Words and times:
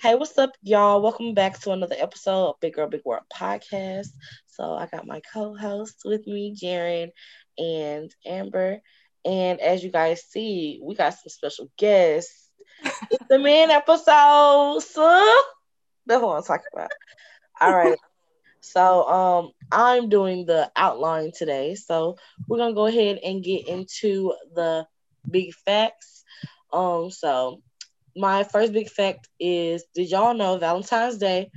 Hey, 0.00 0.14
what's 0.14 0.38
up, 0.38 0.52
y'all? 0.62 1.02
Welcome 1.02 1.34
back 1.34 1.58
to 1.60 1.72
another 1.72 1.96
episode 1.98 2.50
of 2.50 2.60
Big 2.60 2.74
Girl 2.74 2.88
Big 2.88 3.02
World 3.04 3.24
podcast. 3.34 4.08
So 4.46 4.74
I 4.74 4.86
got 4.86 5.06
my 5.06 5.20
co-hosts 5.32 6.04
with 6.04 6.26
me, 6.26 6.54
Jaren 6.54 7.10
and 7.58 8.14
Amber. 8.24 8.80
And 9.24 9.60
as 9.60 9.82
you 9.82 9.90
guys 9.90 10.22
see, 10.22 10.80
we 10.82 10.94
got 10.94 11.14
some 11.14 11.28
special 11.28 11.68
guests. 11.76 12.50
it's 13.10 13.24
the 13.28 13.38
man 13.38 13.70
episode. 13.70 14.80
So 14.80 15.42
that's 16.06 16.22
what 16.22 16.36
I'm 16.36 16.42
talking 16.44 16.66
about. 16.72 16.90
All 17.60 17.74
right. 17.74 17.98
So 18.60 19.08
um 19.08 19.52
I'm 19.72 20.08
doing 20.08 20.46
the 20.46 20.70
outline 20.76 21.32
today. 21.36 21.74
So 21.74 22.16
we're 22.46 22.58
gonna 22.58 22.74
go 22.74 22.86
ahead 22.86 23.18
and 23.24 23.42
get 23.42 23.66
into 23.68 24.32
the 24.54 24.86
big 25.28 25.54
facts. 25.54 26.24
Um, 26.72 27.10
so 27.10 27.62
my 28.18 28.44
first 28.44 28.72
big 28.72 28.90
fact 28.90 29.28
is 29.38 29.84
did 29.94 30.10
y'all 30.10 30.34
know 30.34 30.58
Valentine's 30.58 31.18
Day 31.18 31.50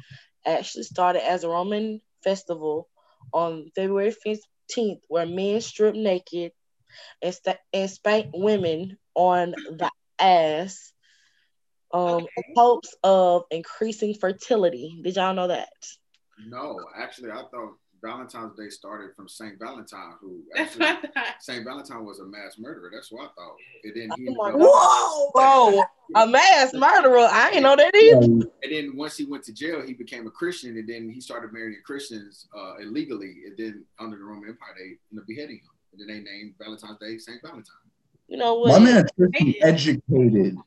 actually 0.45 0.83
started 0.83 1.27
as 1.27 1.43
a 1.43 1.49
Roman 1.49 2.01
festival 2.23 2.87
on 3.33 3.69
February 3.75 4.13
15th 4.25 4.99
where 5.07 5.25
men 5.25 5.61
stripped 5.61 5.97
naked 5.97 6.51
and, 7.21 7.33
st- 7.33 7.57
and 7.73 7.89
spanked 7.89 8.31
women 8.33 8.97
on 9.15 9.51
the 9.51 9.89
ass 10.19 10.93
um, 11.93 12.01
okay. 12.03 12.27
in 12.37 12.43
hopes 12.55 12.95
of 13.03 13.43
increasing 13.51 14.13
fertility. 14.13 14.99
Did 15.03 15.15
y'all 15.15 15.33
know 15.33 15.47
that? 15.47 15.69
No, 16.47 16.79
actually, 16.95 17.31
I 17.31 17.43
thought 17.51 17.75
Valentine's 18.03 18.57
Day 18.57 18.69
started 18.69 19.15
from 19.15 19.27
Saint 19.27 19.59
Valentine, 19.59 20.13
who 20.19 20.41
Saint 21.39 21.63
Valentine 21.63 22.03
was 22.03 22.19
a 22.19 22.25
mass 22.25 22.57
murderer. 22.57 22.89
That's 22.93 23.11
what 23.11 23.25
I 23.25 23.29
thought. 23.35 23.55
And 23.83 23.93
then 23.95 24.09
he 24.17 24.35
oh 24.39 25.31
whoa, 25.33 25.83
a 26.21 26.27
mass 26.27 26.73
murderer! 26.73 27.27
I 27.31 27.49
didn't 27.49 27.63
know 27.63 27.75
that 27.75 27.95
either. 27.95 28.49
And 28.63 28.71
then 28.71 28.95
once 28.95 29.17
he 29.17 29.25
went 29.25 29.43
to 29.43 29.53
jail, 29.53 29.81
he 29.85 29.93
became 29.93 30.25
a 30.25 30.31
Christian, 30.31 30.77
and 30.77 30.87
then 30.87 31.09
he 31.09 31.21
started 31.21 31.53
marrying 31.53 31.77
Christians 31.85 32.47
uh, 32.57 32.77
illegally. 32.77 33.35
And 33.45 33.57
then 33.57 33.85
under 33.99 34.17
the 34.17 34.23
Roman 34.23 34.49
Empire, 34.49 34.73
they 34.77 34.97
ended 35.11 35.21
up 35.21 35.27
beheading 35.27 35.57
him, 35.57 35.69
and 35.91 36.01
then 36.01 36.07
they 36.07 36.31
named 36.31 36.55
Valentine's 36.59 36.97
Day 36.99 37.17
Saint 37.17 37.41
Valentine. 37.41 37.65
You 38.27 38.37
know 38.37 38.55
what? 38.55 38.81
My 38.81 38.85
man, 38.85 39.05
educated. 39.61 40.57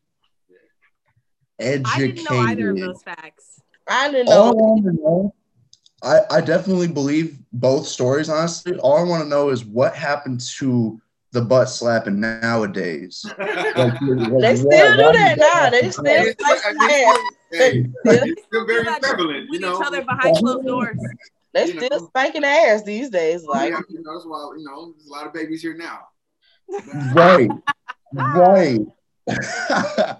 Educated. 1.58 1.86
I 1.86 1.98
didn't 1.98 2.30
know 2.30 2.38
either 2.40 2.70
of 2.70 2.78
those 2.78 3.02
facts. 3.02 3.60
I 3.88 4.10
didn't 4.10 4.26
know. 4.26 4.52
All 4.52 4.78
I 4.78 4.92
know 4.92 5.34
I, 6.04 6.20
I 6.30 6.40
definitely 6.40 6.88
believe 6.88 7.38
both 7.52 7.86
stories, 7.86 8.28
honestly. 8.28 8.76
All 8.78 8.98
I 8.98 9.02
want 9.02 9.22
to 9.22 9.28
know 9.28 9.48
is 9.48 9.64
what 9.64 9.94
happened 9.94 10.40
to 10.58 11.00
the 11.32 11.40
butt 11.40 11.68
slapping 11.68 12.20
nowadays. 12.20 13.24
like, 13.38 13.76
like, 13.76 14.00
they 14.40 14.56
still 14.56 14.96
do 14.96 15.12
that 15.12 15.36
now. 15.38 15.70
They 15.70 15.90
still 15.90 16.04
hey, 17.52 17.86
it's 18.04 18.42
still 18.46 18.66
very 18.66 18.84
prevalent. 19.00 19.50
With 19.50 19.60
you 19.60 19.66
know? 19.66 19.80
each 19.80 19.86
other 19.86 20.02
behind 20.02 20.36
closed 20.36 20.66
doors. 20.66 20.98
They 21.52 21.68
still 21.68 21.88
know? 21.90 22.06
spanking 22.08 22.44
ass 22.44 22.82
these 22.82 23.10
days. 23.10 23.44
Oh, 23.46 23.52
like 23.52 23.70
yeah, 23.70 23.80
you 23.88 24.02
know, 24.02 24.14
that's 24.14 24.26
why 24.26 24.54
you 24.56 24.64
know 24.64 24.92
there's 24.92 25.06
a 25.08 25.12
lot 25.12 25.26
of 25.26 25.32
babies 25.32 25.62
here 25.62 25.76
now. 25.76 26.08
right, 27.14 27.50
right. 28.12 28.80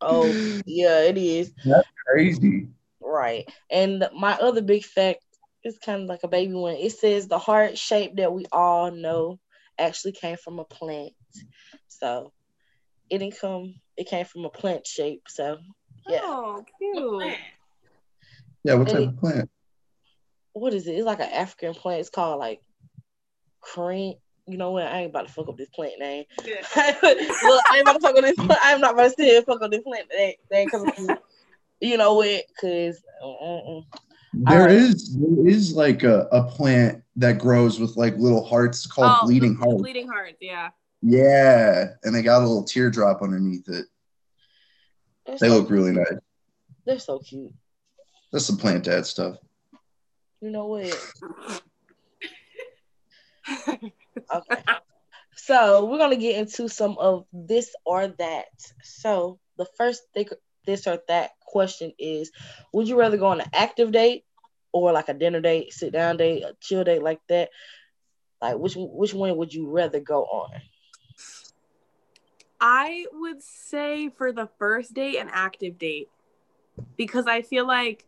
oh 0.00 0.34
yeah, 0.66 1.02
it 1.02 1.16
is. 1.16 1.52
That's 1.64 1.88
crazy. 2.06 2.68
Right. 3.14 3.48
And 3.70 4.08
my 4.12 4.32
other 4.32 4.60
big 4.60 4.84
fact 4.84 5.20
is 5.62 5.78
kind 5.78 6.02
of 6.02 6.08
like 6.08 6.24
a 6.24 6.28
baby 6.28 6.52
one. 6.52 6.74
It 6.74 6.92
says 6.92 7.28
the 7.28 7.38
heart 7.38 7.78
shape 7.78 8.16
that 8.16 8.32
we 8.32 8.44
all 8.50 8.90
know 8.90 9.38
actually 9.78 10.12
came 10.12 10.36
from 10.36 10.58
a 10.58 10.64
plant. 10.64 11.12
So 11.86 12.32
it 13.08 13.18
didn't 13.18 13.38
come, 13.40 13.76
it 13.96 14.08
came 14.08 14.24
from 14.24 14.44
a 14.44 14.50
plant 14.50 14.84
shape. 14.84 15.22
So 15.28 15.58
yeah. 16.08 16.20
Oh, 16.22 16.64
cute. 16.78 17.38
Yeah, 18.64 18.74
what 18.74 18.88
type 18.88 18.96
it, 18.96 19.08
of 19.08 19.16
plant? 19.18 19.50
What 20.52 20.74
is 20.74 20.88
it? 20.88 20.94
It's 20.94 21.06
like 21.06 21.20
an 21.20 21.30
African 21.32 21.74
plant. 21.74 22.00
It's 22.00 22.10
called 22.10 22.40
like 22.40 22.60
cream. 23.60 24.14
You 24.46 24.58
know 24.58 24.72
what? 24.72 24.86
I 24.86 25.02
ain't 25.02 25.10
about 25.10 25.28
to 25.28 25.32
fuck 25.32 25.48
up 25.48 25.56
this 25.56 25.70
plant 25.70 26.00
name. 26.00 26.24
Yeah. 26.44 26.56
Look, 27.02 27.62
I 27.70 27.76
ain't 27.76 27.82
about 27.82 27.94
to 27.94 28.00
fuck 28.00 28.16
up 28.16 28.22
this. 28.22 28.34
I'm 28.62 28.80
not 28.80 28.94
about 28.94 29.04
to 29.04 29.10
sit 29.10 29.26
here 29.26 29.42
fuck 29.42 29.62
up 29.62 29.70
this 29.70 29.82
plant 29.82 30.08
name 30.12 30.34
because 30.50 31.16
you 31.80 31.96
know 31.96 32.22
it 32.22 32.46
because 32.48 33.02
there 34.32 34.68
is 34.68 35.16
there 35.16 35.48
is 35.48 35.74
like 35.74 36.02
a, 36.02 36.28
a 36.32 36.44
plant 36.44 37.02
that 37.16 37.38
grows 37.38 37.78
with 37.78 37.96
like 37.96 38.16
little 38.16 38.44
hearts 38.44 38.86
called 38.86 39.18
oh, 39.22 39.26
bleeding 39.26 39.54
hearts. 39.54 39.82
Bleeding 39.82 40.08
hearts, 40.08 40.38
yeah. 40.40 40.70
Yeah, 41.02 41.88
and 42.02 42.14
they 42.14 42.22
got 42.22 42.38
a 42.38 42.46
little 42.46 42.64
teardrop 42.64 43.22
underneath 43.22 43.68
it. 43.68 43.86
They're 45.26 45.38
they 45.38 45.48
so 45.48 45.58
look 45.58 45.70
really 45.70 45.92
nice. 45.92 46.18
They're 46.84 46.98
so 46.98 47.18
cute. 47.18 47.52
That's 48.32 48.46
some 48.46 48.56
plant 48.56 48.84
dad 48.84 49.06
stuff. 49.06 49.36
You 50.40 50.50
know 50.50 50.66
what? 50.66 51.12
okay. 53.68 54.62
So 55.36 55.84
we're 55.84 55.98
gonna 55.98 56.16
get 56.16 56.36
into 56.36 56.68
some 56.68 56.96
of 56.98 57.26
this 57.32 57.74
or 57.84 58.08
that. 58.08 58.46
So 58.82 59.38
the 59.56 59.66
first 59.76 60.02
thing 60.14 60.28
this 60.64 60.86
or 60.86 60.98
that 61.08 61.32
question 61.40 61.92
is 61.98 62.30
would 62.72 62.88
you 62.88 62.98
rather 62.98 63.16
go 63.16 63.26
on 63.26 63.40
an 63.40 63.50
active 63.52 63.92
date 63.92 64.24
or 64.72 64.92
like 64.92 65.08
a 65.08 65.14
dinner 65.14 65.40
date, 65.40 65.72
sit 65.72 65.92
down 65.92 66.16
date, 66.16 66.42
a 66.42 66.56
chill 66.60 66.84
date 66.84 67.02
like 67.02 67.20
that? 67.28 67.50
Like 68.40 68.58
which 68.58 68.74
which 68.76 69.14
one 69.14 69.36
would 69.36 69.54
you 69.54 69.70
rather 69.70 70.00
go 70.00 70.24
on? 70.24 70.50
I 72.60 73.06
would 73.12 73.42
say 73.42 74.08
for 74.08 74.32
the 74.32 74.48
first 74.58 74.94
date 74.94 75.18
an 75.18 75.28
active 75.30 75.78
date 75.78 76.08
because 76.96 77.26
I 77.26 77.42
feel 77.42 77.66
like 77.66 78.06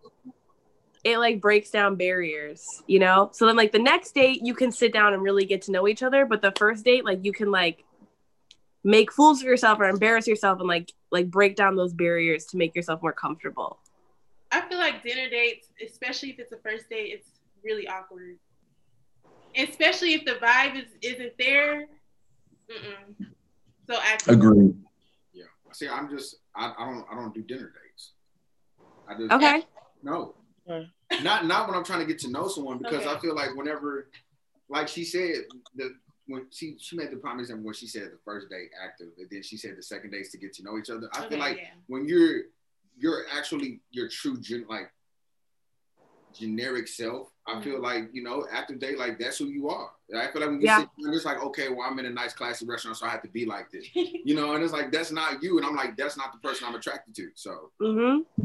it 1.05 1.19
like 1.19 1.41
breaks 1.41 1.71
down 1.71 1.97
barriers, 1.97 2.83
you 2.87 2.99
know? 2.99 3.31
So 3.33 3.47
then 3.47 3.56
like 3.56 3.72
the 3.72 3.78
next 3.78 4.15
date 4.15 4.41
you 4.43 4.55
can 4.55 4.72
sit 4.72 4.93
down 4.93 5.15
and 5.15 5.22
really 5.22 5.45
get 5.45 5.62
to 5.62 5.72
know 5.72 5.87
each 5.87 6.03
other, 6.03 6.27
but 6.27 6.43
the 6.43 6.53
first 6.59 6.84
date 6.84 7.05
like 7.05 7.25
you 7.25 7.33
can 7.33 7.50
like 7.50 7.84
make 8.83 9.12
fools 9.12 9.41
of 9.41 9.47
yourself 9.47 9.78
or 9.81 9.89
embarrass 9.89 10.27
yourself 10.27 10.59
and 10.59 10.69
like 10.69 10.93
like 11.16 11.31
break 11.31 11.56
down 11.56 11.77
those 11.77 11.94
barriers 11.94 12.44
to 12.47 12.56
make 12.59 12.77
yourself 12.77 13.00
more 13.03 13.12
comfortable. 13.12 13.78
I 14.53 14.60
feel 14.69 14.78
like 14.78 15.03
dinner 15.03 15.28
dates, 15.31 15.69
especially 15.84 16.31
if 16.31 16.38
it's 16.38 16.53
a 16.53 16.59
first 16.59 16.88
date, 16.91 17.12
it's 17.15 17.28
really 17.65 17.88
awkward. 17.88 18.37
Especially 19.56 20.12
if 20.12 20.25
the 20.25 20.32
vibe 20.32 20.77
is 20.77 20.88
isn't 21.00 21.32
there. 21.38 21.87
Mm-mm. 22.71 23.27
So 23.88 23.99
actually, 24.03 24.34
agree. 24.34 24.75
Yeah. 25.32 25.44
See, 25.72 25.88
I'm 25.88 26.10
just 26.10 26.37
I, 26.54 26.75
I 26.78 26.84
don't 26.84 27.06
I 27.10 27.15
don't 27.15 27.34
do 27.34 27.43
dinner 27.43 27.72
dates. 27.72 28.12
I 29.09 29.15
just 29.16 29.33
okay. 29.33 29.62
No. 30.03 30.34
Not 31.22 31.47
not 31.47 31.69
when 31.69 31.77
I'm 31.77 31.84
trying 31.84 32.00
to 32.00 32.06
get 32.06 32.19
to 32.21 32.31
know 32.31 32.48
someone 32.48 32.78
because 32.78 33.06
okay. 33.06 33.10
I 33.10 33.19
feel 33.21 33.34
like 33.34 33.54
whenever, 33.56 34.10
like 34.69 34.88
she 34.88 35.04
said, 35.04 35.44
the 35.77 35.94
when 36.26 36.47
she 36.50 36.76
she 36.78 36.97
made 36.97 37.10
the 37.10 37.16
prime 37.16 37.41
example 37.41 37.64
when 37.64 37.75
she 37.75 37.87
said 37.87 38.04
the 38.04 38.19
first 38.25 38.48
date 38.50 38.70
active, 38.82 39.09
and 39.19 39.28
then 39.31 39.42
she 39.42 39.56
said 39.56 39.76
the 39.76 39.82
second 39.82 40.10
date 40.10 40.22
is 40.22 40.31
to 40.31 40.38
get 40.38 40.53
to 40.54 40.62
know 40.62 40.78
each 40.78 40.91
other. 40.91 41.09
I 41.12 41.20
okay, 41.20 41.28
feel 41.31 41.38
like 41.38 41.56
yeah. 41.56 41.69
when 41.87 42.06
you're 42.06 42.42
you're 42.98 43.25
actually 43.32 43.81
your 43.91 44.09
true 44.09 44.41
gen, 44.41 44.66
like 44.69 44.91
generic 46.34 46.88
self. 46.88 47.28
I 47.47 47.53
mm-hmm. 47.53 47.62
feel 47.62 47.81
like 47.81 48.09
you 48.12 48.22
know 48.22 48.47
active 48.50 48.81
date 48.81 48.98
like 48.98 49.19
that's 49.19 49.38
who 49.38 49.47
you 49.47 49.69
are. 49.69 49.91
I 50.15 50.31
feel 50.32 50.41
like 50.41 50.50
when 50.50 50.60
you 50.60 50.66
yeah. 50.66 50.81
sit 50.81 50.88
it's 50.98 51.25
like 51.25 51.42
okay, 51.42 51.69
well 51.69 51.88
I'm 51.88 51.98
in 51.98 52.06
a 52.06 52.10
nice 52.10 52.32
classy 52.32 52.66
restaurant, 52.66 52.97
so 52.97 53.06
I 53.06 53.10
have 53.10 53.22
to 53.22 53.28
be 53.28 53.47
like 53.47 53.70
this, 53.70 53.86
you 53.94 54.34
know. 54.34 54.54
And 54.54 54.65
it's 54.65 54.72
like 54.72 54.91
that's 54.91 55.12
not 55.12 55.42
you, 55.42 55.59
and 55.59 55.66
I'm 55.66 55.76
like 55.76 55.97
that's 55.97 56.16
not 56.16 56.32
the 56.32 56.38
person 56.47 56.66
I'm 56.69 56.75
attracted 56.75 57.15
to. 57.16 57.28
So. 57.34 57.70
Mm-hmm. 57.81 58.44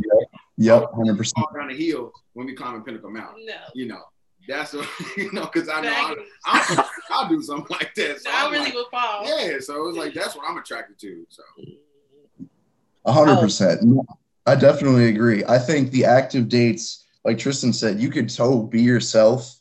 Yep. 0.58 0.92
Hundred 0.94 1.18
percent. 1.18 1.46
Down 1.58 1.70
the 1.70 1.76
hill 1.76 2.12
when 2.34 2.46
we 2.46 2.54
climbing 2.54 2.84
Pinnacle 2.84 3.10
Mountain. 3.10 3.46
No. 3.48 3.56
You 3.74 3.88
know. 3.88 4.04
That's 4.48 4.74
what 4.74 4.88
you 5.18 5.32
know, 5.32 5.50
because 5.52 5.70
I 5.70 5.82
know 5.82 5.92
I, 5.92 6.16
I, 6.46 6.90
I'll 7.12 7.30
do 7.30 7.42
something 7.42 7.68
like 7.80 7.94
that. 7.96 8.22
So 8.22 8.30
I 8.32 8.50
really 8.50 8.66
like, 8.66 8.74
will 8.74 8.90
fall. 8.90 9.26
Yeah, 9.26 9.58
so 9.60 9.88
it's 9.88 9.98
like 9.98 10.14
that's 10.14 10.36
what 10.36 10.46
I'm 10.48 10.58
attracted 10.58 11.00
to. 11.00 11.26
So, 11.30 11.44
hundred 13.08 13.38
oh. 13.38 13.42
percent. 13.42 13.82
I 14.46 14.56
definitely 14.56 15.10
agree. 15.10 15.44
I 15.48 15.60
think 15.60 15.92
the 15.92 16.06
active 16.06 16.50
dates, 16.50 17.06
like 17.24 17.38
Tristan 17.38 17.74
said, 17.74 18.00
you 18.00 18.10
could 18.10 18.32
so 18.32 18.64
be 18.64 18.82
yourself, 18.82 19.60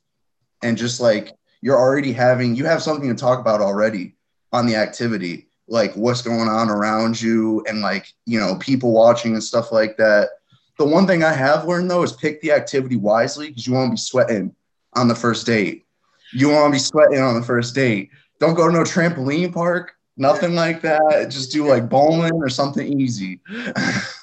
and 0.62 0.76
just 0.76 1.00
like 1.00 1.34
you're 1.60 1.78
already 1.78 2.12
having, 2.12 2.56
you 2.56 2.64
have 2.64 2.82
something 2.82 3.08
to 3.08 3.14
talk 3.14 3.38
about 3.38 3.60
already 3.60 4.16
on 4.52 4.66
the 4.66 4.76
activity, 4.76 5.48
like 5.68 5.92
what's 5.94 6.22
going 6.22 6.48
on 6.48 6.70
around 6.70 7.20
you, 7.20 7.62
and 7.68 7.82
like 7.82 8.12
you 8.24 8.40
know 8.40 8.56
people 8.56 8.92
watching 8.92 9.34
and 9.34 9.44
stuff 9.44 9.72
like 9.72 9.96
that. 9.98 10.30
The 10.78 10.86
one 10.86 11.06
thing 11.06 11.22
I 11.22 11.32
have 11.32 11.66
learned 11.66 11.90
though 11.90 12.02
is 12.02 12.12
pick 12.12 12.40
the 12.40 12.52
activity 12.52 12.96
wisely 12.96 13.48
because 13.48 13.66
you 13.66 13.74
won't 13.74 13.90
be 13.90 13.98
sweating 13.98 14.54
on 14.94 15.08
the 15.08 15.14
first 15.14 15.46
date. 15.46 15.86
You 16.32 16.50
want 16.50 16.72
to 16.72 16.76
be 16.76 16.78
sweating 16.78 17.20
on 17.20 17.34
the 17.34 17.42
first 17.42 17.74
date. 17.74 18.10
Don't 18.38 18.54
go 18.54 18.66
to 18.66 18.72
no 18.72 18.82
trampoline 18.82 19.52
park, 19.52 19.92
nothing 20.16 20.54
like 20.54 20.80
that. 20.82 21.28
Just 21.30 21.52
do 21.52 21.66
like 21.66 21.88
bowling 21.88 22.34
or 22.34 22.48
something 22.48 23.00
easy. 23.00 23.40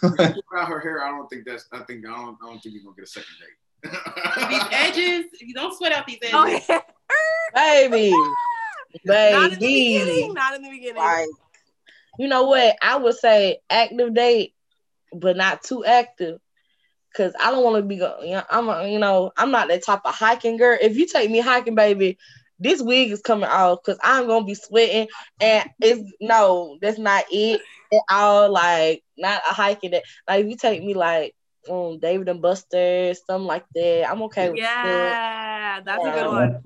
about 0.02 0.68
her 0.68 0.80
hair, 0.80 1.04
I 1.04 1.10
don't 1.10 1.30
think 1.30 1.46
that's. 1.46 1.66
I 1.72 1.80
think 1.80 2.06
I 2.06 2.12
don't. 2.12 2.38
I 2.42 2.48
don't 2.48 2.62
think 2.62 2.76
you're 2.76 2.84
gonna 2.84 2.96
get 2.96 3.06
a 3.06 3.08
second 3.08 3.36
date. 3.40 4.50
these 4.50 4.64
edges, 4.72 5.26
you 5.42 5.54
don't 5.54 5.76
sweat 5.78 5.92
out 5.92 6.08
these 6.08 6.20
oh, 6.34 6.46
edges, 6.46 6.66
oh, 6.70 6.82
yeah. 7.56 7.88
baby. 7.90 8.14
Baby, 9.06 9.34
not 9.34 9.54
in 9.54 9.60
the 9.60 9.66
beginning. 9.66 10.34
Not 10.34 10.56
in 10.56 10.62
the 10.62 10.70
beginning. 10.70 10.96
Like, 10.96 11.28
you 12.18 12.28
know 12.28 12.44
what? 12.44 12.76
I 12.82 12.98
would 12.98 13.16
say 13.16 13.60
active 13.70 14.14
date 14.14 14.54
but 15.14 15.38
not 15.38 15.64
too 15.64 15.86
active. 15.86 16.40
Cause 17.18 17.34
I 17.42 17.50
don't 17.50 17.64
want 17.64 17.78
to 17.78 17.82
be, 17.82 17.96
you 17.96 18.36
know, 18.36 18.44
I'm, 18.48 18.70
a, 18.70 18.88
you 18.88 19.00
know, 19.00 19.32
I'm 19.36 19.50
not 19.50 19.70
that 19.70 19.84
type 19.84 20.02
of 20.06 20.14
hiking 20.14 20.56
girl. 20.56 20.78
If 20.80 20.96
you 20.96 21.08
take 21.08 21.32
me 21.32 21.40
hiking, 21.40 21.74
baby, 21.74 22.20
this 22.60 22.80
wig 22.82 23.12
is 23.12 23.22
coming 23.22 23.50
off 23.50 23.80
because 23.84 24.00
I'm 24.04 24.28
gonna 24.28 24.46
be 24.46 24.56
sweating, 24.56 25.08
and 25.42 25.68
it's 25.82 26.14
no, 26.22 26.78
that's 26.82 27.00
not 27.00 27.26
it 27.32 27.62
at 27.92 28.02
all. 28.10 28.52
Like 28.52 29.04
not 29.18 29.42
a 29.50 29.54
hiking 29.54 29.92
that. 29.92 30.04
Like 30.28 30.46
if 30.46 30.52
you 30.52 30.58
take 30.58 30.84
me 30.84 30.94
like 30.94 31.34
um 31.70 32.00
David 32.00 32.30
and 32.30 32.42
Buster, 32.42 33.14
something 33.14 33.48
like 33.48 33.66
that, 33.76 34.10
I'm 34.10 34.22
okay 34.24 34.50
with 34.50 34.60
Yeah, 34.60 35.82
that's 35.84 36.06
a 36.06 36.12
good 36.12 36.28
one. 36.28 36.62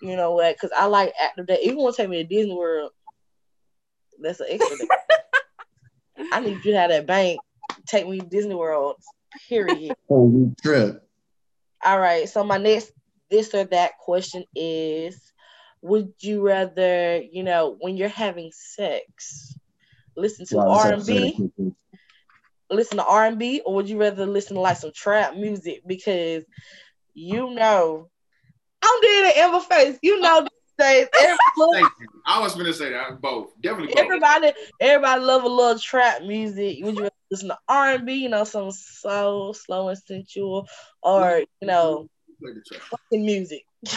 You 0.00 0.16
know 0.16 0.32
what? 0.32 0.56
Because 0.56 0.70
I 0.76 0.86
like 0.86 1.12
active 1.20 1.46
day. 1.46 1.58
Even 1.62 1.78
want 1.78 1.96
to 1.96 2.02
take 2.02 2.10
me 2.10 2.22
to 2.22 2.28
Disney 2.28 2.54
World, 2.54 2.92
that's 4.20 4.40
an 4.40 4.46
extra. 4.48 4.76
I 6.32 6.40
need 6.40 6.64
you 6.64 6.72
to 6.72 6.78
have 6.78 6.90
that 6.90 7.06
bank. 7.06 7.40
Take 7.86 8.08
me 8.08 8.20
to 8.20 8.26
Disney 8.26 8.54
World. 8.54 8.96
Period. 9.48 9.96
Holy 10.08 10.54
trip. 10.62 11.08
All 11.84 11.98
right. 11.98 12.28
So 12.28 12.44
my 12.44 12.58
next 12.58 12.92
this 13.30 13.54
or 13.54 13.64
that 13.64 13.98
question 13.98 14.44
is 14.54 15.32
would 15.80 16.12
you 16.20 16.42
rather, 16.46 17.20
you 17.20 17.42
know, 17.42 17.76
when 17.80 17.96
you're 17.96 18.08
having 18.08 18.52
sex, 18.52 19.58
listen 20.16 20.46
to 20.46 20.60
R 20.60 20.92
and 20.92 21.04
B, 21.04 21.36
listen 22.70 22.98
to 22.98 23.04
R 23.04 23.26
and 23.26 23.38
B, 23.38 23.62
or 23.64 23.74
would 23.74 23.88
you 23.88 23.98
rather 23.98 24.26
listen 24.26 24.54
to 24.54 24.60
like 24.60 24.76
some 24.76 24.92
trap 24.94 25.34
music? 25.34 25.82
Because 25.86 26.44
you 27.14 27.50
know, 27.54 28.08
I'm 28.82 29.00
doing 29.00 29.30
it 29.30 29.36
in 29.36 29.52
my 29.52 29.60
face. 29.60 29.98
You 30.02 30.20
know, 30.20 30.46
days. 30.78 31.08
I 32.26 32.40
was 32.40 32.54
gonna 32.54 32.72
say 32.72 32.90
that 32.90 33.20
both 33.20 33.50
definitely. 33.60 33.94
Both. 33.94 34.04
Everybody, 34.04 34.52
everybody 34.80 35.20
love 35.22 35.44
a 35.44 35.48
little 35.48 35.78
trap 35.78 36.22
music. 36.22 36.78
Would 36.84 36.96
you 36.96 37.08
listen 37.30 37.48
to 37.48 37.58
R 37.68 37.94
and 37.94 38.06
B? 38.06 38.14
You 38.14 38.28
know, 38.28 38.44
some 38.44 38.70
slow, 38.70 39.52
slow 39.52 39.88
and 39.88 39.98
sensual, 39.98 40.68
or 41.02 41.42
you 41.60 41.66
know, 41.66 42.08
fucking 42.90 43.24
music. 43.24 43.64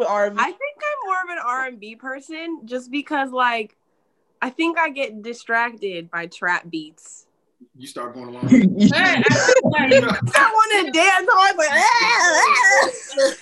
with 0.00 0.08
R&B. 0.08 0.36
I 0.40 0.44
think 0.44 0.58
I'm 0.58 1.06
more 1.06 1.22
of 1.22 1.38
an 1.38 1.44
R 1.46 1.66
and 1.66 1.78
B 1.78 1.94
person, 1.94 2.62
just 2.64 2.90
because 2.90 3.30
like 3.30 3.76
I 4.42 4.50
think 4.50 4.78
I 4.78 4.88
get 4.88 5.22
distracted 5.22 6.10
by 6.10 6.26
trap 6.26 6.68
beats 6.68 7.26
you 7.76 7.86
start 7.86 8.14
going 8.14 8.28
along. 8.28 8.44
I, 8.48 8.52
want 9.62 10.86
to 10.86 10.92
dance. 10.92 11.28
I'm 11.32 11.56
ah, 11.60 11.84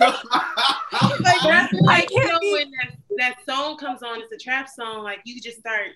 ah. 0.02 1.16
like, 1.20 1.20
like, 1.20 1.42
that's 1.42 1.72
like 1.80 2.10
you 2.10 2.24
know, 2.24 2.38
when 2.52 2.70
that, 2.70 2.96
that 3.18 3.36
song 3.48 3.76
comes 3.76 4.02
on, 4.02 4.20
it's 4.20 4.32
a 4.32 4.36
trap 4.36 4.68
song. 4.68 5.02
Like 5.02 5.20
you 5.24 5.40
just 5.40 5.58
start. 5.58 5.88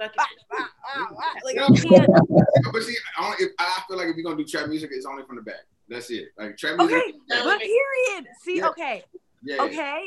like, 0.00 0.12
but 0.16 1.76
see, 1.76 2.96
I, 3.16 3.22
don't, 3.22 3.40
if, 3.40 3.50
I 3.58 3.82
feel 3.86 3.96
like 3.98 4.08
if 4.08 4.16
you're 4.16 4.24
gonna 4.24 4.36
do 4.36 4.44
trap 4.44 4.68
music, 4.68 4.90
it's 4.92 5.06
only 5.06 5.24
from 5.24 5.36
the 5.36 5.42
back. 5.42 5.66
That's 5.88 6.10
it. 6.10 6.28
Like 6.38 6.56
trap 6.56 6.78
music. 6.78 6.96
Okay, 6.96 7.12
but 7.28 7.58
period. 7.58 8.26
See, 8.42 8.58
yeah. 8.58 8.68
okay, 8.68 9.04
yeah. 9.42 9.62
okay. 9.62 10.06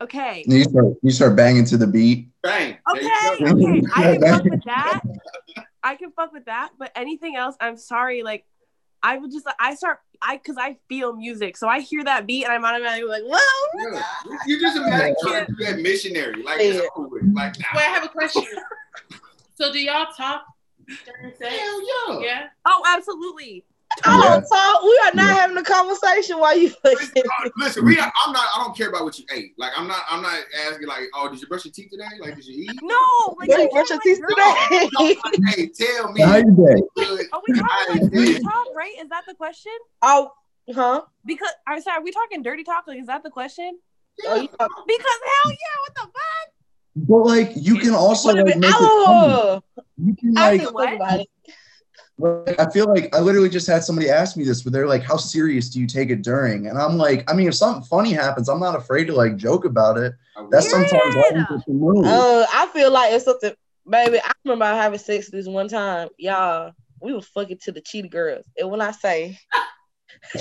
Okay. 0.00 0.44
You 0.46 0.62
start, 0.62 0.86
you 1.02 1.10
start 1.10 1.34
banging 1.36 1.64
to 1.66 1.76
the 1.76 1.86
beat. 1.86 2.28
Bang. 2.42 2.78
Okay. 2.88 3.08
Okay. 3.42 3.82
I 3.96 4.16
can 4.16 4.20
fuck 4.20 4.44
with 4.44 4.62
that. 4.64 5.00
I 5.82 5.96
can 5.96 6.12
fuck 6.12 6.32
with 6.32 6.46
that. 6.46 6.70
But 6.78 6.92
anything 6.94 7.36
else, 7.36 7.56
I'm 7.60 7.76
sorry. 7.76 8.22
Like, 8.22 8.44
I 9.02 9.18
would 9.18 9.30
just 9.30 9.46
I 9.60 9.74
start 9.74 10.00
I 10.20 10.36
because 10.36 10.56
I 10.58 10.76
feel 10.88 11.14
music, 11.14 11.56
so 11.56 11.68
I 11.68 11.80
hear 11.80 12.02
that 12.04 12.26
beat 12.26 12.44
and 12.44 12.52
I'm 12.52 12.64
automatically 12.64 13.08
like, 13.08 13.22
whoa. 13.24 13.92
Yeah. 13.92 14.02
You 14.46 14.60
just 14.60 14.76
imagine 14.76 15.14
trying 15.22 15.46
to 15.46 15.52
do 15.52 15.64
that 15.64 15.78
missionary, 15.78 16.42
like, 16.42 16.60
yeah. 16.60 16.80
like. 17.32 17.58
Nah. 17.58 17.66
Wait, 17.74 17.86
I 17.86 17.90
have 17.92 18.04
a 18.04 18.08
question. 18.08 18.44
so, 19.54 19.72
do 19.72 19.78
y'all 19.78 20.06
talk 20.16 20.44
during 20.86 21.34
sex? 21.36 21.54
Hell 21.54 22.18
yeah. 22.18 22.20
Yeah. 22.20 22.46
Oh, 22.64 22.82
absolutely. 22.86 23.64
Oh, 24.04 24.42
so 24.44 24.86
we 24.86 25.00
are 25.04 25.14
not 25.14 25.34
yeah. 25.34 25.40
having 25.42 25.56
a 25.56 25.62
conversation 25.62 26.38
while 26.38 26.56
you 26.56 26.72
listen, 26.84 27.22
uh, 27.24 27.48
listen, 27.56 27.84
we 27.84 27.98
are, 27.98 28.12
I'm 28.24 28.32
not 28.32 28.46
I 28.54 28.64
don't 28.64 28.76
care 28.76 28.88
about 28.88 29.04
what 29.04 29.18
you 29.18 29.24
ate. 29.32 29.54
Like 29.58 29.72
I'm 29.76 29.88
not 29.88 30.02
I'm 30.10 30.22
not 30.22 30.38
asking 30.66 30.86
like, 30.86 31.04
oh, 31.14 31.28
did 31.28 31.40
you 31.40 31.46
brush 31.46 31.64
your 31.64 31.72
teeth 31.72 31.90
today? 31.90 32.04
Like 32.20 32.36
did 32.36 32.46
you 32.46 32.64
eat? 32.64 32.78
No, 32.82 33.36
like 33.38 33.48
did 33.48 33.60
you 33.60 33.70
brush 33.70 33.90
your 33.90 34.00
teeth 34.00 34.20
today? 34.28 34.88
no, 34.92 35.14
hey, 35.54 35.68
tell 35.68 36.12
me. 36.12 36.22
How 36.22 36.36
you 36.36 36.52
doing? 36.52 36.88
Are 37.32 37.42
we 37.46 37.54
talking 37.54 38.02
like 38.02 38.10
dirty 38.12 38.40
talk, 38.40 38.66
right? 38.76 38.94
Is 39.00 39.08
that 39.08 39.24
the 39.26 39.34
question? 39.34 39.72
Oh, 40.02 40.30
huh? 40.74 41.02
Because 41.24 41.52
I'm 41.66 41.80
sorry, 41.80 41.98
are 41.98 42.02
we 42.02 42.12
talking 42.12 42.42
dirty 42.42 42.64
talk? 42.64 42.84
Like, 42.86 43.00
is 43.00 43.06
that 43.06 43.22
the 43.22 43.30
question? 43.30 43.78
Yeah. 44.22 44.30
Oh, 44.30 44.40
because 44.86 45.18
hell 45.26 45.52
yeah, 45.52 45.76
what 45.82 45.94
the 45.94 46.00
fuck? 46.00 46.48
But 46.96 47.24
like 47.24 47.52
you 47.54 47.78
can 47.78 47.94
also 47.94 48.32
like, 48.32 48.56
make 48.56 48.72
oh, 48.74 49.62
it 49.76 49.84
You 49.98 50.16
can 50.16 50.34
like 50.34 50.72
what? 50.72 50.98
Like, 50.98 51.28
I 52.20 52.68
feel 52.72 52.88
like 52.88 53.14
I 53.14 53.20
literally 53.20 53.48
just 53.48 53.68
had 53.68 53.84
somebody 53.84 54.10
ask 54.10 54.36
me 54.36 54.42
this, 54.42 54.62
but 54.62 54.72
they're 54.72 54.88
like, 54.88 55.02
"How 55.04 55.16
serious 55.16 55.68
do 55.68 55.80
you 55.80 55.86
take 55.86 56.10
it 56.10 56.22
during?" 56.22 56.66
And 56.66 56.76
I'm 56.76 56.96
like, 56.96 57.30
I 57.30 57.34
mean, 57.34 57.46
if 57.46 57.54
something 57.54 57.84
funny 57.84 58.12
happens, 58.12 58.48
I'm 58.48 58.58
not 58.58 58.74
afraid 58.74 59.04
to 59.04 59.14
like 59.14 59.36
joke 59.36 59.64
about 59.64 59.98
it. 59.98 60.14
That's 60.50 60.66
yeah. 60.66 60.86
sometimes 60.88 61.16
all 61.68 62.04
uh, 62.04 62.46
I 62.52 62.66
feel 62.72 62.90
like 62.90 63.12
it's 63.12 63.24
something, 63.24 63.52
baby. 63.88 64.18
I 64.18 64.32
remember 64.44 64.64
having 64.64 64.98
sex 64.98 65.30
this 65.30 65.46
one 65.46 65.68
time, 65.68 66.08
y'all. 66.18 66.72
We 67.00 67.14
were 67.14 67.22
fucking 67.22 67.58
to 67.58 67.72
the 67.72 67.80
cheetah 67.80 68.08
girls, 68.08 68.46
and 68.58 68.68
when 68.68 68.80
I 68.80 68.90
say, 68.90 69.38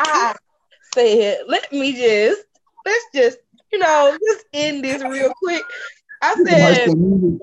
I 0.00 0.34
said, 0.94 1.38
"Let 1.46 1.72
me 1.72 1.92
just, 1.92 2.42
let's 2.84 3.04
just, 3.14 3.38
you 3.72 3.78
know, 3.78 4.18
just 4.20 4.46
end 4.52 4.82
this 4.82 5.00
real 5.04 5.32
quick." 5.40 5.62
I 6.22 6.34
said, 6.44 6.86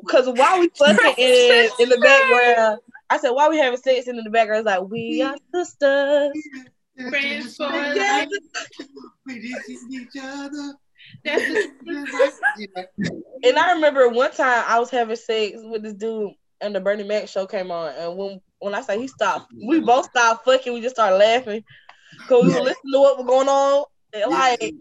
because 0.04 0.28
while 0.28 0.60
we 0.60 0.70
fucking 0.70 1.14
in 1.18 1.70
in 1.80 1.90
the 1.90 2.00
background, 2.00 2.80
I 3.14 3.18
said, 3.20 3.30
why 3.30 3.48
we 3.48 3.60
having 3.60 3.80
sex 3.80 4.08
And 4.08 4.18
in 4.18 4.24
the 4.24 4.30
background? 4.32 4.62
It's 4.62 4.66
like, 4.66 4.90
we 4.90 5.22
are 5.22 5.36
sisters. 5.54 6.32
Friends 7.10 7.56
for 7.56 7.68
life. 7.68 8.28
We 9.26 9.40
each 9.92 10.10
other. 10.20 10.74
and 13.44 13.58
I 13.58 13.74
remember 13.74 14.10
one 14.10 14.32
time 14.32 14.66
I 14.68 14.80
was 14.80 14.90
having 14.90 15.16
sex 15.16 15.60
with 15.64 15.84
this 15.84 15.94
dude 15.94 16.32
and 16.60 16.76
the 16.76 16.82
Bernie 16.82 17.04
Mac 17.04 17.28
show 17.28 17.46
came 17.46 17.70
on. 17.70 17.94
And 17.96 18.18
when 18.18 18.42
when 18.60 18.74
I 18.74 18.82
say 18.82 19.00
he 19.00 19.08
stopped, 19.08 19.54
we 19.66 19.80
both 19.80 20.06
stopped 20.10 20.44
fucking. 20.44 20.74
We 20.74 20.82
just 20.82 20.96
started 20.96 21.18
laughing 21.18 21.64
because 22.18 22.46
we 22.46 22.54
were 22.54 22.62
listening 22.62 22.94
to 22.94 23.00
what 23.00 23.18
was 23.18 23.28
going 23.28 23.48
on. 23.48 23.86
And 24.14 24.32
like, 24.32 24.74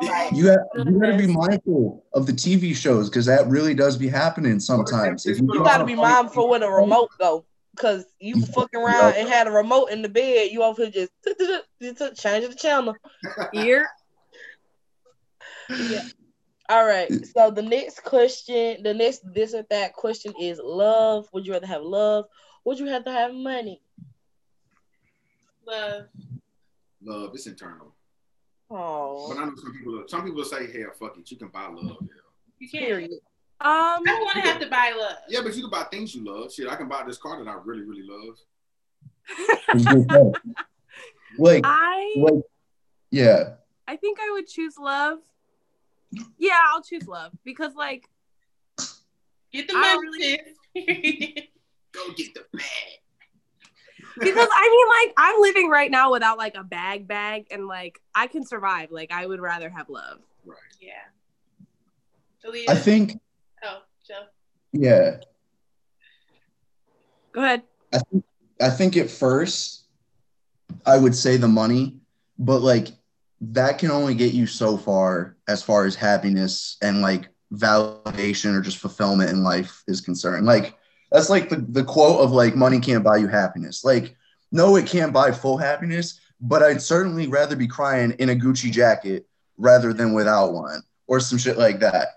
You 0.00 0.08
have 0.48 0.66
you 0.74 1.00
got 1.00 1.06
to 1.06 1.16
be 1.16 1.26
mindful 1.26 2.04
of 2.12 2.26
the 2.26 2.32
TV 2.32 2.76
shows 2.76 3.08
because 3.08 3.24
that 3.26 3.46
really 3.48 3.74
does 3.74 3.96
be 3.96 4.08
happening 4.08 4.60
sometimes. 4.60 5.24
If 5.24 5.38
you, 5.38 5.48
you 5.52 5.64
got 5.64 5.78
to 5.78 5.84
be 5.84 5.94
mindful 5.94 6.48
with 6.50 6.62
a 6.62 6.70
remote 6.70 7.10
though, 7.18 7.46
because 7.74 8.04
you 8.20 8.44
fucking 8.54 8.78
around 8.78 9.14
and 9.16 9.28
had 9.28 9.46
a 9.46 9.50
remote 9.50 9.86
in 9.86 10.02
the 10.02 10.08
bed, 10.08 10.50
you 10.50 10.62
over 10.62 10.90
just 10.90 11.10
just 11.82 12.16
change 12.16 12.46
the 12.46 12.54
channel. 12.54 12.94
Here. 13.52 13.88
yeah. 15.70 16.02
All 16.68 16.84
right. 16.84 17.10
So 17.34 17.50
the 17.50 17.62
next 17.62 18.04
question, 18.04 18.82
the 18.82 18.92
next 18.92 19.22
this 19.32 19.54
or 19.54 19.64
that 19.70 19.94
question 19.94 20.34
is 20.38 20.60
love. 20.62 21.28
Would 21.32 21.46
you 21.46 21.54
rather 21.54 21.66
have 21.66 21.82
love? 21.82 22.26
Would 22.66 22.78
you 22.78 22.86
rather 22.90 23.10
have 23.10 23.32
money? 23.32 23.80
Love. 25.66 26.04
Love. 27.02 27.30
It's 27.32 27.46
internal. 27.46 27.94
Oh. 28.70 29.28
But 29.28 29.38
I 29.38 29.44
know 29.46 29.54
some 29.56 29.72
people. 29.72 30.04
Some 30.06 30.24
people 30.24 30.44
say, 30.44 30.70
"Hell, 30.70 30.90
fuck 30.98 31.18
it, 31.18 31.30
you 31.30 31.36
can 31.36 31.48
buy 31.48 31.66
love." 31.68 31.96
Yeah. 32.00 32.08
You 32.58 32.68
can't. 32.68 33.12
Um, 33.60 33.70
I 33.70 34.02
don't 34.04 34.24
want 34.24 34.34
to 34.34 34.40
have 34.42 34.60
to 34.60 34.68
buy 34.68 34.94
love. 34.96 35.16
Yeah, 35.28 35.40
but 35.42 35.54
you 35.56 35.62
can 35.62 35.70
buy 35.70 35.84
things 35.84 36.14
you 36.14 36.24
love. 36.24 36.52
Shit, 36.52 36.68
I 36.68 36.76
can 36.76 36.88
buy 36.88 37.02
this 37.04 37.18
car 37.18 37.42
that 37.42 37.50
I 37.50 37.56
really, 37.64 37.82
really 37.82 38.06
love. 38.06 38.38
like, 41.38 41.62
I, 41.64 42.14
like, 42.16 42.42
yeah. 43.10 43.54
I 43.88 43.96
think 43.96 44.18
I 44.20 44.30
would 44.30 44.46
choose 44.46 44.78
love. 44.78 45.18
Yeah, 46.38 46.58
I'll 46.68 46.82
choose 46.82 47.08
love 47.08 47.32
because, 47.44 47.74
like, 47.74 48.08
get 49.52 49.66
the 49.66 49.74
money. 49.74 50.38
Really... 50.74 51.50
Go 51.92 52.12
get 52.16 52.34
the 52.34 52.44
bag 52.52 53.00
because 54.18 54.48
I 54.52 54.68
mean, 54.68 54.88
like, 54.88 55.14
I'm 55.16 55.40
living 55.40 55.68
right 55.68 55.90
now 55.90 56.12
without 56.12 56.38
like 56.38 56.56
a 56.56 56.64
bag 56.64 57.08
bag, 57.08 57.46
and 57.50 57.66
like 57.66 58.00
I 58.14 58.26
can 58.26 58.44
survive. 58.44 58.90
Like, 58.90 59.12
I 59.12 59.26
would 59.26 59.40
rather 59.40 59.68
have 59.70 59.88
love. 59.88 60.18
Right. 60.44 60.58
Yeah. 60.80 60.92
I 62.68 62.74
think. 62.74 63.20
Oh, 63.62 63.82
Joe. 64.06 64.24
Yeah. 64.72 65.16
Go 67.32 67.42
ahead. 67.42 67.62
I 67.92 67.98
think 67.98 68.24
I 68.60 68.70
think 68.70 68.96
at 68.96 69.10
first 69.10 69.84
I 70.84 70.96
would 70.96 71.14
say 71.14 71.36
the 71.36 71.48
money, 71.48 71.96
but 72.38 72.60
like 72.60 72.88
that 73.40 73.78
can 73.78 73.90
only 73.90 74.14
get 74.14 74.34
you 74.34 74.46
so 74.46 74.76
far 74.76 75.36
as 75.46 75.62
far 75.62 75.84
as 75.86 75.94
happiness 75.94 76.76
and 76.82 77.00
like 77.00 77.28
validation 77.52 78.56
or 78.56 78.60
just 78.60 78.78
fulfillment 78.78 79.30
in 79.30 79.42
life 79.42 79.82
is 79.86 80.00
concerned. 80.00 80.44
Like 80.46 80.76
that's 81.10 81.30
like 81.30 81.48
the, 81.48 81.56
the 81.56 81.84
quote 81.84 82.20
of 82.20 82.32
like 82.32 82.54
money 82.54 82.80
can't 82.80 83.04
buy 83.04 83.16
you 83.16 83.28
happiness. 83.28 83.84
Like, 83.84 84.16
no, 84.52 84.76
it 84.76 84.86
can't 84.86 85.12
buy 85.12 85.32
full 85.32 85.56
happiness, 85.56 86.20
but 86.40 86.62
I'd 86.62 86.82
certainly 86.82 87.26
rather 87.26 87.56
be 87.56 87.66
crying 87.66 88.12
in 88.12 88.30
a 88.30 88.34
Gucci 88.34 88.70
jacket 88.70 89.26
rather 89.56 89.92
than 89.92 90.12
without 90.12 90.52
one 90.52 90.82
or 91.06 91.20
some 91.20 91.38
shit 91.38 91.58
like 91.58 91.80
that. 91.80 92.08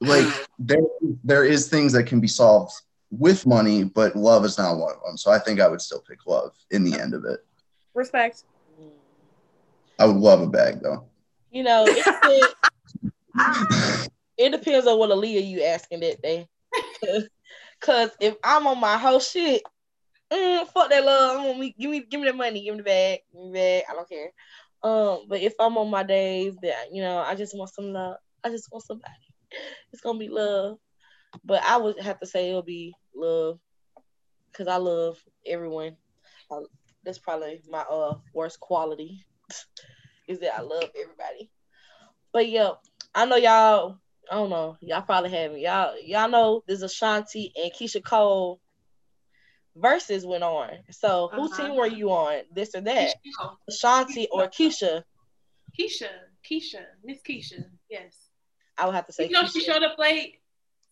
Like 0.00 0.26
there 0.58 0.82
there 1.24 1.44
is 1.44 1.68
things 1.68 1.92
that 1.92 2.04
can 2.04 2.20
be 2.20 2.28
solved 2.28 2.72
with 3.10 3.46
money, 3.46 3.84
but 3.84 4.16
love 4.16 4.44
is 4.44 4.58
not 4.58 4.76
one 4.76 4.94
of 4.94 5.02
them. 5.04 5.16
So 5.16 5.30
I 5.30 5.38
think 5.38 5.60
I 5.60 5.68
would 5.68 5.80
still 5.80 6.00
pick 6.00 6.26
love 6.26 6.52
in 6.70 6.84
the 6.84 6.98
end 6.98 7.14
of 7.14 7.24
it. 7.24 7.40
Respect. 7.94 8.44
I 9.98 10.06
would 10.06 10.16
love 10.16 10.42
a 10.42 10.46
bag 10.46 10.80
though. 10.82 11.04
You 11.50 11.62
know, 11.62 11.84
it, 11.88 12.54
it 14.36 14.50
depends 14.50 14.86
on 14.86 14.98
what 14.98 15.10
Aaliyah 15.10 15.46
you 15.46 15.62
asking 15.62 16.00
that 16.00 16.20
day. 16.22 16.46
Cause 17.86 18.10
if 18.18 18.34
I'm 18.42 18.66
on 18.66 18.80
my 18.80 18.98
whole 18.98 19.20
shit, 19.20 19.62
mm, 20.32 20.66
fuck 20.66 20.90
that 20.90 21.04
love. 21.04 21.46
I'm 21.46 21.60
give 21.78 21.88
me 21.88 22.00
give 22.00 22.20
me 22.20 22.26
the 22.26 22.32
money, 22.32 22.64
give 22.64 22.74
me 22.74 22.78
the 22.78 22.84
bag, 22.84 23.20
give 23.32 23.42
me 23.42 23.48
the 23.52 23.54
bag. 23.54 23.84
I 23.88 23.92
don't 23.92 24.08
care. 24.08 24.30
Um, 24.82 25.26
but 25.28 25.40
if 25.40 25.54
I'm 25.60 25.78
on 25.78 25.88
my 25.88 26.02
days 26.02 26.56
that 26.62 26.88
you 26.92 27.00
know, 27.00 27.18
I 27.18 27.36
just 27.36 27.56
want 27.56 27.72
some 27.72 27.92
love. 27.92 28.16
I 28.42 28.48
just 28.50 28.72
want 28.72 28.84
somebody. 28.84 29.12
It's 29.92 30.02
gonna 30.02 30.18
be 30.18 30.28
love. 30.28 30.78
But 31.44 31.62
I 31.62 31.76
would 31.76 32.00
have 32.00 32.18
to 32.18 32.26
say 32.26 32.48
it'll 32.48 32.62
be 32.62 32.92
love, 33.14 33.60
cause 34.52 34.66
I 34.66 34.78
love 34.78 35.22
everyone. 35.46 35.96
I, 36.50 36.62
that's 37.04 37.18
probably 37.18 37.60
my 37.70 37.82
uh 37.82 38.16
worst 38.34 38.58
quality 38.58 39.24
is 40.28 40.40
that 40.40 40.58
I 40.58 40.62
love 40.62 40.90
everybody. 41.00 41.52
But 42.32 42.48
yeah, 42.48 42.72
I 43.14 43.26
know 43.26 43.36
y'all. 43.36 43.98
I 44.30 44.34
don't 44.34 44.50
know. 44.50 44.76
Y'all 44.80 45.02
probably 45.02 45.30
haven't. 45.30 45.60
Y'all 45.60 45.94
y'all 46.02 46.28
know 46.28 46.62
this 46.66 46.82
Ashanti 46.82 47.52
and 47.56 47.72
Keyshia 47.72 48.04
Cole 48.04 48.60
verses 49.76 50.26
went 50.26 50.42
on. 50.42 50.70
So 50.90 51.30
whose 51.32 51.52
uh-huh. 51.52 51.68
team 51.68 51.76
were 51.76 51.86
you 51.86 52.10
on? 52.10 52.42
This 52.54 52.74
or 52.74 52.80
that? 52.82 53.14
Keyshia. 53.24 53.56
Ashanti 53.68 54.28
or 54.30 54.48
Keyshia? 54.48 55.02
Keisha. 55.78 56.08
Keyshia. 56.48 56.84
Miss 57.04 57.20
Keyshia. 57.22 57.64
Yes. 57.90 58.16
I 58.78 58.86
would 58.86 58.94
have 58.94 59.06
to 59.06 59.12
say. 59.12 59.24
You 59.24 59.32
know 59.32 59.42
Keyshia. 59.42 59.52
she 59.52 59.60
showed 59.60 59.82
up 59.82 59.98
late. 59.98 60.36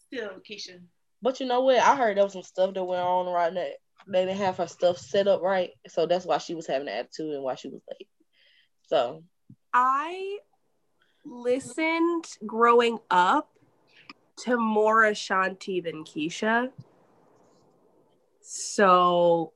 Still 0.06 0.30
Keyshia. 0.48 0.80
But 1.22 1.40
you 1.40 1.46
know 1.46 1.62
what? 1.62 1.78
I 1.78 1.96
heard 1.96 2.16
there 2.16 2.24
was 2.24 2.34
some 2.34 2.42
stuff 2.42 2.74
that 2.74 2.84
went 2.84 3.02
on 3.02 3.26
right 3.26 3.52
now. 3.52 3.66
They 4.06 4.26
didn't 4.26 4.36
have 4.38 4.58
her 4.58 4.66
stuff 4.66 4.98
set 4.98 5.26
up 5.26 5.40
right, 5.40 5.70
so 5.88 6.04
that's 6.06 6.26
why 6.26 6.36
she 6.36 6.54
was 6.54 6.66
having 6.66 6.88
an 6.88 6.94
attitude 6.94 7.32
and 7.32 7.42
why 7.42 7.54
she 7.54 7.68
was 7.68 7.80
late. 7.90 8.08
So 8.82 9.24
I 9.72 10.38
listened 11.24 12.26
growing 12.46 12.98
up 13.10 13.50
to 14.36 14.56
more 14.56 15.04
Ashanti 15.04 15.80
than 15.80 16.04
Keyshia. 16.04 16.70
So 18.40 19.52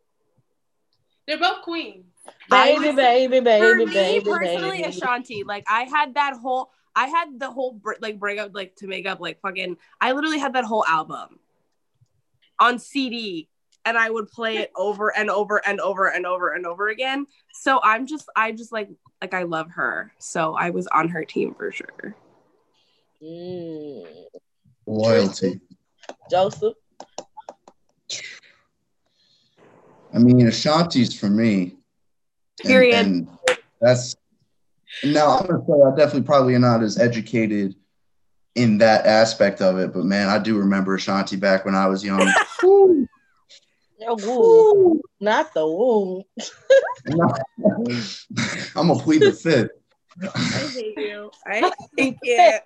they're 1.26 1.38
both 1.38 1.62
queens. 1.62 2.06
Baby, 2.50 2.92
baby, 2.92 3.40
baby, 3.40 3.66
for 3.66 3.74
me, 3.76 3.84
baby, 3.86 4.30
personally, 4.30 4.82
baby. 4.82 4.88
Ashanti. 4.88 5.44
Like 5.44 5.64
I 5.68 5.82
had 5.82 6.14
that 6.14 6.34
whole, 6.34 6.70
I 6.94 7.06
had 7.06 7.38
the 7.38 7.50
whole 7.50 7.80
like 8.00 8.18
break 8.18 8.38
up, 8.38 8.54
like 8.54 8.76
to 8.76 8.86
make 8.86 9.06
up, 9.06 9.20
like 9.20 9.40
fucking. 9.40 9.76
I 10.00 10.12
literally 10.12 10.38
had 10.38 10.54
that 10.54 10.64
whole 10.64 10.84
album 10.86 11.38
on 12.58 12.78
CD, 12.78 13.48
and 13.84 13.96
I 13.96 14.10
would 14.10 14.28
play 14.28 14.58
it 14.58 14.72
over 14.76 15.16
and 15.16 15.30
over 15.30 15.66
and 15.66 15.80
over 15.80 16.08
and 16.08 16.26
over 16.26 16.52
and 16.52 16.66
over 16.66 16.88
again. 16.88 17.26
So 17.52 17.80
I'm 17.82 18.06
just, 18.06 18.28
I 18.36 18.52
just 18.52 18.72
like, 18.72 18.90
like 19.20 19.34
I 19.34 19.44
love 19.44 19.70
her. 19.70 20.12
So 20.18 20.54
I 20.54 20.70
was 20.70 20.86
on 20.88 21.08
her 21.08 21.24
team 21.24 21.54
for 21.54 21.72
sure. 21.72 22.14
Mm. 23.22 24.06
Loyalty. 24.86 25.60
Joseph. 26.30 26.74
I 30.14 30.18
mean, 30.18 30.46
Ashanti's 30.46 31.18
for 31.18 31.28
me. 31.28 31.76
Period. 32.62 32.94
And, 32.94 33.28
and 33.48 33.58
that's 33.80 34.16
now 35.04 35.38
I'm 35.38 35.46
gonna 35.46 35.64
say 35.66 35.72
I 35.72 35.96
definitely 35.96 36.22
probably 36.22 36.58
not 36.58 36.82
as 36.82 36.98
educated 36.98 37.76
in 38.54 38.78
that 38.78 39.06
aspect 39.06 39.60
of 39.60 39.78
it, 39.78 39.92
but 39.92 40.04
man, 40.04 40.28
I 40.28 40.38
do 40.38 40.58
remember 40.58 40.94
Ashanti 40.96 41.36
back 41.36 41.64
when 41.64 41.74
I 41.74 41.86
was 41.86 42.04
young. 42.04 42.26
woo. 44.00 45.00
Not 45.20 45.52
the 45.54 45.66
woo. 45.66 46.24
I'm 48.76 48.88
gonna 48.88 48.98
plead 49.00 49.22
the 49.22 49.32
fifth. 49.32 49.70
I 50.34 50.70
hate 50.74 50.98
you. 50.98 51.30
I 51.46 51.72
hate 51.96 52.18
it. 52.22 52.62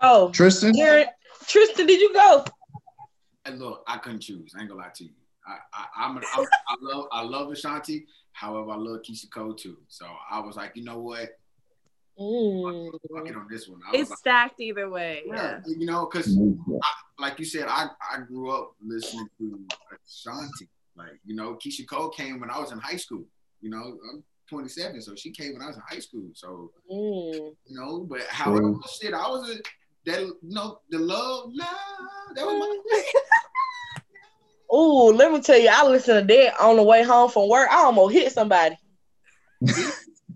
Oh, 0.00 0.30
Tristan. 0.30 0.74
Tristan, 1.46 1.86
did 1.86 2.00
you 2.00 2.12
go? 2.12 2.44
And 3.44 3.58
look, 3.58 3.84
I 3.86 3.98
couldn't 3.98 4.20
choose. 4.20 4.52
I 4.56 4.60
ain't 4.60 4.68
gonna 4.68 4.80
lie 4.80 4.90
to 4.94 5.04
you. 5.04 5.10
I, 5.46 5.58
I, 5.74 6.04
I'm, 6.04 6.18
I, 6.18 6.46
I 6.68 6.76
love, 6.80 7.06
I 7.12 7.22
love 7.22 7.50
Ashanti. 7.50 8.06
However, 8.32 8.70
I 8.70 8.76
love 8.76 9.00
Keyshia 9.02 9.30
Cole 9.30 9.54
too. 9.54 9.76
So 9.88 10.06
I 10.30 10.40
was 10.40 10.56
like, 10.56 10.72
you 10.74 10.84
know 10.84 10.98
what? 10.98 11.30
Mm. 12.18 12.92
Fuck 12.92 13.36
on 13.36 13.46
this 13.50 13.68
one. 13.68 13.80
it's 13.92 14.10
like, 14.10 14.18
stacked 14.18 14.60
either 14.60 14.90
way. 14.90 15.22
Yeah. 15.26 15.34
yeah. 15.34 15.74
You 15.78 15.86
know, 15.86 16.08
because 16.10 16.36
like 17.18 17.38
you 17.38 17.44
said, 17.44 17.66
I, 17.68 17.86
I 18.12 18.20
grew 18.20 18.50
up 18.50 18.72
listening 18.84 19.28
to 19.38 19.60
Ashanti. 20.06 20.68
Like, 20.94 21.18
you 21.24 21.34
know, 21.34 21.54
Keyshia 21.54 21.88
Cole 21.88 22.10
came 22.10 22.40
when 22.40 22.50
I 22.50 22.58
was 22.58 22.72
in 22.72 22.78
high 22.78 22.96
school. 22.96 23.24
You 23.60 23.70
know, 23.70 23.98
I'm 24.12 24.22
27, 24.48 25.00
so 25.00 25.14
she 25.14 25.30
came 25.30 25.54
when 25.54 25.62
I 25.62 25.68
was 25.68 25.76
in 25.76 25.82
high 25.88 26.00
school. 26.00 26.28
So, 26.34 26.70
mm. 26.90 27.34
you 27.34 27.54
know, 27.70 28.06
but 28.08 28.20
however, 28.28 28.72
mm. 28.72 29.00
shit, 29.00 29.14
I 29.14 29.28
was 29.28 29.48
a, 29.48 29.54
that, 30.04 30.20
you 30.20 30.36
know, 30.42 30.80
the 30.90 30.98
love, 30.98 31.50
love, 31.54 31.68
that 32.34 32.44
was 32.44 32.80
my 32.90 33.02
Oh, 34.74 35.06
let 35.14 35.30
me 35.30 35.40
tell 35.40 35.58
you, 35.58 35.68
I 35.70 35.86
listened 35.86 36.28
to 36.28 36.34
that 36.34 36.60
on 36.60 36.76
the 36.76 36.82
way 36.82 37.02
home 37.02 37.30
from 37.30 37.48
work. 37.48 37.68
I 37.70 37.84
almost 37.84 38.14
hit 38.14 38.32
somebody. 38.32 38.76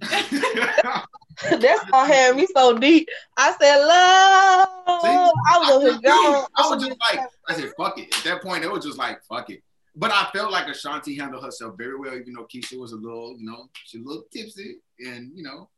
That 1.50 1.86
song 1.90 2.06
had 2.06 2.36
me 2.36 2.46
so 2.54 2.78
deep. 2.78 3.08
I 3.36 3.54
said, 3.60 3.76
"Love." 3.84 5.02
See, 5.02 5.08
I 5.08 5.58
was 5.58 5.96
I, 5.96 6.00
gone. 6.00 6.46
I 6.56 6.68
was 6.70 6.84
just 6.84 7.00
like, 7.00 7.20
I 7.48 7.54
said, 7.54 7.72
"Fuck 7.76 7.98
it." 7.98 8.16
At 8.16 8.24
that 8.24 8.42
point, 8.42 8.64
it 8.64 8.70
was 8.70 8.84
just 8.84 8.98
like, 8.98 9.22
"Fuck 9.24 9.50
it." 9.50 9.62
But 9.94 10.12
I 10.12 10.28
felt 10.32 10.52
like 10.52 10.68
Ashanti 10.68 11.16
handled 11.16 11.44
herself 11.44 11.74
very 11.76 11.98
well, 11.98 12.14
even 12.14 12.34
though 12.34 12.46
Keyshia 12.46 12.78
was 12.78 12.92
a 12.92 12.96
little, 12.96 13.36
you 13.38 13.46
know, 13.46 13.68
she 13.84 13.98
a 13.98 14.02
little 14.02 14.24
tipsy, 14.32 14.76
and 14.98 15.30
you 15.34 15.42
know. 15.42 15.68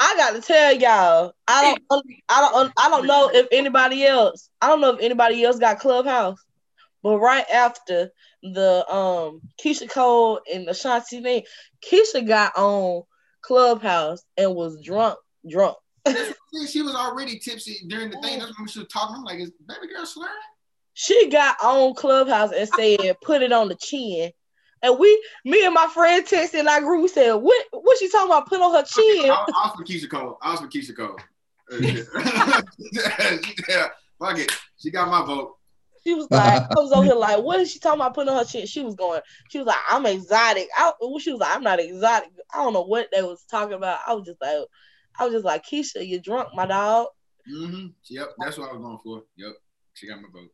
I 0.00 0.14
got 0.16 0.34
to 0.34 0.40
tell 0.40 0.74
y'all, 0.74 1.32
I 1.48 1.76
don't, 1.90 2.06
I 2.28 2.40
don't, 2.40 2.72
I 2.78 2.88
don't 2.88 3.06
know 3.06 3.30
if 3.32 3.48
anybody 3.50 4.06
else, 4.06 4.48
I 4.60 4.68
don't 4.68 4.80
know 4.80 4.94
if 4.94 5.00
anybody 5.00 5.42
else 5.42 5.58
got 5.58 5.80
Clubhouse, 5.80 6.38
but 7.02 7.18
right 7.18 7.48
after 7.50 8.10
the 8.42 8.88
um 8.92 9.40
Keyshia 9.62 9.90
Cole 9.90 10.40
and 10.52 10.68
Ashanti 10.68 11.20
thing, 11.20 11.42
Keyshia 11.84 12.26
got 12.26 12.56
on 12.56 13.02
Clubhouse 13.48 14.22
and 14.36 14.54
was 14.54 14.74
mm-hmm. 14.74 14.82
drunk, 14.82 15.18
drunk. 15.48 15.76
she 16.68 16.82
was 16.82 16.94
already 16.94 17.38
tipsy 17.38 17.78
during 17.88 18.10
the 18.10 18.20
thing. 18.20 18.38
Mm. 18.38 18.40
That's 18.40 18.58
when 18.58 18.68
she 18.68 18.80
was 18.80 18.88
talking. 18.88 19.16
I'm 19.16 19.24
like, 19.24 19.40
is 19.40 19.50
baby 19.66 19.92
girl 19.92 20.04
slurring? 20.04 20.32
She 20.92 21.30
got 21.30 21.56
on 21.62 21.94
Clubhouse 21.94 22.52
and 22.52 22.68
said, 22.68 23.16
"Put 23.22 23.42
it 23.42 23.52
on 23.52 23.68
the 23.68 23.74
chin." 23.74 24.30
And 24.82 24.98
we, 24.98 25.24
me 25.44 25.64
and 25.64 25.74
my 25.74 25.86
friend 25.88 26.24
texted 26.24 26.60
in 26.60 26.68
our 26.68 26.80
group. 26.80 27.02
We 27.02 27.08
said, 27.08 27.32
"What? 27.34 27.66
What 27.72 27.98
she 27.98 28.10
talking 28.10 28.28
about? 28.28 28.48
Put 28.48 28.60
on 28.60 28.74
her 28.74 28.84
chin?" 28.84 29.30
I, 29.30 29.34
I 29.34 29.44
was 29.46 29.76
for 29.76 29.84
Keyshia 29.84 30.10
Cole. 30.10 30.38
I 30.42 30.50
was 30.50 30.60
for 30.60 30.68
Keyshia 30.68 30.96
Cole. 30.96 31.16
yeah, 33.68 33.88
fuck 34.18 34.38
it. 34.38 34.52
She 34.76 34.90
got 34.90 35.08
my 35.08 35.24
vote. 35.24 35.56
She 36.04 36.14
was 36.14 36.30
like, 36.30 36.62
I 36.70 36.74
was 36.76 36.92
over 36.92 37.04
here 37.04 37.14
like, 37.14 37.42
what 37.42 37.60
is 37.60 37.70
she 37.70 37.78
talking 37.78 38.00
about 38.00 38.14
putting 38.14 38.32
on 38.32 38.38
her 38.38 38.44
chin? 38.44 38.66
She 38.66 38.82
was 38.82 38.94
going, 38.94 39.20
she 39.50 39.58
was 39.58 39.66
like, 39.66 39.76
I'm 39.88 40.06
exotic. 40.06 40.68
I, 40.76 40.92
she 41.20 41.32
was 41.32 41.40
like, 41.40 41.54
I'm 41.54 41.62
not 41.62 41.80
exotic. 41.80 42.30
I 42.52 42.58
don't 42.58 42.72
know 42.72 42.82
what 42.82 43.08
they 43.12 43.22
was 43.22 43.44
talking 43.50 43.74
about. 43.74 44.00
I 44.06 44.14
was 44.14 44.26
just 44.26 44.40
like, 44.40 44.66
I 45.18 45.24
was 45.24 45.32
just 45.34 45.44
like, 45.44 45.64
Keyshia, 45.64 46.06
you 46.06 46.20
drunk, 46.20 46.50
my 46.54 46.66
dog. 46.66 47.08
Mm-hmm. 47.50 47.88
Yep, 48.08 48.34
that's 48.38 48.58
what 48.58 48.70
I 48.70 48.72
was 48.74 48.82
going 48.82 48.98
for. 49.02 49.24
Yep, 49.36 49.52
she 49.94 50.06
got 50.06 50.20
my 50.20 50.28
vote. 50.32 50.50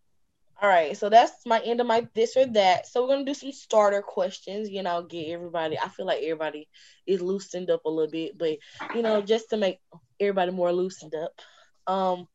All 0.62 0.68
right, 0.68 0.96
so 0.96 1.08
that's 1.08 1.44
my 1.44 1.60
end 1.60 1.80
of 1.80 1.86
my 1.86 2.06
this 2.14 2.36
or 2.36 2.46
that. 2.46 2.86
So 2.86 3.02
we're 3.02 3.08
gonna 3.14 3.24
do 3.24 3.34
some 3.34 3.52
starter 3.52 4.00
questions. 4.00 4.70
You 4.70 4.82
know, 4.82 5.02
get 5.02 5.28
everybody. 5.28 5.78
I 5.78 5.88
feel 5.88 6.06
like 6.06 6.22
everybody 6.22 6.68
is 7.06 7.20
loosened 7.20 7.70
up 7.70 7.84
a 7.84 7.90
little 7.90 8.10
bit, 8.10 8.38
but 8.38 8.58
you 8.94 9.02
know, 9.02 9.20
just 9.20 9.50
to 9.50 9.56
make 9.56 9.80
everybody 10.20 10.52
more 10.52 10.72
loosened 10.72 11.14
up. 11.14 11.32
Um, 11.86 12.28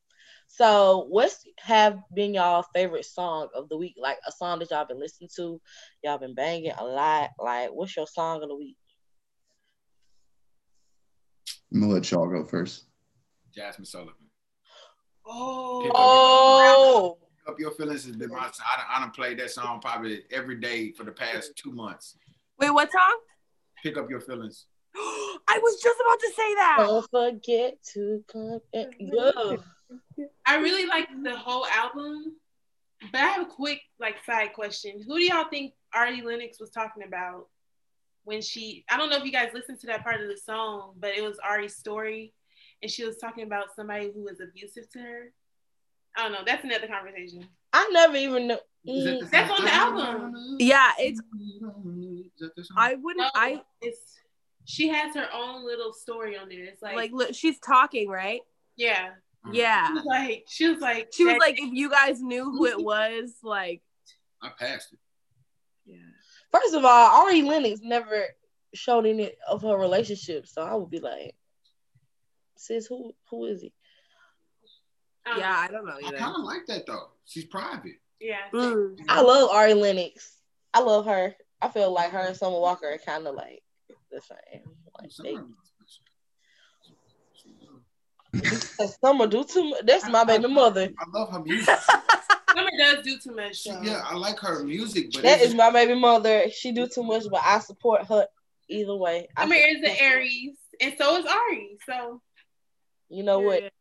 so, 0.51 1.06
what's 1.10 1.46
have 1.60 2.00
been 2.13 2.34
y'all 2.34 2.65
favorite 2.74 3.06
song 3.06 3.50
of 3.56 3.70
the 3.70 3.77
week? 3.77 3.96
Like 3.98 4.18
a 4.27 4.32
song 4.32 4.60
that 4.60 4.72
y'all 4.72 4.86
been 4.86 5.00
listening 5.00 5.29
to, 5.36 5.62
y'all 6.03 6.18
been 6.18 6.34
banging 6.34 6.74
a 6.77 6.84
lot. 6.84 7.29
Like, 7.39 7.70
what's 7.72 7.96
your 7.96 8.08
song 8.08 8.41
of 8.41 8.50
the 8.50 8.56
week? 8.56 8.75
I'm 11.72 11.82
gonna 11.82 11.94
let 11.94 12.10
y'all 12.10 12.27
go 12.27 12.44
first. 12.44 12.86
Jazmine 13.56 13.86
Sullivan. 13.86 14.15
Oh, 15.25 15.82
Pick 15.84 15.91
oh. 15.94 17.18
Up, 17.48 17.53
up 17.53 17.60
your 17.60 17.72
feelings 17.72 18.06
has 18.06 18.15
been 18.15 18.29
my. 18.29 18.50
song. 18.51 18.65
I, 18.75 18.98
I 18.98 19.00
done 19.01 19.12
played 19.12 19.39
that 19.39 19.51
song 19.51 19.79
probably 19.79 20.24
every 20.32 20.60
day 20.60 20.91
for 20.91 21.03
the 21.03 21.12
past 21.12 21.56
two 21.56 21.72
months. 21.72 22.18
Wait, 22.58 22.72
what 22.72 22.91
song? 22.91 23.20
Pick 23.84 23.98
up 23.98 24.10
your 24.10 24.20
feelings. 24.20 24.65
I 24.96 25.60
was 25.62 25.79
just 25.82 26.00
about 26.06 26.20
to 26.20 26.34
say 26.36 26.56
that. 26.56 26.77
Don't 26.79 27.10
forget 27.12 27.77
to 27.94 28.24
come. 28.32 28.60
And, 28.74 28.94
I 30.46 30.58
really 30.58 30.86
like 30.86 31.08
the 31.24 31.36
whole 31.36 31.65
album, 31.67 32.36
but 33.12 33.22
I 33.22 33.25
have 33.27 33.43
a 33.43 33.50
quick 33.50 33.81
like 34.00 34.17
side 34.25 34.53
question. 34.53 35.01
Who 35.05 35.17
do 35.17 35.24
y'all 35.24 35.50
think 35.50 35.74
Ari 35.93 36.22
Lennox 36.22 36.60
was 36.60 36.69
talking 36.69 37.03
about 37.03 37.48
when 38.24 38.41
she? 38.41 38.86
I 38.89 38.98
don't 38.98 39.10
know 39.10 39.17
if 39.17 39.25
you 39.25 39.31
guys 39.31 39.50
listened 39.53 39.79
to 39.81 39.88
that 39.88 40.03
part 40.03 40.22
of 40.22 40.27
the 40.27 40.38
song, 40.38 40.93
but 41.00 41.15
it 41.15 41.24
was 41.24 41.38
Ari's 41.43 41.75
story, 41.75 42.34
and 42.81 42.91
she 42.91 43.05
was 43.05 43.17
talking 43.17 43.43
about 43.43 43.75
somebody 43.75 44.12
who 44.13 44.24
was 44.24 44.39
abusive 44.39 44.89
to 44.91 45.00
her. 45.00 45.34
I 46.17 46.24
don't 46.24 46.31
know. 46.31 46.39
That's 46.46 46.63
another 46.63 46.88
conversation. 46.88 47.48
I 47.72 47.89
never 47.93 48.15
even 48.15 48.48
know. 48.48 48.60
Mm, 48.88 49.29
that's 49.29 49.51
on 49.51 49.63
the 49.63 49.74
album. 49.74 50.58
Yeah, 50.60 50.91
it's. 51.00 51.22
I 52.75 52.96
wouldn't. 52.96 53.24
No, 53.24 53.29
I. 53.36 53.62
It's. 53.81 54.15
She 54.65 54.88
has 54.89 55.15
her 55.15 55.27
own 55.34 55.65
little 55.65 55.93
story 55.93 56.38
on 56.38 56.50
there. 56.50 56.63
It's 56.63 56.81
like 56.81 56.96
like 56.96 57.12
look, 57.12 57.34
she's 57.34 57.60
talking, 57.60 58.08
right? 58.10 58.41
Yeah. 58.75 59.10
Yeah. 59.53 59.88
She 59.88 59.94
was 59.94 60.06
like 60.06 60.46
she 60.48 60.70
was 60.70 60.79
like 60.79 61.10
she 61.13 61.25
was 61.25 61.38
like 61.39 61.60
if 61.60 61.74
you 61.74 61.89
guys 61.89 62.22
knew 62.22 62.46
who 62.46 62.65
it 62.65 62.79
was, 62.84 63.36
like. 63.44 63.82
I 64.41 64.50
passed 64.58 64.94
it. 64.94 65.00
Yeah. 65.86 65.98
First 66.51 66.74
of 66.74 66.86
all, 66.86 67.22
Ari 67.22 67.41
Lennox 67.41 67.82
never 67.84 68.25
showed 68.74 69.06
any 69.06 69.32
of 69.48 69.62
her 69.62 69.77
relationship, 69.77 70.48
so 70.48 70.62
I 70.62 70.75
would 70.75 70.89
be 70.89 71.00
like, 71.00 71.36
"Sis, 72.56 72.88
who 72.88 73.13
who 73.29 73.46
is 73.46 73.62
he?" 73.62 73.74
Yeah, 75.38 75.56
I 75.56 75.68
don't 75.72 75.86
know 75.86 75.98
either. 76.03 76.15
I 76.15 76.20
kind 76.20 76.36
of 76.38 76.44
like 76.44 76.65
that 76.68 76.86
though. 76.88 77.10
She's 77.25 77.46
private. 77.46 78.00
Yeah. 78.20 78.50
Mm. 78.53 78.98
I 79.08 79.22
love 79.22 79.50
Ari 79.51 79.74
Lennox. 79.74 80.38
I 80.74 80.82
love 80.82 81.06
her. 81.06 81.36
I 81.62 81.68
feel 81.70 81.91
like 81.91 82.12
her 82.12 82.20
and 82.20 82.36
Summer 82.36 82.60
Walker 82.60 82.88
are 82.88 82.98
kind 82.98 83.27
of 83.27 83.36
like 83.36 83.62
the 84.12 84.22
same. 84.22 84.63
Like 85.00 85.12
they, 85.24 85.38
Summer 89.04 89.28
do 89.28 89.44
too 89.44 89.70
much. 89.70 89.82
That's 89.86 90.08
my 90.08 90.24
baby 90.24 90.48
mother. 90.48 90.90
I 91.00 91.18
love 91.18 91.32
her 91.32 91.40
music. 91.40 91.76
Summer 92.56 92.70
does 92.78 93.04
do 93.04 93.18
too 93.20 93.36
much. 93.36 93.58
She, 93.58 93.70
yeah, 93.70 94.02
I 94.06 94.16
like 94.16 94.40
her 94.40 94.64
music, 94.64 95.12
but 95.14 95.24
that 95.24 95.42
is 95.42 95.54
my 95.54 95.72
baby 95.72 95.96
mother. 95.96 96.50
She 96.50 96.72
do 96.72 96.88
too 96.88 97.04
much, 97.04 97.24
but 97.30 97.42
I 97.44 97.60
support 97.60 98.06
her 98.08 98.28
either 98.68 98.96
way. 98.96 99.28
Summer 99.38 99.56
is 99.56 99.78
an 99.84 99.96
Aries, 100.00 100.58
and 100.82 100.94
so 100.98 101.18
is 101.18 101.26
Ari. 101.26 101.78
So 101.86 102.22
you 103.10 103.24
know 103.24 103.40
what? 103.40 103.72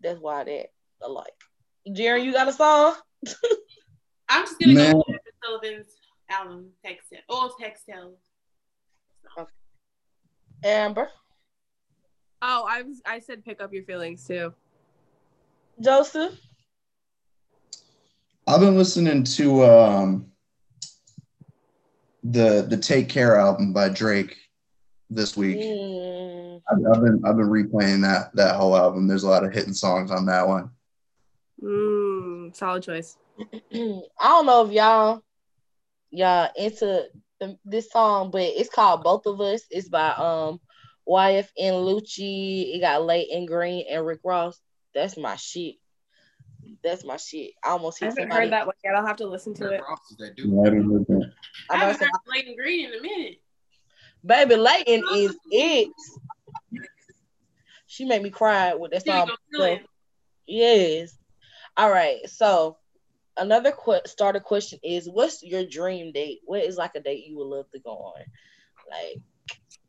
That's 0.00 0.20
why 0.20 0.44
that 0.44 0.66
I 1.02 1.08
like. 1.08 1.32
Jerry, 1.92 2.22
you 2.22 2.32
got 2.32 2.48
a 2.48 2.52
song? 2.52 2.94
I'm 4.28 4.44
just 4.44 4.58
gonna 4.60 4.74
Man. 4.74 4.92
go 4.92 5.04
with 5.08 5.20
Sullivan's 5.42 5.86
album, 6.28 6.70
Textile. 6.84 7.20
Oh, 7.28 7.54
Textile. 7.58 8.14
Okay. 9.38 9.50
Amber. 10.64 11.08
Oh, 12.40 12.66
I 12.68 12.82
was 12.82 13.02
I 13.04 13.18
said 13.18 13.44
pick 13.44 13.60
up 13.60 13.72
your 13.72 13.84
feelings 13.84 14.26
too. 14.26 14.54
Joseph. 15.80 16.38
I've 18.46 18.60
been 18.60 18.76
listening 18.76 19.24
to 19.24 19.64
um 19.64 20.26
the 22.22 22.66
the 22.68 22.76
Take 22.76 23.08
Care 23.08 23.36
album 23.36 23.72
by 23.72 23.88
Drake 23.88 24.36
this 25.10 25.36
week. 25.36 25.58
Mm. 25.58 26.62
I've, 26.70 26.96
I've, 26.96 27.02
been 27.02 27.22
I've 27.24 27.36
been 27.36 27.48
replaying 27.48 28.02
that 28.02 28.34
that 28.34 28.56
whole 28.56 28.76
album. 28.76 29.06
There's 29.06 29.24
a 29.24 29.28
lot 29.28 29.44
of 29.44 29.52
hitting 29.52 29.74
songs 29.74 30.10
on 30.10 30.26
that 30.26 30.46
one. 30.46 30.70
Mm, 31.62 32.54
solid 32.54 32.82
choice. 32.82 33.16
I 33.72 34.00
don't 34.20 34.46
know 34.46 34.66
if 34.66 34.72
y'all 34.72 35.22
y'all 36.10 36.50
into 36.56 37.08
the, 37.40 37.58
this 37.64 37.90
song, 37.90 38.30
but 38.30 38.42
it's 38.42 38.70
called 38.70 39.02
Both 39.02 39.26
of 39.26 39.40
Us. 39.40 39.62
It's 39.70 39.88
by 39.88 40.10
um 40.10 40.60
YFN 41.08 41.48
Lucci. 41.56 42.74
It 42.74 42.80
got 42.80 43.04
Layton 43.04 43.46
Greene 43.46 43.86
and 43.90 44.06
Rick 44.06 44.20
Ross. 44.24 44.60
That's 44.94 45.16
my 45.16 45.36
shit. 45.36 45.76
That's 46.82 47.04
my 47.04 47.16
shit. 47.16 47.52
I 47.64 47.70
almost 47.70 48.02
I 48.02 48.06
haven't 48.06 48.22
somebody. 48.22 48.42
heard 48.42 48.52
that 48.52 48.66
one 48.66 48.74
yet. 48.84 48.94
I'll 48.94 49.06
have 49.06 49.16
to 49.16 49.26
listen 49.26 49.54
to 49.54 49.64
Rick 49.64 49.80
it. 49.80 49.84
Ross 49.88 49.98
is 50.10 50.16
that 50.18 50.36
dude. 50.36 50.52
I 50.58 50.64
haven't 50.64 50.90
heard 50.90 51.06
that. 51.06 51.32
I 51.70 51.76
haven't 51.76 52.00
heard 52.00 52.10
Layton 52.26 52.56
Greene 52.56 52.92
in 52.92 52.98
a 52.98 53.02
minute. 53.02 53.40
Baby, 54.24 54.56
Layton 54.56 55.02
is 55.14 55.36
it. 55.50 55.88
She 57.86 58.04
made 58.04 58.22
me 58.22 58.30
cry 58.30 58.74
with 58.74 58.90
that 58.90 59.04
song. 59.06 59.30
Yes. 60.46 61.16
All 61.76 61.90
right. 61.90 62.28
So 62.28 62.76
another 63.36 63.72
qu- 63.72 64.00
starter 64.06 64.40
question 64.40 64.78
is 64.82 65.08
what's 65.08 65.42
your 65.42 65.64
dream 65.64 66.12
date? 66.12 66.40
What 66.44 66.64
is 66.64 66.76
like 66.76 66.94
a 66.96 67.00
date 67.00 67.24
you 67.26 67.38
would 67.38 67.46
love 67.46 67.70
to 67.72 67.78
go 67.78 67.90
on? 67.92 68.22
Like 68.90 69.22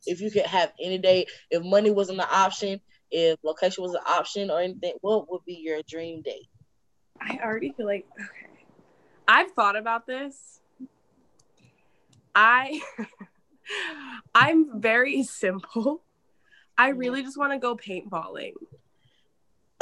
if 0.05 0.21
you 0.21 0.31
could 0.31 0.45
have 0.45 0.71
any 0.81 0.97
date, 0.97 1.29
if 1.49 1.63
money 1.63 1.91
wasn't 1.91 2.19
an 2.19 2.27
option, 2.29 2.79
if 3.12 3.38
location 3.43 3.83
was 3.83 3.93
an 3.93 4.01
option 4.07 4.51
or 4.51 4.59
anything, 4.62 4.93
what 5.01 5.29
would 5.31 5.43
be 5.45 5.55
your 5.55 5.81
dream 5.88 6.21
date? 6.21 6.47
I 7.19 7.39
already 7.43 7.73
feel 7.75 7.85
like 7.85 8.05
okay. 8.13 8.49
I've 9.27 9.51
thought 9.51 9.75
about 9.75 10.07
this. 10.07 10.62
I 12.33 12.81
I'm 14.35 14.79
very 14.79 15.23
simple. 15.23 16.03
I 16.77 16.89
really 16.89 17.23
just 17.23 17.38
want 17.38 17.51
to 17.51 17.59
go 17.59 17.75
paintballing. 17.75 18.53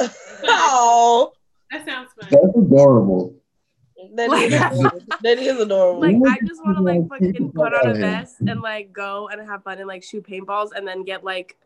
oh, 0.00 1.32
that 1.70 1.86
sounds 1.86 2.10
fun. 2.18 2.28
That's 2.30 2.56
adorable. 2.56 3.36
That 4.14 4.30
is, 4.32 5.18
that 5.22 5.38
is 5.38 5.58
adorable. 5.58 6.00
Like 6.00 6.16
I 6.40 6.46
just 6.46 6.64
want 6.64 6.76
to 6.76 6.82
like 6.82 7.08
fucking 7.08 7.52
put 7.52 7.74
on 7.74 7.90
a 7.90 7.94
vest 7.94 8.36
and 8.46 8.60
like 8.60 8.92
go 8.92 9.28
and 9.28 9.40
have 9.46 9.64
fun 9.64 9.78
and 9.78 9.88
like 9.88 10.04
shoot 10.04 10.24
paintballs 10.24 10.70
and 10.74 10.86
then 10.86 11.02
get 11.02 11.24
like 11.24 11.56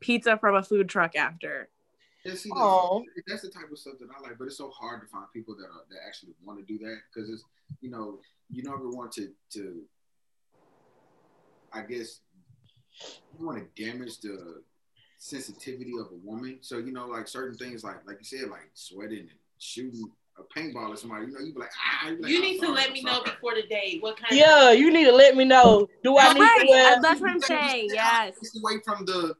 pizza 0.00 0.38
from 0.38 0.54
a 0.56 0.62
food 0.62 0.88
truck 0.88 1.16
after. 1.16 1.68
Yeah, 2.24 2.34
see, 2.34 2.50
that's, 2.54 3.04
that's, 3.26 3.42
the 3.42 3.48
type 3.48 3.70
of 3.70 3.78
stuff 3.78 3.94
that 4.00 4.08
I 4.16 4.20
like, 4.20 4.38
but 4.38 4.46
it's 4.46 4.58
so 4.58 4.70
hard 4.70 5.00
to 5.02 5.06
find 5.06 5.24
people 5.34 5.54
that 5.56 5.64
are 5.64 5.84
that 5.90 5.98
actually 6.06 6.32
want 6.44 6.58
to 6.58 6.64
do 6.64 6.78
that 6.84 6.98
because 7.12 7.30
it's 7.30 7.44
you 7.80 7.90
know 7.90 8.18
you 8.50 8.62
never 8.62 8.88
want 8.88 9.12
to 9.12 9.30
to 9.50 9.82
I 11.72 11.82
guess 11.82 12.20
you 13.38 13.46
want 13.46 13.58
to 13.58 13.82
damage 13.82 14.20
the 14.20 14.62
sensitivity 15.18 15.92
of 15.98 16.06
a 16.10 16.26
woman. 16.26 16.58
So 16.62 16.78
you 16.78 16.92
know, 16.92 17.06
like 17.06 17.28
certain 17.28 17.56
things, 17.56 17.84
like 17.84 18.06
like 18.06 18.18
you 18.18 18.24
said, 18.24 18.50
like 18.50 18.70
sweating 18.74 19.20
and 19.20 19.38
shooting 19.58 20.10
a 20.38 20.58
paintball 20.58 20.92
at 20.92 20.98
somebody. 20.98 21.26
You 21.26 21.32
know, 21.32 21.40
you 21.40 21.52
be 21.52 21.60
like, 21.60 21.70
ah. 21.78 22.08
You, 22.08 22.22
like, 22.22 22.30
you 22.30 22.40
need 22.40 22.60
to 22.60 22.70
let 22.70 22.92
me 22.92 23.02
know 23.02 23.22
before 23.22 23.54
the 23.54 23.62
date 23.62 24.02
what 24.02 24.16
kind. 24.16 24.32
Yeah, 24.32 24.70
of- 24.70 24.78
you 24.78 24.92
need 24.92 25.04
to 25.04 25.12
let 25.12 25.36
me 25.36 25.44
know. 25.44 25.88
Do 26.02 26.18
I 26.18 26.32
need 26.32 26.40
right. 26.40 26.60
to 26.60 26.66
wear? 26.68 27.02
That's 27.02 27.20
what 27.20 27.30
I'm 27.30 27.40
saying. 27.40 27.90
Yes. 27.92 28.36
Away 28.56 28.80
from 28.84 29.04
the 29.04 29.34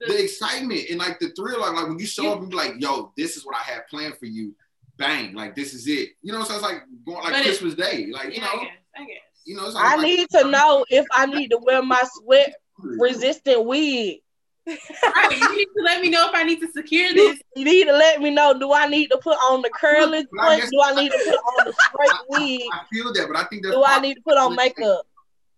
the 0.00 0.24
excitement 0.24 0.82
and 0.90 0.98
like 0.98 1.18
the 1.20 1.30
thrill, 1.30 1.60
like, 1.60 1.72
like 1.72 1.88
when 1.88 1.98
you 1.98 2.06
show 2.06 2.32
up 2.32 2.40
and 2.40 2.50
be 2.50 2.56
like, 2.56 2.74
"Yo, 2.78 3.12
this 3.16 3.36
is 3.36 3.46
what 3.46 3.56
I 3.56 3.62
have 3.70 3.86
planned 3.88 4.16
for 4.18 4.26
you." 4.26 4.54
Bang, 4.98 5.34
like 5.34 5.54
this 5.54 5.74
is 5.74 5.86
it. 5.86 6.10
You 6.22 6.32
know, 6.32 6.42
so 6.44 6.54
it's 6.54 6.62
like 6.62 6.82
going 7.06 7.22
like 7.22 7.32
but 7.32 7.42
Christmas 7.42 7.74
it, 7.74 7.78
Day, 7.78 8.06
like 8.12 8.34
you 8.34 8.40
yeah, 8.40 8.46
know. 8.46 8.60
I 8.60 8.64
guess. 8.64 8.72
I 8.96 9.00
guess. 9.00 9.26
You 9.44 9.56
know, 9.56 9.70
I 9.76 9.96
like, 9.96 10.02
need 10.02 10.28
to 10.30 10.50
know 10.50 10.84
if 10.90 11.06
I 11.12 11.26
need 11.26 11.48
to 11.50 11.58
wear 11.62 11.80
my 11.82 12.02
sweat 12.14 12.54
resistant 12.78 13.64
wig. 13.64 14.20
Right, 14.66 15.30
you 15.30 15.56
need 15.56 15.66
to 15.76 15.82
let 15.82 16.00
me 16.00 16.10
know 16.10 16.26
if 16.28 16.34
I 16.34 16.42
need 16.42 16.60
to 16.60 16.68
secure 16.70 17.12
this. 17.12 17.40
You 17.54 17.64
need 17.64 17.84
to 17.84 17.92
let 17.92 18.20
me 18.20 18.30
know. 18.30 18.58
Do 18.58 18.72
I 18.72 18.86
need 18.86 19.08
to 19.08 19.18
put 19.18 19.36
on 19.36 19.62
the 19.62 19.70
curly 19.70 20.22
Do 20.22 20.38
I 20.40 20.94
need 20.94 21.10
to 21.10 21.18
put 21.24 21.34
on 21.36 21.66
the 21.66 21.72
straight 21.72 22.20
wig? 22.28 22.60
I, 22.72 22.80
I 22.80 22.84
feel 22.92 23.12
that, 23.12 23.28
but 23.28 23.36
I 23.36 23.44
think 23.44 23.62
that's 23.62 23.74
do 23.74 23.84
I 23.84 24.00
need 24.00 24.14
to 24.14 24.20
put 24.22 24.36
on 24.36 24.54
makeup? 24.54 25.06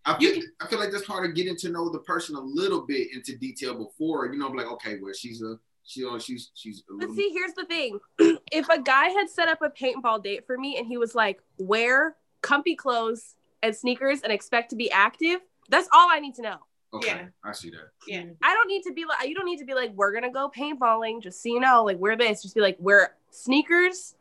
I 0.04 0.18
feel, 0.18 0.42
I 0.60 0.66
feel 0.66 0.78
like 0.78 0.90
that's 0.90 1.04
hard 1.04 1.28
to 1.28 1.32
get 1.32 1.50
into 1.50 1.68
know 1.68 1.90
the 1.90 1.98
person 2.00 2.34
a 2.36 2.40
little 2.40 2.86
bit 2.86 3.08
into 3.14 3.36
detail 3.36 3.74
before 3.74 4.26
you 4.26 4.38
know, 4.38 4.46
I'm 4.46 4.54
like 4.54 4.66
okay, 4.66 4.98
well, 5.00 5.12
she's 5.12 5.42
a 5.42 5.58
she, 5.88 6.04
oh, 6.04 6.18
she's 6.18 6.50
she's. 6.54 6.82
but 6.98 7.10
see, 7.12 7.30
here's 7.32 7.54
the 7.54 7.64
thing: 7.64 7.98
if 8.52 8.68
a 8.68 8.80
guy 8.80 9.08
had 9.08 9.30
set 9.30 9.48
up 9.48 9.62
a 9.62 9.70
paintball 9.70 10.22
date 10.22 10.46
for 10.46 10.58
me 10.58 10.76
and 10.76 10.86
he 10.86 10.98
was 10.98 11.14
like, 11.14 11.40
wear 11.56 12.16
comfy 12.42 12.76
clothes 12.76 13.36
and 13.62 13.74
sneakers 13.74 14.20
and 14.20 14.30
expect 14.30 14.68
to 14.70 14.76
be 14.76 14.90
active, 14.90 15.40
that's 15.70 15.88
all 15.94 16.08
I 16.10 16.20
need 16.20 16.34
to 16.34 16.42
know. 16.42 16.58
Okay, 16.94 17.08
yeah. 17.08 17.26
I 17.44 17.52
see 17.52 17.70
that. 17.70 17.90
Yeah, 18.06 18.24
I 18.42 18.54
don't 18.54 18.68
need 18.68 18.82
to 18.84 18.92
be 18.92 19.04
like 19.04 19.28
you 19.28 19.34
don't 19.34 19.44
need 19.44 19.58
to 19.58 19.66
be 19.66 19.74
like 19.74 19.92
we're 19.92 20.12
gonna 20.12 20.32
go 20.32 20.50
paintballing. 20.54 21.22
Just 21.22 21.42
so 21.42 21.50
you 21.50 21.60
know, 21.60 21.84
like 21.84 21.98
wear 21.98 22.16
this. 22.16 22.42
Just 22.42 22.54
be 22.54 22.60
like 22.60 22.76
wear 22.80 23.14
sneakers. 23.30 24.14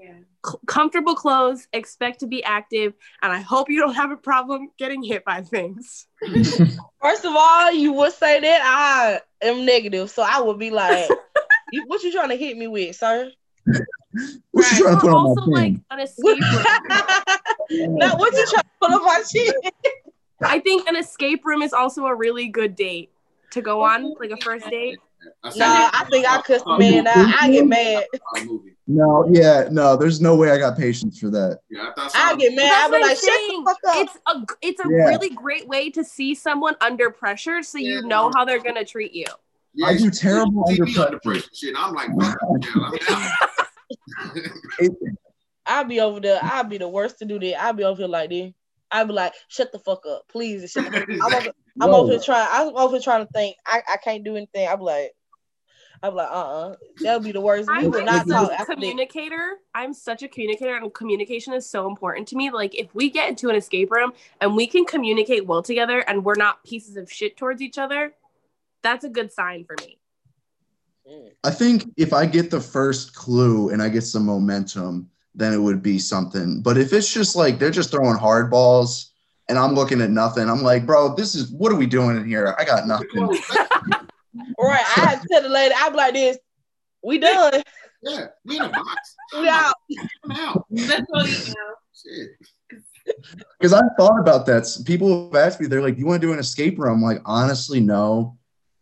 Yeah. 0.00 0.14
C- 0.46 0.58
comfortable 0.66 1.14
clothes. 1.14 1.68
Expect 1.72 2.20
to 2.20 2.26
be 2.26 2.42
active, 2.42 2.94
and 3.22 3.30
I 3.30 3.40
hope 3.40 3.68
you 3.68 3.78
don't 3.78 3.94
have 3.94 4.10
a 4.10 4.16
problem 4.16 4.70
getting 4.78 5.02
hit 5.02 5.24
by 5.24 5.42
things. 5.42 6.06
First 7.00 7.24
of 7.24 7.34
all, 7.36 7.72
you 7.72 7.92
would 7.92 8.12
say 8.12 8.40
that 8.40 9.20
I 9.42 9.46
am 9.46 9.66
negative, 9.66 10.10
so 10.10 10.22
I 10.22 10.40
would 10.40 10.58
be 10.58 10.70
like, 10.70 11.08
"What 11.86 12.02
you 12.02 12.12
trying 12.12 12.30
to 12.30 12.36
hit 12.36 12.56
me 12.56 12.68
with, 12.68 12.96
sir?" 12.96 13.30
What 14.52 14.64
right. 14.64 14.78
you 14.78 14.84
trying 14.84 14.94
to 14.94 15.00
put 15.00 15.10
on 15.10 15.14
also 15.14 15.46
my 15.46 15.60
like 15.60 15.74
an 15.90 16.00
escape 16.00 16.40
room. 16.40 17.98
now, 17.98 18.16
what 18.16 18.32
you 18.32 18.46
trying 18.46 18.62
to 18.62 18.70
put 18.80 18.92
on 18.92 19.04
my 19.04 19.22
chin? 19.30 19.52
I 20.42 20.58
think 20.60 20.88
an 20.88 20.96
escape 20.96 21.44
room 21.44 21.60
is 21.62 21.72
also 21.72 22.06
a 22.06 22.14
really 22.14 22.48
good 22.48 22.74
date 22.74 23.10
to 23.52 23.62
go 23.62 23.82
on, 23.82 24.14
like 24.18 24.30
a 24.30 24.36
first 24.38 24.68
date. 24.68 24.98
No, 25.56 25.66
I 25.66 26.06
think 26.10 26.26
I 26.26 26.42
cuss 26.42 26.62
the 26.62 26.76
man 26.78 27.06
out. 27.06 27.34
I 27.40 27.50
get 27.50 27.66
mad. 27.66 28.04
No, 28.86 29.26
yeah, 29.30 29.68
no, 29.70 29.96
there's 29.96 30.20
no 30.20 30.36
way 30.36 30.50
I 30.50 30.58
got 30.58 30.76
patience 30.76 31.18
for 31.18 31.30
that. 31.30 31.60
Yeah, 31.70 31.92
I, 31.96 32.32
I 32.32 32.36
get 32.36 32.54
mad. 32.54 32.84
I 32.84 32.90
be 32.90 32.98
like, 33.02 33.16
shut 33.16 33.26
the 33.26 33.62
fuck 33.64 33.78
up. 33.88 33.96
It's 33.96 34.18
a 34.26 34.44
it's 34.60 34.78
a 34.80 34.88
yeah. 34.90 35.06
really 35.06 35.30
great 35.30 35.66
way 35.66 35.88
to 35.90 36.04
see 36.04 36.34
someone 36.34 36.76
under 36.82 37.08
pressure, 37.10 37.62
so 37.62 37.78
you 37.78 38.02
know 38.02 38.30
how 38.34 38.44
they're 38.44 38.62
gonna 38.62 38.84
treat 38.84 39.14
you. 39.14 39.24
Yeah, 39.72 39.86
I 39.86 39.96
do 39.96 40.10
terrible 40.10 40.66
under 40.68 40.84
pressure. 40.84 41.02
under 41.02 41.18
pressure. 41.20 41.48
Shit, 41.54 41.74
I'm 41.78 41.94
like, 41.94 42.10
I'll 45.66 45.84
be 45.84 46.00
over 46.00 46.20
there. 46.20 46.40
I'll 46.42 46.64
be 46.64 46.76
the 46.78 46.88
worst 46.88 47.18
to 47.20 47.24
do 47.24 47.38
that. 47.38 47.62
I'll 47.62 47.72
be 47.72 47.84
over 47.84 48.02
here 48.02 48.08
like 48.08 48.28
this. 48.28 48.52
I'd 48.94 49.08
be 49.08 49.12
like, 49.12 49.34
shut 49.48 49.72
the 49.72 49.78
fuck 49.80 50.06
up, 50.06 50.28
please. 50.28 50.70
Shut 50.70 50.86
I'm, 50.94 51.34
over, 51.34 51.50
I'm 51.80 51.90
over 51.90 52.12
here 52.12 52.20
trying. 52.20 52.48
I'm 52.50 52.76
over 52.76 53.00
trying 53.00 53.26
to 53.26 53.32
think. 53.32 53.56
I, 53.66 53.82
I 53.88 53.96
can't 53.96 54.22
do 54.22 54.36
anything. 54.36 54.68
I'm 54.68 54.80
like, 54.80 55.12
I'm 56.00 56.14
like, 56.14 56.28
uh, 56.28 56.32
uh-uh. 56.32 56.68
uh 56.70 56.76
that 57.00 57.14
would 57.14 57.24
be 57.24 57.32
the 57.32 57.40
worst. 57.40 57.68
We 57.68 57.74
I'm 57.76 57.90
would 57.90 58.04
not 58.04 58.28
talk. 58.28 58.52
a 58.56 58.64
communicator. 58.64 59.56
I'm 59.74 59.92
such 59.92 60.22
a 60.22 60.28
communicator, 60.28 60.76
and 60.76 60.94
communication 60.94 61.54
is 61.54 61.68
so 61.68 61.88
important 61.88 62.28
to 62.28 62.36
me. 62.36 62.52
Like, 62.52 62.76
if 62.76 62.94
we 62.94 63.10
get 63.10 63.28
into 63.28 63.48
an 63.48 63.56
escape 63.56 63.90
room 63.90 64.12
and 64.40 64.54
we 64.54 64.68
can 64.68 64.84
communicate 64.84 65.44
well 65.44 65.62
together, 65.62 65.98
and 65.98 66.24
we're 66.24 66.36
not 66.36 66.62
pieces 66.62 66.96
of 66.96 67.10
shit 67.10 67.36
towards 67.36 67.60
each 67.60 67.78
other, 67.78 68.14
that's 68.84 69.04
a 69.04 69.08
good 69.08 69.32
sign 69.32 69.64
for 69.64 69.74
me. 69.84 69.98
I 71.42 71.50
think 71.50 71.92
if 71.96 72.12
I 72.12 72.26
get 72.26 72.50
the 72.50 72.60
first 72.60 73.14
clue 73.14 73.70
and 73.70 73.82
I 73.82 73.88
get 73.88 74.02
some 74.02 74.24
momentum, 74.24 75.10
then 75.34 75.52
it 75.52 75.58
would 75.58 75.82
be 75.82 75.98
something. 75.98 76.62
But 76.62 76.78
if 76.78 76.92
it's 76.92 77.12
just 77.12 77.36
like 77.36 77.58
they're 77.58 77.70
just 77.70 77.90
throwing 77.90 78.16
hard 78.16 78.50
balls 78.50 79.12
and 79.48 79.58
I'm 79.58 79.74
looking 79.74 80.00
at 80.00 80.10
nothing, 80.10 80.48
I'm 80.48 80.62
like, 80.62 80.86
bro, 80.86 81.14
this 81.14 81.34
is 81.34 81.50
what 81.50 81.72
are 81.72 81.76
we 81.76 81.86
doing 81.86 82.16
in 82.16 82.26
here? 82.26 82.54
I 82.58 82.64
got 82.64 82.86
nothing. 82.86 83.08
right. 84.58 84.84
I 84.96 85.00
had 85.00 85.22
to 85.22 85.28
tell 85.30 85.42
the 85.42 85.48
lady, 85.48 85.74
I'm 85.76 85.94
like 85.94 86.14
this. 86.14 86.38
We 87.02 87.18
done. 87.18 87.62
Yeah, 88.02 88.26
we 88.44 88.56
in 88.56 88.62
a 88.62 88.68
box. 88.68 89.16
We 89.34 89.48
out. 89.48 89.74
I'm 90.24 90.30
out. 90.32 90.66
Let's 90.70 91.02
go 91.12 91.20
eat. 91.22 91.54
Shit. 91.94 92.30
Because 93.58 93.72
I 93.72 93.80
thought 93.98 94.20
about 94.20 94.46
that. 94.46 94.66
People 94.86 95.26
have 95.26 95.34
asked 95.34 95.60
me, 95.60 95.66
they're 95.66 95.82
like, 95.82 95.98
"You 95.98 96.06
want 96.06 96.20
to 96.20 96.26
do 96.26 96.32
an 96.32 96.38
escape 96.38 96.78
room?" 96.78 96.98
I'm 96.98 97.02
like, 97.02 97.20
honestly, 97.24 97.80
no, 97.80 98.38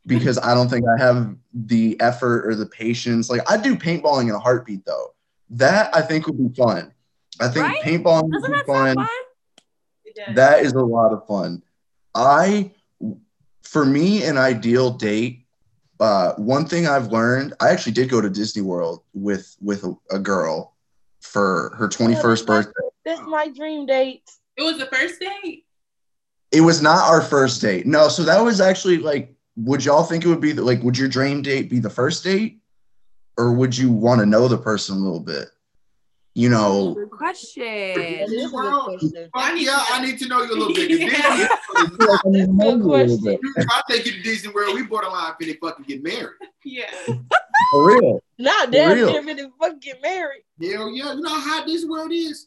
because 0.07 0.39
I 0.39 0.55
don't 0.55 0.69
think 0.69 0.85
I 0.87 1.03
have 1.03 1.35
the 1.55 1.99
effort 2.01 2.47
or 2.47 2.55
the 2.55 2.67
patience. 2.67 3.31
Like, 3.31 3.49
I 3.51 3.57
do 3.57 3.77
paintballing 3.77 4.29
in 4.29 4.35
a 4.35 4.39
heartbeat, 4.39 4.85
though. 4.85 5.15
That 5.53 5.95
I 5.95 6.01
think 6.03 6.27
would 6.27 6.39
be 6.39 6.55
fun. 6.55 6.93
I 7.41 7.49
think 7.49 7.67
right? 7.67 7.83
paintballing 7.83 8.31
would 8.31 8.53
be 8.53 8.63
fun. 8.67 8.97
fun? 8.97 9.09
That 10.35 10.65
is 10.65 10.73
a 10.73 10.81
lot 10.81 11.13
of 11.13 11.27
fun. 11.27 11.63
I, 12.15 12.73
for 13.63 13.85
me, 13.85 14.25
an 14.25 14.39
ideal 14.39 14.91
date. 14.91 15.47
Uh, 16.01 16.35
one 16.35 16.67
thing 16.67 16.87
I've 16.87 17.13
learned, 17.13 17.55
I 17.61 17.71
actually 17.71 17.93
did 17.93 18.09
go 18.09 18.21
to 18.21 18.29
Disney 18.29 18.63
World 18.63 19.03
with 19.15 19.57
with 19.61 19.85
a, 19.85 19.95
a 20.11 20.19
girl 20.19 20.75
for 21.21 21.75
her 21.77 21.89
21st 21.89 22.47
birthday. 22.47 22.73
That's 23.05 23.21
my 23.23 23.49
dream 23.49 23.87
date. 23.87 24.29
It 24.57 24.63
was 24.63 24.79
the 24.79 24.87
first 24.87 25.21
date. 25.21 25.65
It 26.51 26.61
was 26.61 26.83
not 26.83 27.09
our 27.09 27.23
first 27.23 27.61
date. 27.63 27.87
No, 27.87 28.09
so 28.09 28.25
that 28.25 28.41
was 28.41 28.61
actually 28.61 28.99
like, 28.99 29.35
would 29.57 29.85
y'all 29.85 30.03
think 30.03 30.25
it 30.25 30.29
would 30.29 30.41
be 30.41 30.53
the, 30.53 30.63
like, 30.63 30.83
would 30.83 30.99
your 30.99 31.09
dream 31.09 31.41
date 31.41 31.71
be 31.71 31.79
the 31.79 31.89
first 31.91 32.25
date? 32.25 32.62
Or 33.37 33.53
would 33.53 33.77
you 33.77 33.91
want 33.91 34.21
to 34.21 34.27
know 34.27 34.49
the 34.49 34.59
person 34.59 34.97
a 34.97 35.01
little 35.01 35.21
bit? 35.21 35.49
You 36.35 36.49
know, 36.49 36.95
good 36.95 37.11
question. 37.11 37.67
Well, 38.55 39.57
yeah, 39.57 39.85
I 39.91 40.03
need 40.03 40.19
to 40.19 40.29
know 40.29 40.43
you 40.43 40.55
a 40.55 40.57
little 40.57 40.73
bit. 40.73 40.91
yeah. 40.99 41.49
question. 42.83 43.39
I 43.69 43.83
take 43.91 44.07
you 44.07 44.13
to 44.13 44.23
Disney 44.23 44.51
World, 44.51 44.75
we 44.75 44.83
borderline 44.83 45.35
finna 45.41 45.59
fucking 45.61 45.85
get 45.85 46.03
married. 46.03 46.31
Yeah. 46.65 46.91
For 47.07 47.87
real. 47.87 48.23
Not 48.39 48.71
damn 48.71 48.97
near 48.97 49.09
finna 49.09 49.51
fucking 49.61 49.81
get 49.81 50.01
married. 50.01 50.45
Hell 50.59 50.91
yeah. 50.91 51.13
You 51.13 51.21
know 51.21 51.39
how 51.39 51.67
Disney 51.67 51.91
World 51.91 52.13
is? 52.13 52.47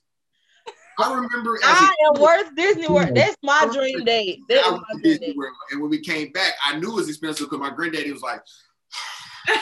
I 0.98 1.14
remember. 1.14 1.60
I 1.64 1.94
am 2.08 2.22
worth 2.22 2.56
Disney 2.56 2.88
World. 2.88 3.14
That's 3.14 3.38
my 3.44 3.70
dream 3.72 4.04
date. 4.04 4.40
That 4.50 4.72
was 4.72 4.82
my 4.92 5.02
dream 5.02 5.18
date. 5.20 5.38
World. 5.38 5.54
And 5.72 5.82
when 5.82 5.92
we 5.92 6.00
came 6.00 6.32
back, 6.32 6.54
I 6.66 6.80
knew 6.80 6.92
it 6.92 6.96
was 6.96 7.10
expensive 7.10 7.50
because 7.50 7.60
my 7.60 7.70
granddaddy 7.70 8.12
was 8.12 8.24
like, 8.24 8.42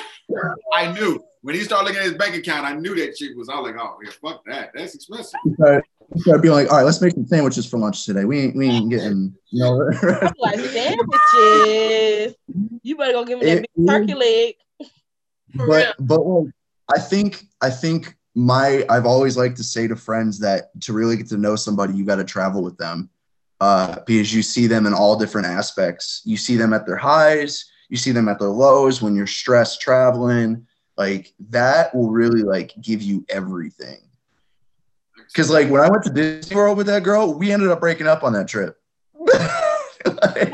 I 0.73 0.91
knew 0.91 1.23
when 1.41 1.55
he 1.55 1.61
started 1.61 1.85
looking 1.85 1.99
at 1.99 2.05
his 2.05 2.15
bank 2.15 2.35
account, 2.35 2.65
I 2.65 2.73
knew 2.73 2.95
that 2.95 3.15
chick 3.15 3.35
was. 3.35 3.49
I 3.49 3.59
was 3.59 3.71
like, 3.71 3.81
oh 3.81 3.97
yeah, 4.03 4.11
fuck 4.21 4.43
that. 4.45 4.71
That's 4.73 4.95
expensive. 4.95 5.39
You 5.45 6.23
gotta 6.25 6.39
be 6.39 6.49
like, 6.49 6.69
all 6.69 6.77
right, 6.77 6.83
let's 6.83 7.01
make 7.01 7.13
some 7.13 7.27
sandwiches 7.27 7.69
for 7.69 7.77
lunch 7.77 8.05
today. 8.05 8.25
We 8.25 8.39
ain't 8.39 8.55
we 8.55 8.67
ain't 8.67 8.89
getting 8.89 9.35
you 9.49 9.63
know 9.63 9.71
like 10.39 10.59
sandwiches. 10.59 12.35
You 12.81 12.97
better 12.97 13.13
go 13.13 13.25
give 13.25 13.39
me 13.39 13.45
that 13.45 13.57
it, 13.59 13.69
big 13.75 13.87
turkey 13.87 14.13
leg. 14.13 14.55
But 15.67 15.95
but 15.99 16.25
well, 16.25 16.49
I 16.93 16.99
think 16.99 17.45
I 17.61 17.69
think 17.69 18.15
my 18.35 18.85
I've 18.89 19.05
always 19.05 19.37
liked 19.37 19.57
to 19.57 19.63
say 19.63 19.87
to 19.87 19.95
friends 19.95 20.39
that 20.39 20.79
to 20.81 20.93
really 20.93 21.17
get 21.17 21.27
to 21.27 21.37
know 21.37 21.55
somebody, 21.55 21.93
you 21.93 22.05
got 22.05 22.15
to 22.15 22.23
travel 22.23 22.63
with 22.63 22.77
them. 22.77 23.09
Uh, 23.61 23.99
because 24.05 24.33
you 24.33 24.41
see 24.41 24.67
them 24.67 24.85
in 24.85 24.93
all 24.93 25.15
different 25.15 25.47
aspects. 25.47 26.21
You 26.25 26.35
see 26.35 26.57
them 26.57 26.73
at 26.73 26.85
their 26.85 26.97
highs, 26.97 27.71
you 27.93 27.97
see 27.97 28.11
them 28.11 28.27
at 28.27 28.39
their 28.39 28.49
lows 28.49 29.03
when 29.03 29.15
you're 29.15 29.27
stressed 29.27 29.79
traveling 29.79 30.65
like 30.97 31.31
that 31.51 31.93
will 31.93 32.09
really 32.09 32.41
like 32.41 32.73
give 32.81 33.03
you 33.03 33.23
everything. 33.29 33.99
Because 35.27 35.51
like 35.51 35.69
when 35.69 35.79
i 35.79 35.87
went 35.87 36.03
to 36.05 36.09
disney 36.09 36.55
world 36.55 36.75
with 36.75 36.87
that 36.87 37.03
girl 37.03 37.35
we 37.35 37.51
ended 37.51 37.69
up 37.69 37.79
breaking 37.79 38.07
up 38.07 38.23
on 38.23 38.33
that 38.33 38.47
trip. 38.47 38.81
Like, 40.05 40.53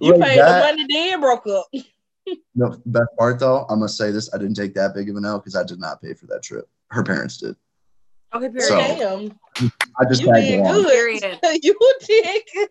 you 0.00 0.12
like 0.14 0.20
paid 0.20 0.38
that, 0.38 0.60
the 0.60 0.60
money 0.60 0.86
then 0.88 1.20
broke 1.20 1.46
up. 1.48 1.66
The 2.54 2.80
best 2.86 3.08
part 3.18 3.40
though 3.40 3.66
i'm 3.68 3.80
gonna 3.80 3.88
say 3.88 4.12
this 4.12 4.32
i 4.32 4.38
didn't 4.38 4.54
take 4.54 4.74
that 4.74 4.94
big 4.94 5.08
of 5.10 5.16
an 5.16 5.24
l 5.24 5.38
because 5.38 5.56
i 5.56 5.64
did 5.64 5.80
not 5.80 6.00
pay 6.02 6.14
for 6.14 6.26
that 6.26 6.42
trip. 6.42 6.68
Her 6.90 7.02
parents 7.02 7.38
did. 7.38 7.56
Okay, 8.34 8.48
period. 8.50 8.68
So, 8.68 8.78
Damn. 8.78 9.38
I 9.98 10.04
just 10.08 10.22
you 10.22 10.32
did 10.32 10.64
good. 10.64 11.58
you 11.62 11.78
did 12.06 12.42
good. 12.54 12.68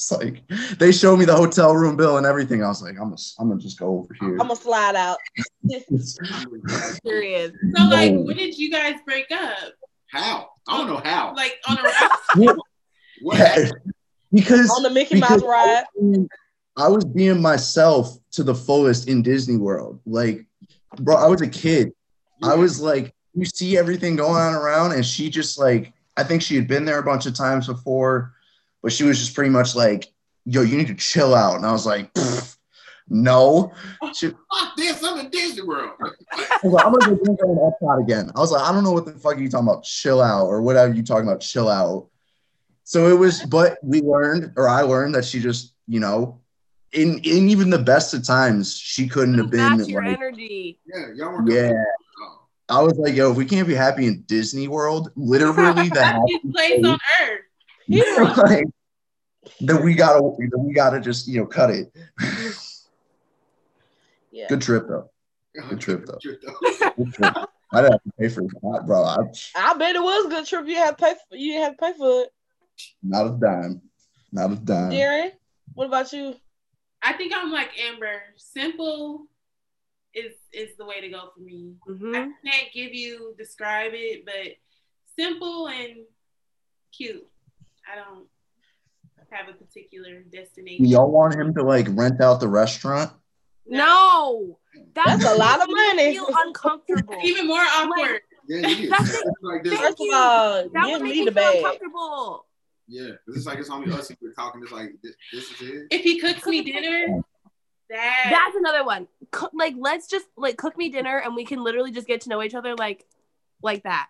It's 0.00 0.10
like 0.12 0.42
they 0.78 0.92
showed 0.92 1.18
me 1.18 1.26
the 1.26 1.36
hotel 1.36 1.76
room 1.76 1.94
bill 1.96 2.16
and 2.16 2.26
everything. 2.26 2.64
I 2.64 2.68
was 2.68 2.82
like, 2.82 2.92
I'm 2.92 3.10
gonna, 3.10 3.16
I'm 3.38 3.48
gonna 3.48 3.60
just 3.60 3.78
go 3.78 3.98
over 3.98 4.14
here. 4.18 4.32
I'm 4.32 4.48
gonna 4.48 4.56
slide 4.56 4.96
out. 4.96 5.18
Period. 7.04 7.54
So, 7.76 7.84
like, 7.84 8.12
when 8.12 8.36
did 8.36 8.56
you 8.56 8.70
guys 8.70 8.96
break 9.04 9.30
up? 9.30 9.74
How? 10.10 10.48
I 10.66 10.78
don't 10.78 10.86
know 10.86 11.02
how. 11.04 11.34
Like 11.36 11.58
on 11.68 11.78
a 11.78 12.56
what? 13.20 13.72
Because 14.32 14.70
on 14.70 14.82
the 14.82 14.90
Mickey 14.90 15.20
Mouse 15.20 15.42
ride. 15.42 15.84
I 16.76 16.88
was 16.88 17.04
being 17.04 17.42
myself 17.42 18.16
to 18.32 18.42
the 18.42 18.54
fullest 18.54 19.06
in 19.06 19.22
Disney 19.22 19.58
World. 19.58 20.00
Like, 20.06 20.46
bro, 20.96 21.16
I 21.16 21.26
was 21.26 21.42
a 21.42 21.48
kid. 21.48 21.92
Yeah. 22.42 22.52
I 22.52 22.54
was 22.54 22.80
like, 22.80 23.14
you 23.34 23.44
see 23.44 23.76
everything 23.76 24.16
going 24.16 24.40
on 24.40 24.54
around, 24.54 24.92
and 24.92 25.04
she 25.04 25.28
just 25.28 25.58
like, 25.58 25.92
I 26.16 26.22
think 26.22 26.40
she 26.40 26.56
had 26.56 26.66
been 26.66 26.86
there 26.86 26.98
a 26.98 27.02
bunch 27.02 27.26
of 27.26 27.34
times 27.34 27.66
before 27.66 28.32
but 28.82 28.92
she 28.92 29.04
was 29.04 29.18
just 29.18 29.34
pretty 29.34 29.50
much 29.50 29.74
like, 29.74 30.08
"Yo, 30.44 30.62
you 30.62 30.76
need 30.76 30.88
to 30.88 30.94
chill 30.94 31.34
out," 31.34 31.56
and 31.56 31.66
I 31.66 31.72
was 31.72 31.86
like, 31.86 32.10
"No." 33.08 33.72
She, 34.14 34.28
Fuck 34.52 34.76
this! 34.76 35.02
I'm 35.04 35.18
in 35.20 35.30
Disney 35.30 35.62
World. 35.62 35.90
I 36.32 36.58
am 36.62 36.70
gonna 36.70 36.98
go 36.98 37.24
drink 37.24 37.42
on 37.44 37.72
Epcot 37.72 38.02
again. 38.02 38.30
I 38.34 38.40
was 38.40 38.52
like, 38.52 38.62
I 38.62 38.72
don't 38.72 38.84
know 38.84 38.92
what 38.92 39.06
the 39.06 39.12
fuck 39.12 39.36
are 39.36 39.40
you 39.40 39.48
talking 39.48 39.68
about. 39.68 39.84
Chill 39.84 40.20
out 40.20 40.46
or 40.46 40.62
whatever 40.62 40.92
you 40.94 41.02
talking 41.02 41.28
about. 41.28 41.40
Chill 41.40 41.68
out. 41.68 42.08
So 42.84 43.06
it 43.06 43.16
was, 43.16 43.42
but 43.44 43.78
we 43.84 44.00
learned, 44.00 44.52
or 44.56 44.68
I 44.68 44.80
learned 44.80 45.14
that 45.14 45.24
she 45.24 45.38
just, 45.38 45.74
you 45.86 46.00
know, 46.00 46.40
in 46.92 47.18
in 47.18 47.48
even 47.48 47.70
the 47.70 47.78
best 47.78 48.14
of 48.14 48.24
times, 48.24 48.76
she 48.76 49.08
couldn't 49.08 49.38
have 49.38 49.50
been 49.50 49.78
Match 49.78 49.88
your 49.88 50.04
like, 50.04 50.16
energy. 50.16 50.78
Yeah, 50.86 51.06
y'all 51.14 51.32
were 51.32 51.50
yeah. 51.50 51.72
I 52.68 52.82
was 52.82 52.96
like, 52.98 53.14
yo, 53.14 53.32
if 53.32 53.36
we 53.36 53.44
can't 53.44 53.66
be 53.66 53.74
happy 53.74 54.06
in 54.06 54.22
Disney 54.22 54.68
World, 54.68 55.10
literally 55.16 55.88
the 55.88 56.04
happiest 56.04 56.52
place 56.52 56.84
on 56.84 56.98
earth. 57.22 57.40
like, 58.36 58.64
then 59.60 59.82
we 59.82 59.94
gotta 59.94 60.20
then 60.38 60.64
we 60.64 60.72
gotta 60.72 61.00
just 61.00 61.26
you 61.26 61.40
know 61.40 61.46
cut 61.46 61.70
it. 61.70 61.92
yeah. 64.30 64.46
Good 64.48 64.62
trip 64.62 64.86
though. 64.88 65.10
Good 65.68 65.80
trip 65.80 66.06
though. 66.06 66.18
Good 66.96 67.14
trip. 67.14 67.34
I 67.72 67.82
didn't 67.82 67.92
have 67.92 68.02
to 68.02 68.12
pay 68.18 68.28
for 68.28 68.42
it, 68.42 68.86
bro. 68.86 69.04
I, 69.04 69.18
I 69.56 69.74
bet 69.74 69.94
it 69.94 70.02
was 70.02 70.26
a 70.26 70.28
good 70.28 70.44
trip. 70.46 70.66
You 70.66 70.74
had 70.74 70.98
to 70.98 71.04
pay 71.04 71.14
for 71.14 71.36
you 71.36 71.52
didn't 71.52 71.64
have 71.64 71.76
to 71.76 71.78
pay 71.78 71.92
for 71.96 72.22
it. 72.22 72.30
Not 73.02 73.26
a 73.26 73.38
dime. 73.38 73.80
Not 74.32 74.52
a 74.52 74.56
dime. 74.56 74.90
Darren, 74.90 75.30
what 75.74 75.86
about 75.86 76.12
you? 76.12 76.34
I 77.02 77.12
think 77.12 77.32
I'm 77.34 77.52
like 77.52 77.70
Amber. 77.78 78.20
Simple 78.36 79.26
is 80.14 80.34
is 80.52 80.76
the 80.76 80.84
way 80.84 81.00
to 81.00 81.08
go 81.08 81.30
for 81.34 81.42
me. 81.42 81.74
Mm-hmm. 81.88 82.14
I 82.14 82.50
can't 82.50 82.72
give 82.72 82.92
you 82.92 83.34
describe 83.38 83.92
it, 83.94 84.24
but 84.24 84.56
simple 85.16 85.68
and 85.68 85.98
cute. 86.92 87.26
I 87.90 87.96
don't 87.96 88.26
have 89.30 89.48
a 89.48 89.52
particular 89.52 90.20
destination. 90.32 90.84
Y'all 90.86 91.10
want 91.10 91.34
him 91.34 91.54
to 91.54 91.62
like 91.62 91.86
rent 91.90 92.20
out 92.20 92.40
the 92.40 92.48
restaurant? 92.48 93.12
No, 93.66 94.58
that's, 94.94 95.22
that's 95.22 95.24
a 95.24 95.38
lot 95.38 95.60
of 95.60 95.68
money. 95.68 96.12
Feel 96.12 96.28
uncomfortable. 96.46 97.14
Even 97.22 97.46
more 97.46 97.60
awkward. 97.60 98.20
yeah, 98.48 98.88
That's 98.90 99.22
like 99.42 99.62
this. 99.64 99.78
First 99.78 100.00
of 100.00 100.06
all, 100.12 100.68
that 100.72 100.86
give 100.86 101.02
me 101.02 101.24
the 101.24 101.30
bag. 101.30 101.56
Uncomfortable. 101.56 102.46
Yeah, 102.88 103.10
it's 103.28 103.46
like 103.46 103.58
it's 103.58 103.70
only 103.70 103.92
us 103.92 104.10
we're 104.20 104.32
talking. 104.32 104.62
It's 104.62 104.72
like 104.72 104.90
this, 105.02 105.14
this 105.32 105.50
is 105.52 105.70
it. 105.70 105.86
If 105.92 106.02
he 106.02 106.18
cooks 106.18 106.44
me 106.46 106.62
dinner, 106.62 107.22
that 107.88 108.26
that's 108.30 108.56
another 108.56 108.84
one. 108.84 109.06
Cook, 109.30 109.52
like 109.54 109.74
let's 109.78 110.08
just 110.08 110.26
like 110.36 110.56
cook 110.56 110.76
me 110.76 110.88
dinner, 110.88 111.18
and 111.18 111.36
we 111.36 111.44
can 111.44 111.62
literally 111.62 111.92
just 111.92 112.08
get 112.08 112.22
to 112.22 112.28
know 112.28 112.42
each 112.42 112.54
other 112.54 112.74
like 112.74 113.06
like 113.62 113.84
that. 113.84 114.08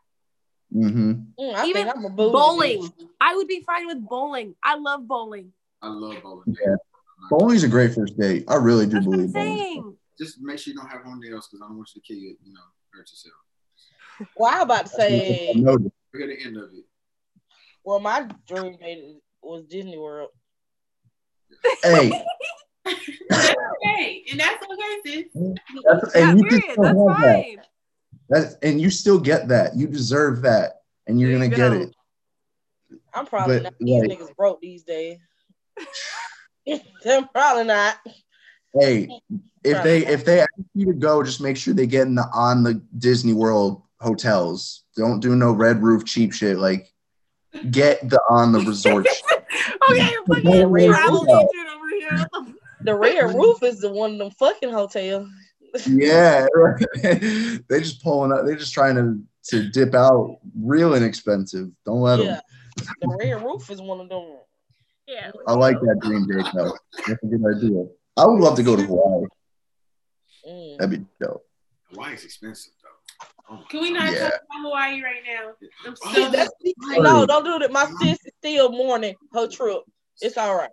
Mm-hmm. 0.75 1.13
Mm, 1.39 1.65
Even 1.65 2.17
bowling. 2.17 2.83
Bitch. 2.83 3.07
I 3.21 3.35
would 3.35 3.49
be 3.49 3.63
fine 3.67 3.87
with 3.87 4.07
bowling. 4.07 4.55
I 4.63 4.77
love 4.77 5.07
bowling. 5.07 5.53
I 5.83 5.89
love 5.89 6.23
bowling. 6.23 6.57
Yeah. 6.65 6.77
Bowling's 7.29 7.65
a 7.65 7.69
great 7.69 7.95
first 7.95 8.19
date. 8.19 8.45
I 8.49 8.57
really 8.57 8.87
do 8.87 8.93
That's 8.93 9.07
believe 9.07 9.33
bowling. 9.33 9.97
Just 10.19 10.41
make 10.41 10.59
sure 10.59 10.73
you 10.73 10.79
don't 10.79 10.89
have 10.89 11.05
one 11.05 11.21
nails 11.21 11.49
because 11.49 11.63
I 11.65 11.69
don't 11.69 11.77
want 11.77 11.91
you 11.95 12.01
to 12.01 12.07
kill 12.07 12.17
you, 12.17 12.37
you 12.45 12.53
know, 12.53 12.61
hurt 12.93 13.09
yourself. 13.11 13.35
Well, 14.37 14.55
I 14.55 14.63
about 14.63 14.87
to 14.87 14.93
say 14.93 15.53
we're 15.55 15.73
at 15.75 15.81
the 16.13 16.45
end 16.45 16.57
of 16.57 16.65
it. 16.65 16.85
Well, 17.85 18.01
my 18.01 18.29
dream 18.47 18.77
date 18.77 19.17
was 19.43 19.65
Disney 19.65 19.97
World. 19.97 20.29
Hey, 21.83 22.11
that's 23.29 23.49
okay, 23.49 24.25
and 24.31 24.41
that's 24.41 24.63
okay, 24.63 25.01
sis. 25.05 25.25
That's, 25.85 26.15
and 26.15 26.39
you 26.39 26.47
period. 26.47 26.77
That's 26.77 26.89
have 26.89 26.97
that. 26.97 27.67
That's, 28.31 28.55
and 28.63 28.81
you 28.81 28.91
still 28.91 29.19
get 29.19 29.49
that. 29.49 29.77
You 29.77 29.87
deserve 29.87 30.43
that, 30.43 30.83
and 31.07 31.21
you're 31.21 31.33
gonna 31.33 31.49
get 31.49 31.73
it. 31.73 31.95
I'm 33.13 33.27
probably 33.27 33.57
But, 33.59 33.63
not. 33.65 33.75
These 33.81 34.01
like- 34.03 34.19
niggas 34.19 34.37
broke 34.37 34.61
these 34.61 34.85
days. 34.85 35.19
They're 37.05 37.29
probably 37.35 37.65
not. 37.65 37.97
Hey, 38.73 39.09
if 39.65 39.83
they 39.83 40.07
if 40.07 40.25
they 40.25 40.41
ask 40.41 40.51
you 40.75 40.87
to 40.87 40.93
go, 40.93 41.23
just 41.25 41.41
make 41.41 41.57
sure 41.57 41.75
they 41.75 41.87
get 41.89 42.07
in 42.07 42.15
the 42.15 42.27
on 42.33 42.63
the 42.63 42.81
Disney 42.99 43.33
World 43.33 43.83
hotels. 44.01 44.85
Don't 44.97 45.19
do 45.21 45.35
no 45.35 45.51
red 45.53 45.83
roof 45.83 46.05
cheap 46.05 46.33
shit. 46.33 46.57
Like 46.57 46.89
get 47.71 48.09
the 48.09 48.21
on 48.31 48.53
the 48.53 48.61
resort. 48.61 49.07
Okay, 49.91 50.11
Don't 50.11 50.27
fucking 50.45 50.71
worry 50.71 50.87
travel 50.87 51.29
over 51.29 51.49
here. 51.99 52.27
The 52.33 52.55
The 52.83 52.95
red 52.95 53.35
roof 53.35 53.65
is 53.65 53.81
the 53.81 53.91
one 53.91 54.13
of 54.13 54.19
them 54.19 54.31
fucking 54.31 54.71
hotels. 54.71 55.29
Yeah, 55.87 56.47
they 57.03 57.81
just 57.81 58.03
pulling 58.03 58.33
up. 58.33 58.45
They're 58.45 58.57
just 58.57 58.75
trying 58.75 58.97
to 58.97 59.21
to 59.51 59.69
dip 59.71 59.95
out 59.95 60.39
real 60.61 60.95
inexpensive. 60.95 61.71
Don't 61.87 62.01
let 62.01 62.19
Yeah. 62.21 62.25
them. 62.27 62.41
The 63.01 63.17
red 63.19 63.43
roof 63.45 63.71
is 63.71 63.81
one 63.81 64.01
of 64.01 64.09
them. 64.09 64.39
Yeah. 65.07 65.33
I 65.47 65.55
like 65.55 65.81
that 65.81 65.99
dream 66.03 66.27
date 66.27 66.47
though. 66.55 66.77
That's 67.07 67.23
a 67.23 67.27
good 67.27 67.43
idea. 67.57 67.85
I 68.17 68.27
would 68.27 68.41
love 68.41 68.57
to 68.57 68.63
go 68.63 68.77
to 68.77 68.83
Hawaii. 68.83 69.25
Mm. 70.49 70.79
That'd 70.79 71.01
be 71.01 71.07
dope. 71.21 71.45
Hawaii's 71.93 72.25
expensive 72.25 72.73
though. 72.83 73.57
Oh, 73.57 73.65
Can 73.69 73.81
we 73.83 73.91
not 73.91 74.13
Yeah. 74.13 74.31
talk 74.31 74.41
about 74.45 74.63
Hawaii 74.63 75.03
right 75.03 75.23
now? 75.27 75.53
I'm 75.87 75.95
Oh, 76.05 76.11
still 76.13 76.31
That's- 76.31 76.51
no, 76.99 77.27
don't 77.27 77.45
do 77.45 77.59
that. 77.59 77.73
My 77.73 77.87
sis 78.01 78.19
is 78.25 78.33
still 78.39 78.71
mourning 78.71 79.15
her 79.33 79.49
trip. 79.49 79.81
It's 80.21 80.37
all 80.37 80.55
right. 80.57 80.71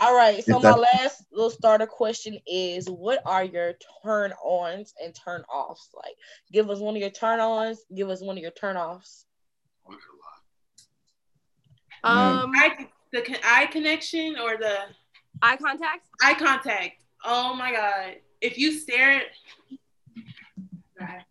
All 0.00 0.14
right. 0.14 0.44
So 0.44 0.60
my 0.60 0.74
last 0.74 1.24
little 1.32 1.50
starter 1.50 1.86
question 1.86 2.38
is: 2.46 2.88
What 2.88 3.20
are 3.26 3.44
your 3.44 3.74
turn 4.02 4.32
ons 4.44 4.94
and 5.02 5.14
turn 5.14 5.42
offs? 5.52 5.90
Like, 5.94 6.14
give 6.52 6.70
us 6.70 6.78
one 6.78 6.94
of 6.94 7.00
your 7.00 7.10
turn 7.10 7.40
ons. 7.40 7.84
Give 7.94 8.08
us 8.10 8.22
one 8.22 8.36
of 8.36 8.42
your 8.42 8.52
turn 8.52 8.76
offs. 8.76 9.26
I 9.86 9.90
got 9.90 9.98
a 12.04 12.10
lot. 12.10 12.42
Um, 12.42 12.52
eye, 12.56 12.86
the 13.12 13.38
eye 13.44 13.66
connection 13.66 14.36
or 14.38 14.56
the 14.56 14.76
eye 15.42 15.56
contact. 15.56 16.06
eye 16.22 16.34
contact. 16.34 17.02
Oh 17.24 17.54
my 17.54 17.72
god! 17.72 18.16
If 18.40 18.58
you 18.58 18.72
stare, 18.72 19.22
at 21.00 21.24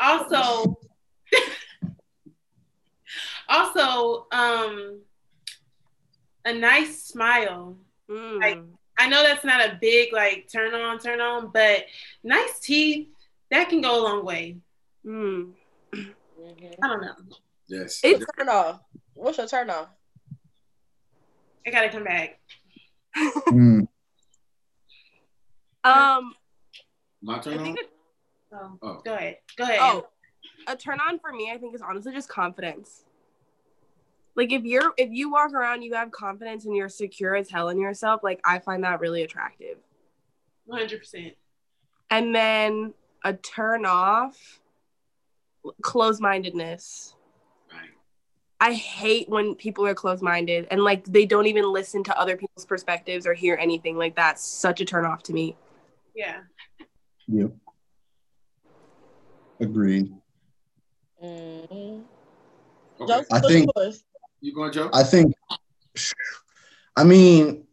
also, 0.00 0.78
also, 3.48 4.26
um, 4.32 5.00
a 6.44 6.52
nice 6.54 7.04
smile. 7.04 7.76
Mm. 8.10 8.40
Like- 8.40 8.58
I 8.98 9.08
know 9.08 9.22
that's 9.22 9.44
not 9.44 9.60
a 9.64 9.78
big 9.80 10.12
like 10.12 10.48
turn 10.52 10.74
on, 10.74 10.98
turn 10.98 11.20
on, 11.20 11.50
but 11.52 11.86
nice 12.22 12.58
teeth 12.60 13.08
that 13.50 13.68
can 13.70 13.80
go 13.80 13.98
a 14.00 14.02
long 14.02 14.24
way. 14.24 14.58
Mm. 15.04 15.52
I 15.94 16.88
don't 16.88 17.00
know. 17.00 17.14
Yes. 17.68 18.00
It's 18.04 18.24
Turn 18.36 18.48
off. 18.50 18.80
What's 19.14 19.38
your 19.38 19.46
turn 19.46 19.70
off? 19.70 19.88
I 21.66 21.70
gotta 21.70 21.88
come 21.88 22.04
back. 22.04 22.38
Mm. 23.16 23.86
um. 25.84 26.34
My 27.22 27.38
turn 27.38 27.58
on. 27.60 27.76
oh, 28.52 28.78
Oh. 28.82 29.00
go 29.04 29.14
ahead. 29.14 29.38
Go 29.56 29.64
ahead. 29.64 29.78
Oh, 29.80 30.06
a 30.66 30.76
turn 30.76 30.98
on 31.00 31.18
for 31.18 31.32
me, 31.32 31.50
I 31.52 31.56
think, 31.58 31.74
is 31.74 31.82
honestly 31.82 32.12
just 32.12 32.28
confidence. 32.28 33.04
Like 34.34 34.52
if 34.52 34.64
you're 34.64 34.92
if 34.96 35.10
you 35.10 35.30
walk 35.30 35.52
around, 35.52 35.82
you 35.82 35.94
have 35.94 36.10
confidence 36.10 36.64
and 36.64 36.74
you're 36.74 36.88
secure 36.88 37.36
as 37.36 37.50
hell 37.50 37.68
in 37.68 37.78
yourself. 37.78 38.22
Like 38.22 38.40
I 38.44 38.58
find 38.60 38.82
that 38.84 39.00
really 39.00 39.22
attractive. 39.22 39.76
One 40.64 40.78
hundred 40.78 41.00
percent. 41.00 41.34
And 42.10 42.34
then 42.34 42.94
a 43.24 43.34
turn 43.34 43.84
off, 43.84 44.60
close 45.82 46.20
mindedness. 46.20 47.14
Right. 47.70 47.90
I 48.60 48.72
hate 48.72 49.28
when 49.28 49.54
people 49.54 49.86
are 49.86 49.94
close 49.94 50.22
minded 50.22 50.66
and 50.70 50.82
like 50.82 51.04
they 51.04 51.26
don't 51.26 51.46
even 51.46 51.70
listen 51.70 52.02
to 52.04 52.18
other 52.18 52.36
people's 52.36 52.64
perspectives 52.64 53.26
or 53.26 53.34
hear 53.34 53.56
anything. 53.60 53.96
Like 53.98 54.16
that's 54.16 54.42
such 54.42 54.80
a 54.80 54.84
turn 54.84 55.04
off 55.04 55.22
to 55.24 55.32
me. 55.32 55.56
Yeah. 56.14 56.40
Yeah. 57.28 57.48
Agreed. 59.60 60.12
Mm-hmm. 61.22 62.00
Okay. 63.00 63.06
Joseph, 63.06 63.26
I 63.30 63.40
think- 63.40 63.70
yours? 63.76 64.04
You 64.42 64.52
going, 64.52 64.72
Joe? 64.72 64.90
I 64.92 65.04
think, 65.04 65.32
I 66.96 67.04
mean, 67.04 67.64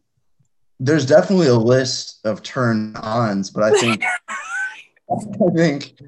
there's 0.79 1.07
definitely 1.07 1.47
a 1.47 1.55
list 1.55 2.19
of 2.25 2.43
turn 2.43 2.95
ons, 2.95 3.49
but 3.49 3.63
I 3.63 3.71
think, 3.79 4.03
I 5.11 5.49
think, 5.55 5.99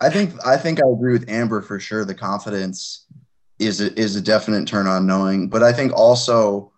I 0.00 0.08
think, 0.08 0.46
I 0.46 0.56
think 0.56 0.80
I 0.80 0.88
agree 0.88 1.12
with 1.12 1.28
Amber 1.28 1.62
for 1.62 1.80
sure. 1.80 2.04
The 2.04 2.14
confidence 2.14 3.06
is 3.58 3.80
a, 3.80 3.92
is 3.98 4.14
a 4.14 4.20
definite 4.20 4.68
turn 4.68 4.86
on 4.86 5.04
knowing, 5.04 5.48
but 5.48 5.64
I 5.64 5.72
think 5.72 5.92
also, 5.92 6.70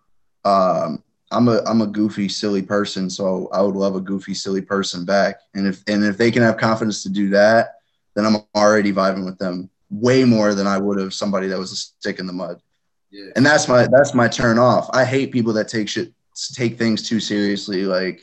um, 0.43 1.03
I'm 1.29 1.47
a 1.49 1.61
I'm 1.67 1.81
a 1.81 1.87
goofy 1.87 2.27
silly 2.29 2.61
person, 2.63 3.09
so 3.09 3.49
I 3.51 3.61
would 3.61 3.75
love 3.75 3.95
a 3.95 4.01
goofy 4.01 4.33
silly 4.33 4.61
person 4.61 5.03
back. 5.03 5.41
And 5.53 5.67
if 5.67 5.83
and 5.85 6.03
if 6.05 6.17
they 6.17 6.31
can 6.31 6.41
have 6.41 6.57
confidence 6.57 7.03
to 7.03 7.09
do 7.09 7.29
that, 7.29 7.75
then 8.15 8.25
I'm 8.25 8.37
already 8.55 8.93
vibing 8.93 9.25
with 9.25 9.37
them 9.37 9.69
way 9.89 10.23
more 10.23 10.53
than 10.53 10.67
I 10.67 10.77
would 10.77 10.99
have 10.99 11.13
somebody 11.13 11.47
that 11.47 11.57
was 11.57 11.71
a 11.71 11.75
stick 11.75 12.19
in 12.19 12.27
the 12.27 12.33
mud 12.33 12.61
Yeah. 13.09 13.31
and 13.35 13.45
that's 13.45 13.67
my 13.67 13.87
that's 13.87 14.13
my 14.13 14.27
turn 14.27 14.57
off. 14.59 14.89
I 14.93 15.05
hate 15.05 15.31
people 15.31 15.53
that 15.53 15.67
take 15.67 15.87
shit 15.87 16.13
take 16.53 16.77
things 16.77 17.07
too 17.07 17.19
seriously. 17.19 17.85
Like 17.85 18.21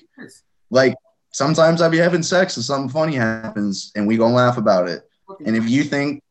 like 0.70 0.94
sometimes 1.32 1.80
I 1.80 1.88
be 1.88 1.98
having 1.98 2.22
sex 2.22 2.56
and 2.56 2.64
something 2.64 2.88
funny 2.90 3.16
happens 3.16 3.92
and 3.96 4.06
we 4.06 4.16
gonna 4.16 4.34
laugh 4.34 4.58
about 4.58 4.88
it. 4.88 5.08
And 5.44 5.56
if 5.56 5.68
you 5.68 5.84
think 5.84 6.22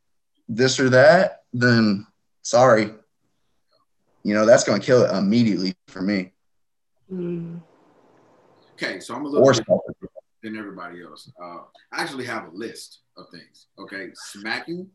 this 0.48 0.80
or 0.80 0.90
that, 0.90 1.44
then 1.52 2.06
sorry. 2.42 2.92
You 4.24 4.34
know 4.34 4.46
that's 4.46 4.64
gonna 4.64 4.80
kill 4.80 5.04
it 5.04 5.16
immediately 5.16 5.76
for 5.88 6.02
me. 6.02 6.32
Mm. 7.12 7.60
Okay, 8.74 9.00
so 9.00 9.16
I'm 9.16 9.26
a 9.26 9.28
little 9.28 9.46
than 10.44 10.58
everybody 10.58 11.02
else. 11.02 11.32
Uh, 11.42 11.60
I 11.92 12.02
actually 12.02 12.26
have 12.26 12.54
a 12.54 12.56
list 12.56 13.00
of 13.18 13.26
things. 13.30 13.68
Okay, 13.80 14.10
smacking 14.14 14.90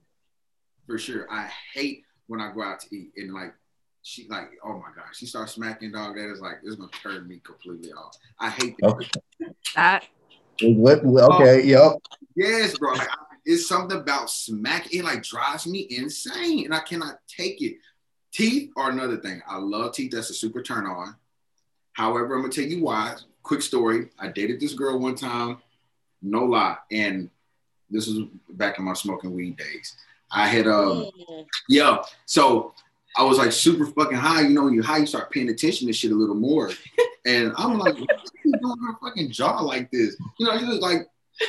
for 0.89 0.99
sure. 0.99 1.31
I 1.31 1.49
hate 1.75 2.05
when 2.27 2.41
I 2.41 2.53
go 2.53 2.63
out 2.63 2.81
to 2.81 2.97
eat 2.97 3.13
and 3.17 3.33
like 3.33 3.55
she 4.03 4.27
like 4.29 4.51
oh 4.65 4.75
my 4.75 4.89
god 4.97 5.13
she 5.13 5.27
starts 5.27 5.53
smacking 5.53 5.93
dog. 5.93 6.17
That 6.17 6.33
is 6.33 6.41
like 6.41 6.57
it's 6.65 6.77
gonna 6.77 6.91
turn 7.03 7.29
me 7.29 7.41
completely 7.45 7.93
off. 7.93 8.17
I 8.41 8.51
hate 8.51 8.75
that. 8.81 8.89
Okay. 8.89 9.09
That 9.77 10.09
oh. 10.65 11.35
Okay, 11.35 11.65
yep. 11.65 11.93
Yes, 12.35 12.77
bro. 12.79 12.93
Like, 12.95 13.09
it's 13.45 13.69
something 13.69 13.99
about 13.99 14.31
smack. 14.31 14.93
It 14.93 15.05
like 15.05 15.23
drives 15.23 15.67
me 15.67 15.87
insane, 15.91 16.65
and 16.65 16.75
I 16.75 16.81
cannot 16.81 17.21
take 17.29 17.63
it. 17.63 17.77
Teeth 18.33 18.71
are 18.77 18.91
another 18.91 19.19
thing. 19.19 19.41
I 19.49 19.59
love 19.59 19.95
teeth. 19.95 20.11
That's 20.13 20.31
a 20.31 20.35
super 20.35 20.63
turn 20.63 20.87
on. 20.87 21.17
However, 21.93 22.35
I'm 22.35 22.43
gonna 22.43 22.53
tell 22.53 22.65
you 22.65 22.83
why. 22.83 23.15
Quick 23.43 23.63
story. 23.63 24.11
I 24.19 24.29
dated 24.29 24.61
this 24.61 24.75
girl 24.75 24.99
one 24.99 25.15
time, 25.15 25.59
no 26.21 26.45
lie, 26.45 26.77
and 26.91 27.31
this 27.91 28.07
was 28.07 28.29
back 28.51 28.79
in 28.79 28.85
my 28.85 28.93
smoking 28.93 29.33
weed 29.33 29.57
days. 29.57 29.97
I 30.31 30.47
had 30.49 30.67
um 30.67 31.11
Mm. 31.29 31.47
yeah, 31.69 31.99
so 32.27 32.75
I 33.17 33.25
was 33.25 33.39
like 33.39 33.53
super 33.53 33.87
fucking 33.87 34.17
high. 34.17 34.43
You 34.43 34.51
know, 34.51 34.65
when 34.65 34.75
you're 34.75 34.85
high, 34.85 34.99
you 34.99 35.07
start 35.07 35.31
paying 35.31 35.49
attention 35.49 35.87
to 35.87 35.93
shit 35.93 36.13
a 36.13 36.15
little 36.15 36.35
more. 36.35 36.71
And 37.27 37.53
I'm 37.57 37.79
like, 37.79 37.99
you 37.99 38.07
doing 38.45 38.77
her 38.87 38.97
fucking 39.03 39.31
jaw 39.33 39.61
like 39.61 39.91
this? 39.91 40.17
You 40.39 40.47
know, 40.47 40.59
she 40.59 40.65
was 40.65 40.79
like, 40.81 41.07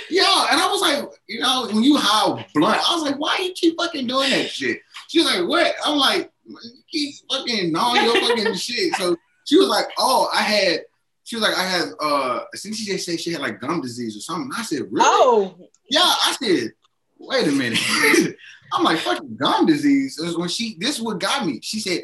yeah. 0.10 0.48
And 0.52 0.60
I 0.60 0.68
was 0.68 0.82
like, 0.82 1.06
you 1.28 1.40
know, 1.40 1.68
when 1.72 1.84
you 1.84 1.98
high 1.98 2.46
blunt, 2.54 2.82
I 2.90 2.96
was 2.96 3.04
like, 3.04 3.20
why 3.20 3.38
you 3.42 3.54
keep 3.54 3.78
fucking 3.78 4.08
doing 4.08 4.30
that 4.32 4.50
shit? 4.50 4.80
She 5.10 5.20
was 5.20 5.28
like, 5.28 5.48
what? 5.48 5.74
I'm 5.86 5.98
like, 5.98 6.32
you 6.46 6.58
keep 6.92 7.16
fucking 7.32 7.72
gnawing 7.72 8.04
your 8.04 8.16
fucking 8.28 8.54
shit. 8.56 8.94
So 8.96 9.16
she 9.46 9.58
was 9.58 9.68
like, 9.68 9.86
oh, 9.98 10.28
I 10.34 10.42
had, 10.42 10.82
she 11.24 11.36
was 11.36 11.44
like, 11.44 11.58
I 11.58 11.64
had, 11.64 11.86
uh, 12.02 12.40
think 12.58 12.76
she 12.76 12.98
said 12.98 13.20
she 13.20 13.32
had 13.32 13.42
like 13.42 13.60
gum 13.60 13.82
disease 13.82 14.18
or 14.18 14.22
something. 14.22 14.52
I 14.58 14.64
said, 14.64 14.82
really? 14.92 15.02
Oh, 15.06 15.56
Yeah, 15.90 16.02
I 16.02 16.36
said, 16.42 16.72
wait 17.20 17.48
a 17.48 17.52
minute. 17.52 17.80
I'm 18.74 18.84
like, 18.84 19.00
fucking 19.00 19.38
gum 19.38 19.66
disease. 19.66 20.16
This 20.16 20.28
is 20.28 20.38
when 20.38 20.50
she, 20.50 20.78
this 20.80 20.98
is 20.98 21.02
what 21.02 21.20
got 21.20 21.46
me. 21.46 21.60
She 21.62 21.80
said, 21.80 22.04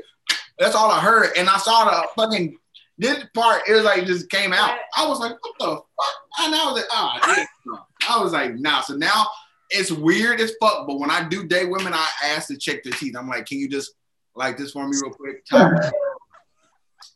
that's 0.57 0.75
all 0.75 0.91
I 0.91 0.99
heard. 0.99 1.31
And 1.37 1.49
I 1.49 1.57
saw 1.57 1.85
the 1.85 2.07
fucking, 2.15 2.57
this 2.97 3.25
part, 3.33 3.63
it 3.67 3.73
was 3.73 3.83
like, 3.83 4.05
just 4.05 4.29
came 4.29 4.53
out. 4.53 4.77
I 4.95 5.07
was 5.07 5.19
like, 5.19 5.31
what 5.31 5.53
the 5.59 5.65
fuck? 5.65 5.85
And 6.39 6.55
I 6.55 6.65
was 6.65 6.75
like, 6.75 6.85
ah, 6.91 7.35
yeah. 7.37 7.45
no. 7.65 7.79
I 8.09 8.21
was 8.21 8.33
like, 8.33 8.55
nah. 8.55 8.81
So 8.81 8.95
now 8.95 9.25
it's 9.69 9.91
weird 9.91 10.39
as 10.39 10.53
fuck. 10.61 10.87
But 10.87 10.99
when 10.99 11.11
I 11.11 11.27
do 11.27 11.45
date 11.45 11.69
women, 11.69 11.93
I 11.93 12.07
ask 12.23 12.47
to 12.47 12.57
check 12.57 12.83
their 12.83 12.93
teeth. 12.93 13.15
I'm 13.17 13.27
like, 13.27 13.45
can 13.45 13.57
you 13.57 13.69
just 13.69 13.91
like 14.35 14.57
this 14.57 14.71
for 14.71 14.87
me 14.87 14.97
real 15.01 15.13
quick? 15.13 15.43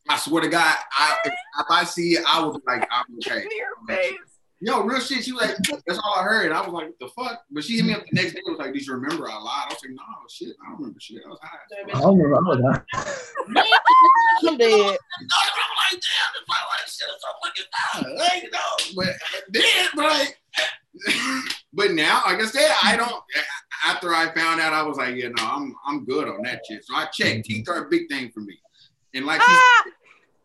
I 0.09 0.17
swear 0.17 0.41
to 0.41 0.49
God, 0.49 0.75
I 0.91 1.17
if, 1.25 1.33
if 1.33 1.65
I 1.69 1.83
see 1.83 2.13
it, 2.13 2.23
I 2.27 2.41
will 2.41 2.53
be 2.53 2.61
like, 2.65 2.87
I'm 2.91 3.05
okay. 3.17 3.43
in 3.43 3.49
your 3.55 3.87
face. 3.87 4.28
Yo, 4.61 4.81
real 4.83 4.99
shit. 4.99 5.23
She 5.23 5.31
was 5.31 5.41
like, 5.43 5.57
that's 5.87 5.99
all 5.99 6.15
I 6.17 6.23
heard. 6.23 6.51
I 6.51 6.61
was 6.61 6.73
like, 6.73 6.87
what 6.87 6.99
the 6.99 7.07
fuck? 7.07 7.43
But 7.49 7.63
she 7.63 7.77
hit 7.77 7.85
me 7.85 7.93
up 7.93 8.03
the 8.09 8.15
next 8.15 8.33
day. 8.33 8.41
Was 8.45 8.59
like, 8.59 8.73
did 8.73 8.85
you 8.85 8.93
remember? 8.93 9.29
I 9.29 9.37
lied. 9.37 9.67
I 9.69 9.73
was 9.73 9.81
like, 9.81 9.91
no, 9.91 10.03
shit. 10.29 10.55
I 10.61 10.69
don't 10.69 10.79
remember 10.79 10.99
shit. 10.99 11.21
I 11.25 11.29
was 11.29 11.39
high. 11.41 11.57
I 11.93 12.01
don't 12.01 12.19
remember 12.19 12.55
that. 12.57 12.85
I'm 14.47 14.57
dead. 14.57 14.97
like, 15.91 16.01
damn, 16.01 16.31
if 16.35 16.47
I 16.49 16.59
like 16.69 16.87
shit, 16.87 17.07
so 17.19 17.27
fucking 17.43 18.17
like, 18.17 18.43
you 18.43 18.51
know, 18.51 18.59
but 18.95 19.15
then, 19.49 19.87
but 19.95 20.05
like, 20.05 20.37
but 21.73 21.91
now, 21.91 22.23
like 22.25 22.41
I 22.41 22.45
said, 22.45 22.71
I 22.83 22.95
don't. 22.95 23.23
After 23.85 24.13
I 24.13 24.33
found 24.33 24.59
out, 24.59 24.73
I 24.73 24.83
was 24.83 24.97
like, 24.97 25.15
yeah, 25.15 25.29
no, 25.29 25.43
I'm 25.43 25.75
I'm 25.85 26.05
good 26.05 26.27
on 26.27 26.41
that 26.43 26.61
shit. 26.67 26.83
So 26.85 26.95
I 26.95 27.05
checked. 27.05 27.45
Teeth 27.45 27.69
are 27.69 27.85
a 27.85 27.89
big 27.89 28.09
thing 28.09 28.29
for 28.31 28.41
me, 28.41 28.59
and 29.13 29.25
like 29.25 29.41
ah! 29.41 29.83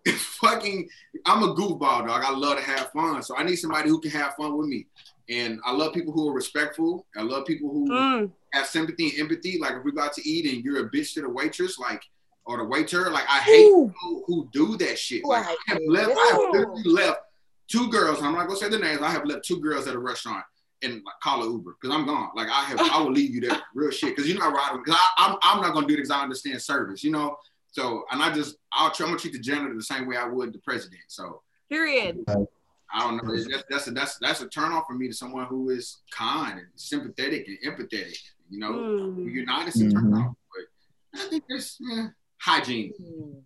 fucking, 0.12 0.88
I'm 1.24 1.42
a 1.42 1.54
goofball 1.54 2.06
dog. 2.06 2.22
I 2.24 2.30
love 2.30 2.58
to 2.58 2.64
have 2.64 2.90
fun, 2.92 3.22
so 3.22 3.36
I 3.36 3.42
need 3.42 3.56
somebody 3.56 3.88
who 3.88 4.00
can 4.00 4.10
have 4.10 4.34
fun 4.34 4.56
with 4.56 4.68
me. 4.68 4.86
And 5.30 5.58
I 5.64 5.72
love 5.72 5.94
people 5.94 6.12
who 6.12 6.28
are 6.28 6.34
respectful. 6.34 7.06
I 7.16 7.22
love 7.22 7.46
people 7.46 7.70
who 7.70 7.88
mm. 7.88 8.30
have 8.52 8.66
sympathy 8.66 9.10
and 9.10 9.20
empathy. 9.20 9.58
Like 9.58 9.72
if 9.72 9.84
we 9.84 9.92
got 9.92 10.12
to 10.14 10.28
eat 10.28 10.52
and 10.52 10.62
you're 10.62 10.86
a 10.86 10.90
bitch 10.90 11.14
to 11.14 11.22
the 11.22 11.28
waitress, 11.30 11.78
like 11.78 12.02
or 12.46 12.58
the 12.58 12.64
waiter, 12.64 13.10
like 13.10 13.24
I 13.28 13.38
hate 13.38 13.64
people 13.64 14.22
who 14.26 14.48
do 14.52 14.76
that 14.76 14.98
shit. 14.98 15.24
Like 15.24 15.46
I 15.46 15.56
have 15.68 15.78
left, 15.88 16.10
I 16.10 16.30
have 16.32 16.52
literally 16.52 16.82
left 16.84 17.20
two 17.68 17.88
girls. 17.88 18.20
I'm 18.20 18.34
not 18.34 18.46
gonna 18.46 18.58
say 18.58 18.68
the 18.68 18.78
names. 18.78 19.00
I 19.00 19.10
have 19.10 19.24
left 19.24 19.46
two 19.46 19.60
girls 19.60 19.86
at 19.86 19.94
a 19.94 19.98
restaurant 19.98 20.44
and 20.82 20.94
like, 20.94 21.20
call 21.22 21.42
an 21.42 21.50
Uber 21.52 21.76
because 21.80 21.96
I'm 21.96 22.04
gone. 22.04 22.28
Like 22.36 22.48
I 22.48 22.64
have, 22.64 22.80
I 22.80 23.00
will 23.00 23.12
leave 23.12 23.34
you 23.34 23.40
there, 23.40 23.62
real 23.74 23.90
shit. 23.90 24.14
Because 24.14 24.28
you're 24.28 24.38
not 24.38 24.52
riding. 24.52 24.82
Because 24.84 25.00
I'm, 25.16 25.36
I'm 25.42 25.62
not 25.62 25.72
gonna 25.72 25.86
do 25.86 25.94
it 25.94 25.98
because 25.98 26.10
I 26.10 26.22
understand 26.22 26.60
service. 26.60 27.02
You 27.02 27.12
know. 27.12 27.36
So 27.74 28.04
and 28.12 28.22
I 28.22 28.32
just 28.32 28.56
I'll 28.72 28.92
try, 28.92 29.04
I'm 29.04 29.10
gonna 29.10 29.20
treat 29.20 29.32
the 29.32 29.40
janitor 29.40 29.74
the 29.74 29.82
same 29.82 30.06
way 30.06 30.16
I 30.16 30.28
would 30.28 30.52
the 30.52 30.60
president. 30.60 31.02
So 31.08 31.42
period. 31.68 32.24
I 32.28 33.00
don't 33.00 33.16
know. 33.16 33.36
That's 33.36 33.64
that's 33.68 33.88
a, 33.88 33.90
that's 33.90 34.18
that's 34.18 34.40
a 34.42 34.48
turn 34.48 34.70
off 34.70 34.84
for 34.86 34.94
me 34.94 35.08
to 35.08 35.12
someone 35.12 35.46
who 35.46 35.70
is 35.70 35.98
kind 36.12 36.58
and 36.58 36.68
sympathetic 36.76 37.48
and 37.48 37.58
empathetic. 37.66 38.16
You 38.48 38.60
know, 38.60 38.72
mm. 38.72 39.34
you're 39.34 39.44
not. 39.44 39.66
It's 39.66 39.80
a 39.80 39.90
turn 39.90 40.04
mm-hmm. 40.04 40.22
off. 40.22 40.36
But 41.12 41.20
I 41.20 41.28
think 41.30 41.44
there's 41.48 41.76
eh, 41.92 42.06
hygiene. 42.38 42.92
Mm. 43.02 43.42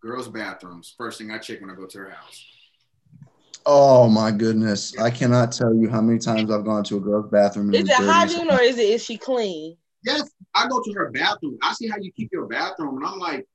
Girls' 0.00 0.28
bathrooms. 0.28 0.94
First 0.96 1.18
thing 1.18 1.32
I 1.32 1.38
check 1.38 1.60
when 1.60 1.70
I 1.70 1.74
go 1.74 1.86
to 1.86 1.98
her 1.98 2.10
house. 2.10 2.46
Oh 3.66 4.08
my 4.08 4.30
goodness! 4.30 4.96
I 4.96 5.10
cannot 5.10 5.50
tell 5.50 5.74
you 5.74 5.88
how 5.88 6.00
many 6.00 6.20
times 6.20 6.52
I've 6.52 6.64
gone 6.64 6.84
to 6.84 6.98
a 6.98 7.00
girl's 7.00 7.30
bathroom. 7.30 7.74
Is 7.74 7.88
it 7.88 7.96
hygiene 7.96 8.48
or 8.48 8.60
is 8.60 8.78
it 8.78 8.88
is 8.88 9.04
she 9.04 9.16
clean? 9.16 9.76
Yes, 10.04 10.30
I 10.54 10.68
go 10.68 10.80
to 10.80 10.92
her 10.92 11.10
bathroom. 11.10 11.58
I 11.62 11.72
see 11.72 11.88
how 11.88 11.96
you 12.00 12.12
keep 12.12 12.30
your 12.32 12.46
bathroom, 12.46 12.96
and 12.98 13.06
I'm 13.06 13.18
like, 13.18 13.46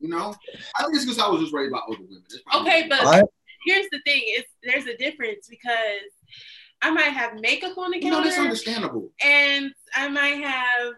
you 0.00 0.08
know, 0.08 0.34
I 0.76 0.82
think 0.84 0.96
it's 0.96 1.04
because 1.04 1.18
I 1.18 1.28
was 1.28 1.40
just 1.40 1.52
raised 1.52 1.72
by 1.72 1.80
older 1.86 2.02
women. 2.02 2.22
Okay, 2.54 2.86
but 2.88 3.00
I, 3.04 3.22
here's 3.66 3.88
the 3.90 4.00
thing: 4.04 4.22
is 4.36 4.44
there's 4.62 4.86
a 4.86 4.96
difference 4.96 5.48
because 5.48 6.12
I 6.82 6.90
might 6.90 7.10
have 7.10 7.40
makeup 7.40 7.76
on 7.76 7.90
the 7.90 8.00
counter. 8.00 8.18
No, 8.18 8.24
that's 8.24 8.38
understandable. 8.38 9.10
And 9.22 9.72
I 9.96 10.08
might 10.08 10.42
have, 10.44 10.94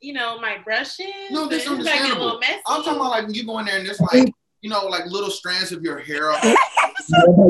you 0.00 0.12
know, 0.12 0.40
my 0.40 0.58
brushes. 0.64 1.06
No, 1.30 1.46
that's 1.46 1.68
understandable. 1.68 2.40
I'm 2.66 2.82
talking 2.82 2.96
about 2.96 3.10
like 3.10 3.26
when 3.26 3.34
you 3.34 3.44
go 3.44 3.58
in 3.58 3.66
there 3.66 3.78
and 3.78 3.86
there's 3.86 4.00
like, 4.00 4.32
you 4.62 4.70
know, 4.70 4.86
like 4.86 5.06
little 5.06 5.30
strands 5.30 5.72
of 5.72 5.82
your 5.82 5.98
hair. 5.98 6.30
Why 6.30 6.56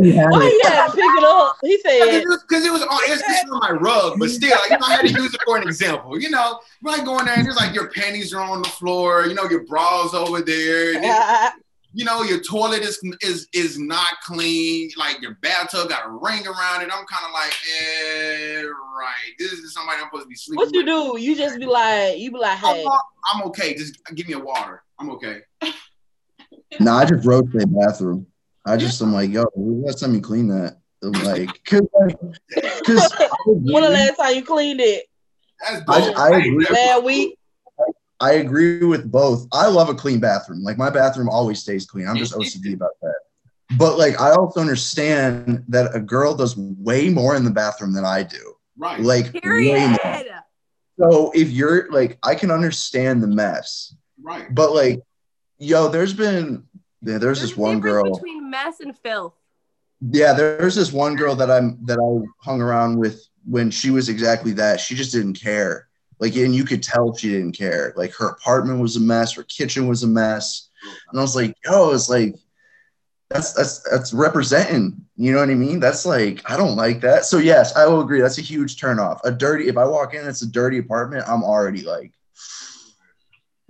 he 0.01 0.13
had 0.13 0.87
to 0.87 0.93
pick 0.93 1.05
it 1.05 1.25
up? 1.25 1.57
He 1.63 1.79
said 1.81 2.23
because 2.49 2.65
it 2.65 2.73
was 2.73 2.83
on 2.83 2.99
it's, 3.05 3.23
it's 3.27 3.51
on 3.51 3.59
my 3.61 3.71
rug, 3.71 4.19
but 4.19 4.31
still, 4.31 4.51
like, 4.51 4.71
you 4.71 4.79
know, 4.79 4.87
I 4.87 4.97
had 4.97 5.07
to 5.07 5.13
use 5.13 5.35
it 5.35 5.41
for 5.45 5.57
an 5.57 5.63
example. 5.63 6.21
You 6.21 6.31
know, 6.31 6.61
you 6.81 6.91
might 6.91 7.05
go 7.05 7.19
in 7.19 7.27
there 7.27 7.35
and 7.37 7.45
there's 7.45 7.57
like 7.57 7.75
your 7.75 7.91
panties 7.91 8.33
are 8.35 8.41
on 8.41 8.63
the 8.63 8.69
floor, 8.69 9.27
you 9.27 9.35
know, 9.35 9.49
your 9.49 9.65
bras 9.65 10.15
over 10.15 10.41
there. 10.41 11.01
Then, 11.01 11.51
you 11.93 12.05
know, 12.05 12.23
your 12.23 12.41
toilet 12.41 12.83
is 12.83 13.01
is 13.23 13.49
is 13.53 13.79
not 13.79 14.21
clean. 14.25 14.91
Like 14.97 15.21
your 15.21 15.35
bathtub 15.43 15.89
got 15.89 16.07
a 16.07 16.11
ring 16.11 16.47
around 16.47 16.83
it. 16.83 16.91
I'm 16.93 17.05
kind 17.07 17.27
of 17.27 17.33
like, 17.33 17.55
eh, 17.83 18.63
right. 18.63 19.33
This 19.39 19.53
is 19.53 19.75
somebody 19.75 19.99
I'm 20.01 20.07
supposed 20.07 20.25
to 20.25 20.29
be 20.29 20.37
sleeping. 20.37 20.65
What 20.65 20.75
you 20.75 20.81
with. 20.81 21.17
do? 21.17 21.21
You 21.21 21.37
just 21.37 21.59
be 21.59 21.67
like, 21.67 22.19
you 22.19 22.31
be 22.31 22.39
like, 22.39 22.59
hey, 22.59 22.85
I'm, 22.85 23.01
I'm 23.35 23.43
okay. 23.49 23.75
Just 23.75 23.99
give 24.15 24.29
me 24.29 24.35
a 24.35 24.39
water. 24.39 24.83
I'm 24.99 25.11
okay. 25.11 25.41
No, 26.79 26.93
I 26.93 27.05
just 27.05 27.27
rotate 27.27 27.67
bathroom. 27.69 28.27
I 28.67 28.77
just 28.77 29.01
I'm 29.01 29.13
like, 29.13 29.31
yo, 29.31 29.45
last 29.57 30.01
time 30.01 30.15
you 30.15 30.21
clean 30.21 30.49
that? 30.49 30.79
I'm 31.03 31.13
like, 31.13 31.63
cause, 31.65 31.89
cause 32.85 33.13
when 33.47 33.83
the 33.83 33.89
last 33.91 34.17
time 34.17 34.35
you 34.35 34.45
cleaned 34.45 34.81
it? 34.81 35.07
I, 35.89 36.13
I 36.17 36.29
agree. 36.39 36.67
Last 36.71 37.05
week. 37.05 37.37
I 38.21 38.33
agree 38.33 38.85
with 38.85 39.11
both. 39.11 39.47
I 39.51 39.69
love 39.69 39.89
a 39.89 39.95
clean 39.95 40.21
bathroom. 40.21 40.63
Like 40.63 40.77
my 40.77 40.91
bathroom 40.91 41.29
always 41.29 41.61
stays 41.61 41.87
clean. 41.87 42.07
I'm 42.07 42.19
just 42.19 42.35
OCD 42.35 42.75
about 42.75 42.91
that. 43.01 43.15
But 43.79 43.99
like 43.99 44.21
I 44.21 44.33
also 44.33 44.61
understand 44.61 45.65
that 45.69 45.95
a 45.95 46.01
girl 46.01 46.35
does 46.35 46.57
way 46.57 47.09
more 47.09 47.35
in 47.35 47.45
the 47.45 47.51
bathroom 47.51 47.95
than 47.95 48.05
I 48.05 48.23
do. 48.23 48.55
Right. 48.77 49.01
Like 49.01 49.33
Period. 49.41 49.99
So 50.99 51.33
if 51.35 51.51
you're 51.51 51.91
like, 51.91 52.19
I 52.23 52.35
can 52.35 52.51
understand 52.51 53.23
the 53.23 53.27
mess. 53.27 53.95
Right. 54.23 54.55
But 54.55 54.75
like, 54.75 55.01
yo, 55.61 55.89
there's 55.89 56.15
been 56.15 56.65
yeah, 57.03 57.19
there's, 57.19 57.39
there's 57.39 57.41
this 57.51 57.57
one 57.57 57.81
girl 57.81 58.15
between 58.15 58.51
mess 58.51 58.81
and 58.81 58.97
filth. 58.97 59.35
Yeah, 60.01 60.33
there's 60.33 60.75
this 60.75 60.93
one 60.93 61.15
girl 61.15 61.37
that 61.37 61.51
I'm 61.51 61.79
that 61.87 61.99
I 61.99 62.27
hung 62.45 62.61
around 62.61 62.99
with 62.99 63.25
when 63.45 63.71
she 63.71 63.91
was 63.91 64.09
exactly 64.09 64.53
that. 64.53 64.81
She 64.81 64.95
just 64.95 65.13
didn't 65.13 65.35
care. 65.35 65.89
Like, 66.19 66.37
and 66.37 66.55
you 66.55 66.65
could 66.65 66.83
tell 66.83 67.15
she 67.15 67.31
didn't 67.31 67.53
care. 67.53 67.95
Like, 67.97 68.13
her 68.15 68.29
apartment 68.29 68.81
was 68.81 68.97
a 68.97 69.01
mess. 69.01 69.33
Her 69.35 69.43
kitchen 69.45 69.89
was 69.89 70.03
a 70.03 70.07
mess. 70.07 70.69
And 71.11 71.19
I 71.19 71.23
was 71.23 71.35
like, 71.35 71.57
yo, 71.65 71.93
it's 71.93 72.11
like 72.11 72.35
that's 73.29 73.53
that's 73.53 73.81
that's 73.91 74.13
representing. 74.13 75.05
You 75.17 75.33
know 75.33 75.39
what 75.39 75.51
I 75.51 75.55
mean? 75.55 75.81
That's 75.81 76.05
like 76.07 76.43
I 76.51 76.57
don't 76.57 76.77
like 76.77 77.01
that. 77.03 77.25
So 77.25 77.39
yes, 77.39 77.77
I 77.77 77.87
will 77.87 78.01
agree. 78.01 78.21
That's 78.21 78.39
a 78.39 78.43
huge 78.43 78.81
turnoff. 78.81 79.21
A 79.25 79.31
dirty. 79.31 79.69
If 79.69 79.77
I 79.77 79.85
walk 79.85 80.15
in, 80.15 80.27
it's 80.27 80.43
a 80.43 80.51
dirty 80.51 80.79
apartment. 80.79 81.29
I'm 81.29 81.45
already 81.45 81.83
like, 81.83 82.13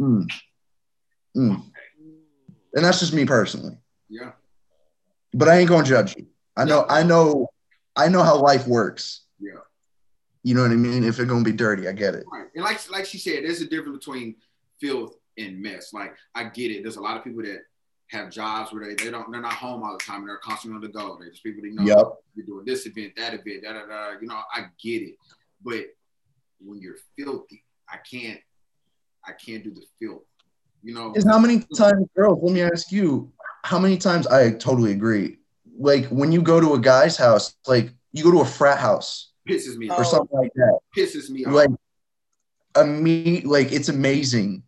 mm, 0.01 0.27
mm 1.37 1.70
and 2.75 2.85
that's 2.85 3.01
just 3.01 3.13
me 3.13 3.25
personally. 3.25 3.77
Yeah. 4.09 4.33
But 5.33 5.49
I 5.49 5.59
ain't 5.59 5.69
gonna 5.69 5.85
judge 5.85 6.17
you. 6.17 6.27
I 6.57 6.65
know. 6.65 6.85
Yeah. 6.89 6.95
I 6.95 7.03
know. 7.03 7.49
I 7.97 8.09
know 8.09 8.23
how 8.23 8.41
life 8.41 8.67
works. 8.67 9.23
Yeah. 9.39 9.61
You 10.43 10.55
know 10.55 10.63
what 10.63 10.71
I 10.71 10.77
mean? 10.77 11.05
If 11.05 11.19
it's 11.19 11.29
gonna 11.29 11.45
be 11.45 11.53
dirty, 11.53 11.89
I 11.89 11.93
get 11.93 12.15
it. 12.15 12.25
Right. 12.33 12.47
And 12.55 12.65
like 12.65 12.91
like 12.91 13.07
she 13.07 13.19
said, 13.19 13.45
there's 13.45 13.61
a 13.61 13.69
difference 13.69 13.99
between 13.99 14.37
filth 14.81 15.15
and 15.39 15.61
mess. 15.61 15.93
Like 15.93 16.15
I 16.35 16.45
get 16.45 16.71
it. 16.71 16.83
There's 16.83 16.97
a 16.97 17.03
lot 17.03 17.17
of 17.17 17.25
people 17.25 17.43
that 17.43 17.61
have 18.11 18.31
jobs 18.31 18.73
where 18.73 18.85
they, 18.85 19.05
they 19.05 19.11
don't 19.11 19.31
they're 19.31 19.41
not 19.41 19.53
home 19.53 19.83
all 19.85 19.93
the 19.93 20.05
time 20.05 20.21
and 20.21 20.29
they're 20.29 20.39
constantly 20.39 20.77
on 20.77 20.83
the 20.83 20.89
go. 20.89 21.17
There's 21.21 21.41
people 21.41 21.63
that 21.63 21.73
know 21.73 21.85
yep. 21.85 22.07
you're 22.35 22.47
doing 22.47 22.65
this 22.65 22.87
event, 22.87 23.13
that 23.17 23.35
event, 23.35 23.63
da 23.63 23.73
da 23.73 23.87
da. 23.87 24.11
You 24.21 24.27
know, 24.27 24.41
I 24.53 24.65
get 24.83 25.03
it. 25.03 25.15
But 25.63 25.87
when 26.61 26.81
you're 26.81 26.97
filthy, 27.17 27.65
I 27.89 27.99
can't 27.99 28.41
I 29.27 29.33
can't 29.33 29.63
do 29.63 29.73
the 29.73 29.85
filth. 30.01 30.23
You 30.83 30.95
know, 30.95 31.13
is 31.15 31.27
how 31.27 31.39
many 31.39 31.61
times, 31.77 32.07
girls? 32.17 32.41
Let 32.43 32.53
me 32.53 32.63
ask 32.63 32.91
you, 32.91 33.33
how 33.65 33.79
many 33.79 33.99
times? 33.99 34.27
I 34.27 34.53
totally 34.53 34.93
agree. 34.93 35.39
Like 35.79 36.07
when 36.07 36.33
you 36.33 36.43
go 36.43 36.61
to 36.61 36.75
a 36.75 36.79
guy's 36.79 37.17
house, 37.17 37.55
like 37.67 37.93
you 38.13 38.25
go 38.25 38.31
to 38.31 38.41
a 38.41 38.47
frat 38.47 38.79
house, 38.79 39.33
pisses 39.49 39.77
me 39.77 39.89
or 39.89 40.01
off. 40.01 40.07
something 40.07 40.39
like 40.39 40.53
that. 40.55 40.79
Pisses 40.97 41.31
me 41.31 41.45
off. 41.45 41.53
Like 41.53 41.71
a 42.75 42.85
me, 42.85 43.43
like 43.43 43.73
it's 43.73 43.89
amazing. 43.89 44.63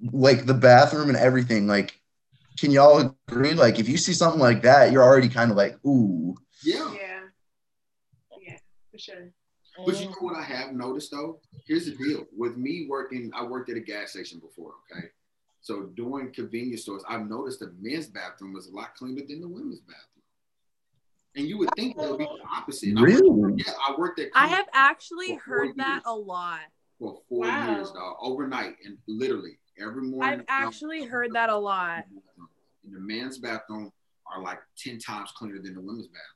Like 0.00 0.46
the 0.46 0.54
bathroom 0.54 1.08
and 1.08 1.18
everything. 1.18 1.66
Like, 1.66 1.98
can 2.58 2.70
y'all 2.70 3.14
agree? 3.28 3.54
Like, 3.54 3.78
if 3.78 3.88
you 3.88 3.96
see 3.96 4.12
something 4.12 4.40
like 4.40 4.62
that, 4.62 4.92
you're 4.92 5.02
already 5.02 5.28
kind 5.28 5.50
of 5.50 5.56
like, 5.56 5.76
ooh. 5.86 6.36
Yeah. 6.64 6.92
Yeah. 6.94 7.20
Yeah, 8.40 8.58
for 8.90 8.98
sure. 8.98 9.32
But 9.84 10.00
you 10.00 10.06
know 10.06 10.16
what 10.20 10.36
I 10.36 10.42
have 10.42 10.72
noticed 10.72 11.10
though? 11.10 11.40
Here's 11.66 11.86
the 11.86 11.96
deal. 11.96 12.26
With 12.36 12.56
me 12.56 12.86
working, 12.88 13.30
I 13.34 13.42
worked 13.42 13.70
at 13.70 13.76
a 13.76 13.80
gas 13.80 14.10
station 14.10 14.38
before, 14.38 14.74
okay? 14.90 15.08
So 15.60 15.82
doing 15.96 16.32
convenience 16.32 16.82
stores, 16.82 17.02
I've 17.08 17.28
noticed 17.28 17.58
the 17.60 17.74
men's 17.80 18.06
bathroom 18.06 18.52
was 18.52 18.68
a 18.68 18.70
lot 18.70 18.94
cleaner 18.94 19.22
than 19.26 19.40
the 19.40 19.48
women's 19.48 19.80
bathroom. 19.80 20.22
And 21.34 21.46
you 21.46 21.58
would 21.58 21.68
think 21.76 21.98
that 21.98 22.08
would 22.08 22.18
be 22.18 22.24
the 22.24 22.48
opposite. 22.56 22.94
Really? 22.98 23.28
I 23.28 23.32
worked, 23.32 23.62
yeah, 23.66 23.72
I 23.86 23.94
worked 23.98 24.20
at. 24.20 24.28
I 24.34 24.46
have 24.46 24.66
actually 24.72 25.34
heard 25.34 25.76
that 25.76 26.02
a 26.06 26.14
lot. 26.14 26.60
For 26.98 27.18
four 27.28 27.40
wow. 27.40 27.72
years, 27.72 27.90
dog, 27.90 28.16
overnight, 28.20 28.76
and 28.86 28.96
literally 29.06 29.58
every 29.78 30.02
morning. 30.02 30.40
I've 30.40 30.44
actually 30.48 31.04
heard 31.04 31.32
that 31.34 31.50
a 31.50 31.56
lot. 31.56 32.04
And 32.84 32.94
the 32.94 33.00
men's 33.00 33.36
bathroom 33.36 33.92
are 34.32 34.40
like 34.40 34.60
ten 34.78 34.98
times 34.98 35.30
cleaner 35.36 35.58
than 35.58 35.74
the 35.74 35.80
women's 35.80 36.06
bathroom. 36.06 36.35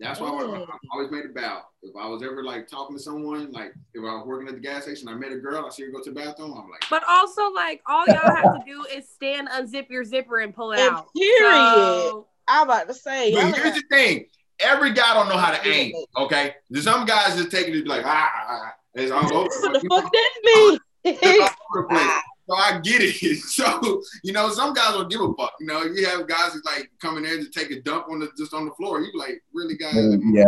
That's 0.00 0.18
why 0.18 0.28
I, 0.28 0.30
I, 0.30 0.66
always 0.92 1.10
made 1.10 1.26
it 1.26 1.30
about. 1.30 1.64
If 1.82 1.94
I 1.94 2.08
was 2.08 2.22
ever 2.22 2.42
like 2.42 2.66
talking 2.68 2.96
to 2.96 3.02
someone, 3.02 3.52
like 3.52 3.74
if 3.92 4.00
I 4.00 4.14
was 4.14 4.24
working 4.26 4.48
at 4.48 4.54
the 4.54 4.60
gas 4.60 4.84
station, 4.84 5.08
I 5.08 5.14
met 5.14 5.30
a 5.30 5.36
girl, 5.36 5.66
I 5.66 5.68
see 5.68 5.82
her 5.84 5.90
go 5.90 6.02
to 6.02 6.10
the 6.10 6.18
bathroom, 6.18 6.52
I'm 6.52 6.70
like. 6.70 6.84
But 6.88 7.02
also, 7.06 7.50
like 7.52 7.82
all 7.86 8.06
y'all 8.06 8.34
have 8.34 8.44
to 8.44 8.62
do 8.66 8.84
is 8.92 9.08
stand, 9.08 9.48
unzip 9.48 9.90
your 9.90 10.04
zipper, 10.04 10.38
and 10.38 10.54
pull 10.54 10.72
it 10.72 10.80
and 10.80 10.96
out. 10.96 11.08
Period. 11.14 11.52
So, 11.52 12.28
I'm 12.48 12.64
about 12.64 12.88
to 12.88 12.94
say. 12.94 13.34
But 13.34 13.54
here's 13.54 13.74
the 13.74 13.82
thing: 13.90 14.24
every 14.58 14.92
guy 14.92 15.12
don't 15.12 15.28
know 15.28 15.36
how 15.36 15.50
to 15.50 15.68
aim. 15.68 15.92
Okay, 16.16 16.54
there's 16.70 16.84
some 16.84 17.04
guys 17.04 17.36
just 17.36 17.50
take 17.50 17.68
it 17.68 17.72
to 17.72 17.82
be 17.82 17.88
like 17.88 18.06
ah. 18.06 18.30
ah, 18.34 18.46
ah. 18.48 18.74
It's 18.94 19.12
all 19.12 19.24
over. 19.34 19.48
What 19.48 19.82
the 19.82 19.88
fuck 19.88 20.12
that's 20.12 20.38
me? 20.44 20.78
So 22.50 22.56
I 22.56 22.80
get 22.80 23.00
it. 23.00 23.40
So 23.50 24.02
you 24.22 24.32
know, 24.32 24.50
some 24.50 24.74
guys 24.74 24.92
don't 24.92 25.10
give 25.10 25.20
a 25.20 25.32
fuck. 25.34 25.52
You 25.60 25.66
know, 25.66 25.82
you 25.82 26.06
have 26.06 26.26
guys 26.26 26.52
who 26.52 26.60
like 26.64 26.90
coming 27.00 27.24
there 27.24 27.36
to 27.36 27.48
take 27.48 27.70
a 27.70 27.80
dump 27.80 28.06
on 28.10 28.20
the 28.20 28.30
just 28.36 28.54
on 28.54 28.64
the 28.64 28.72
floor. 28.72 29.00
You 29.00 29.10
like, 29.18 29.42
really, 29.52 29.76
guys? 29.76 29.94
Yeah, 29.94 30.44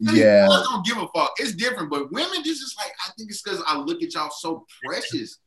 yeah. 0.00 0.48
Guys 0.48 0.64
don't 0.70 0.84
give 0.84 0.96
a 0.96 1.06
fuck. 1.14 1.32
It's 1.38 1.54
different, 1.54 1.90
but 1.90 2.10
women 2.12 2.42
just 2.42 2.60
just 2.60 2.76
like 2.78 2.92
I 3.06 3.12
think 3.16 3.30
it's 3.30 3.42
because 3.42 3.62
I 3.66 3.78
look 3.78 4.02
at 4.02 4.14
y'all 4.14 4.30
so 4.30 4.66
precious. 4.82 5.38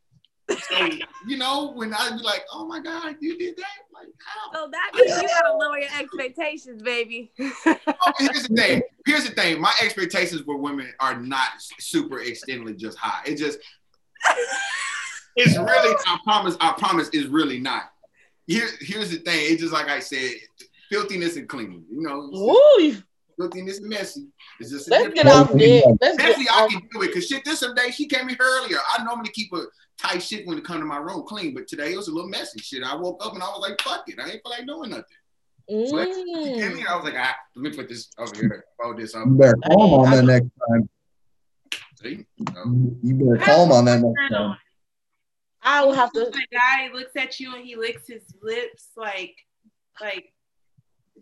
So, 0.50 0.90
you 1.26 1.38
know, 1.38 1.72
when 1.74 1.94
I 1.94 2.12
be 2.12 2.22
like, 2.22 2.44
oh 2.52 2.66
my 2.68 2.80
God, 2.80 3.16
you 3.22 3.38
did 3.38 3.56
that? 3.58 3.64
Like, 3.94 4.08
how? 4.26 4.54
So 4.54 4.70
that 4.72 4.92
means 4.94 5.22
you 5.22 5.28
gotta 5.28 5.58
lower 5.58 5.80
your 5.80 5.90
expectations, 6.00 6.84
baby. 6.84 7.32
oh, 7.40 8.14
here's 8.20 8.44
the 8.44 8.56
thing. 8.56 8.82
Here's 9.06 9.26
the 9.26 9.34
thing. 9.34 9.60
My 9.60 9.74
expectations 9.82 10.42
for 10.42 10.58
women 10.58 10.94
are 11.00 11.20
not 11.20 11.50
super 11.80 12.18
extendedly 12.18 12.78
just 12.78 12.98
high. 12.98 13.22
It 13.26 13.38
just 13.38 13.58
it's 15.36 15.58
really, 15.58 15.96
I 16.08 16.20
promise, 16.24 16.58
I 16.60 16.74
promise, 16.74 17.10
it's 17.14 17.28
really 17.28 17.60
not. 17.60 17.92
Here, 18.48 18.68
here's 18.82 19.10
the 19.10 19.18
thing. 19.18 19.40
It's 19.52 19.62
just 19.62 19.74
like 19.74 19.88
I 19.88 20.00
said, 20.00 20.32
filthiness 20.90 21.38
and 21.38 21.48
cleaning. 21.48 21.86
You 21.90 22.02
know, 22.02 22.30
Ooh. 22.36 22.98
filthiness 23.38 23.80
and 23.80 23.90
messy. 23.90 24.28
It's 24.60 24.70
just 24.70 24.90
let's 24.90 25.14
get 25.14 25.28
off 25.28 25.52
there. 25.54 25.84
Let's 26.02 26.18
messy. 26.18 26.46
I 26.50 26.68
can 26.70 26.82
do 26.92 27.02
it 27.02 27.08
because 27.08 27.28
shit. 27.28 27.46
This 27.46 27.60
some 27.60 27.74
day 27.74 27.90
she 27.92 28.08
came 28.08 28.24
in 28.24 28.30
here 28.30 28.38
earlier. 28.42 28.78
I 28.98 29.04
normally 29.04 29.30
keep 29.30 29.52
a 29.54 29.64
tight 29.98 30.22
shit 30.22 30.46
when 30.46 30.58
it 30.58 30.66
come 30.66 30.80
to 30.80 30.86
my 30.86 30.98
room 30.98 31.24
clean, 31.26 31.54
but 31.54 31.68
today 31.68 31.94
it 31.94 31.98
was 31.98 32.10
a 32.10 32.14
little 32.14 32.30
messy. 32.30 32.60
Shit. 32.60 32.84
I 32.84 32.96
woke 32.96 33.26
up 33.26 33.34
and 33.34 33.42
I 33.42 33.48
was 33.48 33.62
like, 33.62 33.82
fuck 33.82 34.04
it. 34.08 34.20
I 34.20 34.24
ain't 34.24 34.42
feel 34.44 34.52
like 34.52 34.68
doing 34.68 34.90
nothing. 34.90 35.06
Mm. 35.72 35.88
So 35.88 35.96
me, 36.76 36.86
I 36.86 36.96
was 36.96 37.06
like, 37.06 37.16
ah, 37.18 37.36
let 37.56 37.72
me 37.72 37.76
put 37.76 37.88
this 37.88 38.10
over 38.18 38.36
here. 38.36 38.66
Hold 38.82 38.98
this 38.98 39.16
up. 39.16 39.26
You 39.26 39.36
better 39.36 39.58
calm 39.66 39.94
on 39.94 40.12
that 40.12 40.26
next 40.26 40.50
time. 40.68 40.90
See? 42.02 42.26
No. 42.54 42.96
You 43.02 43.14
better 43.16 43.38
calm 43.46 43.72
on 43.72 43.86
that 43.86 44.02
next 44.02 44.34
time. 44.34 44.58
I 45.64 45.86
will 45.86 45.94
have 45.94 46.12
to. 46.14 46.20
The 46.20 46.48
guy 46.52 46.90
looks 46.94 47.16
at 47.16 47.40
you 47.40 47.56
and 47.56 47.66
he 47.66 47.76
licks 47.76 48.08
his 48.08 48.24
lips 48.42 48.90
like, 48.96 49.36
like. 50.02 50.34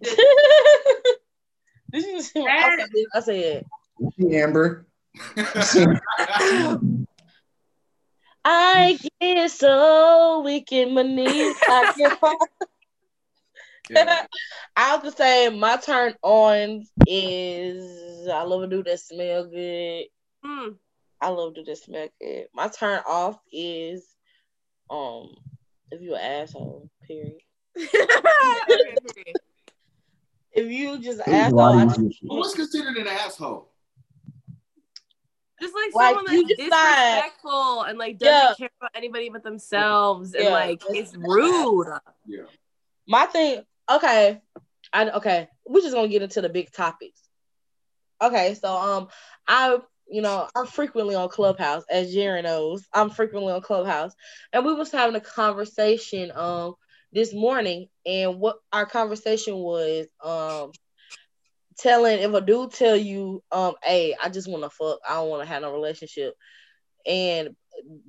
This 1.91 2.05
you 2.05 2.21
see 2.21 2.47
I 2.47 2.77
said? 2.77 2.87
I 3.13 3.19
said. 3.19 3.65
Amber. 4.31 4.87
I 8.45 8.97
get 9.19 9.51
so 9.51 10.41
weak 10.43 10.71
in 10.71 10.93
my 10.93 11.03
knees. 11.03 11.55
I 11.67 11.93
yeah. 13.89 14.25
I 14.75 14.81
have 14.81 15.03
to 15.03 15.11
say 15.11 15.49
my 15.49 15.75
turn 15.77 16.15
on 16.23 16.83
is 17.05 18.27
I 18.27 18.43
love 18.43 18.63
a 18.63 18.67
dude 18.67 18.85
that 18.85 18.99
smell 18.99 19.45
good. 19.45 20.05
Mm. 20.45 20.77
I 21.19 21.27
love 21.29 21.55
to 21.55 21.63
just 21.63 21.83
smell 21.85 22.07
good. 22.21 22.47
My 22.53 22.69
turn 22.69 23.01
off 23.05 23.37
is 23.51 24.07
um 24.91 25.35
if 25.91 26.01
you're 26.01 26.15
an 26.15 26.21
asshole, 26.21 26.89
period. 27.05 27.41
if 27.75 27.93
you 30.71 30.99
just 30.99 31.19
an 31.27 31.33
asshole, 31.33 32.11
what's 32.23 32.55
considered 32.55 32.97
an 32.97 33.07
asshole? 33.07 33.71
Just 35.61 35.75
like, 35.75 35.93
like 35.93 36.15
someone 36.15 36.25
that's 36.25 36.55
disrespectful 36.55 37.77
like, 37.77 37.89
and 37.89 37.99
like 37.99 38.17
doesn't 38.17 38.33
yeah. 38.33 38.53
care 38.57 38.69
about 38.79 38.89
anybody 38.95 39.29
but 39.29 39.43
themselves 39.43 40.33
and 40.33 40.49
like 40.49 40.81
it's 40.89 41.15
rude. 41.15 41.87
Yeah. 42.25 42.45
My 43.07 43.27
thing, 43.27 43.61
okay, 43.89 44.41
I 44.91 45.09
okay, 45.11 45.47
we're 45.67 45.81
just 45.81 45.93
gonna 45.93 46.07
get 46.07 46.23
into 46.23 46.41
the 46.41 46.49
big 46.49 46.71
topics. 46.71 47.21
Okay, 48.21 48.55
so 48.55 48.75
um, 48.75 49.07
I 49.47 49.77
you 50.11 50.21
know, 50.21 50.47
I'm 50.55 50.67
frequently 50.67 51.15
on 51.15 51.29
Clubhouse, 51.29 51.83
as 51.89 52.13
Jerry 52.13 52.41
knows. 52.41 52.85
I'm 52.93 53.09
frequently 53.09 53.53
on 53.53 53.61
Clubhouse, 53.61 54.11
and 54.51 54.65
we 54.65 54.73
was 54.73 54.91
having 54.91 55.15
a 55.15 55.21
conversation 55.21 56.31
um 56.35 56.75
this 57.13 57.33
morning, 57.33 57.87
and 58.05 58.39
what 58.39 58.57
our 58.73 58.85
conversation 58.85 59.55
was 59.55 60.07
um 60.23 60.71
telling 61.77 62.19
if 62.19 62.33
a 62.33 62.41
dude 62.41 62.71
tell 62.71 62.95
you 62.97 63.41
um, 63.51 63.73
hey, 63.83 64.15
I 64.21 64.29
just 64.29 64.49
want 64.49 64.63
to 64.63 64.69
fuck, 64.69 64.99
I 65.07 65.15
don't 65.15 65.29
want 65.29 65.43
to 65.43 65.47
have 65.47 65.61
no 65.61 65.73
relationship, 65.73 66.35
and 67.05 67.55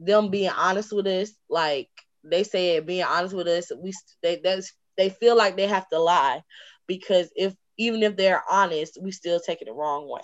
them 0.00 0.30
being 0.30 0.50
honest 0.50 0.92
with 0.92 1.06
us, 1.06 1.30
like 1.48 1.88
they 2.24 2.42
said, 2.42 2.84
being 2.84 3.04
honest 3.04 3.34
with 3.34 3.46
us, 3.46 3.70
we 3.80 3.92
they 4.24 4.40
that's 4.42 4.72
they 4.98 5.08
feel 5.08 5.36
like 5.36 5.56
they 5.56 5.68
have 5.68 5.88
to 5.90 6.00
lie. 6.00 6.42
Because 6.88 7.30
if 7.36 7.54
even 7.78 8.02
if 8.02 8.16
they're 8.16 8.42
honest, 8.50 8.98
we 9.00 9.12
still 9.12 9.38
take 9.38 9.62
it 9.62 9.66
the 9.66 9.72
wrong 9.72 10.08
way, 10.10 10.20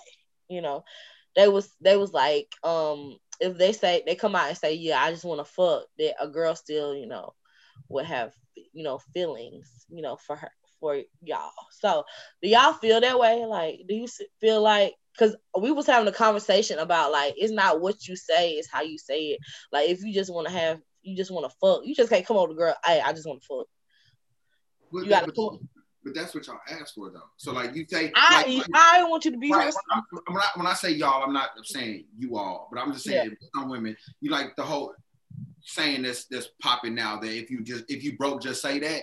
you 0.49 0.61
know 0.61 0.83
they 1.35 1.47
was 1.47 1.73
they 1.81 1.97
was 1.97 2.13
like, 2.13 2.47
um, 2.63 3.17
if 3.39 3.57
they 3.57 3.71
say 3.71 4.03
they 4.05 4.15
come 4.15 4.35
out 4.35 4.49
and 4.49 4.57
say, 4.57 4.73
yeah, 4.73 5.01
I 5.01 5.11
just 5.11 5.25
want 5.25 5.39
to 5.39 5.51
fuck, 5.51 5.85
that 5.97 6.15
a 6.19 6.27
girl 6.27 6.55
still, 6.55 6.95
you 6.95 7.07
know, 7.07 7.33
would 7.89 8.05
have, 8.05 8.33
you 8.55 8.83
know, 8.83 8.99
feelings, 9.13 9.85
you 9.89 10.01
know, 10.01 10.17
for 10.17 10.35
her 10.35 10.51
for 10.79 10.97
y'all. 11.21 11.51
So, 11.71 12.05
do 12.41 12.49
y'all 12.49 12.73
feel 12.73 13.01
that 13.01 13.19
way? 13.19 13.45
Like, 13.45 13.81
do 13.87 13.95
you 13.95 14.07
feel 14.39 14.61
like 14.61 14.95
because 15.13 15.35
we 15.59 15.71
was 15.71 15.87
having 15.87 16.07
a 16.07 16.15
conversation 16.15 16.79
about 16.79 17.11
like 17.11 17.33
it's 17.37 17.51
not 17.51 17.81
what 17.81 18.07
you 18.07 18.15
say, 18.15 18.51
it's 18.51 18.71
how 18.71 18.81
you 18.81 18.97
say 18.97 19.19
it. 19.27 19.39
Like, 19.71 19.89
if 19.89 20.03
you 20.03 20.13
just 20.13 20.33
want 20.33 20.47
to 20.47 20.53
have, 20.53 20.79
you 21.01 21.15
just 21.15 21.31
want 21.31 21.49
to 21.49 21.57
fuck, 21.59 21.81
you 21.85 21.95
just 21.95 22.09
can't 22.09 22.25
come 22.25 22.37
over 22.37 22.53
to 22.53 22.57
girl. 22.57 22.75
Hey, 22.85 23.01
I 23.01 23.13
just 23.13 23.27
want 23.27 23.41
to 23.41 23.47
fuck. 23.47 23.67
But, 24.91 25.03
you 25.03 25.09
gotta 25.09 25.31
come. 25.31 25.59
But 26.03 26.15
that's 26.15 26.33
what 26.33 26.47
y'all 26.47 26.59
asked 26.69 26.95
for, 26.95 27.09
though. 27.09 27.29
So 27.35 27.51
like 27.51 27.75
you 27.75 27.85
say, 27.87 28.11
I 28.15 28.45
like, 28.47 28.67
I 28.73 29.03
want 29.03 29.25
you 29.25 29.31
to 29.31 29.37
be 29.37 29.51
right, 29.51 29.73
when, 30.27 30.37
I, 30.37 30.47
when 30.55 30.65
I 30.65 30.73
say 30.73 30.91
y'all, 30.91 31.23
I'm 31.23 31.33
not 31.33 31.49
saying 31.63 32.05
you 32.17 32.37
all, 32.37 32.69
but 32.71 32.79
I'm 32.79 32.93
just 32.93 33.05
saying 33.05 33.31
yeah. 33.31 33.47
some 33.53 33.69
women. 33.69 33.97
You 34.21 34.31
like 34.31 34.55
the 34.55 34.63
whole 34.63 34.93
saying 35.61 36.03
this 36.03 36.25
that's 36.25 36.49
popping 36.61 36.95
now 36.95 37.19
that 37.19 37.31
if 37.31 37.51
you 37.51 37.61
just 37.61 37.83
if 37.89 38.03
you 38.03 38.17
broke, 38.17 38.41
just 38.41 38.61
say 38.61 38.79
that. 38.79 39.01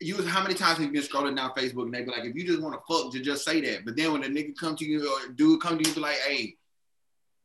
You 0.00 0.22
how 0.26 0.42
many 0.42 0.54
times 0.54 0.78
have 0.78 0.86
you 0.86 0.92
been 0.92 1.02
scrolling 1.02 1.36
down 1.36 1.50
Facebook 1.52 1.84
and 1.84 1.94
they 1.94 2.02
be 2.02 2.10
like, 2.10 2.24
if 2.24 2.34
you 2.34 2.46
just 2.46 2.60
want 2.60 2.74
to 2.74 2.80
fuck, 2.92 3.12
to 3.12 3.20
just 3.20 3.44
say 3.44 3.60
that. 3.60 3.84
But 3.84 3.96
then 3.96 4.12
when 4.12 4.24
a 4.24 4.28
nigga 4.28 4.56
come 4.58 4.76
to 4.76 4.84
you 4.84 5.08
or 5.08 5.32
dude 5.32 5.60
come 5.60 5.78
to 5.78 5.88
you, 5.88 5.94
be 5.94 6.00
like, 6.00 6.18
hey, 6.26 6.56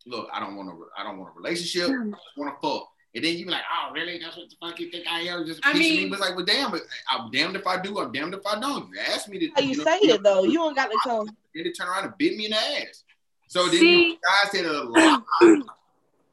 look, 0.06 0.30
I 0.32 0.40
don't 0.40 0.56
want 0.56 0.70
to, 0.70 0.86
I 0.98 1.04
don't 1.04 1.18
want 1.18 1.32
a 1.36 1.40
relationship. 1.40 1.90
I 1.90 2.10
just 2.10 2.38
want 2.38 2.60
to 2.60 2.68
fuck. 2.68 2.90
And 3.16 3.24
then 3.24 3.38
you 3.38 3.46
be 3.46 3.52
like, 3.52 3.62
oh, 3.72 3.94
really? 3.94 4.18
That's 4.18 4.36
what 4.36 4.50
the 4.50 4.56
fuck 4.60 4.80
you 4.80 4.90
think 4.90 5.06
I 5.08 5.22
am? 5.22 5.46
Just 5.46 5.62
I 5.64 5.74
mean, 5.74 6.04
me. 6.04 6.10
But 6.10 6.20
like, 6.20 6.36
well, 6.36 6.46
damn, 6.46 6.74
uh, 6.74 6.80
I'm 7.12 7.30
damned 7.30 7.56
if 7.56 7.68
I 7.68 7.80
do. 7.80 8.00
I'm 8.00 8.12
damned 8.12 8.34
if 8.34 8.46
I 8.46 8.60
don't. 8.60 8.90
You 8.92 9.00
asked 9.00 9.30
me 9.30 9.38
to. 9.40 9.50
How 9.56 9.62
you, 9.62 9.70
you 9.72 9.78
know, 9.78 9.84
say 9.84 9.98
it 9.98 10.24
though? 10.24 10.44
You 10.44 10.54
don't 10.54 10.76
got 10.76 10.88
to 10.88 10.98
come. 11.04 11.28
Then 11.56 11.66
to 11.66 11.72
turn 11.72 11.88
around 11.88 12.06
and 12.06 12.18
bit 12.18 12.36
me 12.36 12.46
in 12.46 12.52
the 12.52 12.58
ass. 12.58 13.04
So 13.48 13.68
then 13.68 13.80
See, 13.80 14.08
you 14.08 14.16
guys 14.16 14.52
said 14.52 14.66
a 14.66 14.84
lot. 14.86 15.24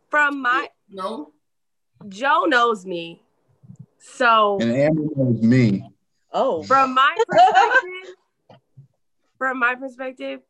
From 0.08 0.40
my 0.40 0.68
you 0.88 0.96
know, 0.96 1.32
Joe 2.08 2.46
knows 2.46 2.86
me, 2.86 3.22
so 3.98 4.58
and 4.62 4.72
Amber 4.72 5.02
knows 5.14 5.42
me. 5.42 5.84
Oh, 6.32 6.62
from 6.62 6.94
my 6.94 7.14
perspective, 7.28 8.14
from 9.38 9.58
my 9.58 9.74
perspective, 9.74 10.40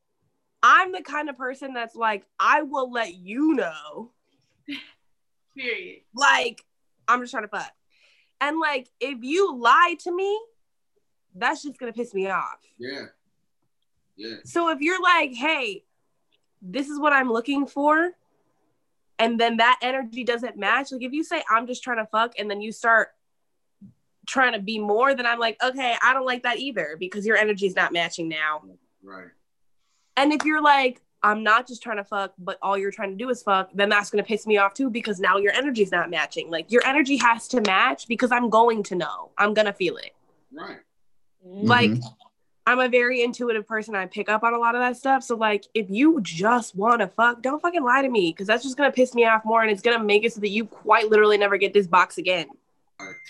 I'm 0.62 0.92
the 0.92 1.02
kind 1.02 1.28
of 1.28 1.36
person 1.36 1.74
that's 1.74 1.96
like, 1.96 2.24
I 2.38 2.62
will 2.62 2.90
let 2.92 3.14
you 3.14 3.54
know 3.54 4.12
Period. 5.56 6.02
Like, 6.14 6.64
I'm 7.08 7.20
just 7.20 7.32
trying 7.32 7.44
to 7.44 7.48
fuck. 7.48 7.72
And 8.40 8.58
like, 8.58 8.88
if 9.00 9.18
you 9.22 9.56
lie 9.56 9.96
to 10.00 10.14
me, 10.14 10.40
that's 11.34 11.62
just 11.62 11.78
gonna 11.78 11.92
piss 11.92 12.14
me 12.14 12.28
off. 12.28 12.58
Yeah. 12.78 13.06
Yeah. 14.16 14.36
So 14.44 14.68
if 14.70 14.80
you're 14.80 15.02
like, 15.02 15.32
hey, 15.32 15.84
this 16.62 16.88
is 16.88 16.98
what 16.98 17.12
I'm 17.12 17.32
looking 17.32 17.66
for, 17.66 18.10
and 19.18 19.38
then 19.38 19.58
that 19.58 19.78
energy 19.82 20.24
doesn't 20.24 20.56
match, 20.56 20.92
like 20.92 21.02
if 21.02 21.12
you 21.12 21.22
say 21.24 21.42
I'm 21.50 21.66
just 21.66 21.82
trying 21.82 21.98
to 21.98 22.06
fuck, 22.06 22.34
and 22.38 22.50
then 22.50 22.60
you 22.60 22.72
start 22.72 23.08
trying 24.26 24.52
to 24.52 24.60
be 24.60 24.78
more, 24.78 25.14
then 25.14 25.26
I'm 25.26 25.38
like, 25.38 25.56
okay, 25.62 25.96
I 26.02 26.12
don't 26.12 26.26
like 26.26 26.42
that 26.44 26.58
either 26.58 26.96
because 26.98 27.26
your 27.26 27.36
energy 27.36 27.66
is 27.66 27.74
not 27.74 27.92
matching 27.92 28.28
now. 28.28 28.62
Right. 29.02 29.28
And 30.16 30.32
if 30.32 30.44
you're 30.44 30.62
like, 30.62 31.00
I'm 31.22 31.42
not 31.42 31.66
just 31.66 31.82
trying 31.82 31.98
to 31.98 32.04
fuck, 32.04 32.32
but 32.38 32.58
all 32.62 32.78
you're 32.78 32.90
trying 32.90 33.10
to 33.10 33.16
do 33.16 33.28
is 33.28 33.42
fuck, 33.42 33.70
then 33.74 33.88
that's 33.88 34.10
going 34.10 34.22
to 34.22 34.26
piss 34.28 34.46
me 34.46 34.56
off 34.56 34.74
too 34.74 34.88
because 34.88 35.20
now 35.20 35.36
your 35.36 35.52
energy's 35.52 35.92
not 35.92 36.10
matching. 36.10 36.50
Like 36.50 36.72
your 36.72 36.86
energy 36.86 37.16
has 37.18 37.46
to 37.48 37.60
match 37.60 38.08
because 38.08 38.32
I'm 38.32 38.48
going 38.48 38.82
to 38.84 38.94
know. 38.94 39.30
I'm 39.36 39.52
going 39.52 39.66
to 39.66 39.72
feel 39.72 39.96
it. 39.96 40.14
Right. 40.52 40.78
Like 41.44 41.90
mm-hmm. 41.90 42.08
I'm 42.66 42.80
a 42.80 42.88
very 42.88 43.22
intuitive 43.22 43.66
person. 43.66 43.94
I 43.94 44.06
pick 44.06 44.28
up 44.28 44.42
on 44.42 44.54
a 44.54 44.58
lot 44.58 44.74
of 44.74 44.80
that 44.80 44.96
stuff. 44.96 45.22
So 45.22 45.36
like 45.36 45.66
if 45.74 45.90
you 45.90 46.20
just 46.22 46.74
want 46.74 47.00
to 47.00 47.08
fuck, 47.08 47.42
don't 47.42 47.60
fucking 47.60 47.84
lie 47.84 48.02
to 48.02 48.08
me 48.08 48.32
because 48.32 48.46
that's 48.46 48.62
just 48.62 48.76
going 48.76 48.90
to 48.90 48.94
piss 48.94 49.14
me 49.14 49.26
off 49.26 49.44
more 49.44 49.62
and 49.62 49.70
it's 49.70 49.82
going 49.82 49.98
to 49.98 50.04
make 50.04 50.24
it 50.24 50.32
so 50.32 50.40
that 50.40 50.48
you 50.48 50.64
quite 50.64 51.10
literally 51.10 51.36
never 51.36 51.58
get 51.58 51.74
this 51.74 51.86
box 51.86 52.16
again. 52.16 52.46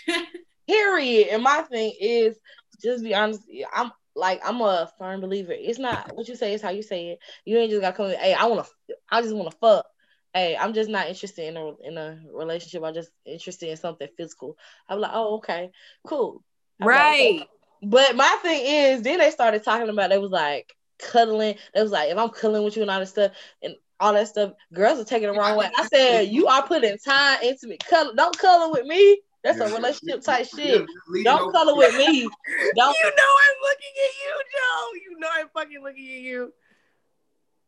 Period. 0.68 1.28
And 1.28 1.42
my 1.42 1.62
thing 1.62 1.92
is 2.00 2.36
just 2.80 3.02
be 3.02 3.14
honest. 3.14 3.42
I'm 3.74 3.92
like 4.14 4.40
I'm 4.44 4.60
a 4.60 4.90
firm 4.98 5.20
believer. 5.20 5.52
It's 5.52 5.78
not 5.78 6.14
what 6.14 6.28
you 6.28 6.36
say, 6.36 6.52
it's 6.52 6.62
how 6.62 6.70
you 6.70 6.82
say 6.82 7.10
it. 7.10 7.18
You 7.44 7.58
ain't 7.58 7.70
just 7.70 7.80
gotta 7.80 7.96
come. 7.96 8.10
Hey, 8.10 8.34
I 8.34 8.46
wanna, 8.46 8.64
I 9.10 9.22
just 9.22 9.34
wanna 9.34 9.50
fuck. 9.50 9.86
Hey, 10.34 10.56
I'm 10.56 10.74
just 10.74 10.88
not 10.90 11.08
interested 11.08 11.48
in 11.48 11.56
a 11.56 11.72
in 11.82 11.98
a 11.98 12.20
relationship. 12.32 12.84
I'm 12.84 12.94
just 12.94 13.10
interested 13.24 13.68
in 13.68 13.76
something 13.76 14.08
physical. 14.16 14.56
I'm 14.88 15.00
like, 15.00 15.10
oh, 15.14 15.36
okay, 15.36 15.70
cool. 16.06 16.42
I'm 16.80 16.88
right. 16.88 17.20
Like, 17.20 17.30
okay. 17.30 17.48
But 17.82 18.14
my 18.14 18.38
thing 18.42 18.62
is, 18.64 19.02
then 19.02 19.18
they 19.18 19.30
started 19.30 19.64
talking 19.64 19.88
about. 19.88 20.10
They 20.10 20.18
was 20.18 20.30
like 20.30 20.76
cuddling. 20.98 21.56
They 21.74 21.82
was 21.82 21.90
like, 21.90 22.10
if 22.10 22.18
I'm 22.18 22.28
cuddling 22.28 22.62
with 22.62 22.76
you 22.76 22.82
and 22.82 22.90
all 22.90 23.00
this 23.00 23.10
stuff, 23.10 23.32
and 23.62 23.74
all 23.98 24.12
that 24.12 24.28
stuff, 24.28 24.52
girls 24.72 24.98
are 24.98 25.04
taking 25.04 25.32
the 25.32 25.38
wrong 25.38 25.56
way. 25.56 25.70
I 25.76 25.86
said, 25.86 26.28
you 26.28 26.46
are 26.46 26.66
putting 26.66 26.98
time 26.98 27.42
into 27.42 27.66
me. 27.66 27.78
Cuddle, 27.78 28.14
don't 28.14 28.36
cuddle 28.38 28.72
with 28.72 28.86
me. 28.86 29.20
That's 29.42 29.58
a 29.60 29.74
relationship 29.74 30.22
type 30.22 30.46
shit. 30.46 30.86
Don't 31.24 31.52
color 31.52 31.76
with 31.76 31.96
me. 31.96 32.22
Don't. 32.76 32.96
You 32.98 33.10
know 33.10 33.32
I'm 33.46 33.56
looking 33.62 33.94
at 34.04 34.12
you, 34.22 34.42
Joe. 34.52 34.92
You 34.94 35.18
know 35.18 35.28
I'm 35.32 35.48
fucking 35.54 35.82
looking 35.82 36.04
at 36.04 36.20
you. 36.22 36.52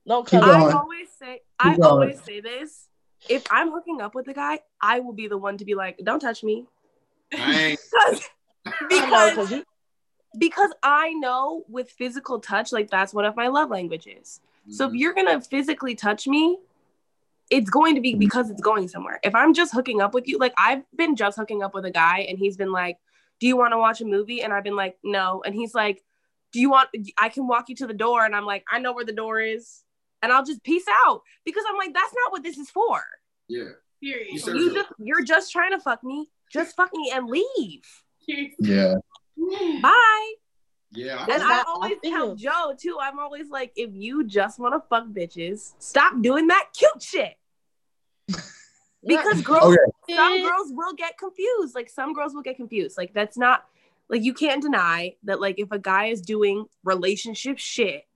Don't 0.06 0.26
color. 0.26 0.70
I 0.70 0.72
always 0.72 1.08
say. 1.18 1.40
I 1.58 1.76
always 1.82 2.22
say 2.22 2.40
this. 2.40 2.88
if 3.28 3.44
I'm 3.50 3.70
hooking 3.70 4.00
up 4.00 4.14
with 4.14 4.26
a 4.28 4.34
guy, 4.34 4.60
I 4.80 5.00
will 5.00 5.12
be 5.12 5.28
the 5.28 5.38
one 5.38 5.56
to 5.58 5.64
be 5.64 5.74
like, 5.74 5.98
"Don't 6.02 6.20
touch 6.20 6.42
me," 6.42 6.66
Dang. 7.30 7.76
because 8.88 9.52
because 10.38 10.70
I 10.82 11.12
know 11.14 11.64
with 11.68 11.90
physical 11.90 12.40
touch, 12.40 12.72
like 12.72 12.90
that's 12.90 13.14
one 13.14 13.24
of 13.24 13.36
my 13.36 13.48
love 13.48 13.70
languages. 13.70 14.40
So 14.70 14.86
if 14.86 14.92
Mhm. 14.92 14.98
you're 14.98 15.14
gonna 15.14 15.40
physically 15.40 15.94
touch 15.94 16.26
me, 16.26 16.58
it's 17.52 17.68
going 17.68 17.94
to 17.94 18.00
be 18.00 18.12
mm-hmm. 18.12 18.18
because 18.18 18.50
it's 18.50 18.62
going 18.62 18.88
somewhere. 18.88 19.20
If 19.22 19.34
I'm 19.34 19.52
just 19.52 19.74
hooking 19.74 20.00
up 20.00 20.14
with 20.14 20.26
you, 20.26 20.38
like 20.38 20.54
I've 20.56 20.82
been 20.96 21.14
just 21.14 21.36
hooking 21.36 21.62
up 21.62 21.74
with 21.74 21.84
a 21.84 21.90
guy 21.90 22.20
and 22.20 22.38
he's 22.38 22.56
been 22.56 22.72
like, 22.72 22.96
Do 23.40 23.46
you 23.46 23.56
want 23.58 23.72
to 23.72 23.78
watch 23.78 24.00
a 24.00 24.06
movie? 24.06 24.42
And 24.42 24.52
I've 24.52 24.64
been 24.64 24.74
like, 24.74 24.96
No. 25.04 25.42
And 25.44 25.54
he's 25.54 25.74
like, 25.74 26.02
Do 26.52 26.60
you 26.60 26.70
want 26.70 26.88
I 27.18 27.28
can 27.28 27.46
walk 27.46 27.68
you 27.68 27.76
to 27.76 27.86
the 27.86 27.94
door? 27.94 28.24
And 28.24 28.34
I'm 28.34 28.46
like, 28.46 28.64
I 28.72 28.78
know 28.78 28.94
where 28.94 29.04
the 29.04 29.12
door 29.12 29.38
is. 29.38 29.82
And 30.22 30.32
I'll 30.32 30.44
just 30.44 30.64
peace 30.64 30.86
out 31.04 31.22
because 31.44 31.64
I'm 31.68 31.76
like, 31.76 31.92
that's 31.92 32.14
not 32.22 32.32
what 32.32 32.42
this 32.42 32.56
is 32.56 32.70
for. 32.70 33.02
Yeah. 33.48 33.70
Period. 34.00 34.28
You, 34.30 34.54
you 34.54 34.74
just, 34.74 34.88
you're 34.98 35.24
just 35.24 35.52
trying 35.52 35.72
to 35.72 35.80
fuck 35.80 36.02
me. 36.02 36.30
Just 36.50 36.76
fuck 36.76 36.90
me 36.94 37.12
and 37.12 37.28
leave. 37.28 37.82
Yeah. 38.60 38.94
Bye. 39.82 40.32
Yeah. 40.92 41.26
I- 41.28 41.34
And 41.34 41.42
I 41.42 41.48
not 41.48 41.48
how 41.48 41.60
I 41.60 41.64
always 41.66 41.98
tell. 42.04 42.36
Joe 42.36 42.74
too. 42.78 42.98
I'm 43.00 43.18
always 43.18 43.50
like, 43.50 43.72
if 43.76 43.90
you 43.92 44.24
just 44.24 44.60
want 44.60 44.74
to 44.74 44.88
fuck 44.88 45.08
bitches, 45.08 45.74
stop 45.80 46.22
doing 46.22 46.46
that 46.46 46.68
cute 46.72 47.02
shit. 47.02 47.34
Because 49.04 49.42
girls, 49.42 49.76
Okay. 50.04 50.14
some 50.14 50.42
girls 50.42 50.68
will 50.70 50.94
get 50.94 51.18
confused. 51.18 51.74
Like 51.74 51.90
some 51.90 52.12
girls 52.12 52.34
will 52.34 52.42
get 52.42 52.56
confused. 52.56 52.96
Like 52.96 53.12
that's 53.12 53.36
not 53.36 53.66
like 54.08 54.22
you 54.22 54.32
can't 54.32 54.62
deny 54.62 55.16
that. 55.24 55.40
Like 55.40 55.58
if 55.58 55.72
a 55.72 55.78
guy 55.78 56.06
is 56.06 56.20
doing 56.20 56.66
relationship 56.84 57.58
shit, 57.58 58.06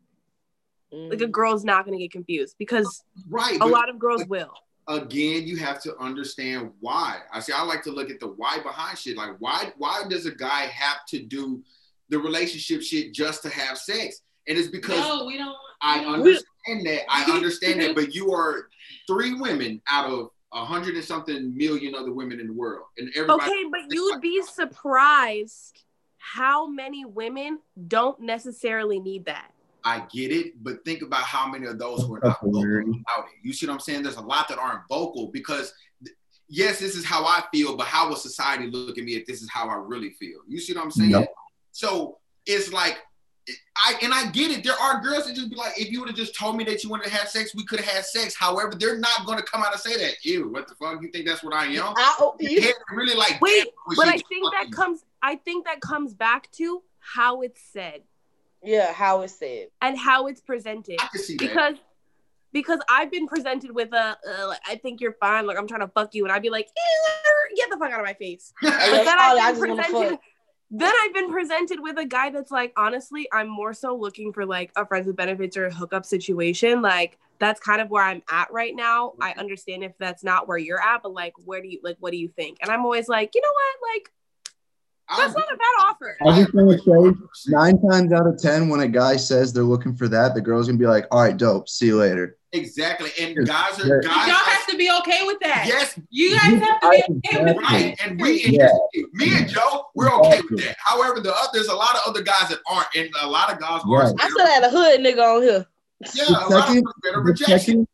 like 0.93 1.21
a 1.21 1.27
mm. 1.27 1.31
girl's 1.33 1.65
not 1.65 1.85
gonna 1.85 1.99
get 1.99 2.13
confused 2.13 2.57
because 2.59 3.03
right. 3.29 3.57
a 3.57 3.59
but 3.59 3.69
lot 3.69 3.89
of 3.89 3.99
girls 3.99 4.25
will. 4.27 4.53
again, 4.87 5.47
you 5.47 5.57
have 5.57 5.83
to 5.83 5.97
understand 5.99 6.71
why. 6.81 7.19
I 7.33 7.41
see. 7.41 7.53
I 7.53 7.63
like 7.65 7.83
to 7.85 7.91
look 7.91 8.09
at 8.09 8.21
the 8.21 8.29
why 8.29 8.59
behind 8.61 8.97
shit. 8.97 9.17
Like, 9.17 9.33
why? 9.41 9.73
Why 9.79 10.05
does 10.09 10.27
a 10.27 10.35
guy 10.35 10.67
have 10.67 11.05
to 11.09 11.19
do 11.19 11.65
the 12.11 12.19
relationship 12.19 12.83
shit 12.83 13.13
just 13.13 13.43
to 13.43 13.49
have 13.49 13.77
sex? 13.77 14.23
And 14.49 14.59
it's 14.59 14.69
because 14.69 14.99
No, 14.99 15.25
we 15.27 15.39
don't. 15.39 15.57
I 15.83 16.05
understand 16.05 16.87
that. 16.87 17.03
I 17.09 17.31
understand 17.31 17.81
that. 17.81 17.95
But 17.95 18.15
you 18.15 18.33
are 18.33 18.69
three 19.07 19.35
women 19.35 19.81
out 19.89 20.11
of 20.11 20.31
a 20.53 20.65
hundred 20.65 20.95
and 20.95 21.05
something 21.05 21.57
million 21.57 21.95
other 21.95 22.13
women 22.13 22.41
in 22.41 22.47
the 22.47 22.53
world, 22.53 22.87
and 22.99 23.11
everybody. 23.15 23.43
Okay, 23.43 23.65
but 23.71 23.81
you'd 23.91 24.21
be 24.21 24.43
surprised 24.43 25.85
how 26.19 26.67
many 26.67 27.05
women 27.05 27.61
don't 27.89 28.21
necessarily 28.21 28.99
need 28.99 29.27
that. 29.27 29.53
I 29.85 30.05
get 30.13 30.33
it, 30.33 30.63
but 30.65 30.85
think 30.85 31.03
about 31.03 31.23
how 31.23 31.49
many 31.49 31.67
of 31.67 31.79
those 31.79 32.03
who 32.03 32.17
are 32.17 32.21
not 32.21 32.41
vocal 32.43 32.61
about 32.61 33.27
it. 33.27 33.39
You 33.45 33.53
see 33.53 33.67
what 33.67 33.75
I'm 33.75 33.81
saying? 33.81 34.03
There's 34.03 34.17
a 34.17 34.21
lot 34.21 34.49
that 34.49 34.59
aren't 34.59 34.81
vocal 34.89 35.29
because, 35.29 35.73
th- 36.05 36.17
yes, 36.49 36.81
this 36.81 36.97
is 36.97 37.05
how 37.05 37.25
I 37.25 37.45
feel, 37.53 37.77
but 37.77 37.87
how 37.87 38.09
will 38.09 38.17
society 38.17 38.69
look 38.69 38.99
at 38.99 39.05
me 39.05 39.15
if 39.15 39.27
this 39.27 39.43
is 39.43 39.49
how 39.49 39.69
I 39.69 39.77
really 39.77 40.11
feel? 40.11 40.41
You 40.49 40.59
see 40.59 40.75
what 40.75 40.83
I'm 40.83 40.91
saying? 40.91 41.11
Yep. 41.11 41.33
So 41.71 42.19
it's 42.47 42.73
like, 42.73 42.99
I 43.77 43.95
and 44.03 44.13
I 44.13 44.31
get 44.31 44.51
it. 44.51 44.65
There 44.65 44.75
are 44.75 45.01
girls 45.01 45.27
that 45.27 45.37
just 45.37 45.51
be 45.51 45.57
like, 45.57 45.79
if 45.79 45.91
you 45.91 46.01
would 46.01 46.09
have 46.09 46.17
just 46.17 46.35
told 46.35 46.57
me 46.57 46.65
that 46.65 46.83
you 46.83 46.91
wanted 46.91 47.05
to 47.05 47.11
have 47.11 47.29
sex, 47.29 47.55
we 47.55 47.65
could 47.65 47.81
have 47.81 47.95
had 47.95 48.05
sex. 48.05 48.35
However, 48.35 48.73
they're 48.79 48.99
not 48.99 49.27
going 49.27 49.39
to 49.39 49.45
come 49.45 49.63
out 49.63 49.73
and 49.73 49.81
say 49.81 49.97
that. 49.97 50.25
Ew, 50.25 50.51
what 50.51 50.67
the 50.67 50.75
fuck? 50.75 51.01
You 51.01 51.09
think 51.11 51.27
that's 51.27 51.43
what 51.45 51.55
I 51.55 51.67
am? 51.67 51.95
I, 51.97 52.31
Yeah, 52.41 52.71
really 52.93 53.15
like. 53.15 53.41
Wait, 53.41 53.69
but 53.97 54.09
I 54.09 54.19
think 54.19 54.53
that 54.53 54.67
me. 54.67 54.73
comes 54.73 55.05
I 55.23 55.37
think 55.37 55.67
that 55.67 55.81
comes 55.81 56.15
back 56.15 56.51
to 56.53 56.83
how 56.99 57.43
it's 57.43 57.61
said 57.63 58.03
yeah, 58.67 58.93
how 58.93 59.23
it's 59.23 59.39
said. 59.39 59.69
and 59.81 59.97
how 59.97 60.27
it's 60.27 60.41
presented. 60.41 60.97
I 61.01 61.07
can 61.07 61.23
see 61.23 61.37
that. 61.37 61.47
Because 61.47 61.77
because 62.53 62.81
I've 62.89 63.11
been 63.11 63.27
presented 63.27 63.71
with 63.71 63.93
a 63.93 64.17
uh, 64.17 64.49
like, 64.49 64.61
I 64.67 64.77
think 64.77 65.01
you're 65.01 65.13
fine, 65.15 65.47
like 65.47 65.59
I'm 65.59 65.69
trying 65.69 65.81
to 65.81 65.89
fuck 65.89 66.15
you, 66.15 66.25
and 66.25 66.33
I'd 66.33 66.43
be 66.43 66.51
like, 66.51 66.69
get 67.57 67.71
the 67.71 67.77
fuck 67.79 67.93
out 67.93 68.01
of 68.01 68.07
my 68.07 68.15
face. 68.15 68.53
But 68.63 69.05
then 69.05 69.19
I 69.19 69.39
I've 69.41 69.61
been 69.61 69.77
presented. 69.77 70.19
Then 70.71 70.93
I've 71.03 71.15
been 71.15 71.31
presented 71.31 71.81
with 71.81 71.97
a 71.99 72.05
guy 72.05 72.31
that's 72.31 72.51
like, 72.51 72.73
honestly, 72.77 73.29
I'm 73.33 73.49
more 73.49 73.73
so 73.73 73.95
looking 73.95 74.33
for 74.33 74.45
like 74.45 74.73
a 74.77 74.85
friends 74.85 75.07
with 75.07 75.17
benefits 75.17 75.57
or 75.57 75.67
a 75.67 75.73
hookup 75.73 76.05
situation. 76.05 76.83
Like 76.83 77.19
that's 77.39 77.61
kind 77.61 77.81
of 77.81 77.89
where 77.91 78.03
I'm 78.03 78.23
at 78.31 78.53
right 78.53 78.75
now. 78.75 79.13
I 79.21 79.31
mm-hmm. 79.31 79.41
understand 79.41 79.85
if 79.85 79.93
that's 79.99 80.25
not 80.25 80.49
where 80.49 80.59
you're 80.59 80.83
at, 80.83 81.03
but 81.03 81.13
like, 81.13 81.35
where 81.45 81.63
do 81.63 81.69
you 81.69 81.81
like? 81.83 81.97
What 82.01 82.11
do 82.11 82.19
you 82.19 82.29
think? 82.29 82.59
And 82.63 82.71
I'm 82.71 82.85
always 82.85 83.09
like, 83.09 83.31
you 83.35 83.41
know 83.43 83.53
what? 83.53 83.95
Like 83.95 84.13
that's 85.17 85.35
not 85.35 85.45
a 85.53 85.57
bad 85.57 85.85
offer. 85.89 86.17
I 86.27 86.41
just 86.43 86.55
want 86.55 86.71
to 86.83 87.19
say, 87.35 87.51
nine 87.53 87.81
times 87.91 88.13
out 88.13 88.27
of 88.27 88.39
ten, 88.41 88.69
when 88.69 88.81
a 88.81 88.89
guy 88.89 89.17
says 89.17 89.53
they're 89.53 89.63
looking 89.63 89.95
for 89.95 90.09
that, 90.09 90.35
the 90.35 90.41
girl's 90.41 90.67
gonna 90.67 90.79
be 90.79 90.87
like, 90.87 91.07
"All 91.11 91.23
right, 91.23 91.37
dope. 91.37 91.69
See 91.69 91.87
you 91.87 91.97
later." 91.97 92.37
Exactly, 92.53 93.11
and 93.21 93.37
guys 93.47 93.79
are 93.81 93.87
Yes. 93.87 93.89
But 94.03 94.05
guys. 94.05 94.27
y'all 94.29 94.37
have 94.37 94.67
to 94.69 94.77
be 94.79 94.91
okay 95.01 95.27
with 95.27 95.37
that. 95.43 95.65
Yes, 95.67 95.99
You 96.11 96.31
guys 96.31 96.61
have 96.63 96.81
to 96.81 96.91
be 96.91 97.03
okay 97.35 97.45
with 97.45 97.57
Right, 97.59 97.97
that. 97.99 98.07
and 98.11 98.21
we, 98.21 98.45
and 98.45 98.55
Yeah. 98.55 98.69
this- 98.95 99.05
me 99.13 99.37
and 99.37 99.49
Joe, 99.49 99.87
we're 99.95 100.11
okay 100.11 100.41
with 100.51 100.65
that. 100.65 100.77
However, 100.79 101.21
the 101.21 101.35
other, 101.35 101.49
there's 101.53 101.69
a 101.69 101.75
lot 101.75 101.95
of 101.97 102.01
other 102.07 102.23
guys 102.23 102.49
that 102.49 102.61
aren't, 102.71 102.87
and 102.97 103.11
a 103.23 103.29
lot 103.29 103.53
of 103.53 103.61
guys 103.61 103.83
Right. 103.87 104.07
are. 104.07 104.15
I 104.19 104.29
still 104.31 104.47
had 104.47 104.63
a 104.65 104.71
hood 104.71 105.01
nigga 105.01 105.37
on 105.37 105.43
here. 105.43 105.67
Yeah, 106.15 106.25
a 106.29 106.33
lot 106.33 106.43
of 106.53 106.53
second- 106.69 106.85
them 106.85 106.93
better 107.03 107.21
rejection. 107.21 107.59
second- 107.59 107.89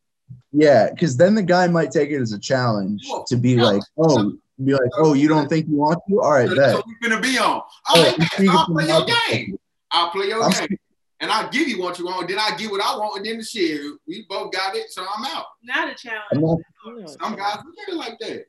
yeah, 0.53 0.91
because 0.91 1.17
then 1.17 1.35
the 1.35 1.43
guy 1.43 1.67
might 1.67 1.91
take 1.91 2.11
it 2.11 2.21
as 2.21 2.33
a 2.33 2.39
challenge 2.39 3.03
Whoa. 3.09 3.25
to 3.29 3.37
be 3.37 3.53
Yeah. 3.55 3.65
like, 3.65 3.83
"Oh, 3.99 4.33
be 4.65 4.73
like, 4.73 4.91
oh, 4.99 5.13
you 5.15 5.29
don't 5.29 5.49
think 5.49 5.67
you 5.69 5.77
want 5.77 5.99
to? 6.09 6.21
All 6.21 6.33
right, 6.33 6.49
So 6.49 6.55
bet." 6.57 6.65
that's 6.65 6.75
what 6.77 6.87
we're 6.87 7.09
gonna 7.09 7.21
be 7.21 7.39
on. 7.39 7.61
Oh, 7.89 7.95
I'm 7.95 7.99
I'm 7.99 8.19
like, 8.19 8.33
speaking 8.33 8.51
I'll 8.51 8.67
play 8.67 8.87
your 8.87 9.05
game. 9.29 9.59
I'll 9.91 10.11
play 10.11 10.27
your 10.29 10.43
I'm 10.43 10.51
game, 10.53 10.79
and 11.21 11.31
I'll 11.31 11.51
give 11.51 11.69
you 11.69 11.81
what 11.81 11.99
you 11.99 12.07
want. 12.07 12.29
Then 12.29 12.39
I 12.39 12.57
get 12.57 12.71
what 12.71 12.81
I 12.83 12.97
want, 12.97 13.19
and 13.19 13.27
then 13.27 13.39
the 13.39 13.45
shit, 13.45 13.81
we 14.07 14.25
both 14.29 14.53
got 14.53 14.75
it, 14.77 14.91
so 14.91 15.03
I'm 15.03 15.25
out. 15.27 15.47
Not 15.63 15.89
a 15.89 15.91
I'm 15.91 15.97
challenge. 15.97 16.65
not, 16.85 17.11
Some 17.11 17.37
guys 17.37 17.59
look 17.65 17.75
at 17.87 17.93
it 17.93 17.97
like 17.97 18.19
that. 18.21 18.47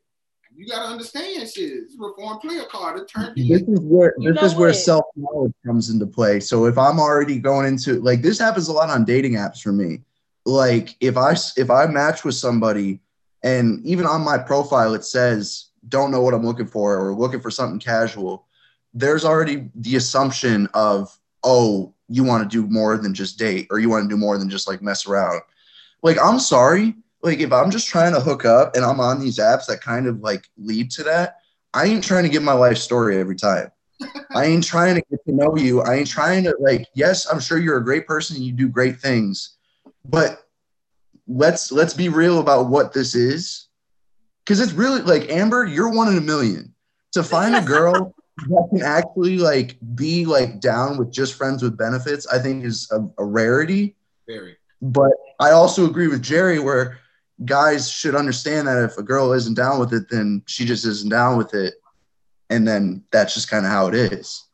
You 0.55 0.67
gotta 0.67 0.87
understand 0.87 1.49
shit. 1.49 1.71
It's 1.71 1.95
a 1.95 1.97
reform 1.99 2.37
player 2.39 2.63
card. 2.69 2.99
It 2.99 3.07
turned 3.07 3.35
this 3.35 3.61
is 3.63 3.79
where 3.79 4.13
You 4.19 4.33
this 4.33 4.41
know 4.41 4.47
is 4.47 4.55
where 4.55 4.73
self 4.73 5.05
knowledge 5.15 5.53
comes 5.65 5.89
into 5.89 6.05
play. 6.05 6.39
So 6.39 6.65
if 6.65 6.77
I'm 6.77 6.99
already 6.99 7.39
going 7.39 7.65
into 7.67 7.99
like 8.01 8.21
this 8.21 8.37
happens 8.37 8.67
a 8.67 8.73
lot 8.73 8.89
on 8.89 9.03
dating 9.03 9.33
apps 9.33 9.61
for 9.61 9.71
me. 9.71 10.01
Like 10.45 10.95
if 10.99 11.17
I 11.17 11.35
if 11.57 11.71
I 11.71 11.87
match 11.87 12.23
with 12.23 12.35
somebody 12.35 12.99
and 13.43 13.83
even 13.85 14.05
on 14.05 14.21
my 14.21 14.37
profile 14.37 14.93
it 14.93 15.03
says 15.03 15.69
don't 15.89 16.11
know 16.11 16.21
what 16.21 16.33
I'm 16.33 16.45
looking 16.45 16.67
for 16.67 16.97
or 16.97 17.13
looking 17.13 17.39
for 17.39 17.51
something 17.51 17.79
casual, 17.79 18.47
there's 18.93 19.25
already 19.25 19.69
the 19.75 19.95
assumption 19.95 20.67
of 20.73 21.17
oh 21.43 21.93
you 22.09 22.23
want 22.23 22.49
to 22.49 22.61
do 22.61 22.67
more 22.71 22.97
than 22.97 23.13
just 23.13 23.39
date 23.39 23.67
or 23.69 23.79
you 23.79 23.89
want 23.89 24.03
to 24.03 24.09
do 24.09 24.19
more 24.19 24.37
than 24.37 24.49
just 24.49 24.67
like 24.67 24.81
mess 24.81 25.07
around. 25.07 25.41
Like 26.01 26.17
I'm 26.21 26.39
sorry, 26.39 26.95
like 27.21 27.39
if 27.39 27.51
I'm 27.51 27.71
just 27.71 27.87
trying 27.87 28.13
to 28.13 28.19
hook 28.19 28.45
up 28.45 28.75
and 28.75 28.85
I'm 28.85 28.99
on 28.99 29.19
these 29.19 29.39
apps 29.39 29.65
that 29.67 29.81
kind 29.81 30.07
of 30.07 30.19
like 30.19 30.47
lead 30.57 30.91
to 30.91 31.03
that, 31.03 31.37
I 31.73 31.85
ain't 31.85 32.03
trying 32.03 32.23
to 32.23 32.29
give 32.29 32.43
my 32.43 32.53
life 32.53 32.77
story 32.77 33.17
every 33.17 33.35
time. 33.35 33.71
I 34.35 34.45
ain't 34.45 34.63
trying 34.63 34.95
to 34.95 35.03
get 35.09 35.25
to 35.25 35.31
know 35.31 35.55
you. 35.55 35.81
I 35.81 35.95
ain't 35.95 36.09
trying 36.09 36.43
to 36.43 36.55
like, 36.59 36.87
yes, 36.93 37.25
I'm 37.25 37.39
sure 37.39 37.57
you're 37.57 37.77
a 37.77 37.83
great 37.83 38.05
person 38.05 38.35
and 38.35 38.45
you 38.45 38.51
do 38.51 38.67
great 38.67 38.99
things, 38.99 39.57
but 40.05 40.47
let's 41.27 41.71
let's 41.71 41.93
be 41.93 42.09
real 42.09 42.39
about 42.39 42.69
what 42.69 42.93
this 42.93 43.15
is. 43.15 43.67
Cause 44.45 44.59
it's 44.59 44.73
really 44.73 45.01
like 45.01 45.29
Amber, 45.29 45.65
you're 45.65 45.89
one 45.89 46.09
in 46.09 46.17
a 46.17 46.21
million. 46.21 46.73
To 47.13 47.23
find 47.23 47.55
a 47.55 47.61
girl 47.61 48.13
that 48.37 48.67
can 48.69 48.81
actually 48.81 49.37
like 49.37 49.77
be 49.95 50.25
like 50.25 50.59
down 50.59 50.97
with 50.97 51.11
just 51.11 51.35
friends 51.35 51.61
with 51.63 51.77
benefits, 51.77 52.27
I 52.27 52.39
think 52.39 52.65
is 52.65 52.89
a, 52.91 53.07
a 53.17 53.23
rarity. 53.23 53.95
very. 54.27 54.57
But 54.81 55.11
I 55.39 55.51
also 55.51 55.85
agree 55.85 56.07
with 56.07 56.21
Jerry 56.21 56.59
where 56.59 56.99
guys 57.45 57.89
should 57.89 58.15
understand 58.15 58.67
that 58.67 58.83
if 58.83 58.97
a 58.97 59.03
girl 59.03 59.33
isn't 59.33 59.55
down 59.55 59.79
with 59.79 59.93
it, 59.93 60.09
then 60.09 60.43
she 60.45 60.65
just 60.65 60.85
isn't 60.85 61.09
down 61.09 61.37
with 61.37 61.53
it. 61.53 61.75
And 62.49 62.67
then 62.67 63.03
that's 63.11 63.33
just 63.33 63.49
kind 63.49 63.65
of 63.65 63.71
how 63.71 63.87
it 63.87 63.95
is. 63.95 64.45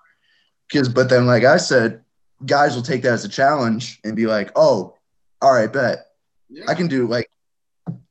Because, 0.68 0.88
but 0.88 1.10
then, 1.10 1.26
like 1.26 1.44
I 1.44 1.58
said, 1.58 2.04
guys 2.46 2.76
will 2.76 2.84
take 2.84 3.02
that 3.02 3.14
as 3.14 3.26
a 3.26 3.30
challenge 3.30 4.00
and 4.04 4.16
be 4.16 4.28
like, 4.28 4.52
oh, 4.56 4.96
all 5.42 5.54
right, 5.54 5.72
bet. 5.72 6.08
Yeah. 6.50 6.66
I 6.68 6.76
can 6.76 6.88
do 6.88 7.08
like, 7.08 7.30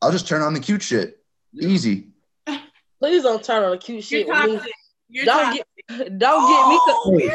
I'll 0.03 0.13
just 0.13 0.27
turn 0.27 0.43
on 0.43 0.55
the 0.55 0.61
cute 0.61 0.83
shit. 0.83 1.18
Yeah. 1.53 1.69
Easy. 1.69 2.09
Please 3.01 3.23
don't 3.23 3.43
turn 3.43 3.63
on 3.65 3.71
the 3.73 3.79
cute 3.79 4.11
You're 4.11 4.21
shit 4.21 4.29
with 4.29 4.45
me. 4.45 4.57
toxic. 4.57 4.73
You're 5.09 5.25
Don't 5.25 5.45
toxic. 5.45 5.65
get, 5.89 6.19
don't 6.19 6.41
get 6.49 6.69
me. 6.69 6.79
Oh, 6.81 7.03
co- 7.05 7.11
period. 7.17 7.35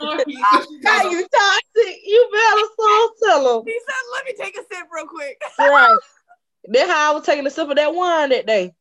How 0.00 0.12
you 1.10 1.26
toxic? 1.28 1.96
You 2.04 2.30
better 2.32 2.66
so 2.78 3.10
tell 3.24 3.58
him. 3.60 3.66
He 3.66 3.78
said, 3.80 3.94
"Let 4.14 4.24
me 4.26 4.34
take 4.38 4.54
a 4.56 4.60
sip 4.62 4.86
real 4.92 5.06
quick." 5.06 5.40
Right. 5.58 5.96
That's 6.68 6.90
how 6.90 7.10
I 7.10 7.14
was 7.14 7.24
taking 7.26 7.46
a 7.46 7.50
sip 7.50 7.68
of 7.68 7.76
that 7.76 7.94
wine 7.94 8.30
that 8.30 8.46
day. 8.46 8.74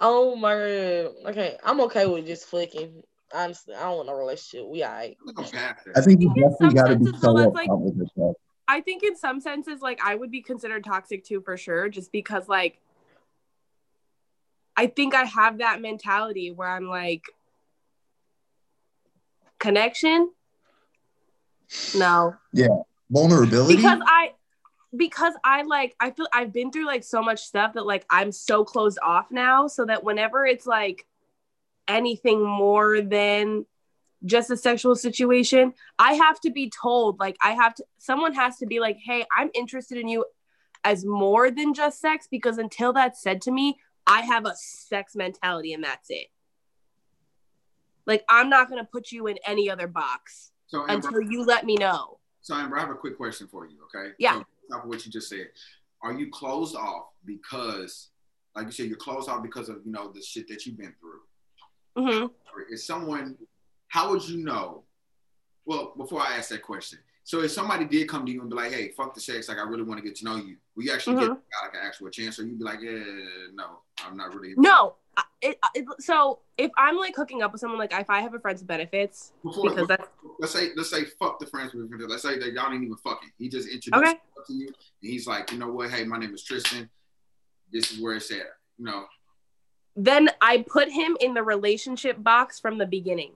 oh 0.00 0.36
my 0.36 0.52
god. 0.54 1.30
Okay, 1.30 1.56
I'm 1.64 1.80
okay 1.82 2.06
with 2.06 2.26
just 2.26 2.46
flicking. 2.46 3.02
Honestly, 3.34 3.74
I 3.74 3.80
don't 3.84 3.96
want 3.96 4.08
no 4.08 4.14
relationship. 4.14 4.68
We 4.68 4.84
alright. 4.84 5.16
I'm 5.26 5.34
past 5.34 5.52
that. 5.52 5.78
I 5.96 6.00
think 6.00 6.20
you 6.20 6.32
In 6.36 6.42
definitely 6.50 6.74
got 6.74 6.88
to 6.88 6.96
be 6.96 7.04
senses, 7.06 7.20
though, 7.22 7.36
so 7.36 7.42
that's 7.42 7.54
like- 7.54 7.68
with 7.70 7.96
yourself. 7.96 8.36
I 8.68 8.80
think 8.80 9.02
in 9.02 9.16
some 9.16 9.40
senses, 9.40 9.80
like 9.80 10.00
I 10.04 10.14
would 10.14 10.30
be 10.30 10.42
considered 10.42 10.84
toxic 10.84 11.24
too 11.24 11.40
for 11.40 11.56
sure, 11.56 11.88
just 11.88 12.10
because 12.12 12.48
like 12.48 12.80
I 14.76 14.86
think 14.88 15.14
I 15.14 15.24
have 15.24 15.58
that 15.58 15.80
mentality 15.80 16.50
where 16.50 16.68
I'm 16.68 16.86
like 16.86 17.24
connection. 19.58 20.30
No, 21.94 22.34
Yeah. 22.52 22.68
Vulnerability. 23.10 23.76
because 23.76 24.00
I 24.04 24.32
because 24.96 25.34
I 25.44 25.62
like 25.62 25.94
I 26.00 26.10
feel 26.10 26.26
I've 26.32 26.52
been 26.52 26.72
through 26.72 26.86
like 26.86 27.04
so 27.04 27.22
much 27.22 27.40
stuff 27.42 27.74
that 27.74 27.86
like 27.86 28.04
I'm 28.10 28.32
so 28.32 28.64
closed 28.64 28.98
off 29.02 29.26
now 29.30 29.68
so 29.68 29.84
that 29.84 30.02
whenever 30.04 30.44
it's 30.44 30.66
like 30.66 31.06
anything 31.88 32.44
more 32.44 33.00
than 33.00 33.64
just 34.24 34.50
a 34.50 34.56
sexual 34.56 34.94
situation, 34.94 35.72
I 35.98 36.14
have 36.14 36.40
to 36.40 36.50
be 36.50 36.70
told 36.70 37.20
like 37.20 37.36
I 37.42 37.52
have 37.52 37.74
to 37.76 37.84
someone 37.98 38.34
has 38.34 38.56
to 38.58 38.66
be 38.66 38.80
like, 38.80 38.98
"Hey, 39.04 39.24
I'm 39.36 39.50
interested 39.54 39.98
in 39.98 40.08
you 40.08 40.24
as 40.84 41.04
more 41.04 41.50
than 41.50 41.74
just 41.74 42.00
sex 42.00 42.26
because 42.30 42.58
until 42.58 42.92
that's 42.92 43.22
said 43.22 43.42
to 43.42 43.50
me, 43.50 43.78
I 44.06 44.22
have 44.22 44.46
a 44.46 44.54
sex 44.56 45.14
mentality 45.14 45.72
and 45.72 45.84
that's 45.84 46.08
it." 46.10 46.28
Like 48.06 48.24
I'm 48.28 48.48
not 48.48 48.68
going 48.68 48.82
to 48.82 48.88
put 48.90 49.12
you 49.12 49.26
in 49.26 49.38
any 49.44 49.68
other 49.68 49.88
box 49.88 50.52
so, 50.66 50.84
until 50.86 51.20
you 51.20 51.44
let 51.44 51.64
me 51.64 51.76
know. 51.76 52.18
So 52.40 52.54
Amber, 52.54 52.78
I 52.78 52.80
have 52.80 52.90
a 52.90 52.94
quick 52.94 53.16
question 53.16 53.48
for 53.48 53.66
you, 53.66 53.76
okay? 53.86 54.12
Yeah. 54.18 54.34
So, 54.34 54.44
top 54.70 54.84
of 54.84 54.88
what 54.88 55.04
you 55.04 55.12
just 55.12 55.28
said, 55.28 55.48
are 56.02 56.12
you 56.12 56.30
closed 56.30 56.76
off 56.76 57.06
because, 57.24 58.10
like 58.54 58.66
you 58.66 58.72
said, 58.72 58.86
you're 58.86 58.96
closed 58.96 59.28
off 59.28 59.42
because 59.42 59.68
of 59.68 59.78
you 59.84 59.92
know 59.92 60.12
the 60.12 60.22
shit 60.22 60.48
that 60.48 60.64
you've 60.64 60.78
been 60.78 60.94
through? 61.00 62.04
Mm-hmm. 62.04 62.72
Is 62.72 62.86
someone? 62.86 63.36
How 63.88 64.10
would 64.10 64.28
you 64.28 64.44
know? 64.44 64.82
Well, 65.64 65.94
before 65.96 66.20
I 66.20 66.36
ask 66.36 66.50
that 66.50 66.62
question, 66.62 66.98
so 67.24 67.42
if 67.42 67.50
somebody 67.50 67.84
did 67.84 68.08
come 68.08 68.24
to 68.24 68.30
you 68.30 68.40
and 68.40 68.48
be 68.48 68.56
like, 68.56 68.72
"Hey, 68.72 68.90
fuck 68.90 69.14
the 69.14 69.20
sex, 69.20 69.48
like 69.48 69.58
I 69.58 69.62
really 69.62 69.82
want 69.82 69.98
to 69.98 70.04
get 70.04 70.16
to 70.16 70.24
know 70.24 70.36
you," 70.36 70.56
will 70.76 70.84
you 70.84 70.92
actually 70.92 71.16
mm-hmm. 71.16 71.34
get 71.34 71.62
like 71.62 71.74
an 71.74 71.80
actual 71.84 72.08
chance, 72.10 72.38
or 72.38 72.44
you'd 72.44 72.58
be 72.58 72.64
like, 72.64 72.80
"Yeah, 72.80 73.02
no, 73.54 73.80
I'm 74.04 74.16
not 74.16 74.32
really." 74.32 74.54
No, 74.56 74.94
it, 75.42 75.58
it, 75.74 75.84
so 75.98 76.40
if 76.56 76.70
I'm 76.76 76.96
like 76.96 77.14
hooking 77.16 77.42
up 77.42 77.52
with 77.52 77.60
someone, 77.60 77.78
like 77.78 77.92
if 77.92 78.08
I 78.10 78.20
have 78.20 78.34
a 78.34 78.40
friends 78.40 78.62
benefits, 78.62 79.32
before, 79.42 79.70
because 79.70 79.88
that's 79.88 80.08
let's 80.38 80.52
say 80.52 80.68
let's 80.76 80.90
say 80.90 81.04
fuck 81.04 81.38
the 81.38 81.46
friends 81.46 81.74
with 81.74 81.90
benefits. 81.90 82.10
Let's 82.10 82.22
say 82.22 82.38
that 82.38 82.52
y'all 82.52 82.72
ain't 82.72 82.84
even 82.84 82.96
fucking. 82.96 83.30
He 83.38 83.48
just 83.48 83.68
introduced 83.68 84.04
okay. 84.04 84.20
to 84.46 84.52
you, 84.52 84.66
and 84.66 84.74
he's 85.00 85.26
like, 85.26 85.50
you 85.52 85.58
know 85.58 85.72
what? 85.72 85.90
Hey, 85.90 86.04
my 86.04 86.18
name 86.18 86.34
is 86.34 86.42
Tristan. 86.42 86.88
This 87.72 87.90
is 87.90 88.00
where 88.00 88.14
it's 88.14 88.30
at. 88.30 88.46
You 88.78 88.84
know. 88.84 89.04
Then 89.96 90.28
I 90.40 90.64
put 90.68 90.90
him 90.90 91.16
in 91.20 91.34
the 91.34 91.42
relationship 91.42 92.22
box 92.22 92.60
from 92.60 92.78
the 92.78 92.86
beginning. 92.86 93.32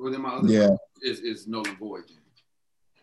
Okay. 0.00 0.02
Well, 0.02 0.12
then 0.12 0.22
my 0.22 0.30
other 0.30 0.48
yeah 0.48 0.76
is 1.02 1.20
is 1.20 1.46
null 1.46 1.66
and 1.66 1.78
void. 1.78 2.04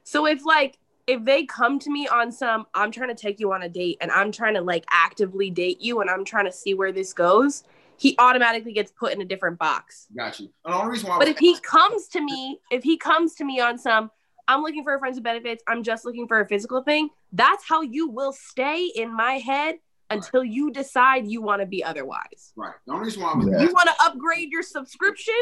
So 0.03 0.25
if 0.25 0.45
like 0.45 0.79
if 1.07 1.23
they 1.23 1.45
come 1.45 1.79
to 1.79 1.89
me 1.89 2.07
on 2.07 2.31
some 2.31 2.67
i'm 2.73 2.91
trying 2.91 3.09
to 3.09 3.15
take 3.15 3.39
you 3.39 3.51
on 3.53 3.63
a 3.63 3.69
date 3.69 3.97
and 4.01 4.11
i'm 4.11 4.31
trying 4.31 4.53
to 4.53 4.61
like 4.61 4.85
actively 4.91 5.49
date 5.49 5.81
you 5.81 6.01
and 6.01 6.09
i'm 6.09 6.25
trying 6.25 6.45
to 6.45 6.51
see 6.51 6.73
where 6.73 6.91
this 6.91 7.13
goes 7.13 7.63
he 7.95 8.15
automatically 8.19 8.73
gets 8.73 8.91
put 8.91 9.13
in 9.13 9.21
a 9.21 9.25
different 9.25 9.57
box 9.57 10.07
got 10.15 10.39
you 10.39 10.49
and 10.65 10.73
the 10.73 10.77
only 10.77 10.91
reason 10.91 11.09
why 11.09 11.17
but 11.17 11.27
if 11.27 11.37
he 11.39 11.57
comes 11.61 12.07
to 12.07 12.21
me 12.21 12.59
if 12.69 12.83
he 12.83 12.97
comes 12.97 13.33
to 13.35 13.45
me 13.45 13.59
on 13.59 13.77
some 13.77 14.11
i'm 14.47 14.61
looking 14.61 14.83
for 14.83 14.93
a 14.93 14.99
friends 14.99 15.15
with 15.15 15.23
benefits 15.23 15.63
i'm 15.67 15.81
just 15.81 16.05
looking 16.05 16.27
for 16.27 16.41
a 16.41 16.47
physical 16.47 16.83
thing 16.83 17.09
that's 17.31 17.67
how 17.67 17.81
you 17.81 18.09
will 18.09 18.33
stay 18.33 18.91
in 18.95 19.15
my 19.15 19.33
head 19.33 19.75
until 20.09 20.41
right. 20.41 20.51
you 20.51 20.71
decide 20.71 21.27
you 21.27 21.41
want 21.41 21.61
to 21.61 21.65
be 21.65 21.83
otherwise 21.83 22.53
right 22.55 22.75
the 22.85 22.93
only 22.93 23.05
reason 23.05 23.23
why 23.23 23.31
I 23.31 23.35
was 23.37 23.45
you 23.45 23.73
want 23.73 23.89
to 23.89 23.95
upgrade 24.03 24.51
your 24.51 24.63
subscription 24.63 25.33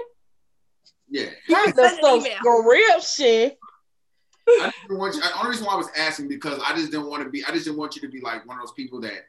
yeah 1.10 1.30
that's 1.48 1.74
the 1.74 1.90
subscription 1.90 2.32
I 4.48 4.72
didn't 4.84 5.00
want 5.00 5.16
you. 5.16 5.22
The 5.22 5.38
only 5.38 5.50
reason 5.50 5.66
why 5.66 5.74
I 5.74 5.78
was 5.78 5.90
asking 5.98 6.28
because 6.28 6.60
I 6.64 6.76
just 6.76 6.92
didn't 6.92 7.10
want 7.10 7.24
to 7.24 7.30
be. 7.30 7.44
I 7.46 7.52
just 7.52 7.66
didn't 7.66 7.78
want 7.78 7.96
you 7.96 8.02
to 8.04 8.08
be 8.08 8.22
like 8.22 8.46
one 8.46 8.58
of 8.58 8.64
those 8.64 8.74
people 8.74 9.02
that 9.02 9.26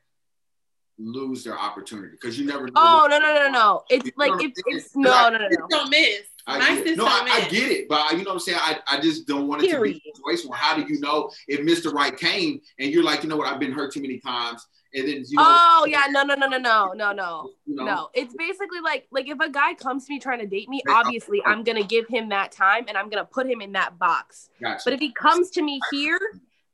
lose 0.99 1.45
their 1.45 1.59
opportunity 1.59 2.11
because 2.11 2.39
you 2.39 2.47
never 2.47 2.67
know. 2.67 2.73
Oh 2.77 3.07
no 3.11 3.19
no 3.19 3.35
no 3.35 3.51
no! 3.51 3.83
It's 3.89 4.11
like 4.17 4.33
it's, 4.43 4.61
it's 4.67 4.97
no 4.97 5.13
I, 5.13 5.31
no 5.31 5.39
no 5.39 5.49
no. 5.49 5.67
Don't 5.69 5.91
miss. 5.91 6.23
I 6.47 6.77
get 6.77 6.87
it. 6.87 6.97
No, 6.97 7.07
I, 7.07 7.43
I, 7.45 7.49
get 7.49 7.73
it, 7.73 7.89
but 7.89 8.13
you 8.13 8.19
know 8.19 8.31
what 8.31 8.35
I'm 8.35 8.39
saying. 8.39 8.59
I, 8.61 8.79
I 8.87 9.01
just 9.01 9.27
don't 9.27 9.49
want 9.49 9.65
it 9.65 9.71
Period. 9.71 9.95
to 9.95 10.01
be 10.01 10.11
a 10.11 10.17
situation 10.17 10.49
where 10.49 10.59
how 10.59 10.77
do 10.77 10.83
you 10.83 11.01
know 11.01 11.29
if 11.49 11.61
Mr. 11.61 11.93
Right 11.93 12.17
came 12.17 12.61
and 12.79 12.93
you're 12.93 13.03
like, 13.03 13.25
you 13.25 13.29
know 13.29 13.37
what, 13.37 13.53
I've 13.53 13.59
been 13.59 13.73
hurt 13.73 13.93
too 13.93 14.01
many 14.01 14.21
times, 14.21 14.65
and 14.95 15.09
then 15.09 15.25
you 15.29 15.37
know. 15.37 15.45
Oh 15.45 15.87
yeah, 15.89 16.05
no 16.11 16.23
no 16.23 16.35
no 16.35 16.47
no 16.47 16.59
no 16.59 16.93
no 16.93 17.13
no 17.13 17.51
you 17.67 17.75
know? 17.75 17.85
no. 17.85 18.09
It's 18.15 18.35
basically 18.35 18.81
like 18.81 19.07
like 19.11 19.29
if 19.29 19.41
a 19.41 19.49
guy 19.49 19.75
comes 19.75 20.07
to 20.07 20.13
me 20.13 20.19
trying 20.19 20.41
to 20.41 20.47
date 20.47 20.69
me, 20.69 20.83
obviously 20.89 21.43
I'm 21.45 21.63
gonna 21.65 21.85
give 21.85 22.07
him 22.09 22.29
that 22.31 22.53
time 22.53 22.87
and 22.89 22.97
I'm 22.97 23.09
gonna 23.09 23.25
put 23.25 23.47
him 23.47 23.61
in 23.61 23.73
that 23.73 23.99
box. 23.99 24.49
Gotcha. 24.61 24.83
But 24.85 24.95
if 24.95 25.01
he 25.01 25.13
comes 25.13 25.51
to 25.51 25.63
me 25.63 25.81
here 25.91 26.21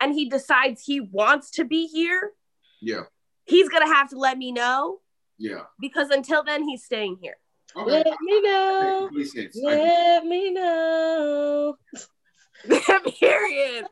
and 0.01 0.13
he 0.13 0.29
decides 0.29 0.85
he 0.85 1.01
wants 1.01 1.51
to 1.53 1.65
be 1.65 1.87
here, 1.87 2.33
yeah, 2.81 3.03
he's 3.45 3.69
gonna 3.69 3.93
have 3.93 4.11
to 4.11 4.19
let 4.19 4.39
me 4.39 4.53
know. 4.53 5.01
Yeah. 5.39 5.63
Because 5.81 6.11
until 6.11 6.45
then, 6.45 6.63
he's 6.69 6.85
staying 6.85 7.19
here. 7.21 7.37
Okay. 7.75 7.91
Let 7.91 8.21
me 8.21 8.41
know. 8.43 9.11
Let 9.63 10.27
me 10.27 10.51
know. 10.53 11.77
Period. 13.19 13.87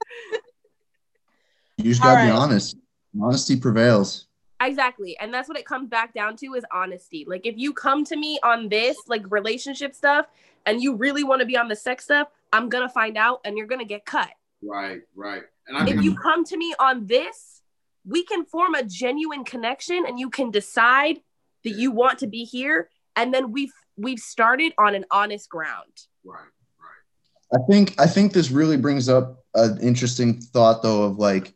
You 1.78 1.84
just 1.84 2.02
gotta 2.02 2.16
right. 2.16 2.26
be 2.26 2.30
honest. 2.30 2.76
Honesty 3.20 3.56
prevails. 3.56 4.26
Exactly. 4.61 5.16
And 5.18 5.32
that's 5.32 5.48
what 5.48 5.58
it 5.58 5.64
comes 5.64 5.88
back 5.88 6.12
down 6.12 6.36
to 6.36 6.54
is 6.54 6.64
honesty. 6.72 7.24
Like 7.26 7.46
if 7.46 7.56
you 7.56 7.72
come 7.72 8.04
to 8.04 8.16
me 8.16 8.38
on 8.42 8.68
this 8.68 8.96
like 9.08 9.22
relationship 9.30 9.94
stuff 9.94 10.26
and 10.66 10.82
you 10.82 10.94
really 10.94 11.24
want 11.24 11.40
to 11.40 11.46
be 11.46 11.56
on 11.56 11.68
the 11.68 11.76
sex 11.76 12.04
stuff, 12.04 12.28
I'm 12.52 12.68
going 12.68 12.86
to 12.86 12.92
find 12.92 13.16
out 13.16 13.40
and 13.44 13.56
you're 13.56 13.66
going 13.66 13.80
to 13.80 13.86
get 13.86 14.04
cut. 14.04 14.30
Right, 14.62 15.00
right. 15.16 15.42
And 15.66 15.78
I 15.78 15.86
if 15.88 16.02
you 16.02 16.14
come 16.14 16.44
to 16.44 16.56
me 16.56 16.74
on 16.78 17.06
this, 17.06 17.62
we 18.04 18.24
can 18.24 18.44
form 18.44 18.74
a 18.74 18.82
genuine 18.82 19.44
connection 19.44 20.04
and 20.06 20.18
you 20.18 20.28
can 20.28 20.50
decide 20.50 21.20
that 21.64 21.70
you 21.70 21.90
want 21.90 22.18
to 22.18 22.26
be 22.26 22.44
here 22.44 22.90
and 23.16 23.32
then 23.32 23.52
we've 23.52 23.72
we've 23.96 24.18
started 24.18 24.72
on 24.78 24.94
an 24.94 25.04
honest 25.11 25.48
ground. 25.48 25.92
Right, 26.24 26.40
right. 26.40 27.61
I 27.61 27.66
think 27.70 27.94
I 27.98 28.06
think 28.06 28.32
this 28.32 28.50
really 28.50 28.76
brings 28.76 29.08
up 29.08 29.44
an 29.54 29.78
interesting 29.80 30.40
thought 30.40 30.82
though 30.82 31.04
of 31.04 31.18
like 31.18 31.54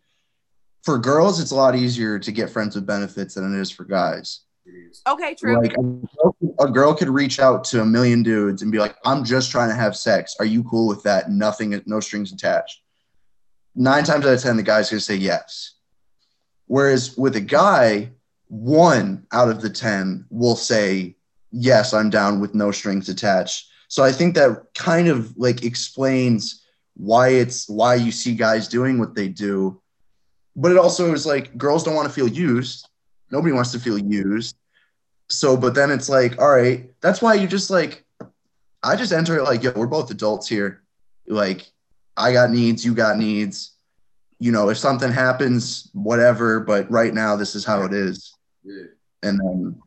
for 0.84 0.98
girls 0.98 1.40
it's 1.40 1.50
a 1.50 1.54
lot 1.56 1.74
easier 1.74 2.18
to 2.18 2.30
get 2.30 2.50
friends 2.50 2.74
with 2.74 2.86
benefits 2.86 3.34
than 3.34 3.54
it 3.54 3.60
is 3.60 3.70
for 3.70 3.84
guys. 3.84 4.40
Okay, 5.06 5.34
true. 5.34 5.60
Like 5.60 5.74
a 6.60 6.70
girl, 6.70 6.94
could 6.94 7.08
reach 7.08 7.38
out 7.38 7.64
to 7.64 7.82
a 7.82 7.84
million 7.84 8.22
dudes 8.22 8.62
and 8.62 8.72
be 8.72 8.78
like, 8.78 8.96
"I'm 9.04 9.24
just 9.24 9.50
trying 9.50 9.68
to 9.68 9.74
have 9.74 9.96
sex. 9.96 10.36
Are 10.38 10.46
you 10.46 10.64
cool 10.64 10.86
with 10.86 11.02
that? 11.02 11.30
Nothing, 11.30 11.78
no 11.86 12.00
strings 12.00 12.32
attached." 12.32 12.80
Nine 13.74 14.04
times 14.04 14.24
out 14.24 14.34
of 14.34 14.40
ten, 14.40 14.56
the 14.56 14.62
guy's 14.62 14.88
gonna 14.88 15.00
say 15.00 15.16
yes. 15.16 15.74
Whereas 16.66 17.16
with 17.16 17.36
a 17.36 17.40
guy, 17.40 18.12
one 18.48 19.26
out 19.32 19.48
of 19.48 19.60
the 19.60 19.68
ten 19.68 20.24
will 20.30 20.56
say 20.56 21.16
yes, 21.50 21.92
I'm 21.92 22.08
down 22.08 22.40
with 22.40 22.54
no 22.54 22.70
strings 22.70 23.08
attached. 23.08 23.68
So 23.88 24.02
I 24.02 24.12
think 24.12 24.34
that 24.34 24.66
kind 24.74 25.08
of 25.08 25.36
like 25.36 25.64
explains 25.64 26.62
why 26.96 27.28
it's 27.28 27.68
why 27.68 27.96
you 27.96 28.12
see 28.12 28.34
guys 28.34 28.68
doing 28.68 28.98
what 28.98 29.14
they 29.14 29.28
do. 29.28 29.80
But 30.56 30.72
it 30.72 30.78
also 30.78 31.12
is 31.12 31.26
like 31.26 31.56
girls 31.56 31.84
don't 31.84 31.94
want 31.94 32.08
to 32.08 32.14
feel 32.14 32.28
used. 32.28 32.88
Nobody 33.30 33.52
wants 33.52 33.72
to 33.72 33.80
feel 33.80 33.98
used. 33.98 34.56
So, 35.28 35.56
but 35.56 35.74
then 35.74 35.90
it's 35.90 36.08
like, 36.08 36.38
all 36.40 36.50
right, 36.50 36.90
that's 37.00 37.20
why 37.22 37.34
you 37.34 37.46
just 37.46 37.70
like, 37.70 38.04
I 38.82 38.96
just 38.96 39.12
enter 39.12 39.38
it 39.38 39.44
like, 39.44 39.62
yo, 39.62 39.72
we're 39.74 39.86
both 39.86 40.10
adults 40.10 40.48
here. 40.48 40.82
Like, 41.26 41.66
I 42.16 42.32
got 42.32 42.50
needs, 42.50 42.84
you 42.84 42.94
got 42.94 43.18
needs. 43.18 43.72
You 44.38 44.52
know, 44.52 44.68
if 44.68 44.78
something 44.78 45.10
happens, 45.10 45.88
whatever. 45.94 46.60
But 46.60 46.90
right 46.90 47.14
now, 47.14 47.34
this 47.36 47.54
is 47.54 47.64
how 47.64 47.82
it 47.82 47.94
is. 47.94 48.34
Yeah. 48.62 48.84
And 49.22 49.40
then 49.40 49.82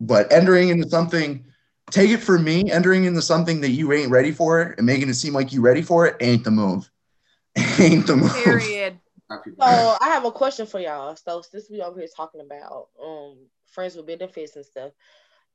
but 0.00 0.30
entering 0.32 0.68
into 0.68 0.88
something, 0.88 1.44
take 1.90 2.10
it 2.10 2.18
from 2.18 2.44
me, 2.44 2.70
entering 2.70 3.04
into 3.04 3.22
something 3.22 3.60
that 3.62 3.70
you 3.70 3.92
ain't 3.92 4.10
ready 4.10 4.32
for 4.32 4.74
and 4.76 4.86
making 4.86 5.08
it 5.08 5.14
seem 5.14 5.32
like 5.32 5.52
you 5.52 5.60
ready 5.60 5.82
for 5.82 6.06
it 6.06 6.16
ain't 6.20 6.44
the 6.44 6.50
move. 6.50 6.90
ain't 7.78 8.06
the 8.06 8.16
move. 8.16 8.34
Period. 8.34 8.98
So 9.30 9.96
I 10.00 10.08
have 10.08 10.24
a 10.24 10.30
question 10.30 10.66
for 10.66 10.78
y'all. 10.78 11.16
So 11.16 11.42
since 11.42 11.68
we 11.70 11.82
over 11.82 11.98
here 11.98 12.08
talking 12.14 12.40
about 12.40 12.88
um 13.02 13.36
friends 13.66 13.96
with 13.96 14.06
benefits 14.06 14.56
and 14.56 14.64
stuff, 14.64 14.92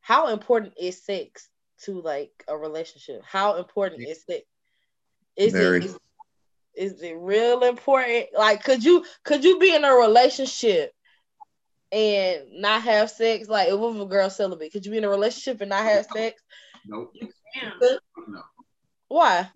how 0.02 0.28
important 0.28 0.74
is 0.80 1.02
sex 1.04 1.48
to 1.84 2.02
like 2.02 2.44
a 2.48 2.58
relationship? 2.58 3.22
How 3.26 3.58
important 3.58 4.02
is 4.08 4.24
it? 4.28 4.46
Is 5.36 5.54
Very. 5.54 5.78
it 5.78 5.86
is, 5.86 6.00
is 6.76 7.02
it 7.02 7.16
real 7.18 7.64
important? 7.64 8.28
Like 8.38 8.64
could 8.64 8.84
you 8.84 9.06
could 9.24 9.44
you 9.44 9.60
be 9.60 9.74
in 9.74 9.86
a 9.86 9.94
relationship 9.94 10.94
and 11.92 12.44
not 12.54 12.82
have 12.84 13.10
sex? 13.10 13.48
Like, 13.48 13.70
if 13.70 13.74
a 13.74 14.06
girl 14.06 14.30
celibate, 14.30 14.72
could 14.72 14.86
you 14.86 14.92
be 14.92 14.98
in 14.98 15.04
a 15.04 15.10
relationship 15.10 15.62
and 15.62 15.70
not 15.70 15.84
have 15.84 16.06
sex? 16.06 16.42
Nope. 16.86 17.14
No. 18.28 18.42
Why? 19.08 19.50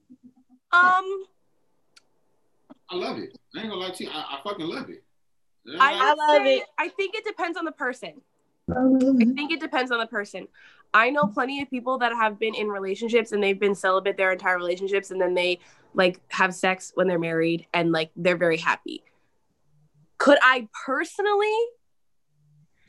Um. 0.72 1.26
I 2.90 2.96
love 2.96 3.18
it. 3.18 3.38
I 3.56 3.62
ain't 3.62 3.70
gonna 3.70 3.82
lie 3.82 3.92
to 3.92 4.04
you. 4.04 4.10
I, 4.12 4.38
I 4.38 4.40
fucking 4.44 4.66
love 4.66 4.90
it. 4.90 5.04
I, 5.80 5.94
I 5.94 6.14
love 6.14 6.46
say, 6.46 6.58
it. 6.58 6.66
I 6.78 6.90
think 6.90 7.16
it 7.16 7.26
depends 7.26 7.58
on 7.58 7.66
the 7.66 7.72
person. 7.72 8.22
I 8.70 9.34
think 9.36 9.52
it 9.52 9.60
depends 9.60 9.92
on 9.92 10.00
the 10.00 10.08
person. 10.08 10.48
I 10.94 11.10
know 11.10 11.28
plenty 11.28 11.62
of 11.62 11.70
people 11.70 11.98
that 12.00 12.14
have 12.14 12.40
been 12.40 12.56
in 12.56 12.68
relationships 12.68 13.32
and 13.32 13.44
they've 13.44 13.60
been 13.60 13.76
celibate 13.76 14.18
their 14.18 14.32
entire 14.32 14.58
relationships 14.58 15.12
and 15.12 15.20
then 15.20 15.34
they 15.34 15.60
like 15.94 16.22
have 16.30 16.54
sex 16.54 16.92
when 16.96 17.08
they're 17.08 17.20
married 17.20 17.68
and 17.74 17.92
like 17.92 18.12
they're 18.16 18.38
very 18.38 18.58
happy. 18.58 19.04
Could 20.18 20.38
I 20.42 20.68
personally 20.86 21.54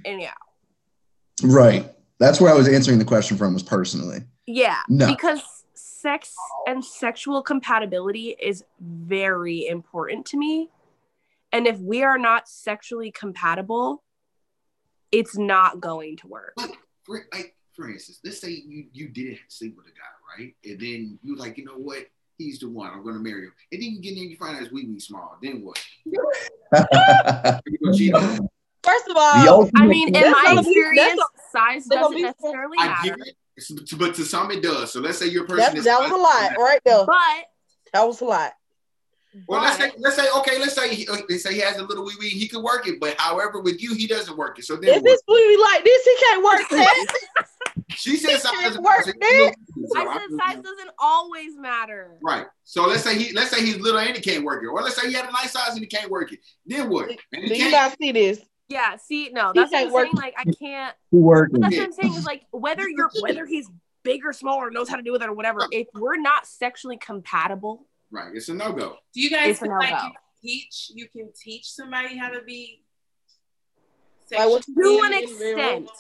And 0.05 0.21
yeah. 0.21 0.35
Right. 1.43 1.93
That's 2.19 2.41
where 2.41 2.53
I 2.53 2.57
was 2.57 2.69
answering 2.69 2.99
the 2.99 3.05
question 3.05 3.37
from 3.37 3.53
was 3.53 3.63
personally. 3.63 4.21
Yeah. 4.47 4.81
No. 4.89 5.09
Because 5.09 5.43
sex 6.07 6.37
and 6.69 6.85
sexual 6.85 7.43
compatibility 7.43 8.37
is 8.41 8.63
very 8.81 9.67
important 9.67 10.25
to 10.27 10.37
me. 10.37 10.71
And 11.51 11.67
if 11.67 11.81
we 11.81 12.05
are 12.05 12.17
not 12.19 12.49
sexually 12.49 13.11
compatible, 13.11 14.05
it's 15.11 15.37
not 15.37 15.81
going 15.81 16.17
to 16.19 16.29
work. 16.29 16.53
But 16.57 16.71
for, 17.05 17.27
like, 17.33 17.57
for 17.75 17.91
instance, 17.91 18.21
let's 18.25 18.41
say 18.41 18.51
you, 18.51 18.85
you 18.93 19.09
didn't 19.09 19.41
sleep 19.49 19.77
with 19.77 19.87
a 19.87 19.91
guy, 19.91 20.05
right? 20.39 20.55
And 20.65 20.79
then 20.81 21.19
you 21.25 21.35
like, 21.37 21.59
you 21.59 21.65
know 21.65 21.73
what? 21.73 22.07
He's 22.39 22.61
the 22.61 22.69
one. 22.69 22.93
I'm 22.93 23.05
gonna 23.05 23.19
marry 23.19 23.47
him. 23.47 23.53
And 23.73 23.83
then 23.83 23.91
you 23.91 24.01
get 24.01 24.13
in, 24.13 24.31
you 24.31 24.37
find 24.37 24.57
out 24.57 24.63
his 24.63 24.71
wee 24.71 24.87
wee 24.87 25.01
small. 25.01 25.39
Then 25.43 25.65
what? 25.65 25.79
First 28.85 29.09
of 29.09 29.17
all, 29.17 29.71
I 29.75 29.87
mean, 29.87 30.15
in 30.15 30.31
my 30.31 30.57
experience, 30.59 31.21
size 31.51 31.87
doesn't 31.87 32.21
necessarily 32.21 32.77
matter. 32.77 33.17
But 33.97 34.15
to 34.17 34.25
some 34.25 34.51
it 34.51 34.63
does. 34.63 34.93
So 34.93 35.01
let's 35.01 35.19
say 35.19 35.29
your 35.29 35.47
person 35.47 35.75
that, 35.75 35.85
that 35.85 36.01
was 36.01 36.11
a 36.11 36.17
lot 36.17 36.57
right 36.59 36.81
there. 36.85 37.07
But 37.07 37.47
that 37.93 38.07
was 38.07 38.21
a 38.21 38.25
lot. 38.25 38.53
Well, 39.47 39.63
let's 39.63 39.77
say, 39.77 39.91
let's 39.99 40.17
say, 40.17 40.27
okay, 40.39 40.59
let's 40.59 40.75
say, 40.75 40.95
he, 40.95 41.07
uh, 41.09 41.17
let's 41.29 41.43
say 41.43 41.55
he 41.55 41.61
has 41.61 41.77
a 41.77 41.85
little 41.85 42.05
wee 42.05 42.15
wee, 42.19 42.29
he 42.31 42.49
can 42.49 42.63
work 42.63 42.89
it, 42.89 42.99
but 42.99 43.17
however, 43.19 43.61
with 43.61 43.83
you, 43.83 43.95
he 43.95 44.07
doesn't 44.07 44.37
work 44.37 44.59
it. 44.59 44.65
So 44.65 44.77
then, 44.77 44.97
if 44.97 45.03
this 45.03 45.21
wee 45.29 45.35
wee 45.35 45.63
like 45.63 45.85
this, 45.85 46.05
he 46.05 46.17
can't 46.25 46.45
work 46.45 46.61
that. 46.71 47.07
she 47.91 48.17
said 48.17 48.41
size 48.41 48.63
doesn't 48.63 48.83
work. 48.83 49.05
So 49.05 49.13
I 49.21 49.55
said 50.19 50.39
size 50.41 50.63
doesn't 50.63 50.91
always 50.99 51.57
matter. 51.59 52.17
Right. 52.23 52.47
So 52.65 52.87
let's 52.87 53.03
say 53.03 53.19
he, 53.19 53.33
let's 53.35 53.51
say 53.51 53.65
he's 53.65 53.79
little 53.79 54.01
and 54.01 54.17
he 54.17 54.23
can't 54.23 54.45
work 54.45 54.63
it, 54.63 54.69
or 54.69 54.81
let's 54.81 55.01
say 55.01 55.09
he 55.09 55.15
had 55.15 55.29
a 55.29 55.33
nice 55.33 55.53
size 55.53 55.73
and 55.73 55.81
he 55.81 55.87
can't 55.87 56.11
work 56.11 56.33
it. 56.33 56.41
Then 56.65 56.89
what? 56.89 57.09
Do 57.09 57.55
you 57.55 57.71
not 57.71 57.97
see 57.99 58.13
this? 58.13 58.41
Yeah. 58.69 58.97
See, 58.97 59.31
no, 59.33 59.53
that's 59.55 59.73
what 59.73 59.87
I'm 59.87 59.93
work. 59.93 60.07
saying. 60.07 60.17
Like, 60.17 60.35
I 60.37 60.45
can't. 60.45 60.97
Working. 61.11 61.61
That's 61.61 61.77
what 61.77 61.85
I'm 61.85 61.93
saying 61.93 62.15
is 62.15 62.27
like 62.27 62.43
whether 62.51 62.89
you're 62.89 63.11
whether 63.21 63.47
he's 63.47 63.71
big 64.03 64.25
or 64.25 64.33
small 64.33 64.59
or 64.59 64.71
knows 64.71 64.89
how 64.89 64.97
to 64.97 65.03
do 65.03 65.13
with 65.13 65.23
it 65.23 65.29
or 65.29 65.33
whatever. 65.33 65.61
If 65.71 65.89
we're 65.95 66.17
not 66.17 66.47
sexually 66.47 66.97
compatible 66.97 67.87
Right. 68.11 68.35
It's 68.35 68.49
a 68.49 68.55
no 68.55 68.73
go. 68.73 68.97
Do 69.13 69.21
you 69.21 69.31
guys 69.31 69.59
feel 69.59 69.77
like 69.77 69.91
you 70.03 70.11
teach 70.43 70.91
you 70.95 71.09
can 71.09 71.31
teach 71.39 71.71
somebody 71.71 72.17
how 72.17 72.31
to 72.31 72.43
be 72.43 72.83
like, 74.31 74.65
to 74.65 75.01
an 75.05 75.13
extent. 75.13 75.91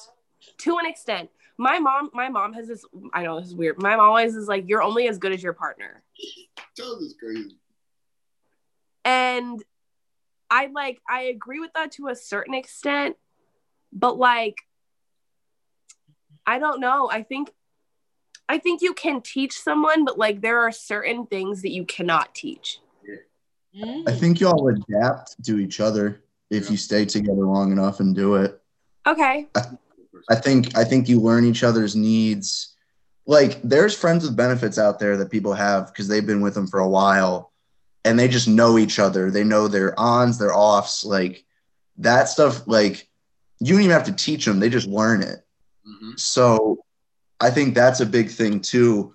To 0.58 0.78
an 0.78 0.86
extent. 0.86 1.30
My 1.58 1.78
mom, 1.78 2.10
my 2.12 2.28
mom 2.28 2.52
has 2.52 2.68
this. 2.68 2.84
I 3.14 3.22
know 3.22 3.38
this 3.38 3.48
is 3.48 3.54
weird. 3.54 3.80
My 3.80 3.96
mom 3.96 4.08
always 4.08 4.36
is 4.36 4.46
like, 4.46 4.64
"You're 4.68 4.82
only 4.82 5.08
as 5.08 5.18
good 5.18 5.32
as 5.32 5.42
your 5.42 5.54
partner." 5.54 6.02
That 6.76 6.98
is 7.00 7.14
crazy. 7.18 7.56
And 9.04 9.62
I 10.50 10.66
like, 10.66 11.00
I 11.08 11.22
agree 11.22 11.60
with 11.60 11.72
that 11.74 11.92
to 11.92 12.08
a 12.08 12.16
certain 12.16 12.54
extent, 12.54 13.16
but 13.92 14.18
like, 14.18 14.56
I 16.46 16.58
don't 16.58 16.80
know. 16.80 17.10
I 17.10 17.22
think 17.22 17.50
I 18.48 18.58
think 18.58 18.80
you 18.80 18.94
can 18.94 19.20
teach 19.20 19.58
someone, 19.58 20.04
but 20.04 20.18
like 20.18 20.40
there 20.40 20.60
are 20.60 20.72
certain 20.72 21.26
things 21.26 21.62
that 21.62 21.72
you 21.72 21.84
cannot 21.84 22.34
teach. 22.34 22.78
Mm. 23.76 24.08
I 24.08 24.12
think 24.12 24.40
y'all 24.40 24.68
adapt 24.68 25.42
to 25.44 25.58
each 25.58 25.80
other 25.80 26.22
if 26.50 26.64
yeah. 26.64 26.70
you 26.70 26.76
stay 26.76 27.04
together 27.04 27.44
long 27.44 27.72
enough 27.72 28.00
and 28.00 28.14
do 28.14 28.36
it. 28.36 28.60
Okay. 29.06 29.48
I, 29.54 29.62
I 30.30 30.34
think 30.36 30.76
I 30.76 30.84
think 30.84 31.08
you 31.08 31.20
learn 31.20 31.44
each 31.44 31.62
other's 31.62 31.96
needs. 31.96 32.74
Like 33.26 33.60
there's 33.62 33.94
friends 33.96 34.24
with 34.24 34.36
benefits 34.36 34.78
out 34.78 34.98
there 34.98 35.16
that 35.16 35.30
people 35.30 35.52
have 35.52 35.88
because 35.88 36.06
they've 36.06 36.26
been 36.26 36.40
with 36.40 36.54
them 36.54 36.68
for 36.68 36.78
a 36.78 36.88
while 36.88 37.52
and 38.06 38.18
they 38.18 38.28
just 38.28 38.46
know 38.46 38.78
each 38.78 38.98
other. 38.98 39.30
They 39.30 39.44
know 39.44 39.66
their 39.66 39.98
ons, 39.98 40.38
their 40.38 40.54
offs, 40.54 41.04
like 41.04 41.44
that 41.98 42.28
stuff 42.28 42.66
like 42.66 43.08
you 43.60 43.74
don't 43.74 43.82
even 43.82 43.92
have 43.92 44.04
to 44.04 44.12
teach 44.12 44.44
them, 44.44 44.60
they 44.60 44.68
just 44.68 44.86
learn 44.86 45.22
it. 45.22 45.44
Mm-hmm. 45.86 46.12
So 46.16 46.84
I 47.40 47.50
think 47.50 47.74
that's 47.74 48.00
a 48.00 48.06
big 48.06 48.30
thing 48.30 48.60
too. 48.60 49.12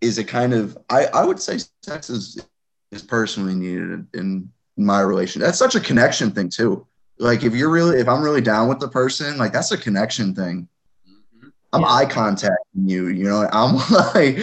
Is 0.00 0.18
a 0.18 0.24
kind 0.24 0.52
of 0.52 0.76
I 0.90 1.06
I 1.06 1.24
would 1.24 1.40
say 1.40 1.58
sex 1.82 2.10
is 2.10 2.44
is 2.90 3.02
personally 3.02 3.54
needed 3.54 4.06
in 4.14 4.50
my 4.76 5.00
relation. 5.00 5.40
That's 5.40 5.58
such 5.58 5.74
a 5.74 5.80
connection 5.80 6.32
thing 6.32 6.50
too. 6.50 6.86
Like 7.18 7.44
if 7.44 7.54
you're 7.54 7.70
really 7.70 7.98
if 7.98 8.08
I'm 8.08 8.22
really 8.22 8.42
down 8.42 8.68
with 8.68 8.80
the 8.80 8.88
person, 8.88 9.38
like 9.38 9.52
that's 9.52 9.72
a 9.72 9.78
connection 9.78 10.34
thing. 10.34 10.68
Mm-hmm. 11.08 11.48
I'm 11.72 11.82
yeah. 11.82 11.88
eye 11.88 12.06
contacting 12.06 12.88
you. 12.88 13.06
You 13.08 13.24
know, 13.24 13.48
I'm 13.52 13.76
like 14.14 14.36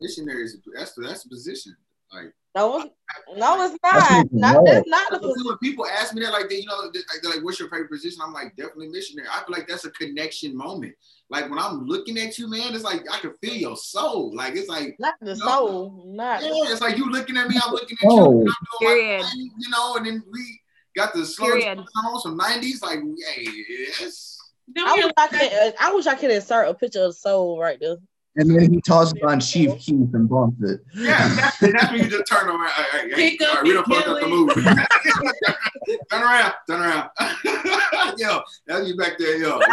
missionaries. 0.00 0.56
That's 0.74 0.92
that's 0.94 1.22
the 1.22 1.28
position. 1.28 1.76
Like 2.12 2.32
no, 2.56 2.90
no, 3.36 3.64
it's 3.64 3.78
not. 3.82 4.26
not 4.32 4.64
that's 4.64 4.88
not 4.88 5.10
the 5.10 5.18
position. 5.18 5.46
When 5.46 5.58
people 5.58 5.86
ask 5.86 6.14
me 6.14 6.22
that, 6.22 6.32
like, 6.32 6.48
they, 6.48 6.56
you 6.56 6.66
know, 6.66 6.90
they're 6.90 7.30
like, 7.30 7.44
"What's 7.44 7.60
your 7.60 7.68
favorite 7.68 7.90
position?" 7.90 8.20
I'm 8.24 8.32
like, 8.32 8.56
definitely 8.56 8.88
missionary. 8.88 9.28
I 9.30 9.44
feel 9.44 9.56
like 9.56 9.68
that's 9.68 9.84
a 9.84 9.90
connection 9.90 10.56
moment. 10.56 10.94
Like 11.28 11.50
when 11.50 11.58
I'm 11.58 11.86
looking 11.86 12.18
at 12.18 12.38
you, 12.38 12.48
man, 12.48 12.74
it's 12.74 12.84
like 12.84 13.02
I 13.12 13.18
can 13.18 13.34
feel 13.42 13.54
your 13.54 13.76
soul. 13.76 14.34
Like 14.34 14.54
it's 14.54 14.68
like 14.68 14.96
not 14.98 15.14
the 15.20 15.34
you 15.34 15.40
know, 15.40 15.46
soul, 15.46 16.04
not 16.06 16.42
yeah. 16.42 16.72
It's 16.72 16.80
like 16.80 16.96
you 16.96 17.10
looking 17.10 17.36
at 17.36 17.48
me, 17.48 17.56
I'm 17.62 17.72
looking 17.72 17.98
at 18.00 18.08
oh. 18.08 18.44
you. 18.44 18.52
Period. 18.80 19.24
Thing, 19.24 19.50
you 19.58 19.70
know, 19.70 19.96
and 19.96 20.06
then 20.06 20.22
we 20.32 20.60
got 20.96 21.12
the 21.12 21.26
slow 21.26 21.48
songs 21.60 22.22
from 22.22 22.38
'90s. 22.38 22.82
Like, 22.82 23.00
hey, 23.34 23.46
yes. 23.68 24.38
I 24.78 24.94
wish 24.94 25.12
I, 25.16 25.26
could, 25.28 25.74
I 25.78 25.92
wish 25.94 26.06
I 26.06 26.14
could 26.14 26.30
insert 26.30 26.68
a 26.68 26.74
picture 26.74 27.02
of 27.04 27.14
soul 27.14 27.60
right 27.60 27.78
there. 27.80 27.96
And 28.36 28.50
then 28.50 28.72
he 28.72 28.80
tosses 28.82 29.14
on 29.22 29.40
Chief 29.40 29.78
Keef 29.78 30.12
and 30.12 30.28
bumps 30.28 30.62
it. 30.62 30.80
Yeah, 30.94 31.28
that's, 31.34 31.58
that's 31.58 31.90
when 31.90 32.02
you 32.02 32.10
just 32.10 32.26
turn 32.30 32.48
around. 32.48 32.60
All 32.60 32.66
right, 32.92 33.14
hey, 33.14 33.38
all 33.40 33.54
right, 33.54 33.64
we 33.64 33.72
don't 33.72 33.86
fuck 33.86 34.06
up 34.06 34.20
the 34.20 34.28
movie. 34.28 34.62
turn 36.10 36.22
around, 36.22 36.52
turn 36.68 36.80
around. 36.80 37.10
yo, 38.18 38.42
that's 38.66 38.88
you 38.88 38.96
back 38.96 39.18
there, 39.18 39.36
yo. 39.38 39.60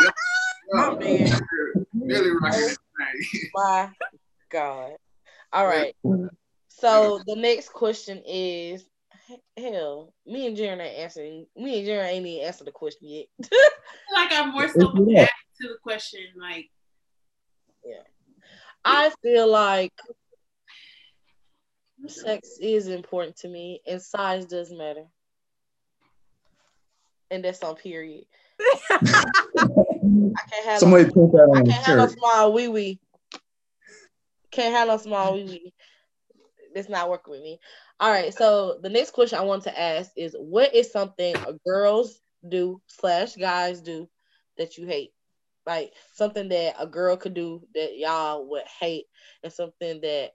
Oh, 0.76 0.98
man. 0.98 1.30
Really 1.94 2.32
right. 2.42 2.76
My 3.54 3.90
God. 4.50 4.94
All 5.52 5.68
right. 5.68 5.94
So 6.70 7.20
the 7.28 7.36
next 7.36 7.74
question 7.74 8.24
is 8.26 8.84
hell, 9.58 10.14
me 10.26 10.48
and 10.48 10.58
Jaren 10.58 10.82
ain't 10.82 11.00
answering. 11.00 11.46
Me 11.56 11.80
and 11.80 11.88
Jaren 11.88 12.08
ain't 12.08 12.26
even 12.26 12.46
answered 12.46 12.68
the 12.68 12.72
question 12.72 13.08
yet. 13.10 13.26
like 14.14 14.32
I'm 14.32 14.52
more 14.52 14.68
so 14.68 14.94
yeah. 15.08 15.26
to 15.62 15.68
the 15.68 15.78
question. 15.82 16.22
Like, 16.40 16.70
yeah, 17.86 18.04
I 18.86 19.12
feel 19.22 19.50
like 19.50 19.94
sex 22.08 22.58
is 22.60 22.88
important 22.88 23.38
to 23.38 23.48
me, 23.48 23.82
and 23.88 24.02
size 24.02 24.46
does 24.46 24.72
matter, 24.72 25.06
and 27.32 27.44
that's 27.44 27.64
on 27.64 27.76
period. 27.76 28.26
I 28.90 30.42
can't 30.50 30.66
have 30.66 30.80
somebody 30.80 31.06
no, 31.06 31.12
put 31.12 31.32
that 31.32 31.50
on 31.50 31.58
I 31.58 31.72
can't 31.72 31.86
have 31.86 31.98
no 31.98 32.08
small 32.08 32.54
wee 32.54 32.68
wee. 32.68 33.00
Can't 34.52 34.76
have 34.76 34.88
no 34.88 34.98
small 34.98 35.34
wee 35.36 35.44
wee. 35.46 35.74
It's 36.76 36.90
not 36.90 37.10
working 37.10 37.32
with 37.32 37.42
me. 37.42 37.60
All 38.00 38.12
right. 38.12 38.34
So 38.34 38.80
the 38.82 38.90
next 38.90 39.12
question 39.12 39.40
I 39.40 39.44
want 39.44 39.64
to 39.64 39.80
ask 39.80 40.12
is, 40.18 40.36
what 40.38 40.74
is 40.74 40.92
something 40.92 41.36
girls 41.66 42.20
do 42.48 42.82
slash 42.88 43.36
guys 43.36 43.82
do 43.82 44.10
that 44.58 44.78
you 44.78 44.88
hate? 44.88 45.12
Like 45.66 45.94
something 46.14 46.50
that 46.50 46.76
a 46.80 46.88
girl 46.88 47.16
could 47.16 47.34
do 47.34 47.66
that 47.74 47.98
y'all 47.98 48.50
would 48.50 48.64
hate, 48.80 49.06
and 49.44 49.52
something 49.52 50.02
that 50.02 50.32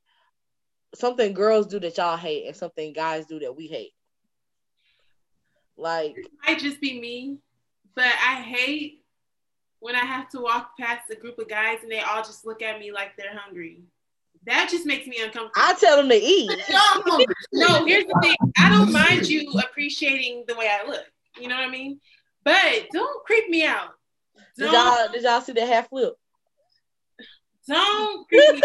something 0.95 1.35
girls 1.35 1.67
do 1.67 1.79
that 1.81 1.97
y'all 1.97 2.17
hate, 2.17 2.47
and 2.47 2.57
something 2.57 2.93
guys 2.93 3.27
do 3.27 3.39
that 3.41 3.57
we 3.57 3.67
hate. 3.67 3.93
Like, 5.77 6.15
it 6.17 6.31
might 6.45 6.59
just 6.59 6.81
be 6.81 6.99
me 6.99 7.39
but 7.99 8.07
I 8.07 8.41
hate 8.43 9.03
when 9.81 9.97
I 9.97 10.05
have 10.05 10.29
to 10.29 10.41
walk 10.41 10.79
past 10.79 11.11
a 11.11 11.17
group 11.17 11.37
of 11.41 11.49
guys 11.49 11.79
and 11.83 11.91
they 11.91 11.99
all 11.99 12.23
just 12.23 12.47
look 12.47 12.63
at 12.63 12.79
me 12.79 12.93
like 12.93 13.17
they're 13.17 13.37
hungry. 13.37 13.83
That 14.47 14.69
just 14.71 14.87
makes 14.87 15.09
me 15.09 15.17
uncomfortable. 15.17 15.51
I 15.57 15.75
tell 15.75 15.97
them 15.97 16.09
to 16.09 16.15
eat. 16.15 16.49
no, 17.53 17.85
here's 17.85 18.05
the 18.05 18.17
thing. 18.23 18.37
I 18.57 18.71
don't 18.71 18.93
mind 18.93 19.29
you 19.29 19.51
appreciating 19.69 20.45
the 20.47 20.55
way 20.55 20.71
I 20.71 20.89
look. 20.89 21.07
You 21.41 21.49
know 21.49 21.57
what 21.57 21.65
I 21.65 21.71
mean? 21.71 21.99
But 22.45 22.87
don't 22.93 23.25
creep 23.25 23.51
me 23.51 23.65
out. 23.65 23.98
Don't, 24.59 24.71
did 24.71 24.73
y'all 24.73 25.13
did 25.13 25.23
y'all 25.23 25.41
see 25.41 25.53
the 25.53 25.67
half 25.67 25.89
flip? 25.89 26.15
Don't 27.67 28.27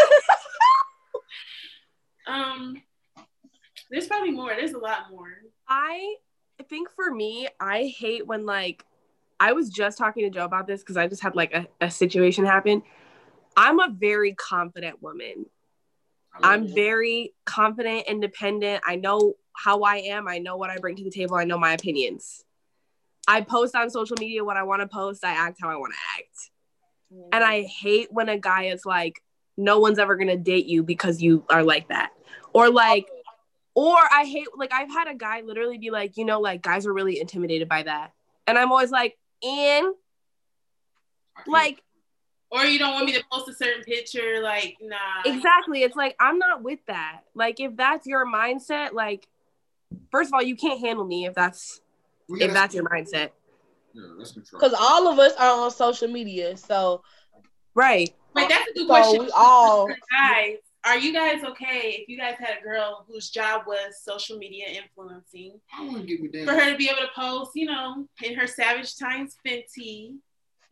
Um 2.27 2.81
there's 3.89 4.07
probably 4.07 4.31
more. 4.31 4.55
There's 4.55 4.73
a 4.73 4.79
lot 4.79 5.11
more. 5.11 5.29
I 5.67 6.15
think 6.69 6.89
for 6.89 7.13
me, 7.13 7.47
I 7.59 7.93
hate 7.95 8.25
when 8.25 8.45
like 8.45 8.83
I 9.39 9.53
was 9.53 9.69
just 9.69 9.97
talking 9.97 10.23
to 10.23 10.29
Joe 10.29 10.45
about 10.45 10.67
this 10.67 10.81
because 10.81 10.97
I 10.97 11.07
just 11.07 11.21
had 11.21 11.35
like 11.35 11.53
a, 11.53 11.67
a 11.81 11.91
situation 11.91 12.45
happen. 12.45 12.81
I'm 13.55 13.79
a 13.79 13.89
very 13.89 14.33
confident 14.33 15.01
woman. 15.01 15.45
I'm 16.41 16.73
very 16.73 17.33
confident, 17.45 18.05
independent. 18.07 18.83
I 18.87 18.95
know 18.95 19.35
how 19.55 19.81
I 19.81 19.97
am. 19.97 20.27
I 20.27 20.39
know 20.39 20.57
what 20.57 20.71
I 20.71 20.77
bring 20.77 20.95
to 20.95 21.03
the 21.03 21.11
table. 21.11 21.35
I 21.35 21.43
know 21.43 21.59
my 21.59 21.73
opinions. 21.73 22.43
I 23.27 23.41
post 23.41 23.75
on 23.75 23.89
social 23.89 24.17
media 24.19 24.43
what 24.43 24.57
I 24.57 24.63
want 24.63 24.81
to 24.81 24.87
post. 24.87 25.23
I 25.23 25.31
act 25.31 25.59
how 25.61 25.69
I 25.69 25.75
want 25.75 25.93
to 25.93 26.21
act. 26.21 26.51
Mm. 27.13 27.29
And 27.33 27.43
I 27.43 27.63
hate 27.63 28.09
when 28.11 28.29
a 28.29 28.37
guy 28.37 28.65
is 28.65 28.85
like, 28.85 29.21
no 29.55 29.79
one's 29.79 29.99
ever 29.99 30.15
going 30.15 30.27
to 30.27 30.37
date 30.37 30.65
you 30.65 30.83
because 30.83 31.21
you 31.21 31.45
are 31.49 31.63
like 31.63 31.89
that. 31.89 32.11
Or 32.53 32.69
like, 32.69 33.07
or 33.75 33.97
I 33.97 34.25
hate, 34.25 34.47
like, 34.55 34.71
I've 34.71 34.89
had 34.89 35.07
a 35.07 35.15
guy 35.15 35.41
literally 35.41 35.77
be 35.77 35.89
like, 35.89 36.17
you 36.17 36.25
know, 36.25 36.39
like, 36.39 36.61
guys 36.61 36.85
are 36.85 36.93
really 36.93 37.19
intimidated 37.19 37.67
by 37.67 37.83
that. 37.83 38.11
And 38.45 38.57
I'm 38.57 38.71
always 38.71 38.91
like, 38.91 39.17
and 39.41 39.95
Like, 41.47 41.81
or 42.49 42.65
you 42.65 42.77
don't 42.77 42.93
want 42.93 43.05
me 43.05 43.13
to 43.13 43.23
post 43.31 43.49
a 43.49 43.53
certain 43.53 43.83
picture, 43.83 44.39
like, 44.41 44.77
nah. 44.81 44.97
Exactly. 45.25 45.83
It's 45.83 45.95
like 45.95 46.15
I'm 46.19 46.37
not 46.37 46.63
with 46.63 46.79
that. 46.87 47.21
Like, 47.33 47.59
if 47.59 47.75
that's 47.75 48.05
your 48.05 48.25
mindset, 48.25 48.93
like, 48.93 49.27
first 50.11 50.29
of 50.29 50.33
all, 50.33 50.41
you 50.43 50.55
can't 50.55 50.79
handle 50.79 51.05
me 51.05 51.25
if 51.25 51.33
that's 51.33 51.79
well, 51.79 51.81
yeah, 51.81 51.82
if 52.29 52.39
that's, 52.39 52.53
that's 52.53 52.75
your 52.75 52.85
mindset. 52.85 53.29
Yeah, 53.93 54.03
that's 54.17 54.31
control. 54.31 54.59
Because 54.59 54.77
all 54.79 55.07
of 55.07 55.19
us 55.19 55.33
are 55.37 55.65
on 55.65 55.71
social 55.71 56.07
media, 56.07 56.57
so 56.57 57.03
right. 57.75 58.13
Wait, 58.35 58.49
that's 58.49 58.69
a 58.69 58.73
good 58.73 58.81
so 58.81 58.85
question. 58.87 59.25
We 59.25 59.31
all 59.35 59.87
guys, 60.11 60.57
are 60.85 60.97
you 60.97 61.13
guys 61.13 61.43
okay 61.43 61.97
if 61.99 62.09
you 62.09 62.17
guys 62.17 62.35
had 62.39 62.57
a 62.59 62.63
girl 62.63 63.05
whose 63.07 63.29
job 63.29 63.63
was 63.67 64.01
social 64.01 64.37
media 64.37 64.65
influencing? 64.67 65.59
I 65.77 65.85
wouldn't 65.85 66.07
give 66.07 66.19
a 66.21 66.27
damn. 66.27 66.45
For 66.45 66.53
her 66.53 66.71
to 66.71 66.77
be 66.77 66.89
able 66.89 67.01
to 67.01 67.09
post, 67.15 67.51
you 67.55 67.67
know, 67.67 68.07
in 68.23 68.35
her 68.35 68.47
Savage 68.47 68.97
Times 68.97 69.37
Fenty. 69.45 70.15